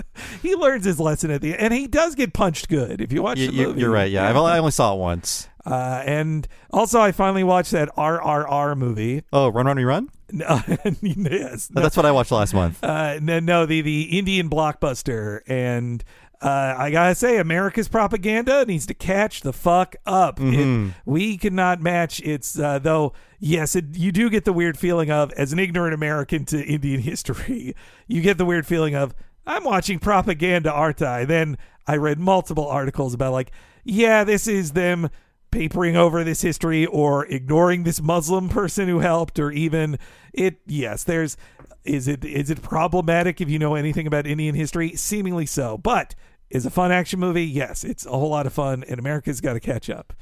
he 0.42 0.54
learns 0.54 0.84
his 0.84 1.00
lesson 1.00 1.30
at 1.30 1.40
the 1.40 1.54
end, 1.54 1.62
and 1.62 1.72
he 1.74 1.86
does 1.86 2.14
get 2.14 2.34
punched 2.34 2.68
good 2.68 3.00
if 3.00 3.10
you 3.12 3.22
watch 3.22 3.38
you, 3.38 3.50
the 3.50 3.66
movie. 3.68 3.80
you're 3.80 3.90
right. 3.90 4.10
Yeah, 4.10 4.28
I've, 4.28 4.36
only- 4.36 4.52
I 4.52 4.58
only 4.58 4.70
saw 4.70 4.94
it 4.94 4.98
once. 4.98 5.48
Uh, 5.64 6.02
and 6.06 6.46
also, 6.70 7.00
I 7.00 7.12
finally 7.12 7.44
watched 7.44 7.72
that 7.72 7.88
RRR 7.96 8.76
movie. 8.76 9.22
Oh, 9.32 9.48
Run, 9.48 9.66
Run, 9.66 9.82
Run. 9.84 10.08
No, 10.30 10.60
yes, 11.00 11.68
That's 11.68 11.96
what 11.96 12.04
I 12.04 12.12
watched 12.12 12.32
last 12.32 12.52
month. 12.52 12.84
Uh, 12.84 13.18
no, 13.22 13.40
no, 13.40 13.64
the 13.64 13.80
the 13.80 14.18
Indian 14.18 14.50
blockbuster, 14.50 15.40
and 15.46 16.04
uh, 16.40 16.74
I 16.78 16.90
gotta 16.90 17.14
say, 17.14 17.38
America's 17.38 17.88
propaganda 17.88 18.64
needs 18.64 18.86
to 18.86 18.94
catch 18.94 19.40
the 19.40 19.52
fuck 19.52 19.96
up. 20.06 20.38
It- 20.40 20.92
we 21.04 21.36
cannot 21.36 21.80
match 21.80 22.20
its. 22.20 22.58
Uh, 22.58 22.78
though, 22.78 23.12
yes, 23.40 23.74
it, 23.74 23.96
you 23.96 24.12
do 24.12 24.30
get 24.30 24.44
the 24.44 24.52
weird 24.52 24.78
feeling 24.78 25.10
of, 25.10 25.32
as 25.32 25.52
an 25.52 25.58
ignorant 25.58 25.94
American 25.94 26.44
to 26.46 26.64
Indian 26.64 27.00
history, 27.12 27.74
you 28.06 28.20
get 28.22 28.38
the 28.38 28.44
weird 28.44 28.66
feeling 28.66 28.94
of, 28.94 29.14
I'm 29.46 29.64
watching 29.64 29.98
propaganda, 29.98 30.70
aren't 30.72 31.02
I? 31.02 31.24
Then 31.24 31.58
I 31.86 31.96
read 31.96 32.18
multiple 32.20 32.68
articles 32.68 33.14
about 33.14 33.32
like, 33.32 33.50
yeah, 33.84 34.22
this 34.24 34.46
is 34.46 34.72
them 34.72 35.08
papering 35.50 35.96
over 35.96 36.24
this 36.24 36.42
history 36.42 36.86
or 36.86 37.26
ignoring 37.26 37.84
this 37.84 38.02
Muslim 38.02 38.48
person 38.48 38.88
who 38.88 38.98
helped 39.00 39.38
or 39.38 39.50
even 39.50 39.98
it 40.32 40.60
yes 40.66 41.04
there's 41.04 41.36
is 41.84 42.06
it 42.06 42.24
is 42.24 42.50
it 42.50 42.60
problematic 42.60 43.40
if 43.40 43.48
you 43.48 43.58
know 43.58 43.74
anything 43.74 44.06
about 44.06 44.26
Indian 44.26 44.54
history 44.54 44.94
seemingly 44.94 45.46
so 45.46 45.78
but 45.78 46.14
is 46.50 46.66
a 46.66 46.70
fun 46.70 46.92
action 46.92 47.20
movie. 47.20 47.44
Yes, 47.44 47.84
it's 47.84 48.06
a 48.06 48.10
whole 48.10 48.30
lot 48.30 48.46
of 48.46 48.52
fun, 48.52 48.84
and 48.88 48.98
America's 48.98 49.40
got 49.40 49.54
to 49.54 49.60
catch 49.60 49.90
up. 49.90 50.12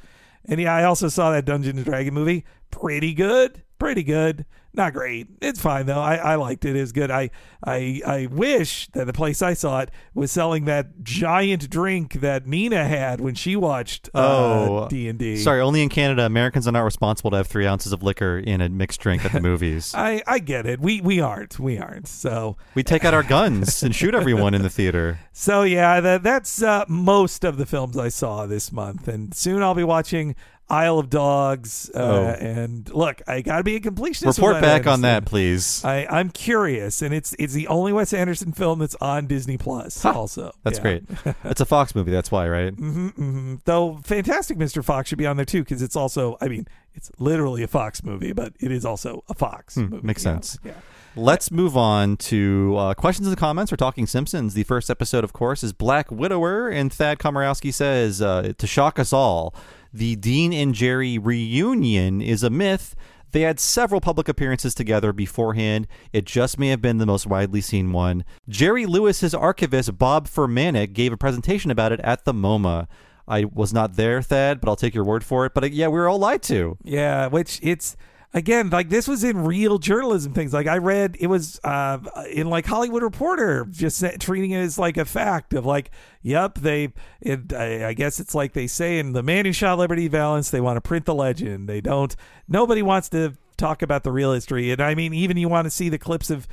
And 0.44 0.60
yeah, 0.60 0.74
I 0.74 0.84
also 0.84 1.08
saw 1.08 1.30
that 1.32 1.44
Dungeons 1.44 1.76
and 1.76 1.84
Dragon 1.84 2.14
movie. 2.14 2.44
Pretty 2.70 3.14
good. 3.14 3.62
Pretty 3.78 4.02
good. 4.02 4.46
Not 4.72 4.92
great. 4.92 5.28
It's 5.40 5.58
fine 5.58 5.86
though. 5.86 5.98
I, 6.00 6.16
I 6.16 6.34
liked 6.34 6.66
it. 6.66 6.76
It's 6.76 6.92
good. 6.92 7.10
I, 7.10 7.30
I 7.64 8.02
I 8.06 8.26
wish 8.30 8.88
that 8.88 9.06
the 9.06 9.12
place 9.14 9.40
I 9.40 9.54
saw 9.54 9.80
it 9.80 9.90
was 10.12 10.30
selling 10.30 10.66
that 10.66 11.02
giant 11.02 11.70
drink 11.70 12.20
that 12.20 12.46
Nina 12.46 12.86
had 12.86 13.18
when 13.22 13.34
she 13.34 13.56
watched 13.56 14.10
Oh, 14.14 14.86
D 14.88 15.08
and 15.08 15.18
D. 15.18 15.38
Sorry, 15.38 15.62
only 15.62 15.82
in 15.82 15.88
Canada, 15.88 16.26
Americans 16.26 16.68
are 16.68 16.72
not 16.72 16.82
responsible 16.82 17.30
to 17.30 17.38
have 17.38 17.46
three 17.46 17.66
ounces 17.66 17.94
of 17.94 18.02
liquor 18.02 18.36
in 18.38 18.60
a 18.60 18.68
mixed 18.68 19.00
drink 19.00 19.24
at 19.24 19.32
the 19.32 19.40
movies. 19.50 19.94
I 19.94 20.22
I 20.26 20.40
get 20.40 20.66
it. 20.66 20.78
We 20.78 21.00
we 21.00 21.20
aren't. 21.20 21.58
We 21.58 21.78
aren't. 21.78 22.06
So 22.06 22.58
we 22.74 22.82
take 22.82 23.02
out 23.06 23.14
our 23.14 23.22
guns 23.22 23.82
and 23.82 23.94
shoot 23.94 24.14
everyone 24.14 24.52
in 24.52 24.62
the 24.62 24.70
theater. 24.70 25.20
So 25.38 25.64
yeah, 25.64 26.00
that 26.00 26.22
that's 26.22 26.62
uh, 26.62 26.86
most 26.88 27.44
of 27.44 27.58
the 27.58 27.66
films 27.66 27.98
I 27.98 28.08
saw 28.08 28.46
this 28.46 28.72
month, 28.72 29.06
and 29.06 29.34
soon 29.34 29.62
I'll 29.62 29.74
be 29.74 29.84
watching 29.84 30.34
Isle 30.68 30.98
of 30.98 31.10
Dogs. 31.10 31.90
Uh, 31.94 31.98
Oh. 31.98 32.24
And 32.24 32.88
look, 32.92 33.22
I 33.28 33.40
got 33.42 33.58
to 33.58 33.62
be 33.64 33.76
a 33.76 33.80
completionist. 33.80 34.36
Report 34.38 34.60
back 34.60 34.86
on 34.86 35.02
that, 35.02 35.24
please. 35.24 35.84
I, 35.84 36.06
I'm 36.10 36.30
curious, 36.30 37.02
and 37.02 37.12
it's 37.14 37.34
it's 37.38 37.52
the 37.52 37.68
only 37.68 37.92
Wes 37.92 38.12
Anderson 38.12 38.52
film 38.52 38.78
that's 38.80 38.96
on 39.00 39.26
Disney 39.26 39.56
Plus. 39.58 40.04
Also, 40.04 40.52
That's 40.64 40.78
Yeah. 40.78 40.82
great. 40.82 41.04
It's 41.44 41.60
a 41.60 41.64
Fox 41.66 41.94
movie, 41.94 42.10
that's 42.10 42.30
why, 42.30 42.48
right? 42.48 42.72
hmm 42.74 43.08
hmm 43.08 43.54
Though 43.64 44.00
Fantastic 44.02 44.58
Mr. 44.58 44.84
Fox 44.84 45.08
should 45.08 45.18
be 45.18 45.26
on 45.26 45.36
there 45.36 45.46
too, 45.46 45.62
because 45.62 45.82
it's 45.82 45.96
also, 45.96 46.36
I 46.40 46.48
mean, 46.48 46.66
it's 46.94 47.10
literally 47.18 47.62
a 47.62 47.68
Fox 47.68 48.02
movie, 48.02 48.32
but 48.32 48.52
it 48.60 48.70
is 48.72 48.84
also 48.84 49.22
a 49.28 49.34
Fox 49.34 49.76
movie. 49.76 49.98
Hmm, 49.98 50.06
makes 50.06 50.24
Yeah, 50.24 50.32
sense. 50.34 50.58
Yeah. 50.64 50.72
Let's 51.18 51.50
move 51.50 51.76
on 51.78 52.18
to 52.18 52.74
uh, 52.76 52.94
questions 52.94 53.26
and 53.26 53.36
comments. 53.38 53.72
We're 53.72 53.76
talking 53.76 54.06
Simpsons. 54.06 54.52
The 54.52 54.64
first 54.64 54.90
episode, 54.90 55.24
of 55.24 55.32
course, 55.32 55.62
is 55.64 55.72
Black 55.72 56.10
Widower, 56.10 56.68
and 56.68 56.92
Thad 56.92 57.18
Komorowski 57.18 57.72
says, 57.72 58.20
uh, 58.20 58.52
to 58.58 58.66
shock 58.66 58.98
us 58.98 59.14
all, 59.14 59.54
the 59.96 60.16
Dean 60.16 60.52
and 60.52 60.74
Jerry 60.74 61.18
reunion 61.18 62.20
is 62.20 62.42
a 62.42 62.50
myth. 62.50 62.94
They 63.32 63.40
had 63.42 63.58
several 63.58 64.00
public 64.00 64.28
appearances 64.28 64.74
together 64.74 65.12
beforehand. 65.12 65.86
It 66.12 66.24
just 66.24 66.58
may 66.58 66.68
have 66.68 66.80
been 66.80 66.98
the 66.98 67.06
most 67.06 67.26
widely 67.26 67.60
seen 67.60 67.92
one. 67.92 68.24
Jerry 68.48 68.86
Lewis's 68.86 69.34
archivist, 69.34 69.98
Bob 69.98 70.28
Furmanek, 70.28 70.92
gave 70.92 71.12
a 71.12 71.16
presentation 71.16 71.70
about 71.70 71.92
it 71.92 72.00
at 72.00 72.24
the 72.24 72.32
MoMA. 72.32 72.86
I 73.28 73.44
was 73.44 73.72
not 73.72 73.94
there, 73.94 74.22
Thad, 74.22 74.60
but 74.60 74.68
I'll 74.68 74.76
take 74.76 74.94
your 74.94 75.04
word 75.04 75.24
for 75.24 75.46
it. 75.46 75.54
But 75.54 75.64
uh, 75.64 75.68
yeah, 75.68 75.88
we 75.88 75.98
were 75.98 76.08
all 76.08 76.18
lied 76.18 76.42
to. 76.44 76.78
Yeah, 76.84 77.26
which 77.26 77.58
it's 77.62 77.96
again 78.36 78.68
like 78.68 78.90
this 78.90 79.08
was 79.08 79.24
in 79.24 79.38
real 79.44 79.78
journalism 79.78 80.32
things. 80.32 80.52
Like 80.52 80.66
I 80.66 80.76
read 80.76 81.16
it 81.18 81.26
was 81.26 81.58
uh, 81.64 81.98
in 82.30 82.48
like 82.48 82.66
Hollywood 82.66 83.02
Reporter, 83.02 83.66
just 83.70 84.04
treating 84.20 84.50
it 84.52 84.60
as 84.60 84.78
like 84.78 84.98
a 84.98 85.04
fact 85.04 85.54
of 85.54 85.66
like, 85.66 85.90
yep, 86.22 86.58
they. 86.58 86.92
It, 87.20 87.52
I, 87.52 87.88
I 87.88 87.92
guess 87.94 88.20
it's 88.20 88.34
like 88.34 88.52
they 88.52 88.66
say 88.66 88.98
in 88.98 89.12
the 89.12 89.22
man 89.22 89.46
who 89.46 89.52
shot 89.52 89.78
Liberty 89.78 90.06
Valance, 90.06 90.50
they 90.50 90.60
want 90.60 90.76
to 90.76 90.82
print 90.82 91.06
the 91.06 91.14
legend. 91.14 91.68
They 91.68 91.80
don't. 91.80 92.14
Nobody 92.46 92.82
wants 92.82 93.08
to 93.08 93.34
talk 93.56 93.80
about 93.80 94.04
the 94.04 94.12
real 94.12 94.34
history, 94.34 94.70
and 94.70 94.80
I 94.80 94.94
mean, 94.94 95.14
even 95.14 95.38
you 95.38 95.48
want 95.48 95.64
to 95.64 95.70
see 95.70 95.88
the 95.88 95.98
clips 95.98 96.30
of 96.30 96.46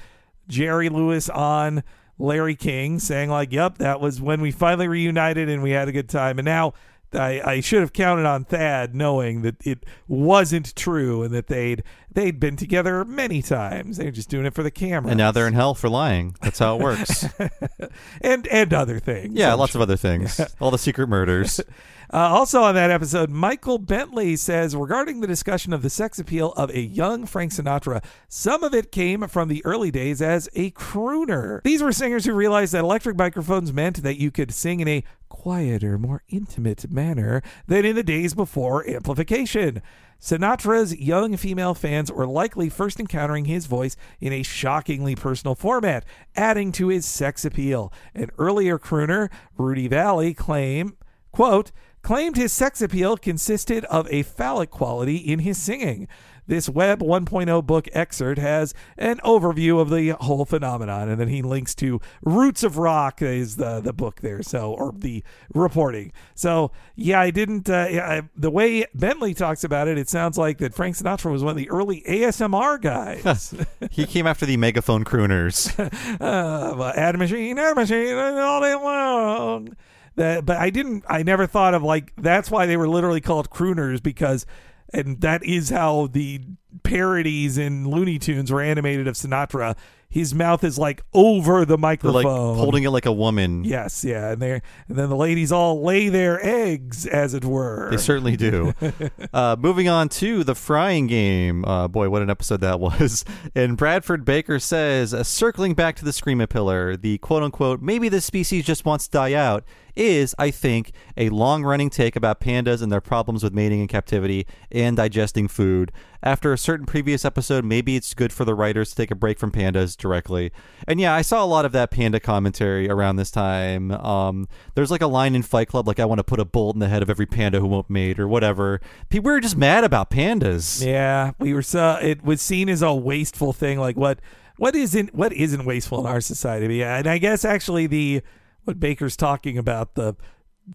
Jerry 0.48 0.90
Lewis 0.90 1.30
on. 1.30 1.84
Larry 2.20 2.56
King 2.56 3.00
saying 3.00 3.32
like, 3.32 3.52
"Yep, 3.52 3.80
that 3.80 4.00
was 4.00 4.22
when 4.22 4.40
we 4.40 4.52
finally 4.52 4.88
reunited 4.88 5.50
and 5.50 5.64
we 5.64 5.72
had 5.72 5.90
a 5.90 5.92
good 5.92 6.08
time." 6.08 6.38
And 6.38 6.46
now 6.46 6.74
I, 7.16 7.42
I 7.44 7.60
should 7.60 7.82
have 7.82 7.94
counted 7.94 8.26
on 8.26 8.46
Thad 8.46 8.96
knowing 8.96 9.42
that 9.44 9.56
it 9.66 9.86
wasn't 10.08 10.76
true 10.76 11.24
and 11.24 11.34
that 11.34 11.48
they'd 11.48 11.84
they'd 12.14 12.40
been 12.40 12.56
together 12.56 13.04
many 13.06 13.42
times. 13.42 13.98
They're 13.98 14.12
just 14.12 14.30
doing 14.30 14.46
it 14.46 14.54
for 14.54 14.64
the 14.64 14.72
camera. 14.72 15.12
And 15.12 15.18
now 15.18 15.32
they're 15.32 15.48
in 15.48 15.54
hell 15.54 15.74
for 15.74 15.90
lying. 15.90 16.36
That's 16.42 16.60
how 16.60 16.78
it 16.78 16.84
works. 16.84 17.26
and 18.22 18.48
and 18.48 18.74
other 18.74 19.00
things. 19.00 19.34
Yeah, 19.36 19.54
I'm 19.54 19.60
lots 19.60 19.74
sure. 19.74 19.80
of 19.80 19.84
other 19.84 19.98
things. 19.98 20.40
All 20.60 20.72
the 20.72 20.78
secret 20.78 21.08
murders. 21.08 21.60
Uh, 22.14 22.30
also 22.30 22.62
on 22.62 22.76
that 22.76 22.92
episode, 22.92 23.32
Michael 23.32 23.80
Bentley 23.80 24.36
says 24.36 24.76
regarding 24.76 25.22
the 25.22 25.26
discussion 25.26 25.74
of 25.74 25.82
the 25.82 25.90
sex 25.90 26.20
appeal 26.20 26.52
of 26.52 26.70
a 26.70 26.80
young 26.80 27.26
Frank 27.26 27.52
Sinatra, 27.52 28.04
some 28.28 28.64
of 28.64 28.72
it 28.76 28.92
came 28.92 29.28
from 29.28 29.48
the 29.48 29.66
early 29.66 29.90
days 29.90 30.22
as 30.22 30.48
a 30.54 30.70
crooner. 30.72 31.64
These 31.64 31.82
were 31.82 31.92
singers 31.92 32.26
who 32.26 32.34
realized 32.34 32.74
that 32.74 32.84
electric 32.84 33.18
microphones 33.18 33.74
meant 33.74 34.04
that 34.04 34.20
you 34.20 34.30
could 34.30 34.54
sing 34.54 34.80
in 34.80 34.88
a 34.88 35.04
quieter, 35.28 35.98
more 35.98 36.22
intimate 36.30 36.92
manner 36.92 37.42
than 37.66 37.84
in 37.84 37.96
the 37.96 38.04
days 38.04 38.36
before 38.36 38.88
amplification. 38.88 39.82
Sinatra's 40.24 40.96
young 40.96 41.36
female 41.36 41.74
fans 41.74 42.10
were 42.10 42.26
likely 42.26 42.70
first 42.70 42.98
encountering 42.98 43.44
his 43.44 43.66
voice 43.66 43.98
in 44.22 44.32
a 44.32 44.42
shockingly 44.42 45.18
personal 45.18 45.54
format, 45.54 46.06
adding 46.34 46.72
to 46.72 46.88
his 46.88 47.06
sex 47.06 47.44
appeal. 47.44 47.92
An 48.16 48.32
earlier 48.38 48.80
crooner, 48.80 49.30
Rudy 49.58 49.90
Vallée, 49.90 50.34
claim, 50.34 50.96
quote, 51.34 51.74
claimed 52.04 52.38
his 52.38 52.54
sex 52.54 52.82
appeal 52.82 53.18
consisted 53.18 53.84
of 53.86 54.08
a 54.10 54.24
phallic 54.24 54.70
quality 54.70 55.18
in 55.18 55.40
his 55.40 55.58
singing. 55.58 56.08
This 56.48 56.70
Web 56.70 57.00
1.0 57.00 57.66
book 57.66 57.88
excerpt 57.94 58.40
has 58.40 58.74
an 58.98 59.20
overview 59.24 59.80
of 59.80 59.90
the 59.90 60.12
whole 60.12 60.46
phenomenon, 60.46 61.10
and 61.10 61.20
then 61.20 61.30
he 61.30 61.42
links 61.42 61.74
to 61.76 62.02
Roots 62.22 62.64
of 62.64 62.78
Rock 62.78 63.22
is 63.22 63.56
the 63.56 63.80
the 63.80 63.94
book 63.94 64.22
there, 64.22 64.42
so 64.42 64.74
or 64.74 64.94
the 64.98 65.24
reporting. 65.54 66.12
So 66.36 66.72
yeah, 66.96 67.20
I 67.20 67.32
didn't. 67.32 67.70
Uh, 67.70 67.88
I, 67.92 68.22
the 68.36 68.52
way 68.52 68.86
Bentley 68.94 69.34
talks 69.34 69.64
about 69.64 69.88
it, 69.88 69.98
it 69.98 70.10
sounds 70.10 70.38
like 70.38 70.58
that 70.60 70.74
Frank 70.74 70.96
Sinatra 70.96 71.32
was 71.32 71.44
one 71.44 71.52
of 71.52 71.58
the 71.58 71.70
early 71.70 72.04
ASMR 72.08 72.82
guys. 72.82 73.54
he 73.92 74.06
came 74.06 74.28
after 74.28 74.46
the 74.46 74.58
megaphone 74.58 75.04
crooners. 75.04 75.74
uh, 76.22 76.94
ad 76.96 77.18
machine, 77.18 77.58
ad 77.58 77.76
machine, 77.76 78.16
all 78.16 78.62
day 78.62 78.76
long. 78.76 79.76
That, 80.16 80.46
but 80.46 80.58
I 80.58 80.70
didn't. 80.70 81.06
I 81.08 81.24
never 81.24 81.48
thought 81.48 81.74
of 81.74 81.82
like 81.82 82.14
that's 82.18 82.52
why 82.52 82.66
they 82.66 82.78
were 82.78 82.88
literally 82.88 83.22
called 83.22 83.50
crooners 83.50 84.02
because, 84.02 84.46
and 84.94 85.22
that 85.22 85.44
is 85.44 85.70
how 85.70 86.08
the 86.08 86.42
parodies 86.84 87.58
in 87.58 87.88
Looney 87.88 88.20
Tunes 88.20 88.52
were 88.52 88.62
animated 88.62 89.08
of 89.08 89.16
Sinatra. 89.16 89.76
His 90.10 90.36
mouth 90.36 90.64
is 90.64 90.78
like 90.78 91.02
over 91.16 91.66
the 91.66 91.76
microphone, 91.78 92.24
like 92.24 92.26
holding 92.26 92.84
it 92.84 92.92
like 92.92 93.08
a 93.08 93.12
woman. 93.12 93.64
Yes, 93.64 94.06
yeah, 94.06 94.34
and 94.34 94.42
they 94.42 94.52
and 94.52 94.62
then 94.96 95.10
the 95.10 95.16
ladies 95.16 95.52
all 95.52 95.82
lay 95.82 96.08
their 96.08 96.40
eggs, 96.46 97.08
as 97.08 97.34
it 97.34 97.44
were. 97.44 97.90
They 97.90 97.98
certainly 97.98 98.38
do. 98.38 98.76
uh, 99.34 99.56
moving 99.58 99.90
on 99.90 100.10
to 100.10 100.44
the 100.44 100.54
frying 100.54 101.08
game. 101.08 101.66
Uh, 101.66 101.88
boy, 101.88 102.12
what 102.12 102.22
an 102.22 102.30
episode 102.30 102.62
that 102.62 102.80
was. 102.80 103.26
And 103.56 103.78
Bradford 103.78 104.26
Baker 104.26 104.60
says, 104.60 105.14
uh, 105.14 105.24
circling 105.24 105.74
back 105.74 105.96
to 105.98 106.06
the 106.06 106.12
Screamapillar, 106.12 107.00
the 107.00 107.18
quote 107.20 107.44
unquote, 107.44 107.82
maybe 107.82 108.10
this 108.10 108.26
species 108.26 108.66
just 108.66 108.86
wants 108.86 109.08
to 109.08 109.12
die 109.12 109.34
out, 109.34 109.64
is, 109.96 110.36
I 110.38 110.52
think, 110.52 110.92
a 111.18 111.30
long 111.30 111.64
running 111.64 111.90
take 111.90 112.16
about 112.16 112.40
pandas 112.42 112.82
and 112.82 112.92
their 112.92 113.02
problems 113.02 113.44
with 113.44 113.54
mating 113.54 113.82
in 113.82 113.88
captivity 113.88 114.48
and 114.72 114.98
digesting 114.98 115.48
food. 115.48 115.92
After 116.22 116.54
a 116.54 116.58
certain 116.58 116.86
previous 116.86 117.26
episode, 117.26 117.66
maybe 117.66 117.96
it's 117.98 118.14
good 118.14 118.32
for 118.32 118.46
the 118.46 118.56
writers 118.56 118.92
to 118.92 118.96
take 118.96 119.12
a 119.12 119.16
break 119.16 119.38
from 119.38 119.52
pandas 119.52 119.98
directly. 119.98 120.52
And 120.88 121.00
yeah, 121.00 121.14
I 121.14 121.22
saw 121.22 121.44
a 121.44 121.46
lot 121.46 121.66
of 121.66 121.74
that 121.74 121.92
panda 121.92 122.20
commentary 122.20 122.90
around 122.90 123.18
this 123.18 123.30
time. 123.30 123.92
Um, 123.92 124.48
there's 124.76 124.90
like 124.90 125.02
a 125.02 125.08
line 125.08 125.36
in 125.36 125.44
Fight 125.44 125.68
Club, 125.68 125.88
like, 125.88 126.00
I 126.00 126.06
want 126.06 126.20
to 126.20 126.24
put 126.24 126.40
a 126.40 126.46
bullet 126.46 126.76
in 126.76 126.80
the 126.80 126.88
head 126.88 127.04
of 127.04 127.10
every 127.10 127.26
panda 127.26 127.60
who 127.60 127.68
won't 127.68 127.90
mate 127.90 128.20
or 128.20 128.28
whatever. 128.28 128.80
People 129.10 129.32
were 129.32 129.40
just 129.42 129.58
mad 129.58 129.84
about 129.84 130.10
pandas. 130.10 130.84
Yeah, 130.86 131.32
we 131.40 131.54
were 131.54 131.62
so 131.62 132.00
it 132.02 132.24
was 132.24 132.42
seen 132.42 132.70
as 132.70 132.82
a 132.82 132.94
wasteful 132.94 133.54
thing. 133.54 133.80
Like 133.80 133.98
what 133.98 134.20
what 134.58 134.76
isn't 134.76 135.14
what 135.14 135.34
isn't 135.34 135.66
wasteful 135.66 136.00
in 136.00 136.06
our 136.06 136.22
society? 136.22 136.84
And 136.84 137.08
I 137.08 137.18
guess 137.18 137.44
actually 137.44 137.88
the 137.88 138.22
what 138.64 138.80
Baker's 138.80 139.18
talking 139.18 139.58
about 139.58 139.96
the 139.96 140.16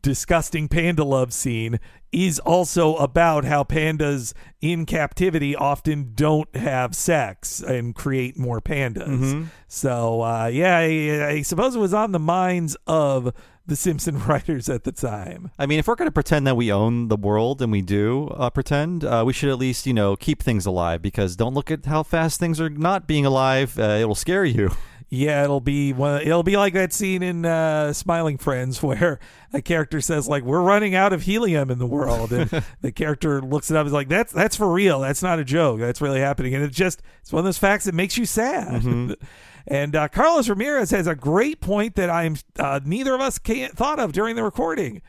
disgusting 0.03 0.69
panda 0.69 1.03
love 1.03 1.33
scene 1.33 1.81
is 2.13 2.39
also 2.41 2.97
about 2.97 3.45
how 3.45 3.65
pandas 3.65 4.35
in 4.61 4.85
captivity 4.85 5.57
often 5.57 6.13
don't 6.15 6.55
have 6.55 6.95
sex 6.95 7.61
and 7.61 7.95
create 7.95 8.39
more 8.39 8.61
pandas. 8.61 9.49
So 9.67 10.23
uh, 10.23 10.47
yeah, 10.47 10.77
I, 10.77 11.27
I 11.29 11.43
suppose 11.43 11.75
it 11.75 11.79
was 11.79 11.95
on 11.95 12.13
the 12.13 12.19
minds 12.19 12.77
of 12.87 13.33
the 13.67 13.77
Simpson 13.77 14.19
writers 14.27 14.69
at 14.69 14.85
the 14.85 14.93
time. 14.93 15.51
I 15.59 15.67
mean, 15.67 15.79
if 15.79 15.87
we're 15.87 15.95
going 15.95 16.09
to 16.09 16.13
pretend 16.13 16.47
that 16.47 16.57
we 16.57 16.73
own 16.73 17.09
the 17.09 17.17
world, 17.17 17.63
and 17.63 17.71
we 17.71 17.83
do 17.83 18.29
uh, 18.29 18.51
pretend, 18.51 19.05
uh, 19.05 19.23
we 19.27 19.33
should 19.33 19.51
at 19.51 19.59
least, 19.59 19.87
you 19.87 19.95
know, 19.95 20.17
keep 20.17 20.43
things 20.43 20.67
alive 20.67 21.03
because 21.03 21.37
don't 21.37 21.55
look 21.55 21.71
at 21.71 21.85
how 21.85 22.03
fast 22.03 22.41
things 22.41 22.61
are 22.61 22.71
not 22.71 23.07
being 23.07 23.27
alive. 23.27 23.79
Uh, 23.79 23.99
it'll 24.01 24.15
scare 24.15 24.45
you. 24.45 24.71
Yeah, 25.11 25.43
it'll 25.43 25.61
be 25.61 25.95
one. 25.95 26.21
It'll 26.21 26.43
be 26.43 26.59
like 26.59 26.75
that 26.75 26.93
scene 26.93 27.23
in 27.23 27.47
uh, 27.47 27.95
Smiling 27.95 28.37
Friends 28.37 28.83
where 28.83 29.19
a 29.53 29.63
character 29.63 30.01
says 30.01 30.29
like, 30.29 30.43
"We're 30.43 30.61
running 30.61 30.95
out 30.95 31.13
of 31.13 31.23
helium 31.23 31.71
in 31.71 31.79
the 31.79 31.87
world," 31.87 32.33
and 32.33 32.51
the 32.83 32.93
character 32.93 33.41
looks 33.41 33.71
it 33.71 33.77
up. 33.77 33.87
Is 33.87 33.93
like, 33.93 34.09
"That's 34.09 34.33
that's 34.33 34.57
for 34.57 34.71
real. 34.71 35.01
That's 35.01 35.23
not 35.23 35.39
a 35.39 35.45
joke. 35.45 35.81
That's 35.81 36.01
really 36.03 36.21
happening." 36.21 36.55
And 36.55 36.63
it's 36.63 36.77
just 36.77 37.03
it's 37.23 37.33
one 37.33 37.41
of 37.41 37.45
those 37.45 37.59
facts 37.59 37.87
that 37.87 37.95
makes 37.95 38.19
you 38.19 38.27
sad. 38.27 39.17
and 39.67 39.97
uh, 39.97 40.09
Carlos 40.09 40.49
Ramirez 40.49 40.91
has 40.91 41.07
a 41.07 41.15
great 41.15 41.61
point 41.61 41.95
that 41.95 42.11
I'm 42.11 42.37
uh, 42.59 42.81
neither 42.85 43.15
of 43.15 43.23
us 43.23 43.39
can't 43.39 43.75
thought 43.75 43.99
of 43.99 44.13
during 44.13 44.37
the 44.37 44.43
recording. 44.45 45.01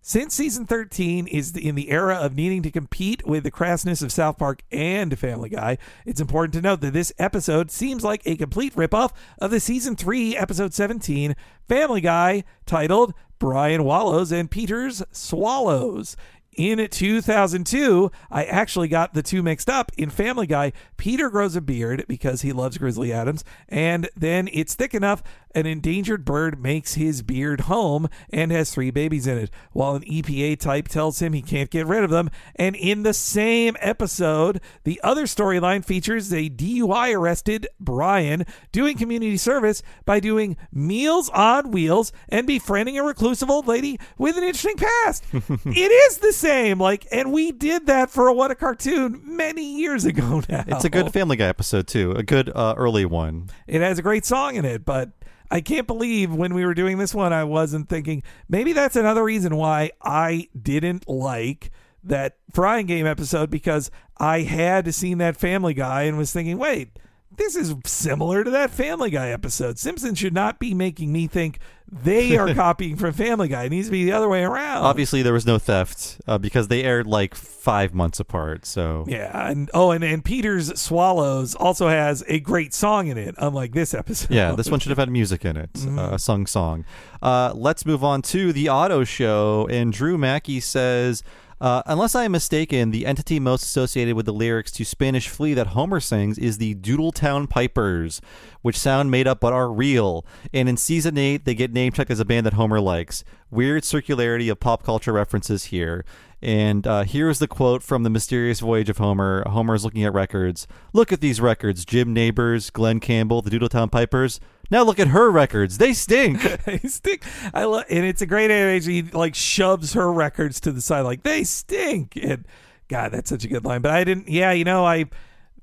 Since 0.00 0.34
season 0.34 0.64
13 0.64 1.26
is 1.26 1.54
in 1.54 1.74
the 1.74 1.90
era 1.90 2.14
of 2.14 2.34
needing 2.34 2.62
to 2.62 2.70
compete 2.70 3.26
with 3.26 3.42
the 3.42 3.50
crassness 3.50 4.02
of 4.02 4.12
South 4.12 4.38
Park 4.38 4.62
and 4.70 5.18
Family 5.18 5.50
Guy, 5.50 5.76
it's 6.06 6.20
important 6.20 6.54
to 6.54 6.62
note 6.62 6.80
that 6.80 6.92
this 6.92 7.12
episode 7.18 7.70
seems 7.70 8.04
like 8.04 8.22
a 8.24 8.36
complete 8.36 8.74
ripoff 8.74 9.12
of 9.38 9.50
the 9.50 9.60
season 9.60 9.96
3, 9.96 10.36
episode 10.36 10.72
17, 10.72 11.34
Family 11.68 12.00
Guy, 12.00 12.44
titled 12.64 13.12
Brian 13.38 13.84
Wallows 13.84 14.32
and 14.32 14.50
Peters 14.50 15.02
Swallows. 15.12 16.16
In 16.56 16.88
2002, 16.88 18.10
I 18.32 18.44
actually 18.44 18.88
got 18.88 19.14
the 19.14 19.22
two 19.22 19.44
mixed 19.44 19.70
up. 19.70 19.92
In 19.96 20.10
Family 20.10 20.46
Guy, 20.46 20.72
Peter 20.96 21.30
grows 21.30 21.54
a 21.54 21.60
beard 21.60 22.04
because 22.08 22.42
he 22.42 22.52
loves 22.52 22.78
Grizzly 22.78 23.12
Adams, 23.12 23.44
and 23.68 24.08
then 24.16 24.48
it's 24.52 24.74
thick 24.74 24.92
enough 24.92 25.22
an 25.54 25.66
endangered 25.66 26.24
bird 26.24 26.62
makes 26.62 26.94
his 26.94 27.22
beard 27.22 27.62
home 27.62 28.08
and 28.30 28.52
has 28.52 28.70
three 28.70 28.90
babies 28.90 29.26
in 29.26 29.38
it, 29.38 29.50
while 29.72 29.94
an 29.94 30.02
EPA 30.02 30.58
type 30.58 30.88
tells 30.88 31.20
him 31.20 31.32
he 31.32 31.42
can't 31.42 31.70
get 31.70 31.86
rid 31.86 32.04
of 32.04 32.10
them. 32.10 32.30
And 32.56 32.76
in 32.76 33.02
the 33.02 33.14
same 33.14 33.76
episode, 33.80 34.60
the 34.84 35.00
other 35.02 35.24
storyline 35.24 35.84
features 35.84 36.32
a 36.32 36.50
DUI 36.50 37.14
arrested 37.14 37.66
Brian 37.80 38.44
doing 38.72 38.96
community 38.96 39.36
service 39.36 39.82
by 40.04 40.20
doing 40.20 40.56
Meals 40.72 41.28
on 41.30 41.70
Wheels 41.70 42.12
and 42.28 42.46
befriending 42.46 42.98
a 42.98 43.02
reclusive 43.02 43.50
old 43.50 43.66
lady 43.66 43.98
with 44.16 44.36
an 44.36 44.44
interesting 44.44 44.76
past. 44.76 45.24
it 45.32 45.90
is 45.90 46.18
the 46.18 46.32
same. 46.32 46.78
Like, 46.78 47.06
and 47.10 47.32
we 47.32 47.52
did 47.52 47.86
that 47.86 48.10
for 48.10 48.28
a 48.28 48.34
What 48.34 48.50
a 48.50 48.54
Cartoon 48.54 49.22
many 49.24 49.78
years 49.78 50.04
ago 50.04 50.42
now. 50.48 50.64
It's 50.66 50.84
a 50.84 50.90
good 50.90 51.12
Family 51.12 51.36
Guy 51.36 51.46
episode 51.46 51.86
too, 51.86 52.12
a 52.12 52.22
good 52.22 52.50
uh, 52.54 52.74
early 52.76 53.04
one. 53.04 53.50
It 53.66 53.80
has 53.80 53.98
a 53.98 54.02
great 54.02 54.24
song 54.24 54.56
in 54.56 54.64
it, 54.64 54.84
but 54.84 55.10
I 55.50 55.60
can't 55.60 55.86
believe 55.86 56.34
when 56.34 56.54
we 56.54 56.64
were 56.64 56.74
doing 56.74 56.98
this 56.98 57.14
one, 57.14 57.32
I 57.32 57.44
wasn't 57.44 57.88
thinking 57.88 58.22
maybe 58.48 58.72
that's 58.72 58.96
another 58.96 59.24
reason 59.24 59.56
why 59.56 59.92
I 60.02 60.48
didn't 60.60 61.08
like 61.08 61.70
that 62.04 62.36
frying 62.52 62.86
game 62.86 63.06
episode 63.06 63.50
because 63.50 63.90
I 64.18 64.42
had 64.42 64.94
seen 64.94 65.18
that 65.18 65.36
Family 65.36 65.74
Guy 65.74 66.02
and 66.02 66.18
was 66.18 66.32
thinking, 66.32 66.58
wait, 66.58 66.98
this 67.36 67.56
is 67.56 67.74
similar 67.84 68.44
to 68.44 68.50
that 68.50 68.70
Family 68.70 69.10
Guy 69.10 69.30
episode. 69.30 69.78
Simpson 69.78 70.14
should 70.14 70.34
not 70.34 70.58
be 70.58 70.74
making 70.74 71.12
me 71.12 71.26
think 71.26 71.58
they 71.90 72.36
are 72.36 72.54
copying 72.54 72.96
from 72.96 73.12
Family 73.12 73.48
Guy. 73.48 73.64
It 73.64 73.70
needs 73.70 73.88
to 73.88 73.92
be 73.92 74.04
the 74.04 74.12
other 74.12 74.28
way 74.28 74.42
around. 74.42 74.84
Obviously, 74.84 75.22
there 75.22 75.32
was 75.32 75.46
no 75.46 75.58
theft 75.58 76.20
uh, 76.26 76.38
because 76.38 76.68
they 76.68 76.84
aired 76.84 77.06
like 77.06 77.34
five 77.34 77.94
months 77.94 78.20
apart. 78.20 78.66
So 78.66 79.04
Yeah, 79.08 79.50
and 79.50 79.70
oh, 79.74 79.90
and, 79.90 80.04
and 80.04 80.24
Peter's 80.24 80.78
Swallows 80.80 81.54
also 81.54 81.88
has 81.88 82.22
a 82.28 82.40
great 82.40 82.74
song 82.74 83.08
in 83.08 83.16
it, 83.16 83.34
unlike 83.38 83.72
this 83.72 83.94
episode. 83.94 84.30
yeah, 84.30 84.52
this 84.52 84.70
one 84.70 84.80
should 84.80 84.90
have 84.90 84.98
had 84.98 85.10
music 85.10 85.44
in 85.44 85.56
it, 85.56 85.70
uh, 85.86 86.10
a 86.12 86.18
sung 86.18 86.46
song. 86.46 86.84
Uh, 87.22 87.52
let's 87.54 87.86
move 87.86 88.04
on 88.04 88.22
to 88.22 88.52
the 88.52 88.68
auto 88.68 89.04
show. 89.04 89.66
And 89.70 89.92
Drew 89.92 90.18
Mackey 90.18 90.60
says. 90.60 91.22
Uh, 91.60 91.82
unless 91.86 92.14
I 92.14 92.24
am 92.24 92.32
mistaken, 92.32 92.90
the 92.90 93.04
entity 93.04 93.40
most 93.40 93.64
associated 93.64 94.14
with 94.14 94.26
the 94.26 94.32
lyrics 94.32 94.70
to 94.72 94.84
Spanish 94.84 95.28
Flea 95.28 95.54
that 95.54 95.68
Homer 95.68 95.98
sings 95.98 96.38
is 96.38 96.58
the 96.58 96.76
Doodletown 96.76 97.48
Pipers, 97.48 98.20
which 98.62 98.78
sound 98.78 99.10
made 99.10 99.26
up 99.26 99.40
but 99.40 99.52
are 99.52 99.70
real. 99.70 100.24
And 100.52 100.68
in 100.68 100.76
season 100.76 101.18
8, 101.18 101.44
they 101.44 101.54
get 101.54 101.72
name 101.72 101.92
checked 101.92 102.10
as 102.10 102.20
a 102.20 102.24
band 102.24 102.46
that 102.46 102.54
Homer 102.54 102.80
likes. 102.80 103.24
Weird 103.50 103.82
circularity 103.82 104.50
of 104.50 104.60
pop 104.60 104.84
culture 104.84 105.12
references 105.12 105.64
here. 105.64 106.04
And 106.40 106.86
uh, 106.86 107.02
here's 107.02 107.40
the 107.40 107.48
quote 107.48 107.82
from 107.82 108.04
The 108.04 108.10
Mysterious 108.10 108.60
Voyage 108.60 108.88
of 108.88 108.98
Homer. 108.98 109.42
Homer 109.48 109.74
is 109.74 109.84
looking 109.84 110.04
at 110.04 110.12
records. 110.12 110.68
Look 110.92 111.12
at 111.12 111.20
these 111.20 111.40
records 111.40 111.84
Jim 111.84 112.12
Nabors, 112.12 112.70
Glen 112.70 113.00
Campbell, 113.00 113.42
the 113.42 113.50
Doodletown 113.50 113.90
Pipers. 113.90 114.38
Now 114.70 114.82
look 114.82 114.98
at 114.98 115.08
her 115.08 115.30
records. 115.30 115.78
They 115.78 115.92
stink. 115.92 116.42
they 116.64 116.78
stink. 116.78 117.22
I 117.54 117.64
and 117.64 118.04
it's 118.04 118.22
a 118.22 118.26
great 118.26 118.50
image. 118.50 118.86
He 118.86 119.02
like 119.02 119.34
shoves 119.34 119.94
her 119.94 120.12
records 120.12 120.60
to 120.60 120.72
the 120.72 120.80
side, 120.80 121.00
like 121.00 121.22
they 121.22 121.42
stink. 121.44 122.16
And 122.16 122.44
God, 122.88 123.12
that's 123.12 123.30
such 123.30 123.44
a 123.44 123.48
good 123.48 123.64
line. 123.64 123.80
But 123.80 123.92
I 123.92 124.04
didn't. 124.04 124.28
Yeah, 124.28 124.52
you 124.52 124.64
know, 124.64 124.84
I 124.84 125.06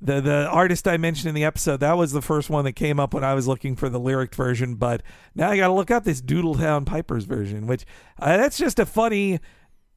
the 0.01 0.21
the 0.21 0.47
artist 0.47 0.87
I 0.87 0.97
mentioned 0.97 1.29
in 1.29 1.35
the 1.35 1.45
episode 1.45 1.79
that 1.79 1.97
was 1.97 2.11
the 2.11 2.21
first 2.21 2.49
one 2.49 2.65
that 2.65 2.73
came 2.73 2.99
up 2.99 3.13
when 3.13 3.23
I 3.23 3.33
was 3.33 3.47
looking 3.47 3.75
for 3.75 3.89
the 3.89 3.99
lyric 3.99 4.33
version. 4.33 4.75
But 4.75 5.03
now 5.35 5.51
I 5.51 5.57
got 5.57 5.67
to 5.67 5.73
look 5.73 5.91
up 5.91 6.03
this 6.03 6.21
Doodletown 6.21 6.85
Pipers 6.85 7.25
version, 7.25 7.67
which 7.67 7.85
uh, 8.19 8.37
that's 8.37 8.57
just 8.57 8.79
a 8.79 8.85
funny. 8.85 9.39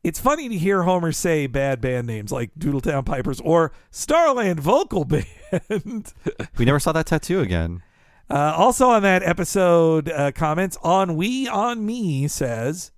It's 0.09 0.19
funny 0.19 0.49
to 0.49 0.57
hear 0.57 0.85
Homer 0.85 1.13
say 1.13 1.47
bad 1.47 1.83
band 1.83 2.07
names 2.07 2.33
like 2.33 2.55
Doodletown 2.59 3.05
Pipers 3.05 3.43
or 3.43 3.73
Starland 3.91 4.59
Vocal 4.59 5.05
Band. 5.05 6.15
we 6.57 6.65
never 6.65 6.81
saw 6.81 6.93
that 6.93 7.05
tattoo 7.05 7.41
again. 7.41 7.83
Uh, 8.31 8.55
also 8.57 8.89
on 8.89 9.03
that 9.03 9.23
episode, 9.23 10.09
uh, 10.09 10.33
comments 10.33 10.79
on 10.83 11.15
We 11.15 11.47
On 11.47 11.85
Me 11.85 12.27
says 12.27 12.91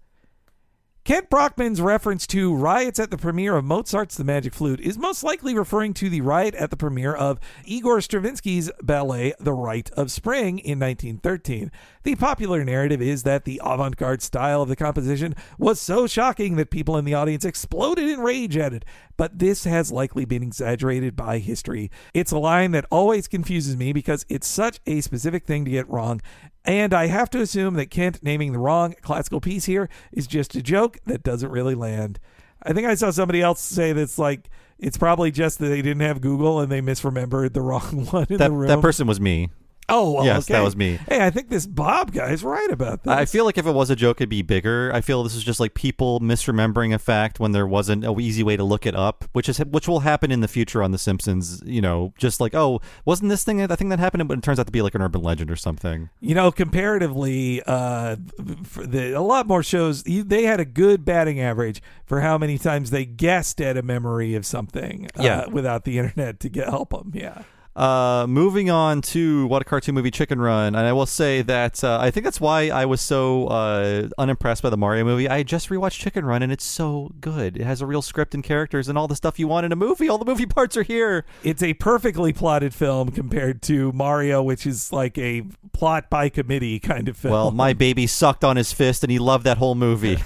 Kent 1.02 1.30
Brockman's 1.30 1.80
reference 1.80 2.26
to 2.26 2.54
riots 2.54 2.98
at 2.98 3.10
the 3.10 3.16
premiere 3.16 3.56
of 3.56 3.64
Mozart's 3.64 4.18
The 4.18 4.22
Magic 4.22 4.52
Flute 4.52 4.80
is 4.80 4.98
most 4.98 5.24
likely 5.24 5.54
referring 5.56 5.94
to 5.94 6.10
the 6.10 6.20
riot 6.20 6.54
at 6.56 6.68
the 6.68 6.76
premiere 6.76 7.14
of 7.14 7.40
Igor 7.64 8.00
Stravinsky's 8.00 8.70
ballet 8.82 9.32
The 9.40 9.54
Rite 9.54 9.90
of 9.92 10.12
Spring 10.12 10.58
in 10.58 10.78
1913. 10.78 11.72
The 12.02 12.16
popular 12.16 12.64
narrative 12.64 13.00
is 13.00 13.22
that 13.22 13.46
the 13.46 13.62
avant 13.64 13.96
garde 13.96 14.20
style 14.20 14.60
of 14.60 14.68
the 14.68 14.76
composition 14.76 15.34
was 15.58 15.80
so 15.80 16.06
shocking 16.06 16.56
that 16.56 16.70
people 16.70 16.98
in 16.98 17.06
the 17.06 17.14
audience 17.14 17.46
exploded 17.46 18.06
in 18.06 18.20
rage 18.20 18.58
at 18.58 18.74
it, 18.74 18.84
but 19.16 19.38
this 19.38 19.64
has 19.64 19.90
likely 19.90 20.26
been 20.26 20.42
exaggerated 20.42 21.16
by 21.16 21.38
history. 21.38 21.90
It's 22.12 22.32
a 22.32 22.38
line 22.38 22.72
that 22.72 22.86
always 22.90 23.26
confuses 23.26 23.74
me 23.74 23.94
because 23.94 24.26
it's 24.28 24.46
such 24.46 24.80
a 24.86 25.00
specific 25.00 25.46
thing 25.46 25.64
to 25.64 25.70
get 25.70 25.88
wrong, 25.88 26.20
and 26.64 26.92
I 26.94 27.06
have 27.06 27.30
to 27.30 27.40
assume 27.40 27.74
that 27.74 27.86
Kent 27.90 28.22
naming 28.22 28.52
the 28.52 28.58
wrong 28.58 28.94
classical 29.02 29.40
piece 29.40 29.64
here 29.64 29.88
is 30.12 30.26
just 30.26 30.54
a 30.54 30.62
joke 30.62 30.98
that 31.06 31.22
doesn't 31.22 31.50
really 31.50 31.74
land. 31.74 32.18
I 32.62 32.72
think 32.72 32.86
I 32.86 32.94
saw 32.94 33.10
somebody 33.10 33.40
else 33.40 33.60
say 33.60 33.92
that's 33.92 34.18
like 34.18 34.50
it's 34.78 34.98
probably 34.98 35.30
just 35.30 35.58
that 35.58 35.68
they 35.68 35.82
didn't 35.82 36.00
have 36.02 36.20
Google 36.20 36.60
and 36.60 36.70
they 36.70 36.80
misremembered 36.80 37.52
the 37.54 37.60
wrong 37.62 38.06
one 38.10 38.26
in 38.28 38.36
That, 38.38 38.48
the 38.48 38.52
room. 38.54 38.68
that 38.68 38.80
person 38.80 39.06
was 39.06 39.20
me. 39.20 39.50
Oh, 39.90 40.12
well, 40.12 40.24
yes, 40.24 40.46
that 40.46 40.62
was 40.62 40.76
me. 40.76 40.98
Hey, 41.08 41.24
I 41.24 41.30
think 41.30 41.48
this 41.50 41.66
Bob 41.66 42.12
guy 42.12 42.30
is 42.30 42.42
right 42.44 42.70
about 42.70 43.04
this. 43.04 43.12
I 43.12 43.24
feel 43.24 43.44
like 43.44 43.58
if 43.58 43.66
it 43.66 43.72
was 43.72 43.90
a 43.90 43.96
joke, 43.96 44.18
it'd 44.20 44.28
be 44.28 44.42
bigger. 44.42 44.90
I 44.94 45.00
feel 45.00 45.22
this 45.22 45.34
is 45.34 45.44
just 45.44 45.60
like 45.60 45.74
people 45.74 46.20
misremembering 46.20 46.94
a 46.94 46.98
fact 46.98 47.38
when 47.40 47.52
there 47.52 47.66
wasn't 47.66 48.04
a 48.04 48.14
easy 48.20 48.42
way 48.42 48.56
to 48.56 48.64
look 48.64 48.86
it 48.86 48.94
up, 48.94 49.24
which 49.32 49.48
is 49.48 49.58
which 49.58 49.86
will 49.88 50.00
happen 50.00 50.30
in 50.30 50.40
the 50.40 50.48
future 50.48 50.82
on 50.82 50.90
The 50.92 50.98
Simpsons. 50.98 51.62
You 51.64 51.80
know, 51.80 52.12
just 52.18 52.40
like 52.40 52.54
oh, 52.54 52.80
wasn't 53.04 53.28
this 53.30 53.44
thing 53.44 53.60
a 53.60 53.76
thing 53.76 53.88
that 53.90 53.98
happened? 53.98 54.26
But 54.28 54.38
it 54.38 54.42
turns 54.44 54.58
out 54.58 54.66
to 54.66 54.72
be 54.72 54.82
like 54.82 54.94
an 54.94 55.02
urban 55.02 55.22
legend 55.22 55.50
or 55.50 55.56
something. 55.56 56.10
You 56.20 56.34
know, 56.34 56.50
comparatively, 56.50 57.62
uh, 57.66 58.16
for 58.64 58.86
the, 58.86 59.12
a 59.12 59.20
lot 59.22 59.46
more 59.46 59.62
shows 59.62 60.02
they 60.04 60.44
had 60.44 60.60
a 60.60 60.64
good 60.64 61.04
batting 61.04 61.40
average 61.40 61.82
for 62.06 62.20
how 62.20 62.36
many 62.38 62.58
times 62.58 62.90
they 62.90 63.04
guessed 63.04 63.60
at 63.60 63.76
a 63.76 63.82
memory 63.82 64.34
of 64.34 64.44
something. 64.46 65.08
uh, 65.18 65.22
Yeah. 65.22 65.46
without 65.46 65.84
the 65.84 65.98
internet 65.98 66.40
to 66.40 66.48
get 66.48 66.68
help 66.68 66.90
them. 66.90 67.12
Yeah. 67.14 67.42
Uh, 67.80 68.26
moving 68.28 68.68
on 68.68 69.00
to 69.00 69.46
what 69.46 69.62
a 69.62 69.64
cartoon 69.64 69.94
movie, 69.94 70.10
Chicken 70.10 70.38
Run, 70.38 70.74
and 70.74 70.86
I 70.86 70.92
will 70.92 71.06
say 71.06 71.40
that 71.40 71.82
uh, 71.82 71.96
I 71.98 72.10
think 72.10 72.24
that's 72.24 72.38
why 72.38 72.68
I 72.68 72.84
was 72.84 73.00
so 73.00 73.46
uh, 73.46 74.08
unimpressed 74.18 74.62
by 74.62 74.68
the 74.68 74.76
Mario 74.76 75.02
movie. 75.02 75.30
I 75.30 75.42
just 75.42 75.70
rewatched 75.70 75.98
Chicken 75.98 76.26
Run, 76.26 76.42
and 76.42 76.52
it's 76.52 76.62
so 76.62 77.10
good. 77.22 77.56
It 77.56 77.62
has 77.64 77.80
a 77.80 77.86
real 77.86 78.02
script 78.02 78.34
and 78.34 78.44
characters 78.44 78.90
and 78.90 78.98
all 78.98 79.08
the 79.08 79.16
stuff 79.16 79.38
you 79.38 79.48
want 79.48 79.64
in 79.64 79.72
a 79.72 79.76
movie. 79.76 80.10
All 80.10 80.18
the 80.18 80.26
movie 80.26 80.44
parts 80.56 80.76
are 80.76 80.82
here. 80.82 81.24
It's 81.42 81.62
a 81.62 81.72
perfectly 81.72 82.34
plotted 82.34 82.74
film 82.74 83.12
compared 83.12 83.62
to 83.62 83.92
Mario, 83.92 84.42
which 84.42 84.66
is 84.66 84.92
like 84.92 85.16
a 85.16 85.44
plot 85.72 86.10
by 86.10 86.28
committee 86.28 86.80
kind 86.80 87.08
of 87.08 87.16
film. 87.16 87.32
Well, 87.32 87.50
my 87.50 87.72
baby 87.86 88.06
sucked 88.06 88.44
on 88.44 88.58
his 88.58 88.74
fist, 88.74 89.04
and 89.04 89.10
he 89.10 89.18
loved 89.18 89.44
that 89.44 89.56
whole 89.56 89.74
movie. 89.74 90.18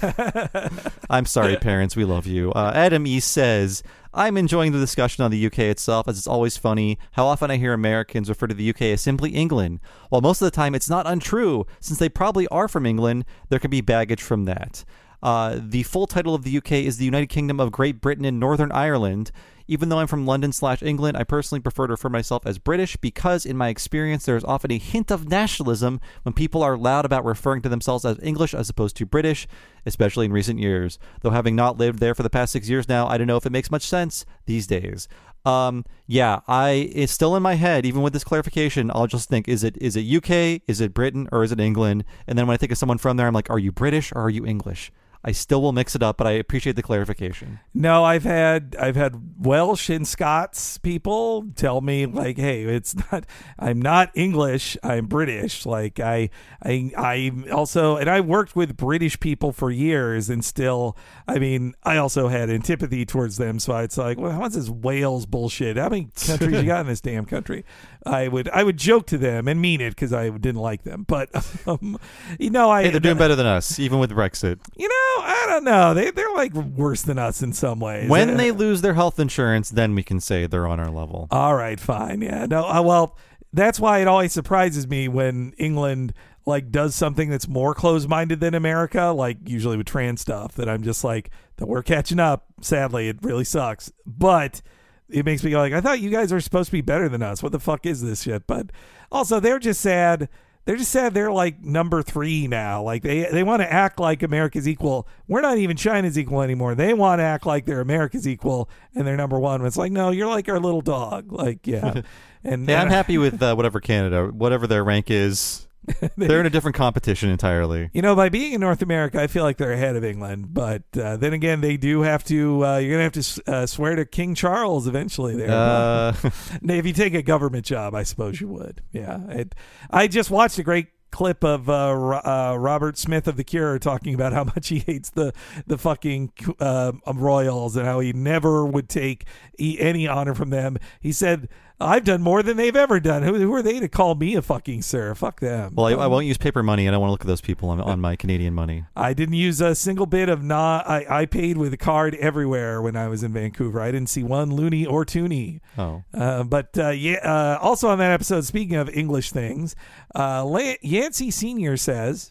I'm 1.08 1.26
sorry, 1.26 1.54
parents. 1.58 1.94
We 1.94 2.04
love 2.04 2.26
you. 2.26 2.50
Uh, 2.50 2.72
Adam 2.74 3.06
E 3.06 3.20
says, 3.20 3.84
I'm 4.16 4.36
enjoying 4.36 4.70
the 4.70 4.78
discussion 4.78 5.24
on 5.24 5.32
the 5.32 5.46
UK 5.46 5.58
itself, 5.60 6.06
as 6.06 6.16
it's 6.16 6.28
always 6.28 6.56
funny 6.56 6.98
how 7.12 7.26
often 7.26 7.50
I 7.50 7.56
hear 7.56 7.72
Americans 7.72 8.28
refer 8.28 8.46
to 8.46 8.54
the 8.54 8.70
UK 8.70 8.82
as 8.82 9.00
simply 9.00 9.30
England. 9.30 9.80
While 10.08 10.20
most 10.20 10.40
of 10.40 10.46
the 10.46 10.52
time 10.52 10.72
it's 10.76 10.88
not 10.88 11.04
untrue, 11.04 11.66
since 11.80 11.98
they 11.98 12.08
probably 12.08 12.46
are 12.48 12.68
from 12.68 12.86
England, 12.86 13.24
there 13.48 13.58
can 13.58 13.72
be 13.72 13.80
baggage 13.80 14.22
from 14.22 14.44
that. 14.44 14.84
Uh, 15.20 15.58
the 15.60 15.82
full 15.82 16.06
title 16.06 16.34
of 16.34 16.44
the 16.44 16.56
UK 16.56 16.72
is 16.72 16.98
the 16.98 17.04
United 17.04 17.28
Kingdom 17.28 17.58
of 17.58 17.72
Great 17.72 18.00
Britain 18.00 18.24
and 18.24 18.38
Northern 18.38 18.70
Ireland. 18.70 19.32
Even 19.66 19.88
though 19.88 19.98
I'm 19.98 20.06
from 20.06 20.26
London 20.26 20.52
slash 20.52 20.82
England, 20.82 21.16
I 21.16 21.24
personally 21.24 21.60
prefer 21.60 21.86
to 21.86 21.92
refer 21.92 22.10
myself 22.10 22.46
as 22.46 22.58
British 22.58 22.96
because, 22.96 23.46
in 23.46 23.56
my 23.56 23.68
experience, 23.68 24.26
there 24.26 24.36
is 24.36 24.44
often 24.44 24.70
a 24.70 24.78
hint 24.78 25.10
of 25.10 25.28
nationalism 25.28 26.00
when 26.22 26.34
people 26.34 26.62
are 26.62 26.76
loud 26.76 27.04
about 27.04 27.24
referring 27.24 27.62
to 27.62 27.68
themselves 27.68 28.04
as 28.04 28.18
English 28.22 28.54
as 28.54 28.68
opposed 28.68 28.96
to 28.96 29.06
British, 29.06 29.46
especially 29.86 30.26
in 30.26 30.32
recent 30.32 30.60
years. 30.60 30.98
Though 31.22 31.30
having 31.30 31.56
not 31.56 31.78
lived 31.78 31.98
there 31.98 32.14
for 32.14 32.22
the 32.22 32.30
past 32.30 32.52
six 32.52 32.68
years 32.68 32.88
now, 32.88 33.06
I 33.06 33.16
don't 33.16 33.26
know 33.26 33.38
if 33.38 33.46
it 33.46 33.52
makes 33.52 33.70
much 33.70 33.82
sense 33.82 34.26
these 34.46 34.66
days. 34.66 35.08
Um, 35.46 35.84
yeah, 36.06 36.40
I 36.48 36.90
it's 36.94 37.12
still 37.12 37.36
in 37.36 37.42
my 37.42 37.54
head. 37.54 37.84
Even 37.84 38.02
with 38.02 38.12
this 38.12 38.24
clarification, 38.24 38.90
I'll 38.90 39.06
just 39.06 39.28
think: 39.28 39.48
is 39.48 39.62
it 39.62 39.76
is 39.78 39.96
it 39.96 40.04
UK, 40.04 40.62
is 40.66 40.80
it 40.80 40.94
Britain, 40.94 41.28
or 41.32 41.42
is 41.42 41.52
it 41.52 41.60
England? 41.60 42.04
And 42.26 42.38
then 42.38 42.46
when 42.46 42.54
I 42.54 42.56
think 42.56 42.72
of 42.72 42.78
someone 42.78 42.98
from 42.98 43.16
there, 43.16 43.26
I'm 43.26 43.34
like, 43.34 43.50
are 43.50 43.58
you 43.58 43.72
British 43.72 44.12
or 44.12 44.22
are 44.22 44.30
you 44.30 44.46
English? 44.46 44.90
I 45.26 45.32
still 45.32 45.62
will 45.62 45.72
mix 45.72 45.94
it 45.94 46.02
up, 46.02 46.18
but 46.18 46.26
I 46.26 46.32
appreciate 46.32 46.76
the 46.76 46.82
clarification. 46.82 47.60
No, 47.72 48.04
I've 48.04 48.24
had 48.24 48.76
I've 48.78 48.94
had 48.94 49.38
Welsh 49.38 49.88
and 49.88 50.06
Scots 50.06 50.76
people 50.76 51.46
tell 51.56 51.80
me 51.80 52.04
like, 52.04 52.36
"Hey, 52.36 52.64
it's 52.64 52.94
not. 53.12 53.24
I'm 53.58 53.80
not 53.80 54.10
English. 54.14 54.76
I'm 54.82 55.06
British." 55.06 55.64
Like 55.64 55.98
I 55.98 56.28
I 56.62 56.90
I 56.94 57.32
also 57.50 57.96
and 57.96 58.10
I 58.10 58.20
worked 58.20 58.54
with 58.54 58.76
British 58.76 59.18
people 59.18 59.52
for 59.52 59.70
years, 59.70 60.28
and 60.28 60.44
still, 60.44 60.94
I 61.26 61.38
mean, 61.38 61.74
I 61.82 61.96
also 61.96 62.28
had 62.28 62.50
antipathy 62.50 63.06
towards 63.06 63.38
them. 63.38 63.58
So 63.58 63.74
it's 63.78 63.96
like, 63.96 64.18
well, 64.18 64.38
what's 64.38 64.56
this 64.56 64.68
Wales 64.68 65.24
bullshit? 65.24 65.78
How 65.78 65.88
many 65.88 66.08
countries 66.26 66.60
you 66.60 66.62
got 66.66 66.80
in 66.82 66.86
this 66.86 67.00
damn 67.00 67.24
country? 67.24 67.64
I 68.04 68.28
would 68.28 68.50
I 68.50 68.62
would 68.62 68.76
joke 68.76 69.06
to 69.06 69.16
them 69.18 69.48
and 69.48 69.58
mean 69.58 69.80
it 69.80 69.90
because 69.90 70.12
I 70.12 70.28
didn't 70.28 70.60
like 70.60 70.82
them, 70.82 71.04
but 71.08 71.30
um, 71.66 71.98
you 72.38 72.50
know, 72.50 72.70
I 72.70 72.84
Hey, 72.84 72.90
they're 72.90 73.00
doing 73.00 73.16
better 73.16 73.36
than 73.36 73.46
us, 73.46 73.78
even 73.78 73.98
with 73.98 74.10
Brexit. 74.10 74.58
You 74.76 74.88
know, 74.88 75.13
I 75.20 75.44
don't 75.48 75.64
know. 75.64 75.94
They 75.94 76.10
they're 76.10 76.32
like 76.34 76.52
worse 76.54 77.02
than 77.02 77.18
us 77.18 77.42
in 77.42 77.52
some 77.52 77.80
ways. 77.80 78.08
When 78.08 78.30
Uh, 78.30 78.36
they 78.36 78.50
lose 78.50 78.80
their 78.82 78.94
health 78.94 79.18
insurance, 79.18 79.70
then 79.70 79.94
we 79.94 80.02
can 80.02 80.20
say 80.20 80.46
they're 80.46 80.66
on 80.66 80.80
our 80.80 80.90
level. 80.90 81.28
All 81.30 81.54
right, 81.54 81.78
fine. 81.78 82.20
Yeah. 82.22 82.46
No, 82.46 82.64
uh, 82.66 82.82
well, 82.82 83.16
that's 83.52 83.78
why 83.78 84.00
it 84.00 84.08
always 84.08 84.32
surprises 84.32 84.86
me 84.86 85.08
when 85.08 85.52
England 85.58 86.12
like 86.46 86.70
does 86.70 86.94
something 86.94 87.30
that's 87.30 87.48
more 87.48 87.74
closed-minded 87.74 88.38
than 88.40 88.54
America, 88.54 89.06
like 89.06 89.38
usually 89.46 89.76
with 89.78 89.86
trans 89.86 90.20
stuff 90.20 90.54
that 90.56 90.68
I'm 90.68 90.82
just 90.82 91.02
like 91.02 91.30
that 91.56 91.66
we're 91.66 91.82
catching 91.82 92.20
up. 92.20 92.46
Sadly, 92.60 93.08
it 93.08 93.16
really 93.22 93.44
sucks. 93.44 93.90
But 94.04 94.60
it 95.08 95.24
makes 95.24 95.42
me 95.42 95.50
go 95.50 95.58
like, 95.58 95.72
I 95.72 95.80
thought 95.80 96.00
you 96.00 96.10
guys 96.10 96.32
are 96.32 96.40
supposed 96.40 96.66
to 96.66 96.72
be 96.72 96.80
better 96.82 97.08
than 97.08 97.22
us. 97.22 97.42
What 97.42 97.52
the 97.52 97.60
fuck 97.60 97.86
is 97.86 98.02
this 98.02 98.22
shit? 98.24 98.46
But 98.46 98.66
also 99.10 99.40
they're 99.40 99.58
just 99.58 99.80
sad. 99.80 100.28
They're 100.64 100.76
just 100.76 100.90
sad 100.90 101.12
they're 101.12 101.30
like 101.30 101.62
number 101.62 102.02
three 102.02 102.46
now. 102.46 102.82
Like 102.82 103.02
they 103.02 103.24
they 103.30 103.42
want 103.42 103.60
to 103.62 103.70
act 103.70 104.00
like 104.00 104.22
America's 104.22 104.66
equal. 104.66 105.06
We're 105.28 105.42
not 105.42 105.58
even 105.58 105.76
China's 105.76 106.18
equal 106.18 106.40
anymore. 106.40 106.74
They 106.74 106.94
want 106.94 107.20
to 107.20 107.24
act 107.24 107.44
like 107.44 107.66
they're 107.66 107.80
America's 107.80 108.26
equal 108.26 108.70
and 108.94 109.06
they're 109.06 109.16
number 109.16 109.38
one. 109.38 109.64
It's 109.66 109.76
like, 109.76 109.92
no, 109.92 110.10
you're 110.10 110.28
like 110.28 110.48
our 110.48 110.58
little 110.58 110.80
dog. 110.80 111.32
Like, 111.32 111.66
yeah. 111.66 112.02
And 112.46 112.68
Yeah, 112.68 112.82
I'm 112.82 112.90
happy 112.90 113.16
with 113.16 113.42
uh, 113.42 113.54
whatever 113.54 113.80
Canada, 113.80 114.26
whatever 114.26 114.66
their 114.66 114.84
rank 114.84 115.10
is. 115.10 115.66
They're 116.16 116.40
in 116.40 116.46
a 116.46 116.50
different 116.50 116.76
competition 116.76 117.30
entirely. 117.30 117.90
You 117.92 118.02
know, 118.02 118.14
by 118.16 118.28
being 118.28 118.52
in 118.52 118.60
North 118.60 118.82
America, 118.82 119.20
I 119.20 119.26
feel 119.26 119.42
like 119.42 119.56
they're 119.56 119.72
ahead 119.72 119.96
of 119.96 120.04
England. 120.04 120.52
But 120.54 120.82
uh, 120.98 121.16
then 121.16 121.32
again, 121.32 121.60
they 121.60 121.76
do 121.76 122.02
have 122.02 122.24
to. 122.24 122.64
Uh, 122.64 122.76
you're 122.78 122.92
gonna 122.92 123.02
have 123.04 123.12
to 123.12 123.42
uh, 123.52 123.66
swear 123.66 123.96
to 123.96 124.04
King 124.04 124.34
Charles 124.34 124.86
eventually. 124.86 125.36
There, 125.36 125.50
Uh, 125.50 126.14
if 126.62 126.86
you 126.86 126.92
take 126.92 127.14
a 127.14 127.22
government 127.22 127.66
job, 127.66 127.94
I 127.94 128.02
suppose 128.02 128.40
you 128.40 128.48
would. 128.48 128.82
Yeah, 128.92 129.26
it, 129.28 129.54
I 129.90 130.06
just 130.06 130.30
watched 130.30 130.58
a 130.58 130.62
great 130.62 130.88
clip 131.10 131.44
of 131.44 131.68
uh, 131.70 131.90
uh, 132.24 132.56
Robert 132.58 132.98
Smith 132.98 133.28
of 133.28 133.36
The 133.36 133.44
Cure 133.44 133.78
talking 133.78 134.14
about 134.14 134.32
how 134.32 134.44
much 134.56 134.68
he 134.68 134.80
hates 134.80 135.10
the 135.10 135.32
the 135.66 135.78
fucking 135.78 136.32
uh, 136.58 136.92
Royals 137.14 137.76
and 137.76 137.86
how 137.86 138.00
he 138.00 138.12
never 138.12 138.66
would 138.66 138.88
take 138.88 139.26
any 139.58 140.08
honor 140.08 140.34
from 140.34 140.50
them. 140.50 140.78
He 141.00 141.12
said. 141.12 141.48
I've 141.80 142.04
done 142.04 142.22
more 142.22 142.42
than 142.42 142.56
they've 142.56 142.74
ever 142.76 143.00
done. 143.00 143.22
Who, 143.24 143.34
who 143.34 143.52
are 143.54 143.62
they 143.62 143.80
to 143.80 143.88
call 143.88 144.14
me 144.14 144.36
a 144.36 144.42
fucking 144.42 144.82
sir? 144.82 145.14
Fuck 145.14 145.40
them. 145.40 145.74
well, 145.74 145.86
I, 145.86 146.04
I 146.04 146.06
won't 146.06 146.24
use 146.24 146.38
paper 146.38 146.62
money. 146.62 146.86
I 146.86 146.92
don't 146.92 147.00
want 147.00 147.08
to 147.08 147.12
look 147.12 147.20
at 147.22 147.26
those 147.26 147.40
people 147.40 147.68
on, 147.68 147.80
on 147.80 148.00
my 148.00 148.14
Canadian 148.16 148.54
money. 148.54 148.84
I 148.94 149.12
didn't 149.12 149.34
use 149.34 149.60
a 149.60 149.74
single 149.74 150.06
bit 150.06 150.28
of 150.28 150.42
not. 150.42 150.88
I, 150.88 151.04
I 151.22 151.26
paid 151.26 151.56
with 151.58 151.72
a 151.72 151.76
card 151.76 152.14
everywhere 152.14 152.80
when 152.80 152.96
I 152.96 153.08
was 153.08 153.22
in 153.24 153.32
Vancouver. 153.32 153.80
I 153.80 153.90
didn't 153.90 154.08
see 154.08 154.22
one 154.22 154.50
loonie 154.52 154.86
or 154.88 155.04
toonie. 155.04 155.60
Oh, 155.76 156.04
Uh, 156.14 156.44
but 156.44 156.78
uh, 156.78 156.90
yeah, 156.90 157.16
uh, 157.24 157.58
also 157.60 157.88
on 157.88 157.98
that 157.98 158.12
episode, 158.12 158.44
speaking 158.44 158.76
of 158.76 158.88
English 158.90 159.32
things, 159.32 159.74
uh, 160.14 160.44
La- 160.44 160.74
Yancey 160.80 161.30
Senior 161.30 161.76
says. 161.76 162.30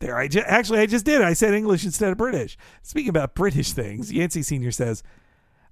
There, 0.00 0.16
I 0.16 0.28
ju- 0.28 0.44
actually 0.46 0.78
I 0.78 0.86
just 0.86 1.04
did. 1.04 1.22
I 1.22 1.32
said 1.32 1.54
English 1.54 1.84
instead 1.84 2.12
of 2.12 2.18
British. 2.18 2.56
Speaking 2.82 3.08
about 3.10 3.34
British 3.34 3.72
things, 3.72 4.12
Yancey 4.12 4.42
Senior 4.44 4.70
says, 4.70 5.02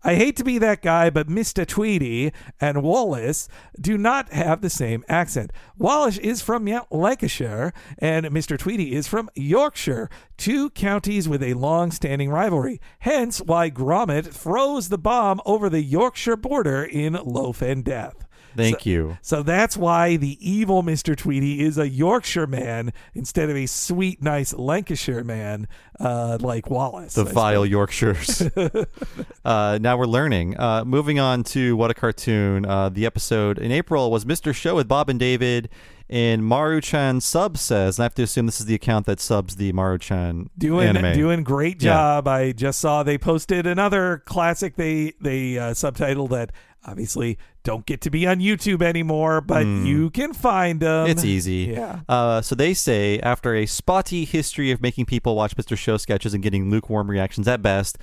"I 0.06 0.14
hate 0.14 0.36
to 0.36 0.44
be 0.44 0.58
that 0.58 0.82
guy, 0.82 1.10
but 1.10 1.28
Mister 1.28 1.64
Tweedy 1.64 2.32
and 2.60 2.84
Wallace 2.84 3.48
do 3.80 3.98
not 3.98 4.28
have 4.32 4.60
the 4.60 4.70
same 4.70 5.02
accent. 5.08 5.52
Wallace 5.76 6.16
is 6.18 6.40
from 6.40 6.64
Lancashire, 6.92 7.72
and 7.98 8.30
Mister 8.30 8.56
Tweedy 8.56 8.94
is 8.94 9.08
from 9.08 9.28
Yorkshire, 9.34 10.08
two 10.36 10.70
counties 10.70 11.28
with 11.28 11.42
a 11.42 11.54
long-standing 11.54 12.30
rivalry. 12.30 12.80
Hence, 13.00 13.40
why 13.40 13.68
Gromit 13.68 14.32
throws 14.32 14.90
the 14.90 14.96
bomb 14.96 15.40
over 15.44 15.68
the 15.68 15.82
Yorkshire 15.82 16.36
border 16.36 16.84
in 16.84 17.14
Loaf 17.14 17.60
and 17.60 17.82
Death." 17.82 18.25
Thank 18.56 18.86
you. 18.86 19.18
So 19.22 19.42
that's 19.42 19.76
why 19.76 20.16
the 20.16 20.36
evil 20.40 20.82
Mr. 20.82 21.16
Tweedy 21.16 21.60
is 21.62 21.78
a 21.78 21.88
Yorkshire 21.88 22.46
man 22.46 22.92
instead 23.14 23.50
of 23.50 23.56
a 23.56 23.66
sweet, 23.66 24.22
nice 24.22 24.52
Lancashire 24.54 25.24
man 25.24 25.68
uh, 26.00 26.38
like 26.40 26.70
Wallace. 26.70 27.14
The 27.14 27.24
I 27.26 27.32
vile 27.32 27.66
Yorkshires. 27.66 28.42
uh, 29.44 29.78
now 29.80 29.96
we're 29.96 30.06
learning. 30.06 30.58
Uh, 30.58 30.84
moving 30.84 31.18
on 31.18 31.44
to 31.44 31.76
What 31.76 31.90
a 31.90 31.94
Cartoon. 31.94 32.66
Uh, 32.66 32.88
the 32.88 33.06
episode 33.06 33.58
in 33.58 33.70
April 33.72 34.10
was 34.10 34.24
Mr. 34.24 34.54
Show 34.54 34.76
with 34.76 34.88
Bob 34.88 35.08
and 35.08 35.18
David. 35.18 35.68
And 36.08 36.44
Maru-chan 36.44 37.20
sub 37.20 37.58
says, 37.58 37.98
and 37.98 38.04
I 38.04 38.06
have 38.06 38.14
to 38.14 38.22
assume 38.22 38.46
this 38.46 38.60
is 38.60 38.66
the 38.66 38.76
account 38.76 39.06
that 39.06 39.18
subs 39.18 39.56
the 39.56 39.72
Maru-chan 39.72 40.50
doing 40.56 40.86
anime. 40.88 41.14
doing 41.14 41.42
great 41.42 41.82
Yeah. 41.82 41.94
job. 41.94 42.28
I 42.28 42.52
just 42.52 42.78
saw 42.78 43.02
they 43.02 43.18
posted 43.18 43.66
another 43.66 44.22
classic. 44.24 44.76
They 44.76 45.14
they 45.20 45.58
uh, 45.58 45.70
subtitled 45.72 46.30
that 46.30 46.52
obviously 46.86 47.38
don't 47.66 47.84
get 47.84 48.00
to 48.02 48.10
be 48.10 48.28
on 48.28 48.38
YouTube 48.38 48.80
anymore, 48.80 49.40
but 49.40 49.66
you 49.66 50.08
can 50.10 50.32
find 50.32 50.78
them. 50.78 51.08
It's 51.08 51.24
easy. 51.24 51.72
Yeah. 51.72 52.00
Uh, 52.08 52.40
so 52.40 52.54
they 52.54 52.72
say 52.74 53.18
after 53.18 53.56
a 53.56 53.66
spotty 53.66 54.24
history 54.24 54.70
of 54.70 54.80
making 54.80 55.06
people 55.06 55.34
watch 55.34 55.56
Mr. 55.56 55.76
Show 55.76 55.96
sketches 55.96 56.32
and 56.32 56.44
getting 56.44 56.70
lukewarm 56.70 57.10
reactions 57.10 57.48
at 57.48 57.62
best, 57.62 57.98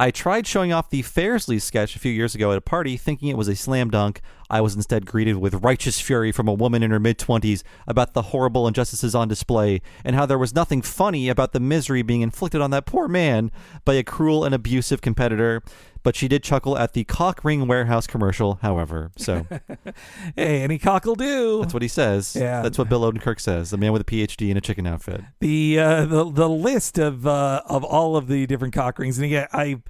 I 0.00 0.12
tried 0.12 0.46
showing 0.46 0.72
off 0.72 0.90
the 0.90 1.02
Fairsley 1.02 1.60
sketch 1.60 1.96
a 1.96 1.98
few 1.98 2.12
years 2.12 2.36
ago 2.36 2.52
at 2.52 2.58
a 2.58 2.60
party, 2.60 2.96
thinking 2.96 3.28
it 3.28 3.36
was 3.36 3.48
a 3.48 3.56
slam 3.56 3.90
dunk. 3.90 4.20
I 4.48 4.60
was 4.60 4.76
instead 4.76 5.04
greeted 5.04 5.38
with 5.38 5.54
righteous 5.64 6.00
fury 6.00 6.30
from 6.30 6.46
a 6.46 6.54
woman 6.54 6.84
in 6.84 6.92
her 6.92 7.00
mid 7.00 7.18
20s 7.18 7.64
about 7.88 8.14
the 8.14 8.22
horrible 8.22 8.68
injustices 8.68 9.16
on 9.16 9.26
display 9.26 9.82
and 10.04 10.14
how 10.14 10.26
there 10.26 10.38
was 10.38 10.54
nothing 10.54 10.82
funny 10.82 11.28
about 11.28 11.52
the 11.52 11.58
misery 11.58 12.02
being 12.02 12.20
inflicted 12.20 12.60
on 12.60 12.70
that 12.70 12.86
poor 12.86 13.08
man 13.08 13.50
by 13.84 13.94
a 13.94 14.04
cruel 14.04 14.44
and 14.44 14.54
abusive 14.54 15.00
competitor. 15.00 15.64
But 16.08 16.16
she 16.16 16.26
did 16.26 16.42
chuckle 16.42 16.78
at 16.78 16.94
the 16.94 17.04
cock 17.04 17.44
ring 17.44 17.66
warehouse 17.68 18.06
commercial, 18.06 18.58
however. 18.62 19.10
So 19.18 19.44
Hey, 20.36 20.62
any 20.62 20.78
cockle 20.78 21.14
do. 21.16 21.60
that's 21.60 21.74
what 21.74 21.82
he 21.82 21.88
says. 21.88 22.34
Yeah. 22.34 22.62
That's 22.62 22.78
what 22.78 22.88
Bill 22.88 23.02
Odenkirk 23.02 23.38
says. 23.38 23.68
The 23.68 23.76
man 23.76 23.92
with 23.92 24.00
a 24.00 24.04
PhD 24.06 24.48
in 24.48 24.56
a 24.56 24.62
chicken 24.62 24.86
outfit. 24.86 25.20
the 25.40 25.78
uh, 25.78 26.06
the 26.06 26.24
the 26.30 26.48
list 26.48 26.96
of 26.96 27.26
uh, 27.26 27.60
of 27.66 27.84
all 27.84 28.16
of 28.16 28.26
the 28.26 28.46
different 28.46 28.72
cock 28.72 28.98
rings, 28.98 29.18
and 29.18 29.26
again, 29.26 29.48
I 29.52 29.82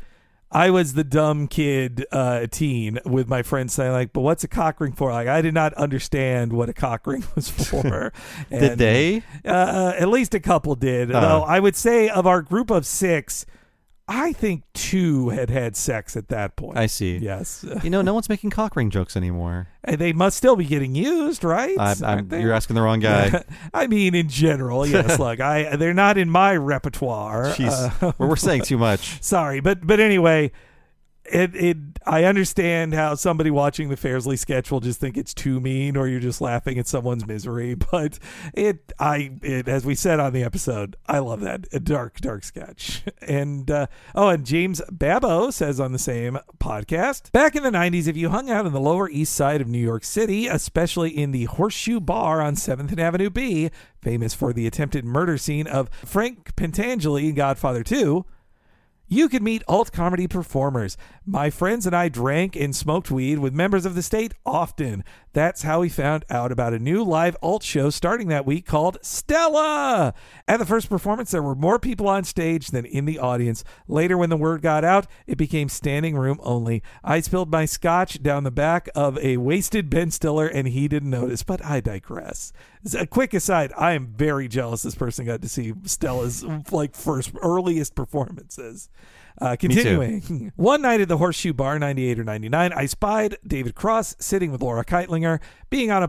I 0.51 0.71
was 0.71 0.95
the 0.95 1.05
dumb 1.05 1.47
kid 1.47 2.05
uh, 2.11 2.49
teen 2.51 2.99
with 3.05 3.29
my 3.29 3.43
friends 3.45 3.73
saying 3.75 3.93
like, 3.93 4.13
"But 4.13 4.23
what's 4.23 4.43
a 4.43 4.49
cock 4.49 4.81
ring 4.81 4.95
for?" 4.95 5.13
Like, 5.13 5.29
I 5.29 5.41
did 5.41 5.55
not 5.55 5.73
understand 5.75 6.53
what 6.53 6.69
a 6.69 6.73
cock 6.73 7.07
ring 7.07 7.23
was 7.37 7.49
for. 7.49 8.13
Did 8.51 8.63
And, 8.73 8.81
they? 8.81 9.23
Uh, 9.45 9.93
at 9.97 10.09
least 10.09 10.35
a 10.35 10.41
couple 10.41 10.75
did. 10.75 11.13
Uh. 11.13 11.21
Though 11.21 11.43
I 11.45 11.61
would 11.61 11.77
say 11.77 12.09
of 12.09 12.27
our 12.27 12.43
group 12.43 12.71
of 12.73 12.87
six, 12.87 13.47
I 14.11 14.33
think 14.33 14.63
two 14.73 15.29
had 15.29 15.51
had 15.51 15.77
sex 15.77 16.17
at 16.17 16.29
that 16.29 16.57
point. 16.57 16.79
I 16.79 16.87
see. 16.87 17.19
Yes, 17.19 17.65
You 17.83 17.91
know, 17.91 18.01
no 18.01 18.15
one's 18.15 18.29
making 18.31 18.51
cock 18.51 18.75
ring 18.75 18.89
jokes 18.89 19.17
anymore. 19.17 19.69
And 19.85 19.99
they 19.99 20.13
must 20.15 20.37
still 20.39 20.57
be 20.57 20.65
getting 20.65 20.95
used, 20.95 21.45
right? 21.45 21.77
I, 21.79 21.95
I'm, 22.05 22.33
you're 22.33 22.53
asking 22.55 22.75
the 22.75 22.83
wrong 22.83 23.01
guy. 23.01 23.45
I 23.75 23.87
mean, 23.87 24.15
in 24.15 24.29
general, 24.29 24.87
yes. 24.87 25.19
look, 25.21 25.41
I 25.41 25.77
they're 25.77 25.93
not 25.95 26.17
in 26.17 26.31
my 26.31 26.57
repertoire. 26.57 27.47
Jeez, 27.49 28.03
Uh, 28.03 28.13
we're, 28.19 28.29
we're 28.29 28.37
saying 28.37 28.63
too 28.63 28.79
much. 28.79 29.23
sorry, 29.23 29.61
but 29.61 29.87
but 29.87 30.01
anyway, 30.01 30.53
it 31.31 31.55
it 31.55 31.77
I 32.07 32.25
understand 32.25 32.95
how 32.95 33.15
somebody 33.15 33.51
watching 33.51 33.89
the 33.89 33.97
Fairsley 33.97 34.39
sketch 34.39 34.71
will 34.71 34.81
just 34.81 35.01
think 35.01 35.17
it's 35.17 35.35
too 35.35 35.61
mean, 35.61 35.97
or 35.97 36.09
you're 36.09 36.21
just 36.21 36.41
laughing 36.41 36.79
at 36.79 36.87
someone's 36.87 37.27
misery. 37.27 37.77
But 37.91 38.19
it 38.53 38.93
I 38.99 39.33
it 39.43 39.67
as 39.67 39.87
we 39.87 39.95
said 39.95 40.21
on 40.21 40.33
the 40.33 40.43
episode, 40.43 40.97
I 41.07 41.21
love 41.21 41.41
that 41.41 41.67
a 41.73 41.81
dark 41.81 42.21
dark 42.21 42.45
sketch. 42.45 43.03
And 43.23 43.71
uh, 43.71 43.87
oh, 44.15 44.29
and 44.29 44.45
James 44.45 44.83
Babbo 44.91 45.51
says 45.51 45.81
on 45.81 45.93
the 45.93 45.99
same 45.99 46.39
podcast, 46.59 47.33
back 47.33 47.57
in 47.57 47.63
the 47.63 47.71
'90s, 47.71 48.07
if 48.07 48.17
you 48.17 48.29
hung 48.29 48.51
out 48.51 48.67
on 48.67 48.73
the 48.73 48.81
Lower 48.81 49.09
East 49.09 49.35
Side 49.35 49.61
of 49.61 49.69
New 49.69 49.79
York 49.79 50.05
City, 50.05 50.47
especially 50.47 51.11
in 51.11 51.33
the 51.33 51.45
Horseshoe 51.45 52.01
Bar 52.01 52.41
on 52.43 52.57
Seventh 52.57 52.91
and 52.91 53.01
Avenue 53.01 53.31
B, 53.31 53.71
famous 54.01 54.35
for 54.35 54.53
the 54.53 54.67
attempted 54.67 55.05
murder 55.05 55.39
scene 55.39 55.67
of 55.67 55.89
Frank 56.05 56.55
Pentangeli 56.57 57.31
in 57.31 57.35
Godfather 57.35 57.83
2. 57.83 58.25
You 59.11 59.31
could 59.31 59.43
meet 59.43 59.63
alt 59.67 59.91
comedy 59.91 60.29
performers. 60.29 60.99
My 61.25 61.49
friends 61.49 61.87
and 61.87 61.97
I 61.97 62.11
drank 62.11 62.55
and 62.55 62.77
smoked 62.77 63.11
weed 63.11 63.39
with 63.39 63.55
members 63.55 63.87
of 63.87 63.95
the 63.95 64.03
state 64.03 64.35
often. 64.45 65.03
That's 65.39 65.63
how 65.63 65.83
we 65.83 65.89
found 65.89 66.25
out 66.31 66.51
about 66.51 66.75
a 66.75 66.81
new 66.81 67.05
live 67.05 67.37
alt 67.41 67.63
show 67.63 67.91
starting 67.91 68.27
that 68.27 68.45
week 68.45 68.67
called 68.67 68.99
Stella. 69.03 70.13
At 70.49 70.57
the 70.57 70.67
first 70.67 70.89
performance, 70.89 71.31
there 71.31 71.45
were 71.45 71.55
more 71.55 71.79
people 71.79 72.09
on 72.09 72.25
stage 72.25 72.73
than 72.73 72.85
in 72.85 73.05
the 73.05 73.21
audience. 73.21 73.63
Later, 73.87 74.19
when 74.19 74.31
the 74.31 74.37
word 74.37 74.63
got 74.63 74.83
out, 74.83 75.07
it 75.29 75.39
became 75.39 75.69
standing 75.69 76.17
room 76.17 76.41
only. 76.43 76.83
I 77.05 77.21
spilled 77.21 77.53
my 77.53 77.67
scotch 77.67 78.21
down 78.21 78.43
the 78.43 78.51
back 78.51 78.89
of 78.97 79.17
a 79.19 79.37
wasted 79.37 79.89
Ben 79.89 80.11
Stiller, 80.11 80.49
and 80.49 80.67
he 80.67 80.89
didn't 80.89 81.11
notice, 81.11 81.45
but 81.45 81.65
I 81.65 81.79
digress. 81.79 82.53
A 82.99 83.07
quick 83.07 83.33
aside, 83.33 83.73
I 83.79 83.93
am 83.93 84.09
very 84.09 84.49
jealous 84.49 84.83
this 84.83 84.97
person 84.97 85.25
got 85.25 85.43
to 85.43 85.49
see 85.49 85.73
Stella's 85.85 86.43
like 86.73 86.97
first 86.97 87.31
earliest 87.41 87.95
performances. 87.95 88.89
Uh, 89.41 89.57
continuing, 89.59 90.53
one 90.57 90.83
night 90.83 91.01
at 91.01 91.09
the 91.09 91.17
Horseshoe 91.19 91.53
Bar, 91.53 91.79
98 91.79 92.19
or 92.19 92.25
99, 92.25 92.73
I 92.73 92.87
spied 92.87 93.37
David 93.47 93.75
Cross 93.75 94.17
sitting 94.19 94.51
with 94.51 94.61
Laura 94.61 94.85
Kightlinger, 94.85 95.41
being 95.71 95.91
on 95.91 96.03
a 96.03 96.09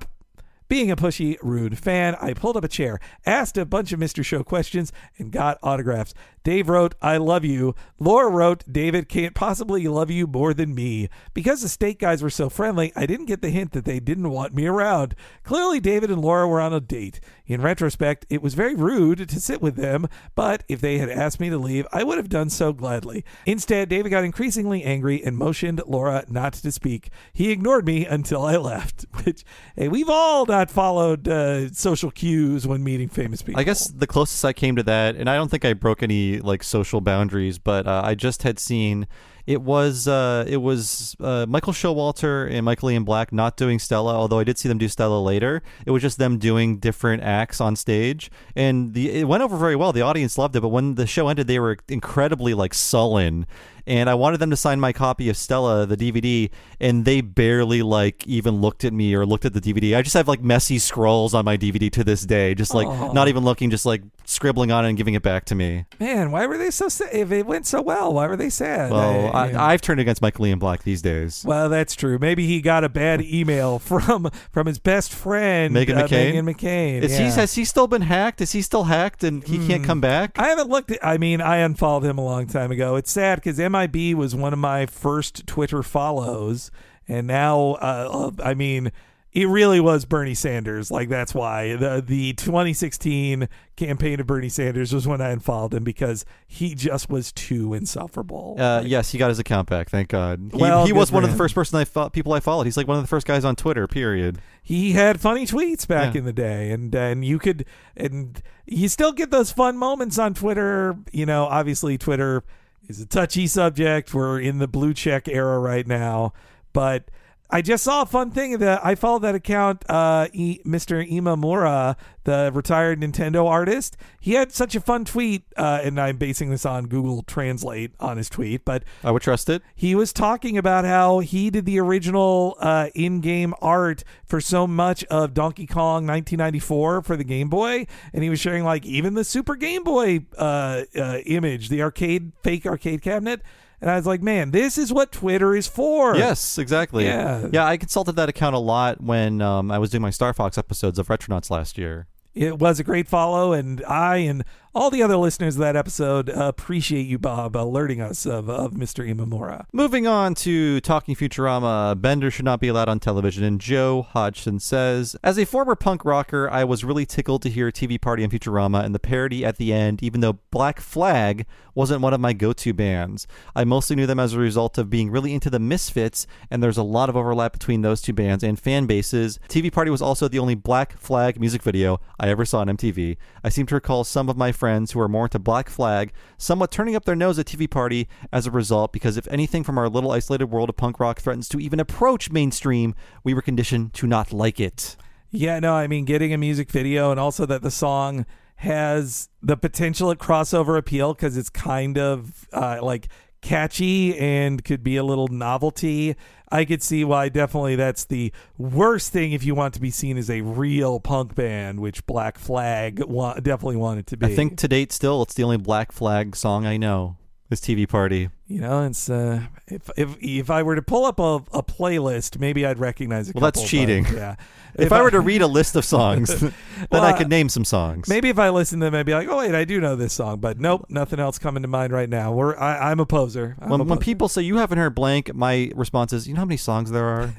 being 0.69 0.91
a 0.91 0.95
pushy, 0.95 1.35
rude 1.41 1.79
fan, 1.79 2.15
I 2.21 2.33
pulled 2.33 2.55
up 2.55 2.63
a 2.63 2.67
chair, 2.67 2.99
asked 3.25 3.57
a 3.57 3.65
bunch 3.65 3.91
of 3.91 3.99
Mr. 3.99 4.23
Show 4.23 4.43
questions, 4.43 4.93
and 5.17 5.31
got 5.31 5.57
autographs. 5.63 6.13
Dave 6.43 6.69
wrote, 6.69 6.95
I 7.01 7.17
love 7.17 7.43
you. 7.43 7.75
Laura 7.99 8.29
wrote, 8.29 8.63
David 8.71 9.09
can't 9.09 9.35
possibly 9.35 9.87
love 9.87 10.09
you 10.09 10.27
more 10.27 10.53
than 10.53 10.73
me. 10.75 11.09
Because 11.33 11.61
the 11.61 11.69
state 11.69 11.99
guys 11.99 12.23
were 12.23 12.29
so 12.29 12.49
friendly, 12.49 12.91
I 12.95 13.05
didn't 13.05 13.25
get 13.25 13.41
the 13.41 13.49
hint 13.49 13.71
that 13.73 13.85
they 13.85 13.99
didn't 13.99 14.29
want 14.29 14.53
me 14.53 14.65
around. 14.65 15.15
Clearly, 15.43 15.79
David 15.79 16.09
and 16.09 16.21
Laura 16.21 16.47
were 16.47 16.61
on 16.61 16.73
a 16.73 16.79
date. 16.79 17.19
In 17.45 17.61
retrospect, 17.61 18.25
it 18.29 18.41
was 18.41 18.53
very 18.53 18.75
rude 18.75 19.27
to 19.27 19.39
sit 19.39 19.61
with 19.61 19.75
them, 19.75 20.07
but 20.35 20.63
if 20.69 20.81
they 20.81 20.99
had 20.99 21.09
asked 21.09 21.39
me 21.39 21.49
to 21.49 21.57
leave, 21.57 21.87
I 21.91 22.03
would 22.03 22.17
have 22.17 22.29
done 22.29 22.49
so 22.49 22.73
gladly. 22.73 23.25
Instead, 23.45 23.89
David 23.89 24.09
got 24.09 24.23
increasingly 24.23 24.83
angry 24.83 25.23
and 25.23 25.35
motioned 25.35 25.81
Laura 25.87 26.25
not 26.29 26.53
to 26.53 26.71
speak. 26.71 27.09
He 27.33 27.51
ignored 27.51 27.85
me 27.87 28.05
until 28.05 28.45
I 28.45 28.57
left, 28.57 29.05
which, 29.23 29.43
hey, 29.75 29.87
we've 29.87 30.09
all 30.09 30.45
not 30.45 30.69
followed 30.69 31.27
uh, 31.27 31.71
social 31.71 32.11
cues 32.11 32.67
when 32.67 32.83
meeting 32.83 33.09
famous 33.09 33.41
people. 33.41 33.59
I 33.59 33.63
guess 33.63 33.87
the 33.87 34.07
closest 34.07 34.45
I 34.45 34.53
came 34.53 34.75
to 34.75 34.83
that, 34.83 35.15
and 35.15 35.27
I 35.27 35.35
don't 35.35 35.49
think 35.49 35.65
I 35.65 35.73
broke 35.73 36.03
any 36.03 36.28
like 36.37 36.63
social 36.63 37.01
boundaries, 37.01 37.57
but 37.57 37.87
uh, 37.87 38.01
I 38.05 38.13
just 38.13 38.43
had 38.43 38.59
seen 38.59 39.07
it 39.49 39.63
was 39.63 40.07
uh, 40.07 40.45
it 40.47 40.57
was 40.57 41.15
uh, 41.19 41.47
Michael 41.49 41.73
Showalter 41.73 42.47
and 42.51 42.63
Michael 42.63 42.91
Ian 42.91 43.03
Black 43.03 43.33
not 43.33 43.57
doing 43.57 43.79
Stella, 43.79 44.13
although 44.13 44.37
I 44.37 44.43
did 44.43 44.59
see 44.59 44.69
them 44.69 44.77
do 44.77 44.87
Stella 44.87 45.19
later. 45.19 45.63
It 45.87 45.89
was 45.89 46.03
just 46.03 46.19
them 46.19 46.37
doing 46.37 46.77
different 46.77 47.23
acts 47.23 47.59
on 47.59 47.75
stage, 47.75 48.29
and 48.55 48.93
the 48.93 49.09
it 49.11 49.23
went 49.23 49.41
over 49.41 49.57
very 49.57 49.75
well. 49.75 49.91
The 49.91 50.03
audience 50.03 50.37
loved 50.37 50.55
it, 50.55 50.61
but 50.61 50.69
when 50.69 50.93
the 50.93 51.07
show 51.07 51.29
ended, 51.29 51.47
they 51.47 51.59
were 51.59 51.77
incredibly 51.87 52.53
like 52.53 52.75
sullen. 52.75 53.47
And 53.89 54.07
I 54.07 54.13
wanted 54.13 54.39
them 54.39 54.51
to 54.51 54.55
sign 54.55 54.79
my 54.79 54.93
copy 54.93 55.29
of 55.29 55.35
Stella, 55.35 55.87
the 55.87 55.97
DVD, 55.97 56.51
and 56.79 57.05
they 57.05 57.21
barely 57.21 57.81
like 57.81 58.25
even 58.27 58.61
looked 58.61 58.85
at 58.85 58.93
me 58.93 59.15
or 59.15 59.25
looked 59.25 59.45
at 59.45 59.53
the 59.53 59.59
DVD. 59.59 59.97
I 59.97 60.03
just 60.03 60.13
have 60.13 60.27
like 60.27 60.43
messy 60.43 60.77
scrolls 60.77 61.33
on 61.33 61.43
my 61.43 61.57
DVD 61.57 61.91
to 61.93 62.03
this 62.03 62.23
day, 62.23 62.53
just 62.53 62.75
like 62.75 62.87
not 63.13 63.27
even 63.27 63.43
looking, 63.43 63.71
just 63.71 63.87
like 63.87 64.03
scribbling 64.25 64.71
on 64.71 64.85
it 64.85 64.89
and 64.89 64.97
giving 64.97 65.15
it 65.15 65.23
back 65.23 65.45
to 65.45 65.55
me. 65.55 65.85
Man, 65.99 66.29
why 66.29 66.45
were 66.45 66.59
they 66.59 66.69
so 66.69 66.87
sad? 66.87 67.09
If 67.11 67.31
it 67.31 67.47
went 67.47 67.65
so 67.65 67.81
well, 67.81 68.13
why 68.13 68.27
were 68.27 68.37
they 68.37 68.51
sad? 68.51 68.91
Well, 68.91 69.35
I- 69.35 69.73
I've 69.73 69.81
turned 69.81 69.99
against 69.99 70.21
Michael 70.21 70.45
Ian 70.45 70.59
Black 70.59 70.83
these 70.83 71.01
days. 71.01 71.43
well, 71.43 71.67
that's 71.67 71.95
true. 71.95 72.19
Maybe 72.19 72.45
he 72.45 72.61
got 72.61 72.83
a 72.83 72.89
bad 72.89 73.21
email 73.21 73.79
from 73.89 74.29
from 74.51 74.67
his 74.67 74.77
best 74.77 75.11
friend, 75.11 75.73
Meghan 75.73 75.97
uh, 75.97 76.07
McCain? 76.07 76.33
Meghan 76.33 76.53
McCain. 76.53 77.01
Is 77.01 77.13
yeah. 77.13 77.29
he 77.29 77.31
has 77.31 77.55
he 77.55 77.65
still 77.65 77.87
been 77.87 78.03
hacked? 78.03 78.39
Is 78.39 78.51
he 78.51 78.61
still 78.61 78.83
hacked 78.83 79.23
and 79.23 79.43
he 79.43 79.65
can't 79.67 79.83
come 79.83 79.99
back? 79.99 80.37
I 80.37 80.49
haven't 80.49 80.69
looked 80.69 80.91
at. 80.91 81.03
I 81.03 81.17
mean, 81.17 81.41
I 81.41 81.57
unfollowed 81.57 82.03
him 82.03 82.19
a 82.19 82.23
long 82.23 82.45
time 82.45 82.71
ago. 82.71 82.95
It's 82.95 83.11
sad 83.11 83.37
because 83.37 83.57
MIB 83.87 84.17
was 84.17 84.35
one 84.35 84.53
of 84.53 84.59
my 84.59 84.85
first 84.85 85.45
Twitter 85.47 85.83
follows, 85.83 86.71
and 87.07 87.27
now, 87.27 87.71
uh, 87.81 88.31
I 88.43 88.53
mean, 88.53 88.91
it 89.31 89.47
really 89.47 89.79
was 89.79 90.05
Bernie 90.05 90.33
Sanders. 90.33 90.89
Like 90.89 91.07
that's 91.07 91.35
why 91.35 91.75
the 91.75 92.03
the 92.05 92.33
2016 92.33 93.47
campaign 93.75 94.19
of 94.19 94.25
Bernie 94.25 94.49
Sanders 94.49 94.91
was 94.91 95.07
when 95.07 95.21
I 95.21 95.29
unfollowed 95.29 95.73
him 95.75 95.83
because 95.83 96.25
he 96.47 96.73
just 96.73 97.09
was 97.11 97.31
too 97.31 97.75
insufferable. 97.75 98.55
Uh, 98.57 98.81
yes, 98.83 99.11
he 99.11 99.17
got 99.19 99.29
his 99.29 99.37
account 99.37 99.69
back. 99.69 99.89
Thank 99.89 100.09
God. 100.09 100.49
He, 100.51 100.57
Well, 100.59 100.85
he 100.85 100.93
was 100.93 101.11
one 101.11 101.23
of 101.23 101.29
the 101.29 101.37
first 101.37 101.53
person 101.53 101.77
I 101.77 101.85
fo- 101.85 102.09
people 102.09 102.33
I 102.33 102.39
followed. 102.39 102.63
He's 102.65 102.75
like 102.77 102.87
one 102.87 102.97
of 102.97 103.03
the 103.03 103.07
first 103.07 103.27
guys 103.27 103.45
on 103.45 103.55
Twitter. 103.55 103.87
Period. 103.87 104.39
he 104.63 104.93
had 104.93 105.19
funny 105.21 105.45
tweets 105.45 105.87
back 105.87 106.15
Yeah. 106.15 106.19
in 106.19 106.25
the 106.25 106.33
day 106.33 106.71
and 106.71 106.93
and 106.95 107.23
you 107.23 107.37
could 107.39 107.65
and 107.95 108.41
you 108.65 108.87
still 108.87 109.11
get 109.11 109.29
those 109.31 109.51
fun 109.51 109.77
moments 109.77 110.17
on 110.19 110.33
Twitter 110.33 110.95
you 111.11 111.25
know 111.25 111.45
obviously 111.45 111.97
Twitter 111.97 112.43
is 112.89 112.99
a 112.99 113.05
touchy 113.05 113.47
subject. 113.47 114.13
We're 114.13 114.39
in 114.39 114.57
the 114.57 114.67
blue 114.67 114.93
check 114.93 115.27
era 115.27 115.59
right 115.59 115.87
now. 115.87 116.33
But 116.73 117.09
I 117.51 117.63
just 117.63 117.83
saw 117.83 118.03
a 118.03 118.05
fun 118.05 118.29
thing 118.29 118.59
that 118.59 118.85
I 118.85 118.93
followed 118.93 119.23
that 119.23 119.33
account, 119.33 119.83
uh, 119.89 120.27
e- 120.33 120.59
Mr. 120.63 121.03
Imamura, 121.09 121.95
the 122.23 122.51
retired 122.53 123.01
Nintendo 123.01 123.47
artist. 123.47 123.97
He 124.19 124.33
had 124.33 124.51
such 124.51 124.75
a 124.75 124.79
fun 124.79 125.03
tweet, 125.03 125.45
uh, 125.57 125.79
and 125.83 125.99
I'm 125.99 126.17
basing 126.17 126.51
this 126.51 126.63
on 126.63 126.85
Google 126.85 127.23
Translate 127.23 127.93
on 127.99 128.17
his 128.17 128.29
tweet, 128.29 128.65
but 128.65 128.83
I 129.03 129.09
would 129.09 129.23
trust 129.23 129.49
it. 129.49 129.63
he 129.75 129.95
was 129.95 130.13
talking 130.13 130.59
about 130.59 130.85
how 130.85 131.19
he 131.19 131.49
did 131.49 131.65
the 131.65 131.79
original 131.79 132.55
uh, 132.59 132.89
in-game 132.93 133.55
art 133.61 134.03
for 134.25 134.39
so 134.39 134.67
much 134.67 135.03
of 135.05 135.33
Donkey 135.33 135.65
Kong 135.65 136.05
1994 136.05 137.01
for 137.01 137.17
the 137.17 137.23
Game 137.23 137.49
Boy, 137.49 137.87
and 138.13 138.23
he 138.23 138.29
was 138.29 138.39
sharing 138.39 138.63
like 138.63 138.85
even 138.85 139.15
the 139.15 139.23
Super 139.23 139.55
Game 139.55 139.83
Boy 139.83 140.19
uh, 140.37 140.83
uh, 140.95 141.17
image, 141.25 141.69
the 141.69 141.81
arcade 141.81 142.31
fake 142.43 142.67
arcade 142.67 143.01
cabinet. 143.01 143.41
And 143.81 143.89
I 143.89 143.95
was 143.95 144.05
like, 144.05 144.21
man, 144.21 144.51
this 144.51 144.77
is 144.77 144.91
what 144.91 145.11
Twitter 145.11 145.55
is 145.55 145.67
for. 145.67 146.15
Yes, 146.15 146.57
exactly. 146.57 147.05
Yeah. 147.05 147.47
yeah. 147.51 147.65
I 147.65 147.77
consulted 147.77 148.15
that 148.17 148.27
account 148.27 148.55
a 148.55 148.59
lot 148.59 149.01
when 149.01 149.41
um, 149.41 149.71
I 149.71 149.77
was 149.79 149.89
doing 149.89 150.01
my 150.01 150.09
Star 150.09 150.33
Fox 150.33 150.57
episodes 150.57 150.99
of 150.99 151.07
Retronauts 151.07 151.49
last 151.49 151.77
year. 151.77 152.07
It 152.35 152.59
was 152.59 152.79
a 152.79 152.83
great 152.83 153.07
follow, 153.07 153.53
and 153.53 153.83
I 153.85 154.17
and 154.17 154.43
all 154.75 154.89
the 154.89 155.01
other 155.01 155.17
listeners 155.17 155.55
of 155.55 155.61
that 155.61 155.75
episode 155.75 156.29
appreciate 156.29 157.07
you, 157.07 157.17
Bob, 157.17 157.55
alerting 157.55 158.01
us 158.01 158.25
of, 158.25 158.49
of 158.49 158.73
Mr. 158.73 159.07
Imamura. 159.07 159.65
Moving 159.73 160.05
on 160.05 160.35
to 160.35 160.79
Talking 160.81 161.15
Futurama, 161.15 161.99
Bender 161.99 162.29
should 162.29 162.45
not 162.45 162.59
be 162.59 162.67
allowed 162.67 162.89
on 162.89 162.99
television, 162.99 163.43
and 163.43 163.59
Joe 163.59 164.03
Hodgson 164.03 164.59
says, 164.59 165.15
As 165.23 165.37
a 165.39 165.45
former 165.45 165.75
punk 165.75 166.05
rocker, 166.05 166.49
I 166.49 166.63
was 166.63 166.83
really 166.83 167.05
tickled 167.05 167.41
to 167.43 167.49
hear 167.49 167.71
TV 167.71 167.99
Party 167.99 168.23
on 168.23 168.29
Futurama 168.29 168.83
and 168.83 168.93
the 168.93 168.99
parody 168.99 169.43
at 169.43 169.57
the 169.57 169.73
end, 169.73 170.03
even 170.03 170.21
though 170.21 170.39
Black 170.51 170.79
Flag 170.79 171.45
wasn't 171.79 172.01
one 172.01 172.13
of 172.13 172.19
my 172.19 172.33
go 172.33 172.51
to 172.51 172.73
bands. 172.73 173.25
I 173.55 173.63
mostly 173.63 173.95
knew 173.95 174.05
them 174.05 174.19
as 174.19 174.33
a 174.33 174.39
result 174.39 174.77
of 174.77 174.89
being 174.89 175.09
really 175.09 175.33
into 175.33 175.49
the 175.49 175.59
Misfits, 175.59 176.27
and 176.51 176.61
there's 176.61 176.77
a 176.77 176.83
lot 176.83 177.09
of 177.09 177.15
overlap 177.15 177.53
between 177.53 177.81
those 177.81 178.01
two 178.01 178.13
bands 178.13 178.43
and 178.43 178.59
fan 178.59 178.85
bases. 178.85 179.39
TV 179.47 179.71
Party 179.71 179.89
was 179.89 180.01
also 180.01 180.27
the 180.27 180.39
only 180.39 180.55
Black 180.55 180.97
Flag 180.97 181.39
music 181.39 181.63
video 181.63 182.01
I 182.19 182.29
ever 182.29 182.43
saw 182.43 182.59
on 182.59 182.67
MTV. 182.67 183.17
I 183.43 183.49
seem 183.49 183.65
to 183.67 183.75
recall 183.75 184.03
some 184.03 184.29
of 184.29 184.37
my 184.37 184.51
friends 184.59 184.91
who 184.91 184.99
are 184.99 185.07
more 185.07 185.25
into 185.25 185.39
Black 185.39 185.69
Flag 185.69 186.11
somewhat 186.37 186.71
turning 186.71 186.95
up 186.95 187.05
their 187.05 187.15
nose 187.15 187.39
at 187.39 187.45
TV 187.45 187.69
Party 187.69 188.07
as 188.31 188.45
a 188.45 188.51
result, 188.51 188.91
because 188.91 189.17
if 189.17 189.27
anything 189.29 189.63
from 189.63 189.77
our 189.77 189.89
little 189.89 190.11
isolated 190.11 190.47
world 190.47 190.69
of 190.69 190.75
punk 190.75 190.99
rock 190.99 191.19
threatens 191.19 191.47
to 191.49 191.59
even 191.59 191.79
approach 191.79 192.29
mainstream, 192.29 192.93
we 193.23 193.33
were 193.33 193.41
conditioned 193.41 193.93
to 193.93 194.05
not 194.05 194.33
like 194.33 194.59
it. 194.59 194.97
Yeah, 195.31 195.59
no, 195.59 195.73
I 195.73 195.87
mean, 195.87 196.05
getting 196.05 196.33
a 196.33 196.37
music 196.37 196.69
video 196.69 197.11
and 197.11 197.19
also 197.19 197.45
that 197.45 197.61
the 197.61 197.71
song 197.71 198.25
has 198.57 199.29
the 199.41 199.55
potential 199.55 200.11
at 200.11 200.17
crossover 200.17 200.77
appeal 200.77 201.13
because 201.13 201.37
it's 201.37 201.49
kind 201.49 201.97
of 201.97 202.47
uh, 202.51 202.79
like 202.81 203.07
catchy 203.41 204.17
and 204.17 204.63
could 204.65 204.83
be 204.83 204.97
a 204.97 205.03
little 205.03 205.27
novelty. 205.27 206.15
I 206.51 206.65
could 206.65 206.81
see 206.81 207.03
why 207.03 207.29
definitely 207.29 207.75
that's 207.75 208.05
the 208.05 208.31
worst 208.57 209.11
thing 209.11 209.33
if 209.33 209.43
you 209.43 209.53
want 209.55 209.73
to 209.75 209.81
be 209.81 209.91
seen 209.91 210.17
as 210.17 210.29
a 210.29 210.41
real 210.41 210.99
punk 210.99 211.35
band, 211.35 211.79
which 211.79 212.05
Black 212.05 212.37
Flag 212.37 213.03
wa- 213.03 213.35
definitely 213.35 213.77
wanted 213.77 214.07
to 214.07 214.17
be. 214.17 214.25
I 214.27 214.35
think 214.35 214.57
to 214.57 214.67
date, 214.67 214.91
still, 214.91 215.21
it's 215.21 215.33
the 215.35 215.43
only 215.43 215.57
Black 215.57 215.91
Flag 215.91 216.35
song 216.35 216.65
I 216.65 216.77
know. 216.77 217.17
This 217.49 217.61
TV 217.61 217.89
Party. 217.89 218.29
you 218.47 218.61
know, 218.61 218.85
it's 218.85 219.09
uh, 219.09 219.41
if 219.67 219.89
if 219.97 220.15
if 220.21 220.49
I 220.51 220.61
were 220.61 220.75
to 220.75 220.83
pull 220.83 221.05
up 221.05 221.19
a, 221.19 221.37
a 221.51 221.63
playlist, 221.63 222.39
maybe 222.39 222.63
I'd 222.63 222.77
recognize 222.77 223.29
a 223.29 223.33
Well, 223.33 223.41
that's 223.41 223.63
cheating. 223.67 224.05
yeah. 224.13 224.35
If, 224.75 224.91
I 224.93 225.01
were 225.01 225.09
to 225.11 225.19
read 225.19 225.41
a 225.41 225.47
list 225.47 225.75
of 225.75 225.83
songs, 225.83 226.29
then 226.39 226.53
Well, 226.91 227.03
I 227.03 227.09
I- 227.09 227.17
could 227.17 227.27
name 227.27 227.49
some 227.49 227.65
songs. 227.65 228.07
Maybe 228.07 228.29
if 228.29 228.37
I 228.37 228.49
listen 228.49 228.79
to 228.79 228.85
them, 228.85 228.93
I'd 228.95 229.05
be 229.05 229.13
like, 229.13 229.27
"Oh 229.27 229.39
wait, 229.39 229.53
I 229.55 229.65
do 229.65 229.81
know 229.81 229.95
this 229.95 230.13
song," 230.13 230.39
but 230.39 230.59
nope, 230.59 230.85
nothing 230.89 231.19
else 231.19 231.39
coming 231.39 231.63
to 231.63 231.67
mind 231.67 231.91
right 231.91 232.07
now. 232.07 232.31
We're 232.31 232.55
I, 232.55 232.91
I'm 232.91 232.99
a 232.99 233.05
poser. 233.05 233.57
I'm 233.59 233.69
When, 233.69 233.81
a 233.81 233.83
when 233.83 233.97
people 233.97 234.29
say 234.29 234.43
you 234.43 234.57
haven't 234.57 234.77
heard 234.77 234.93
blank, 234.93 235.33
my 235.33 235.71
response 235.75 236.13
is, 236.13 236.27
you 236.27 236.35
know 236.35 236.41
how 236.41 236.45
many 236.45 236.55
songs 236.57 236.91
there 236.91 237.03
are? 237.03 237.33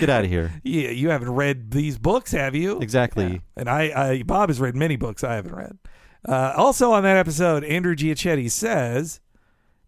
Get 0.00 0.08
out 0.08 0.24
of 0.24 0.30
here. 0.30 0.50
yeah, 0.64 0.88
you 0.90 1.10
haven't 1.10 1.30
read 1.30 1.70
these 1.72 1.98
books, 1.98 2.32
have 2.32 2.54
you? 2.56 2.80
Exactly. 2.80 3.26
Yeah. 3.26 3.38
And 3.58 3.68
I, 3.68 3.82
I, 4.10 4.22
Bob 4.22 4.48
has 4.48 4.58
read 4.58 4.74
many 4.74 4.96
books 4.96 5.22
I 5.22 5.34
haven't 5.34 5.54
read. 5.54 5.78
Uh, 6.26 6.54
also 6.56 6.90
on 6.92 7.02
that 7.02 7.18
episode, 7.18 7.64
Andrew 7.64 7.94
Giachetti 7.94 8.50
says, 8.50 9.20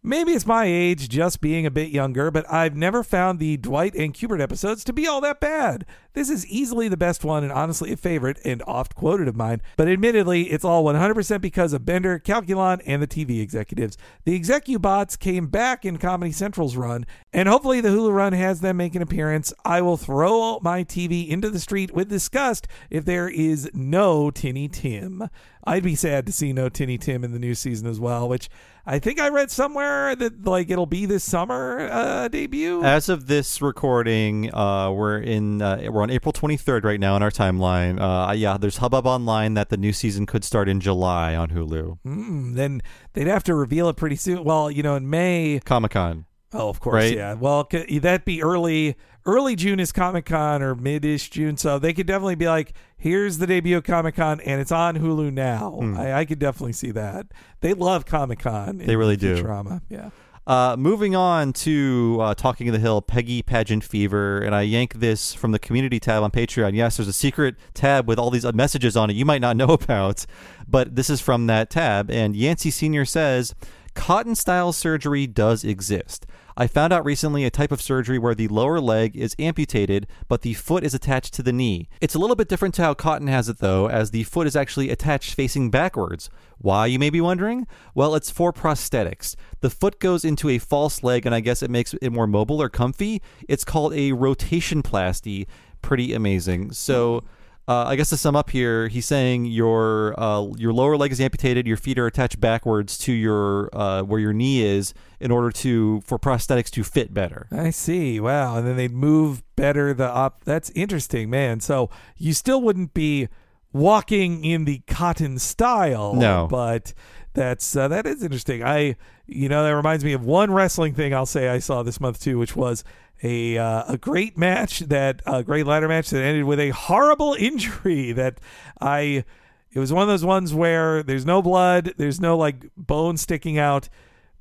"Maybe 0.07 0.33
it's 0.33 0.45
my 0.45 0.67
age, 0.67 1.09
just 1.09 1.41
being 1.41 1.65
a 1.65 1.71
bit 1.71 1.89
younger, 1.89 2.31
but 2.31 2.45
I've 2.53 2.77
never 2.77 3.03
found 3.03 3.39
the 3.39 3.57
Dwight 3.57 3.95
and 3.95 4.13
Cubert 4.13 4.39
episodes 4.39 4.85
to 4.85 4.93
be 4.93 5.07
all 5.07 5.23
that 5.23 5.41
bad. 5.41 5.87
This 6.13 6.29
is 6.29 6.47
easily 6.47 6.89
the 6.89 6.97
best 6.99 7.25
one 7.25 7.43
and 7.43 7.51
honestly 7.51 7.91
a 7.91 7.97
favorite 7.97 8.39
and 8.45 8.63
oft 8.67 8.95
quoted 8.95 9.29
of 9.29 9.35
mine. 9.35 9.63
But 9.79 9.89
admittedly, 9.89 10.51
it's 10.51 10.65
all 10.65 10.85
100% 10.85 11.41
because 11.41 11.73
of 11.73 11.87
Bender, 11.87 12.19
Calculon, 12.19 12.83
and 12.87 13.03
the 13.03 13.07
TV 13.07 13.41
executives. 13.41 13.97
The 14.27 14.39
Execubots 14.39 15.19
came 15.19 15.47
back 15.47 15.87
in 15.87 15.97
Comedy 15.97 16.33
Central's 16.33 16.77
run, 16.77 17.07
and 17.33 17.49
hopefully 17.49 17.81
the 17.81 17.89
Hulu 17.89 18.13
run 18.13 18.35
has 18.35 18.61
them 18.61 18.77
make 18.77 18.95
an 18.95 19.01
appearance. 19.01 19.55
I 19.65 19.81
will 19.81 19.97
throw 19.97 20.61
my 20.61 20.85
TV 20.85 21.27
into 21.27 21.49
the 21.49 21.59
street 21.59 21.95
with 21.95 22.11
disgust 22.11 22.69
if 22.91 23.07
there 23.07 23.31
is 23.31 23.71
no 23.73 24.31
Tinny 24.31 24.69
Tim. 24.69 25.31
I'd 25.67 25.83
be 25.83 25.95
sad 25.95 26.27
to 26.27 26.33
see 26.33 26.53
no 26.53 26.69
Tinny 26.69 26.99
Tim 26.99 27.25
in 27.25 27.33
the 27.33 27.39
new 27.39 27.55
season 27.55 27.89
as 27.89 27.99
well, 27.99 28.29
which 28.29 28.51
I 28.87 28.99
think 28.99 29.19
I 29.19 29.29
read 29.31 29.51
somewhere 29.51 30.15
that 30.15 30.45
like 30.45 30.69
it'll 30.71 30.85
be 30.85 31.07
this 31.07 31.25
summer 31.25 31.89
uh, 31.91 32.29
debut. 32.29 32.83
As 32.85 33.09
of 33.09 33.27
this 33.29 33.63
recording, 33.63 34.55
uh, 34.55 34.91
we're 34.91 35.19
in 35.19 35.63
uh, 35.63 35.89
we're 35.91 36.03
on 36.03 36.11
April 36.11 36.35
23rd 36.35 36.85
right 36.85 37.01
now 37.01 37.17
in 37.17 37.23
our 37.23 37.31
timeline. 37.31 37.99
Uh, 37.99 38.33
yeah, 38.33 38.59
there's 38.59 38.77
hubbub 38.79 39.07
online 39.07 39.55
that 39.55 39.71
the 39.71 39.79
new 39.79 39.93
season 39.95 40.27
could 40.27 40.45
start 40.45 40.69
in 40.69 40.81
July 40.81 41.35
on 41.35 41.49
Hulu. 41.49 41.99
Mm, 42.07 42.55
then 42.57 42.83
they'd 43.15 43.27
have 43.27 43.45
to 43.45 43.55
reveal 43.55 43.89
it 43.89 43.97
pretty 43.97 44.17
soon. 44.17 44.45
Well, 44.45 44.71
you 44.71 44.83
know, 44.83 44.97
in 44.97 45.09
May. 45.09 45.61
Comic 45.65 45.93
Con. 45.93 46.27
Oh, 46.53 46.69
of 46.69 46.79
course, 46.79 46.95
Right? 46.95 47.17
yeah. 47.17 47.33
Well, 47.35 47.65
could 47.65 47.89
that 48.03 48.25
be 48.27 48.43
early? 48.43 48.97
Early 49.27 49.57
June 49.57 49.81
is 49.81 49.91
Comic 49.91 50.27
Con 50.27 50.63
or 50.63 50.75
mid-ish 50.75 51.31
June, 51.31 51.57
so 51.57 51.79
they 51.79 51.95
could 51.95 52.07
definitely 52.07 52.35
be 52.35 52.47
like, 52.47 52.75
"Here's 52.97 53.39
the 53.39 53.47
debut 53.47 53.79
of 53.79 53.85
Comic 53.85 54.17
Con, 54.17 54.41
and 54.41 54.61
it's 54.61 54.73
on 54.73 54.99
Hulu 54.99 55.33
now." 55.33 55.79
I, 55.97 56.13
I 56.13 56.25
could 56.27 56.39
definitely 56.39 56.75
see 56.75 56.91
that. 56.91 57.29
They 57.61 57.73
love 57.73 58.05
Comic 58.05 58.41
Con. 58.41 58.79
They 58.79 58.97
really 58.97 59.17
do. 59.17 59.41
Drama, 59.41 59.81
yeah. 59.89 60.11
Uh, 60.47 60.77
moving 60.79 61.17
on 61.17 61.55
to 61.55 62.19
uh, 62.21 62.35
Talking 62.35 62.69
of 62.69 62.75
the 62.75 62.79
Hill, 62.79 63.01
Peggy 63.01 63.41
Pageant 63.41 63.83
Fever, 63.83 64.41
and 64.41 64.55
I 64.55 64.61
yank 64.61 64.95
this 64.95 65.33
from 65.33 65.53
the 65.53 65.59
community 65.59 65.99
tab 65.99 66.23
on 66.23 66.31
Patreon. 66.31 66.75
Yes, 66.75 66.99
there's 66.99 67.09
a 67.09 67.15
secret 67.15 67.57
tab 67.73 68.07
with 68.07 68.19
all 68.19 68.29
these 68.31 68.45
uh, 68.45 68.53
messages 68.53 68.95
on 68.95 69.09
it 69.09 69.17
you 69.17 69.25
might 69.25 69.41
not 69.41 69.57
know 69.57 69.69
about, 69.69 70.27
but 70.69 70.97
this 70.97 71.09
is 71.09 71.23
from 71.23 71.47
that 71.47 71.71
tab. 71.71 72.11
And 72.11 72.37
Yancey 72.37 72.71
Sr. 72.71 73.07
says, 73.07 73.55
Cotton 73.95 74.35
style 74.35 74.73
surgery 74.73 75.27
does 75.27 75.65
exist. 75.65 76.27
I 76.57 76.69
found 76.69 76.93
out 76.93 77.05
recently 77.05 77.45
a 77.45 77.51
type 77.51 77.73
of 77.73 77.83
surgery 77.83 78.17
where 78.17 78.35
the 78.35 78.47
lower 78.47 78.81
leg 78.81 79.17
is 79.17 79.35
amputated, 79.41 80.07
but 80.29 80.43
the 80.43 80.55
foot 80.55 80.85
is 80.85 80.95
attached 80.95 81.35
to 81.35 81.43
the 81.43 81.53
knee. 81.53 81.89
It's 82.01 82.15
a 82.15 82.19
little 82.19 82.37
bit 82.37 82.49
different 82.49 82.75
to 82.77 82.83
how 82.83 82.95
Cotton 82.95 83.27
has 83.27 83.49
it, 83.49 83.59
though, 83.59 83.89
as 83.89 84.13
the 84.13 84.23
foot 84.23 84.47
is 84.47 84.55
actually 84.55 84.91
attached 84.91 85.35
facing 85.35 85.71
backwards. 85.71 86.31
Why, 86.59 86.87
you 86.87 87.01
may 87.01 87.11
be 87.11 87.21
wondering? 87.21 87.67
Well, 87.95 88.15
it's 88.15 88.31
for 88.31 88.53
prosthetics. 88.53 89.35
The 89.61 89.71
foot 89.71 89.99
goes 89.99 90.25
into 90.25 90.49
a 90.49 90.59
false 90.59 91.03
leg, 91.03 91.27
and 91.27 91.35
I 91.35 91.41
guess 91.41 91.63
it 91.63 91.71
makes 91.71 91.95
it 91.95 92.11
more 92.11 92.29
mobile 92.29 92.63
or 92.63 92.69
comfy. 92.69 93.21
It's 93.49 93.65
called 93.65 93.93
a 93.93 94.13
rotationplasty. 94.13 95.47
Pretty 95.83 96.15
amazing. 96.15 96.73
So. 96.73 97.25
Uh, 97.67 97.85
I 97.85 97.97
guess 97.97 98.11
to 98.11 98.19
sum 98.19 98.37
up 98.37 98.51
here, 98.51 98.89
he's 98.89 99.07
saying 99.07 99.47
your 99.47 100.19
uh, 100.21 100.49
your 100.59 100.73
lower 100.73 100.99
leg 100.99 101.13
is 101.13 101.21
amputated, 101.21 101.67
your 101.67 101.79
feet 101.79 101.99
are 101.99 102.07
attached 102.07 102.39
backwards 102.39 102.99
to 102.99 103.13
your 103.13 103.71
uh, 103.73 104.03
where 104.03 104.21
your 104.21 104.35
knee 104.35 104.63
is 104.63 104.93
in 105.19 105.31
order 105.31 105.51
to 105.51 106.03
for 106.03 106.19
prosthetics 106.19 106.71
to 106.73 106.85
fit 106.85 107.15
better. 107.15 107.47
I 107.51 107.71
see. 107.71 108.21
Wow. 108.21 108.59
And 108.59 108.67
then 108.67 108.77
they'd 108.77 108.93
move 108.93 109.43
better 109.57 109.95
the 109.95 110.09
op. 110.09 110.45
That's 110.45 110.71
interesting, 110.71 111.31
man. 111.31 111.61
So 111.61 111.89
you 112.19 112.35
still 112.35 112.61
wouldn't 112.61 112.93
be 112.93 113.29
walking 113.73 114.45
in 114.45 114.67
the 114.67 114.83
cotton 114.87 115.39
style. 115.39 116.15
No. 116.15 116.47
But 116.51 116.93
that's 117.35 117.77
uh, 117.77 117.89
that 117.89 118.07
is 118.07 118.23
interesting. 118.23 118.63
I 118.63 118.97
you 119.27 119.49
know 119.49 119.65
that 119.65 119.75
reminds 119.75 120.05
me 120.05 120.13
of 120.13 120.25
one 120.25 120.53
wrestling 120.53 120.95
thing 120.95 121.13
I'll 121.13 121.27
say 121.27 121.49
I 121.49 121.59
saw 121.59 121.83
this 121.83 122.01
month 122.01 122.21
too, 122.21 122.39
which 122.39 122.57
was 122.57 122.85
a 123.23 123.59
uh, 123.59 123.85
a 123.89 123.99
great 123.99 124.39
match 124.39 124.81
that 124.81 125.21
a 125.27 125.43
great 125.43 125.67
ladder 125.67 125.89
match 125.89 126.11
that 126.11 126.23
ended 126.23 126.45
with 126.45 126.61
a 126.61 126.71
horrible 126.71 127.35
injury 127.39 128.13
that 128.13 128.41
I. 128.81 129.25
It 129.73 129.81
was 129.81 129.93
one 129.93 130.03
of 130.03 130.09
those 130.09 130.25
ones 130.25 130.55
where 130.55 131.03
there's 131.03 131.27
no 131.27 131.43
blood, 131.43 131.95
there's 131.97 132.21
no 132.21 132.37
like 132.39 132.71
bone 132.77 133.17
sticking 133.17 133.59
out, 133.59 133.89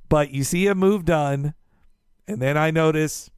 but 0.07 0.30
you 0.30 0.44
see 0.44 0.68
a 0.68 0.76
move 0.76 1.06
done, 1.06 1.56
and 2.28 2.40
then 2.40 2.56
I 2.56 2.70
notice 2.70 3.32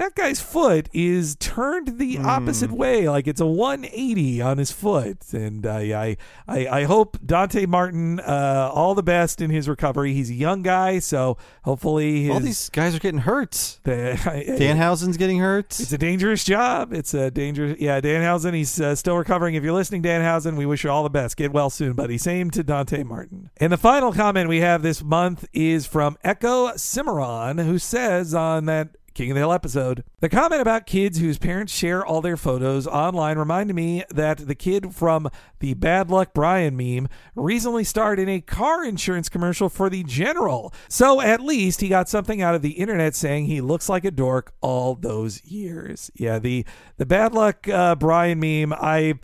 that 0.00 0.14
guy's 0.14 0.40
foot 0.40 0.88
is 0.94 1.36
turned 1.36 1.98
the 1.98 2.16
opposite 2.18 2.70
way, 2.70 3.06
like 3.06 3.28
it's 3.28 3.40
a 3.40 3.46
180 3.46 4.40
on 4.40 4.56
his 4.56 4.72
foot. 4.72 5.30
And 5.34 5.66
I, 5.66 6.16
I, 6.48 6.66
I 6.68 6.84
hope 6.84 7.18
Dante 7.24 7.66
Martin 7.66 8.18
uh, 8.20 8.70
all 8.72 8.94
the 8.94 9.02
best 9.02 9.42
in 9.42 9.50
his 9.50 9.68
recovery. 9.68 10.14
He's 10.14 10.30
a 10.30 10.34
young 10.34 10.62
guy, 10.62 11.00
so 11.00 11.36
hopefully 11.64 12.22
his, 12.22 12.30
All 12.30 12.40
these 12.40 12.70
guys 12.70 12.96
are 12.96 12.98
getting 12.98 13.20
hurt. 13.20 13.78
the, 13.82 14.16
Danhausen's 14.58 15.18
getting 15.18 15.38
hurt. 15.38 15.78
it's 15.78 15.92
a 15.92 15.98
dangerous 15.98 16.44
job. 16.44 16.94
It's 16.94 17.12
a 17.12 17.30
dangerous. 17.30 17.78
Yeah, 17.78 18.00
Danhausen. 18.00 18.54
He's 18.54 18.80
uh, 18.80 18.94
still 18.94 19.18
recovering. 19.18 19.54
If 19.54 19.62
you're 19.62 19.74
listening, 19.74 20.02
Danhausen, 20.02 20.56
we 20.56 20.64
wish 20.64 20.82
you 20.82 20.90
all 20.90 21.02
the 21.02 21.10
best. 21.10 21.36
Get 21.36 21.52
well 21.52 21.68
soon, 21.68 21.92
buddy. 21.92 22.16
Same 22.16 22.50
to 22.52 22.62
Dante 22.62 23.02
Martin. 23.02 23.50
And 23.58 23.70
the 23.70 23.76
final 23.76 24.14
comment 24.14 24.48
we 24.48 24.60
have 24.60 24.80
this 24.80 25.02
month 25.04 25.46
is 25.52 25.86
from 25.86 26.16
Echo 26.24 26.74
Cimarron, 26.76 27.58
who 27.58 27.78
says 27.78 28.34
on 28.34 28.64
that 28.64 28.96
King 29.14 29.30
of 29.30 29.34
the 29.34 29.40
Hill 29.40 29.52
episode. 29.52 30.04
The 30.20 30.28
comment 30.28 30.62
about 30.62 30.86
kids 30.86 31.18
whose 31.18 31.38
parents 31.38 31.72
share 31.72 32.04
all 32.04 32.20
their 32.20 32.36
photos 32.36 32.86
online 32.86 33.38
reminded 33.38 33.74
me 33.74 34.04
that 34.10 34.46
the 34.46 34.54
kid 34.54 34.94
from 34.94 35.28
the 35.58 35.74
Bad 35.74 36.10
Luck 36.10 36.32
Brian 36.32 36.76
meme 36.76 37.08
recently 37.34 37.84
starred 37.84 38.18
in 38.18 38.28
a 38.28 38.40
car 38.40 38.84
insurance 38.84 39.28
commercial 39.28 39.68
for 39.68 39.90
the 39.90 40.04
General. 40.04 40.72
So 40.88 41.20
at 41.20 41.40
least 41.40 41.80
he 41.80 41.88
got 41.88 42.08
something 42.08 42.40
out 42.40 42.54
of 42.54 42.62
the 42.62 42.72
internet 42.72 43.14
saying 43.14 43.46
he 43.46 43.60
looks 43.60 43.88
like 43.88 44.04
a 44.04 44.10
dork 44.10 44.52
all 44.60 44.94
those 44.94 45.44
years. 45.44 46.10
Yeah, 46.14 46.38
the 46.38 46.64
the 46.96 47.06
Bad 47.06 47.34
Luck 47.34 47.68
uh, 47.68 47.96
Brian 47.96 48.40
meme, 48.40 48.72
I 48.72 49.14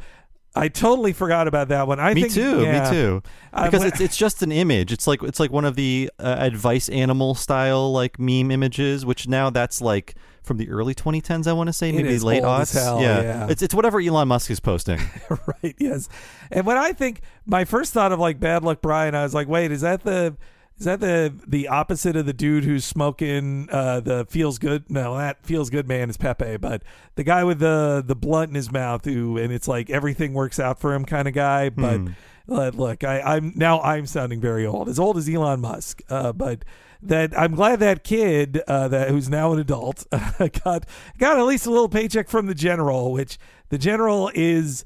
I 0.56 0.68
totally 0.68 1.12
forgot 1.12 1.46
about 1.46 1.68
that 1.68 1.86
one. 1.86 2.00
I 2.00 2.14
me 2.14 2.22
think, 2.22 2.34
too. 2.34 2.62
yeah. 2.62 2.84
Me 2.84 2.90
too. 2.90 3.22
Uh, 3.52 3.66
Because 3.66 3.84
it's 3.84 4.00
it's 4.00 4.16
just 4.16 4.42
an 4.42 4.50
image. 4.50 4.92
It's 4.92 5.06
like 5.06 5.22
it's 5.22 5.38
like 5.38 5.50
one 5.52 5.64
of 5.64 5.76
the 5.76 6.10
uh, 6.18 6.36
advice 6.38 6.88
animal 6.88 7.34
style 7.34 7.92
like 7.92 8.18
meme 8.18 8.50
images, 8.50 9.04
which 9.04 9.28
now 9.28 9.50
that's 9.50 9.80
like 9.80 10.14
from 10.42 10.56
the 10.56 10.68
early 10.70 10.94
2010s. 10.94 11.46
I 11.46 11.52
want 11.52 11.66
to 11.68 11.72
say 11.72 11.92
maybe 11.92 12.18
late 12.20 12.42
aughts. 12.42 12.72
hell, 12.72 13.02
yeah. 13.02 13.20
yeah. 13.20 13.46
it's 13.50 13.62
it's 13.62 13.74
whatever 13.74 14.00
Elon 14.00 14.28
Musk 14.28 14.50
is 14.50 14.60
posting. 14.60 15.00
right 15.62 15.74
yes 15.78 16.08
and 16.50 16.64
when 16.66 16.76
i 16.76 16.92
think 16.92 17.20
my 17.46 17.64
first 17.64 17.92
thought 17.92 18.12
of 18.12 18.18
like 18.20 18.38
bad 18.38 18.62
luck 18.62 18.80
brian 18.80 19.14
i 19.14 19.22
was 19.22 19.34
like 19.34 19.48
wait 19.48 19.72
is 19.72 19.80
that 19.80 20.04
the 20.04 20.36
is 20.78 20.84
that 20.84 21.00
the 21.00 21.34
the 21.46 21.68
opposite 21.68 22.16
of 22.16 22.26
the 22.26 22.32
dude 22.32 22.64
who's 22.64 22.84
smoking 22.84 23.68
uh 23.70 24.00
the 24.00 24.26
feels 24.28 24.58
good 24.58 24.90
no 24.90 25.16
that 25.16 25.44
feels 25.44 25.70
good 25.70 25.88
man 25.88 26.10
is 26.10 26.16
pepe 26.16 26.56
but 26.56 26.82
the 27.14 27.24
guy 27.24 27.44
with 27.44 27.58
the 27.58 28.02
the 28.06 28.16
blunt 28.16 28.50
in 28.50 28.54
his 28.54 28.70
mouth 28.70 29.04
who 29.04 29.36
and 29.38 29.52
it's 29.52 29.68
like 29.68 29.90
everything 29.90 30.32
works 30.34 30.58
out 30.60 30.78
for 30.78 30.94
him 30.94 31.04
kind 31.04 31.26
of 31.28 31.34
guy 31.34 31.68
but 31.68 32.00
uh, 32.48 32.70
look 32.74 33.04
i 33.04 33.20
i'm 33.20 33.52
now 33.56 33.80
i'm 33.80 34.06
sounding 34.06 34.40
very 34.40 34.66
old 34.66 34.88
as 34.88 34.98
old 34.98 35.16
as 35.16 35.28
elon 35.28 35.60
musk 35.60 36.02
uh 36.10 36.32
but 36.32 36.64
that 37.02 37.38
I'm 37.38 37.54
glad 37.54 37.80
that 37.80 38.04
kid 38.04 38.62
uh, 38.66 38.88
that 38.88 39.10
who's 39.10 39.28
now 39.28 39.52
an 39.52 39.58
adult 39.58 40.06
got 40.10 40.86
got 41.18 41.38
at 41.38 41.44
least 41.44 41.66
a 41.66 41.70
little 41.70 41.88
paycheck 41.88 42.28
from 42.28 42.46
the 42.46 42.54
general, 42.54 43.12
which 43.12 43.38
the 43.68 43.78
general 43.78 44.30
is. 44.34 44.84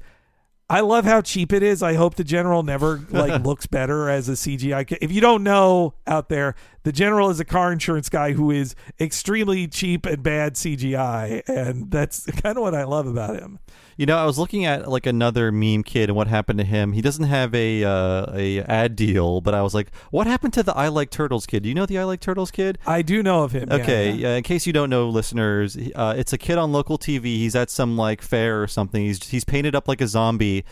I 0.71 0.79
love 0.79 1.03
how 1.03 1.19
cheap 1.19 1.51
it 1.51 1.63
is. 1.63 1.83
I 1.83 1.95
hope 1.95 2.15
the 2.15 2.23
general 2.23 2.63
never 2.63 3.01
like 3.09 3.43
looks 3.45 3.65
better 3.65 4.09
as 4.09 4.29
a 4.29 4.33
CGI. 4.33 4.97
If 5.01 5.11
you 5.11 5.19
don't 5.19 5.43
know 5.43 5.95
out 6.07 6.29
there, 6.29 6.55
the 6.83 6.91
general 6.91 7.29
is 7.29 7.39
a 7.39 7.45
car 7.45 7.71
insurance 7.71 8.09
guy 8.09 8.33
who 8.33 8.51
is 8.51 8.75
extremely 8.99 9.67
cheap 9.67 10.05
and 10.05 10.23
bad 10.23 10.55
CGI, 10.55 11.47
and 11.47 11.91
that's 11.91 12.25
kind 12.41 12.57
of 12.57 12.63
what 12.63 12.73
I 12.75 12.83
love 12.83 13.07
about 13.07 13.35
him. 13.35 13.59
You 13.97 14.05
know, 14.05 14.17
I 14.17 14.25
was 14.25 14.39
looking 14.39 14.65
at 14.65 14.89
like 14.89 15.05
another 15.05 15.51
meme 15.51 15.83
kid 15.83 16.09
and 16.09 16.15
what 16.15 16.27
happened 16.27 16.57
to 16.59 16.65
him. 16.65 16.93
He 16.93 17.01
doesn't 17.01 17.25
have 17.25 17.53
a 17.53 17.83
uh, 17.83 18.25
a 18.33 18.61
ad 18.61 18.95
deal, 18.95 19.41
but 19.41 19.53
I 19.53 19.61
was 19.61 19.75
like, 19.75 19.93
what 20.09 20.25
happened 20.27 20.53
to 20.53 20.63
the 20.63 20.75
I 20.75 20.87
Like 20.87 21.11
Turtles 21.11 21.45
kid? 21.45 21.63
Do 21.63 21.69
you 21.69 21.75
know 21.75 21.85
the 21.85 21.99
I 21.99 22.03
Like 22.05 22.19
Turtles 22.19 22.51
kid? 22.51 22.79
I 22.87 23.01
do 23.01 23.21
know 23.21 23.43
of 23.43 23.51
him. 23.51 23.71
Okay, 23.71 24.11
yeah. 24.11 24.29
yeah. 24.29 24.35
in 24.37 24.43
case 24.43 24.65
you 24.65 24.73
don't 24.73 24.89
know, 24.89 25.07
listeners, 25.09 25.77
uh, 25.95 26.15
it's 26.17 26.33
a 26.33 26.37
kid 26.37 26.57
on 26.57 26.71
local 26.71 26.97
TV. 26.97 27.23
He's 27.23 27.55
at 27.55 27.69
some 27.69 27.95
like 27.95 28.21
fair 28.21 28.61
or 28.61 28.67
something. 28.67 29.03
He's 29.03 29.29
he's 29.29 29.43
painted 29.43 29.75
up 29.75 29.87
like 29.87 30.01
a 30.01 30.07
zombie, 30.07 30.65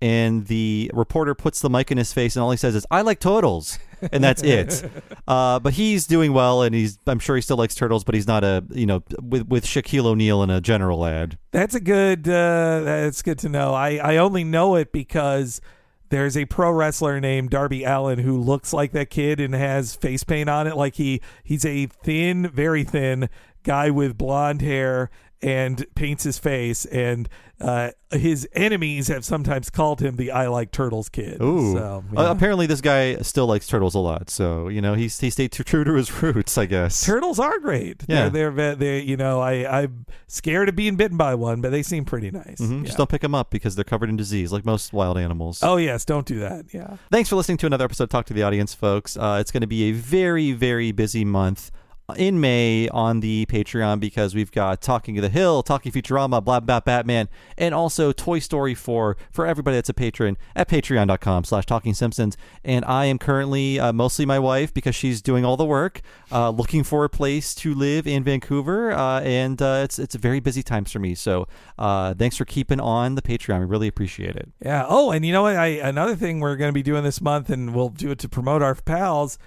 and 0.00 0.46
the 0.46 0.90
reporter 0.94 1.34
puts 1.34 1.60
the 1.60 1.70
mic 1.70 1.90
in 1.90 1.98
his 1.98 2.12
face, 2.12 2.36
and 2.36 2.42
all 2.42 2.50
he 2.50 2.56
says 2.56 2.74
is 2.74 2.86
"I 2.90 3.00
like 3.00 3.18
turtles," 3.18 3.78
and 4.12 4.22
that's 4.22 4.42
it. 4.42 4.90
uh, 5.28 5.58
but 5.58 5.72
he's 5.74 6.06
doing 6.06 6.32
well, 6.32 6.62
and 6.62 6.74
he's 6.74 6.98
I'm 7.06 7.18
sure 7.18 7.36
he 7.36 7.42
still 7.42 7.56
likes 7.56 7.74
turtles, 7.74 8.04
but 8.04 8.14
he's 8.14 8.26
not 8.26 8.44
a 8.44 8.64
you 8.70 8.86
know 8.86 9.02
with 9.20 9.46
with 9.48 9.64
Shaquille 9.64 10.06
O'Neal 10.06 10.42
in 10.42 10.50
a 10.50 10.60
general 10.60 11.04
ad. 11.04 11.38
That's 11.52 11.74
a 11.74 11.80
good. 11.80 12.28
Uh, 12.28 12.80
that's 12.84 13.22
good 13.22 13.38
to 13.40 13.48
know. 13.48 13.74
I 13.74 13.96
I 13.96 14.16
only 14.16 14.44
know 14.44 14.76
it 14.76 14.92
because 14.92 15.60
there's 16.08 16.36
a 16.36 16.44
pro 16.44 16.70
wrestler 16.70 17.20
named 17.20 17.50
Darby 17.50 17.84
Allin 17.84 18.18
who 18.18 18.40
looks 18.40 18.72
like 18.72 18.92
that 18.92 19.10
kid 19.10 19.40
and 19.40 19.54
has 19.54 19.94
face 19.94 20.24
paint 20.24 20.48
on 20.48 20.66
it. 20.66 20.76
Like 20.76 20.94
he 20.94 21.20
he's 21.42 21.64
a 21.64 21.86
thin, 21.86 22.48
very 22.48 22.84
thin 22.84 23.28
guy 23.62 23.90
with 23.90 24.16
blonde 24.16 24.62
hair 24.62 25.10
and 25.42 25.84
paints 25.94 26.24
his 26.24 26.38
face, 26.38 26.84
and 26.86 27.28
uh, 27.60 27.90
his 28.10 28.48
enemies 28.54 29.08
have 29.08 29.24
sometimes 29.24 29.70
called 29.70 30.00
him 30.00 30.16
the 30.16 30.30
"I 30.30 30.46
like 30.48 30.70
turtles" 30.72 31.08
kid. 31.08 31.40
Ooh. 31.42 31.74
So, 31.74 32.04
Uh, 32.16 32.26
apparently, 32.30 32.66
this 32.66 32.80
guy 32.80 33.16
still 33.16 33.46
likes 33.46 33.66
turtles 33.66 33.94
a 33.94 33.98
lot. 33.98 34.30
So 34.30 34.68
you 34.68 34.80
know, 34.80 34.94
he's 34.94 35.18
he 35.20 35.30
stayed 35.30 35.52
tr- 35.52 35.62
true 35.62 35.84
to 35.84 35.94
his 35.94 36.10
roots, 36.22 36.56
I 36.58 36.66
guess. 36.66 37.04
Turtles 37.04 37.38
are 37.38 37.58
great. 37.58 38.02
Yeah. 38.08 38.28
they're, 38.28 38.50
they're, 38.50 38.74
they 38.74 39.00
you 39.02 39.16
know, 39.16 39.40
I 39.40 39.82
I'm 39.82 40.06
scared 40.26 40.68
of 40.68 40.76
being 40.76 40.96
bitten 40.96 41.16
by 41.16 41.34
one, 41.34 41.60
but 41.60 41.70
they 41.70 41.82
seem 41.82 42.04
pretty 42.04 42.30
nice. 42.30 42.58
Mhm, 42.60 42.78
Yeah. 42.80 42.84
Just 42.86 42.98
don't 42.98 43.10
pick 43.10 43.22
them 43.22 43.34
up 43.34 43.50
because 43.50 43.74
they're 43.74 43.84
covered 43.84 44.08
in 44.08 44.16
disease, 44.16 44.52
like 44.52 44.64
most 44.64 44.92
wild 44.92 45.18
animals. 45.18 45.60
Oh 45.62 45.76
yes, 45.76 46.04
don't 46.04 46.26
do 46.26 46.40
that. 46.40 46.66
Yeah. 46.72 46.96
Thanks 47.10 47.28
for 47.28 47.36
listening 47.36 47.58
to 47.58 47.66
another 47.66 47.84
episode 47.84 48.04
of 48.04 48.10
Talk 48.10 48.26
to 48.26 48.34
the 48.34 48.42
Audience, 48.42 48.74
folks. 48.74 49.16
Uh, 49.16 49.38
it's 49.40 49.50
going 49.50 49.60
to 49.62 49.66
be 49.66 49.84
a 49.84 49.92
very, 49.92 50.52
very 50.52 50.92
busy 50.92 51.24
month 51.24 51.70
in 52.14 52.40
May 52.40 52.88
on 52.90 53.20
the 53.20 53.46
Patreon 53.46 53.98
because 53.98 54.34
we've 54.34 54.52
got 54.52 54.80
Talking 54.80 55.18
of 55.18 55.22
the 55.22 55.28
Hill, 55.28 55.62
Talking 55.62 55.90
Futurama, 55.90 56.44
Blah 56.44 56.60
Blah 56.60 56.80
Batman, 56.80 57.28
and 57.58 57.74
also 57.74 58.12
Toy 58.12 58.38
Story 58.38 58.74
4 58.74 59.16
for 59.30 59.46
everybody 59.46 59.76
that's 59.76 59.88
a 59.88 59.94
patron 59.94 60.36
at 60.54 60.68
patreon.com 60.68 61.44
slash 61.44 61.66
Talking 61.66 61.94
Simpsons. 61.94 62.36
And 62.64 62.84
I 62.84 63.06
am 63.06 63.18
currently 63.18 63.80
uh, 63.80 63.92
mostly 63.92 64.24
my 64.24 64.38
wife 64.38 64.72
because 64.72 64.94
she's 64.94 65.20
doing 65.20 65.44
all 65.44 65.56
the 65.56 65.64
work, 65.64 66.00
uh, 66.30 66.50
looking 66.50 66.84
for 66.84 67.04
a 67.04 67.08
place 67.08 67.54
to 67.56 67.74
live 67.74 68.06
in 68.06 68.22
Vancouver. 68.22 68.92
Uh, 68.92 69.20
and 69.22 69.60
uh, 69.60 69.80
it's, 69.82 69.98
it's 69.98 70.14
very 70.14 70.38
busy 70.38 70.62
times 70.62 70.92
for 70.92 71.00
me. 71.00 71.14
So 71.14 71.48
uh, 71.78 72.14
thanks 72.14 72.36
for 72.36 72.44
keeping 72.44 72.78
on 72.80 73.16
the 73.16 73.22
Patreon. 73.22 73.60
We 73.60 73.66
really 73.66 73.88
appreciate 73.88 74.36
it. 74.36 74.48
Yeah. 74.64 74.86
Oh, 74.88 75.10
and 75.10 75.26
you 75.26 75.32
know 75.32 75.42
what? 75.42 75.56
I 75.56 75.66
another 75.66 76.14
thing 76.14 76.40
we're 76.40 76.56
going 76.56 76.68
to 76.68 76.74
be 76.74 76.82
doing 76.82 77.02
this 77.02 77.20
month, 77.20 77.50
and 77.50 77.74
we'll 77.74 77.88
do 77.88 78.10
it 78.10 78.18
to 78.20 78.28
promote 78.28 78.62
our 78.62 78.74
pals. 78.74 79.38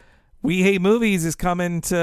We 0.41 0.63
Hate 0.63 0.79
Movies 0.81 1.25
is 1.25 1.35
coming 1.35 1.81
to 1.81 1.97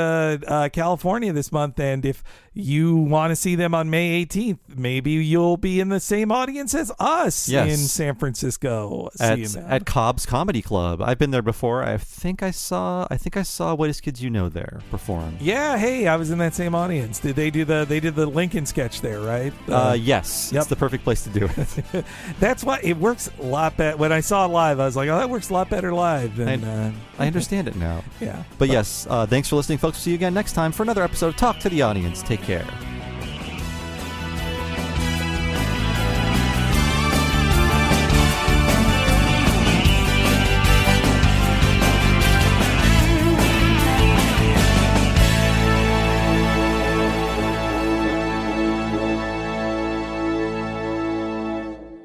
uh, 0.47 0.69
California 0.71 1.33
this 1.33 1.51
month, 1.51 1.81
and 1.81 2.05
if 2.05 2.23
you 2.53 2.95
want 2.95 3.31
to 3.31 3.37
see 3.37 3.55
them 3.55 3.75
on 3.75 3.89
May 3.89 4.25
18th, 4.27 4.59
maybe 4.77 5.13
you'll 5.13 5.57
be 5.57 5.81
in 5.81 5.89
the 5.89 6.01
same 6.01 6.31
audience 6.31 6.75
as 6.75 6.93
us 6.99 7.49
Yes. 7.49 7.71
in 7.71 7.77
San 7.79 8.15
Francisco. 8.15 9.09
at, 9.19 9.57
at 9.57 9.87
Cobb's 9.87 10.27
Comedy 10.27 10.61
Club. 10.61 11.01
I've 11.01 11.19
been 11.19 11.31
there 11.31 11.41
before. 11.43 11.83
I 11.83 11.97
think 11.97 12.43
I 12.43 12.51
saw 12.51 13.07
I 13.11 13.17
think 13.17 13.39
I 13.39 13.43
saw 13.43 13.75
Whitest 13.75 14.03
Kids 14.03 14.23
U' 14.23 14.29
Know 14.29 14.51
there 14.51 14.81
perform. 14.91 15.39
yeah, 15.41 15.79
hey, 15.79 16.07
I 16.07 16.17
was 16.17 16.31
in 16.31 16.37
that 16.39 16.55
same 16.55 16.75
audience. 16.75 17.19
Did 17.19 17.37
they 17.37 17.51
do 17.51 17.65
the 17.65 17.87
they 17.89 18.01
did 18.01 18.15
the 18.17 18.27
Lincoln 18.27 18.67
sketch 18.67 19.01
there, 19.01 19.21
right? 19.21 19.53
Uh, 19.67 19.97
yes, 19.99 20.51
Yep. 20.53 20.61
it's 20.61 20.69
the 20.69 20.77
perfect 20.77 21.05
place 21.05 21.25
to 21.25 21.31
do 21.31 21.49
it. 21.57 22.05
That's 22.41 22.63
why 22.65 22.81
it 22.83 22.99
works 22.99 23.31
a 23.39 23.43
lot 23.43 23.79
better. 23.79 23.97
When 23.97 24.13
I 24.13 24.21
saw 24.21 24.45
it 24.45 24.49
live, 24.49 24.79
I 24.79 24.85
was 24.85 24.95
like, 24.97 25.09
oh, 25.09 25.17
that 25.19 25.31
works 25.31 25.49
a 25.49 25.55
lot 25.55 25.71
better 25.71 25.93
live 25.95 26.37
than. 26.37 26.65
uh, 26.65 26.93
I 27.19 27.27
understand 27.27 27.67
it 27.69 27.77
now. 27.77 28.05
yeah. 28.27 28.43
But 28.59 28.69
yes, 28.69 29.07
uh, 29.09 29.25
thanks 29.27 29.49
for 29.49 29.57
listening, 29.57 29.79
folks. 29.79 29.99
See 29.99 30.11
you 30.11 30.17
again 30.17 30.35
next 30.35 30.53
time 30.53 30.73
for 30.73 30.83
another 30.83 31.03
episode 31.03 31.29
of 31.29 31.37
Talk 31.37 31.59
to 31.61 31.69
the 31.69 31.83
Audience. 31.83 32.23
Take 32.23 32.43
care. 32.43 32.67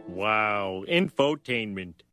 Wow, 0.08 0.86
infotainment. 0.88 2.04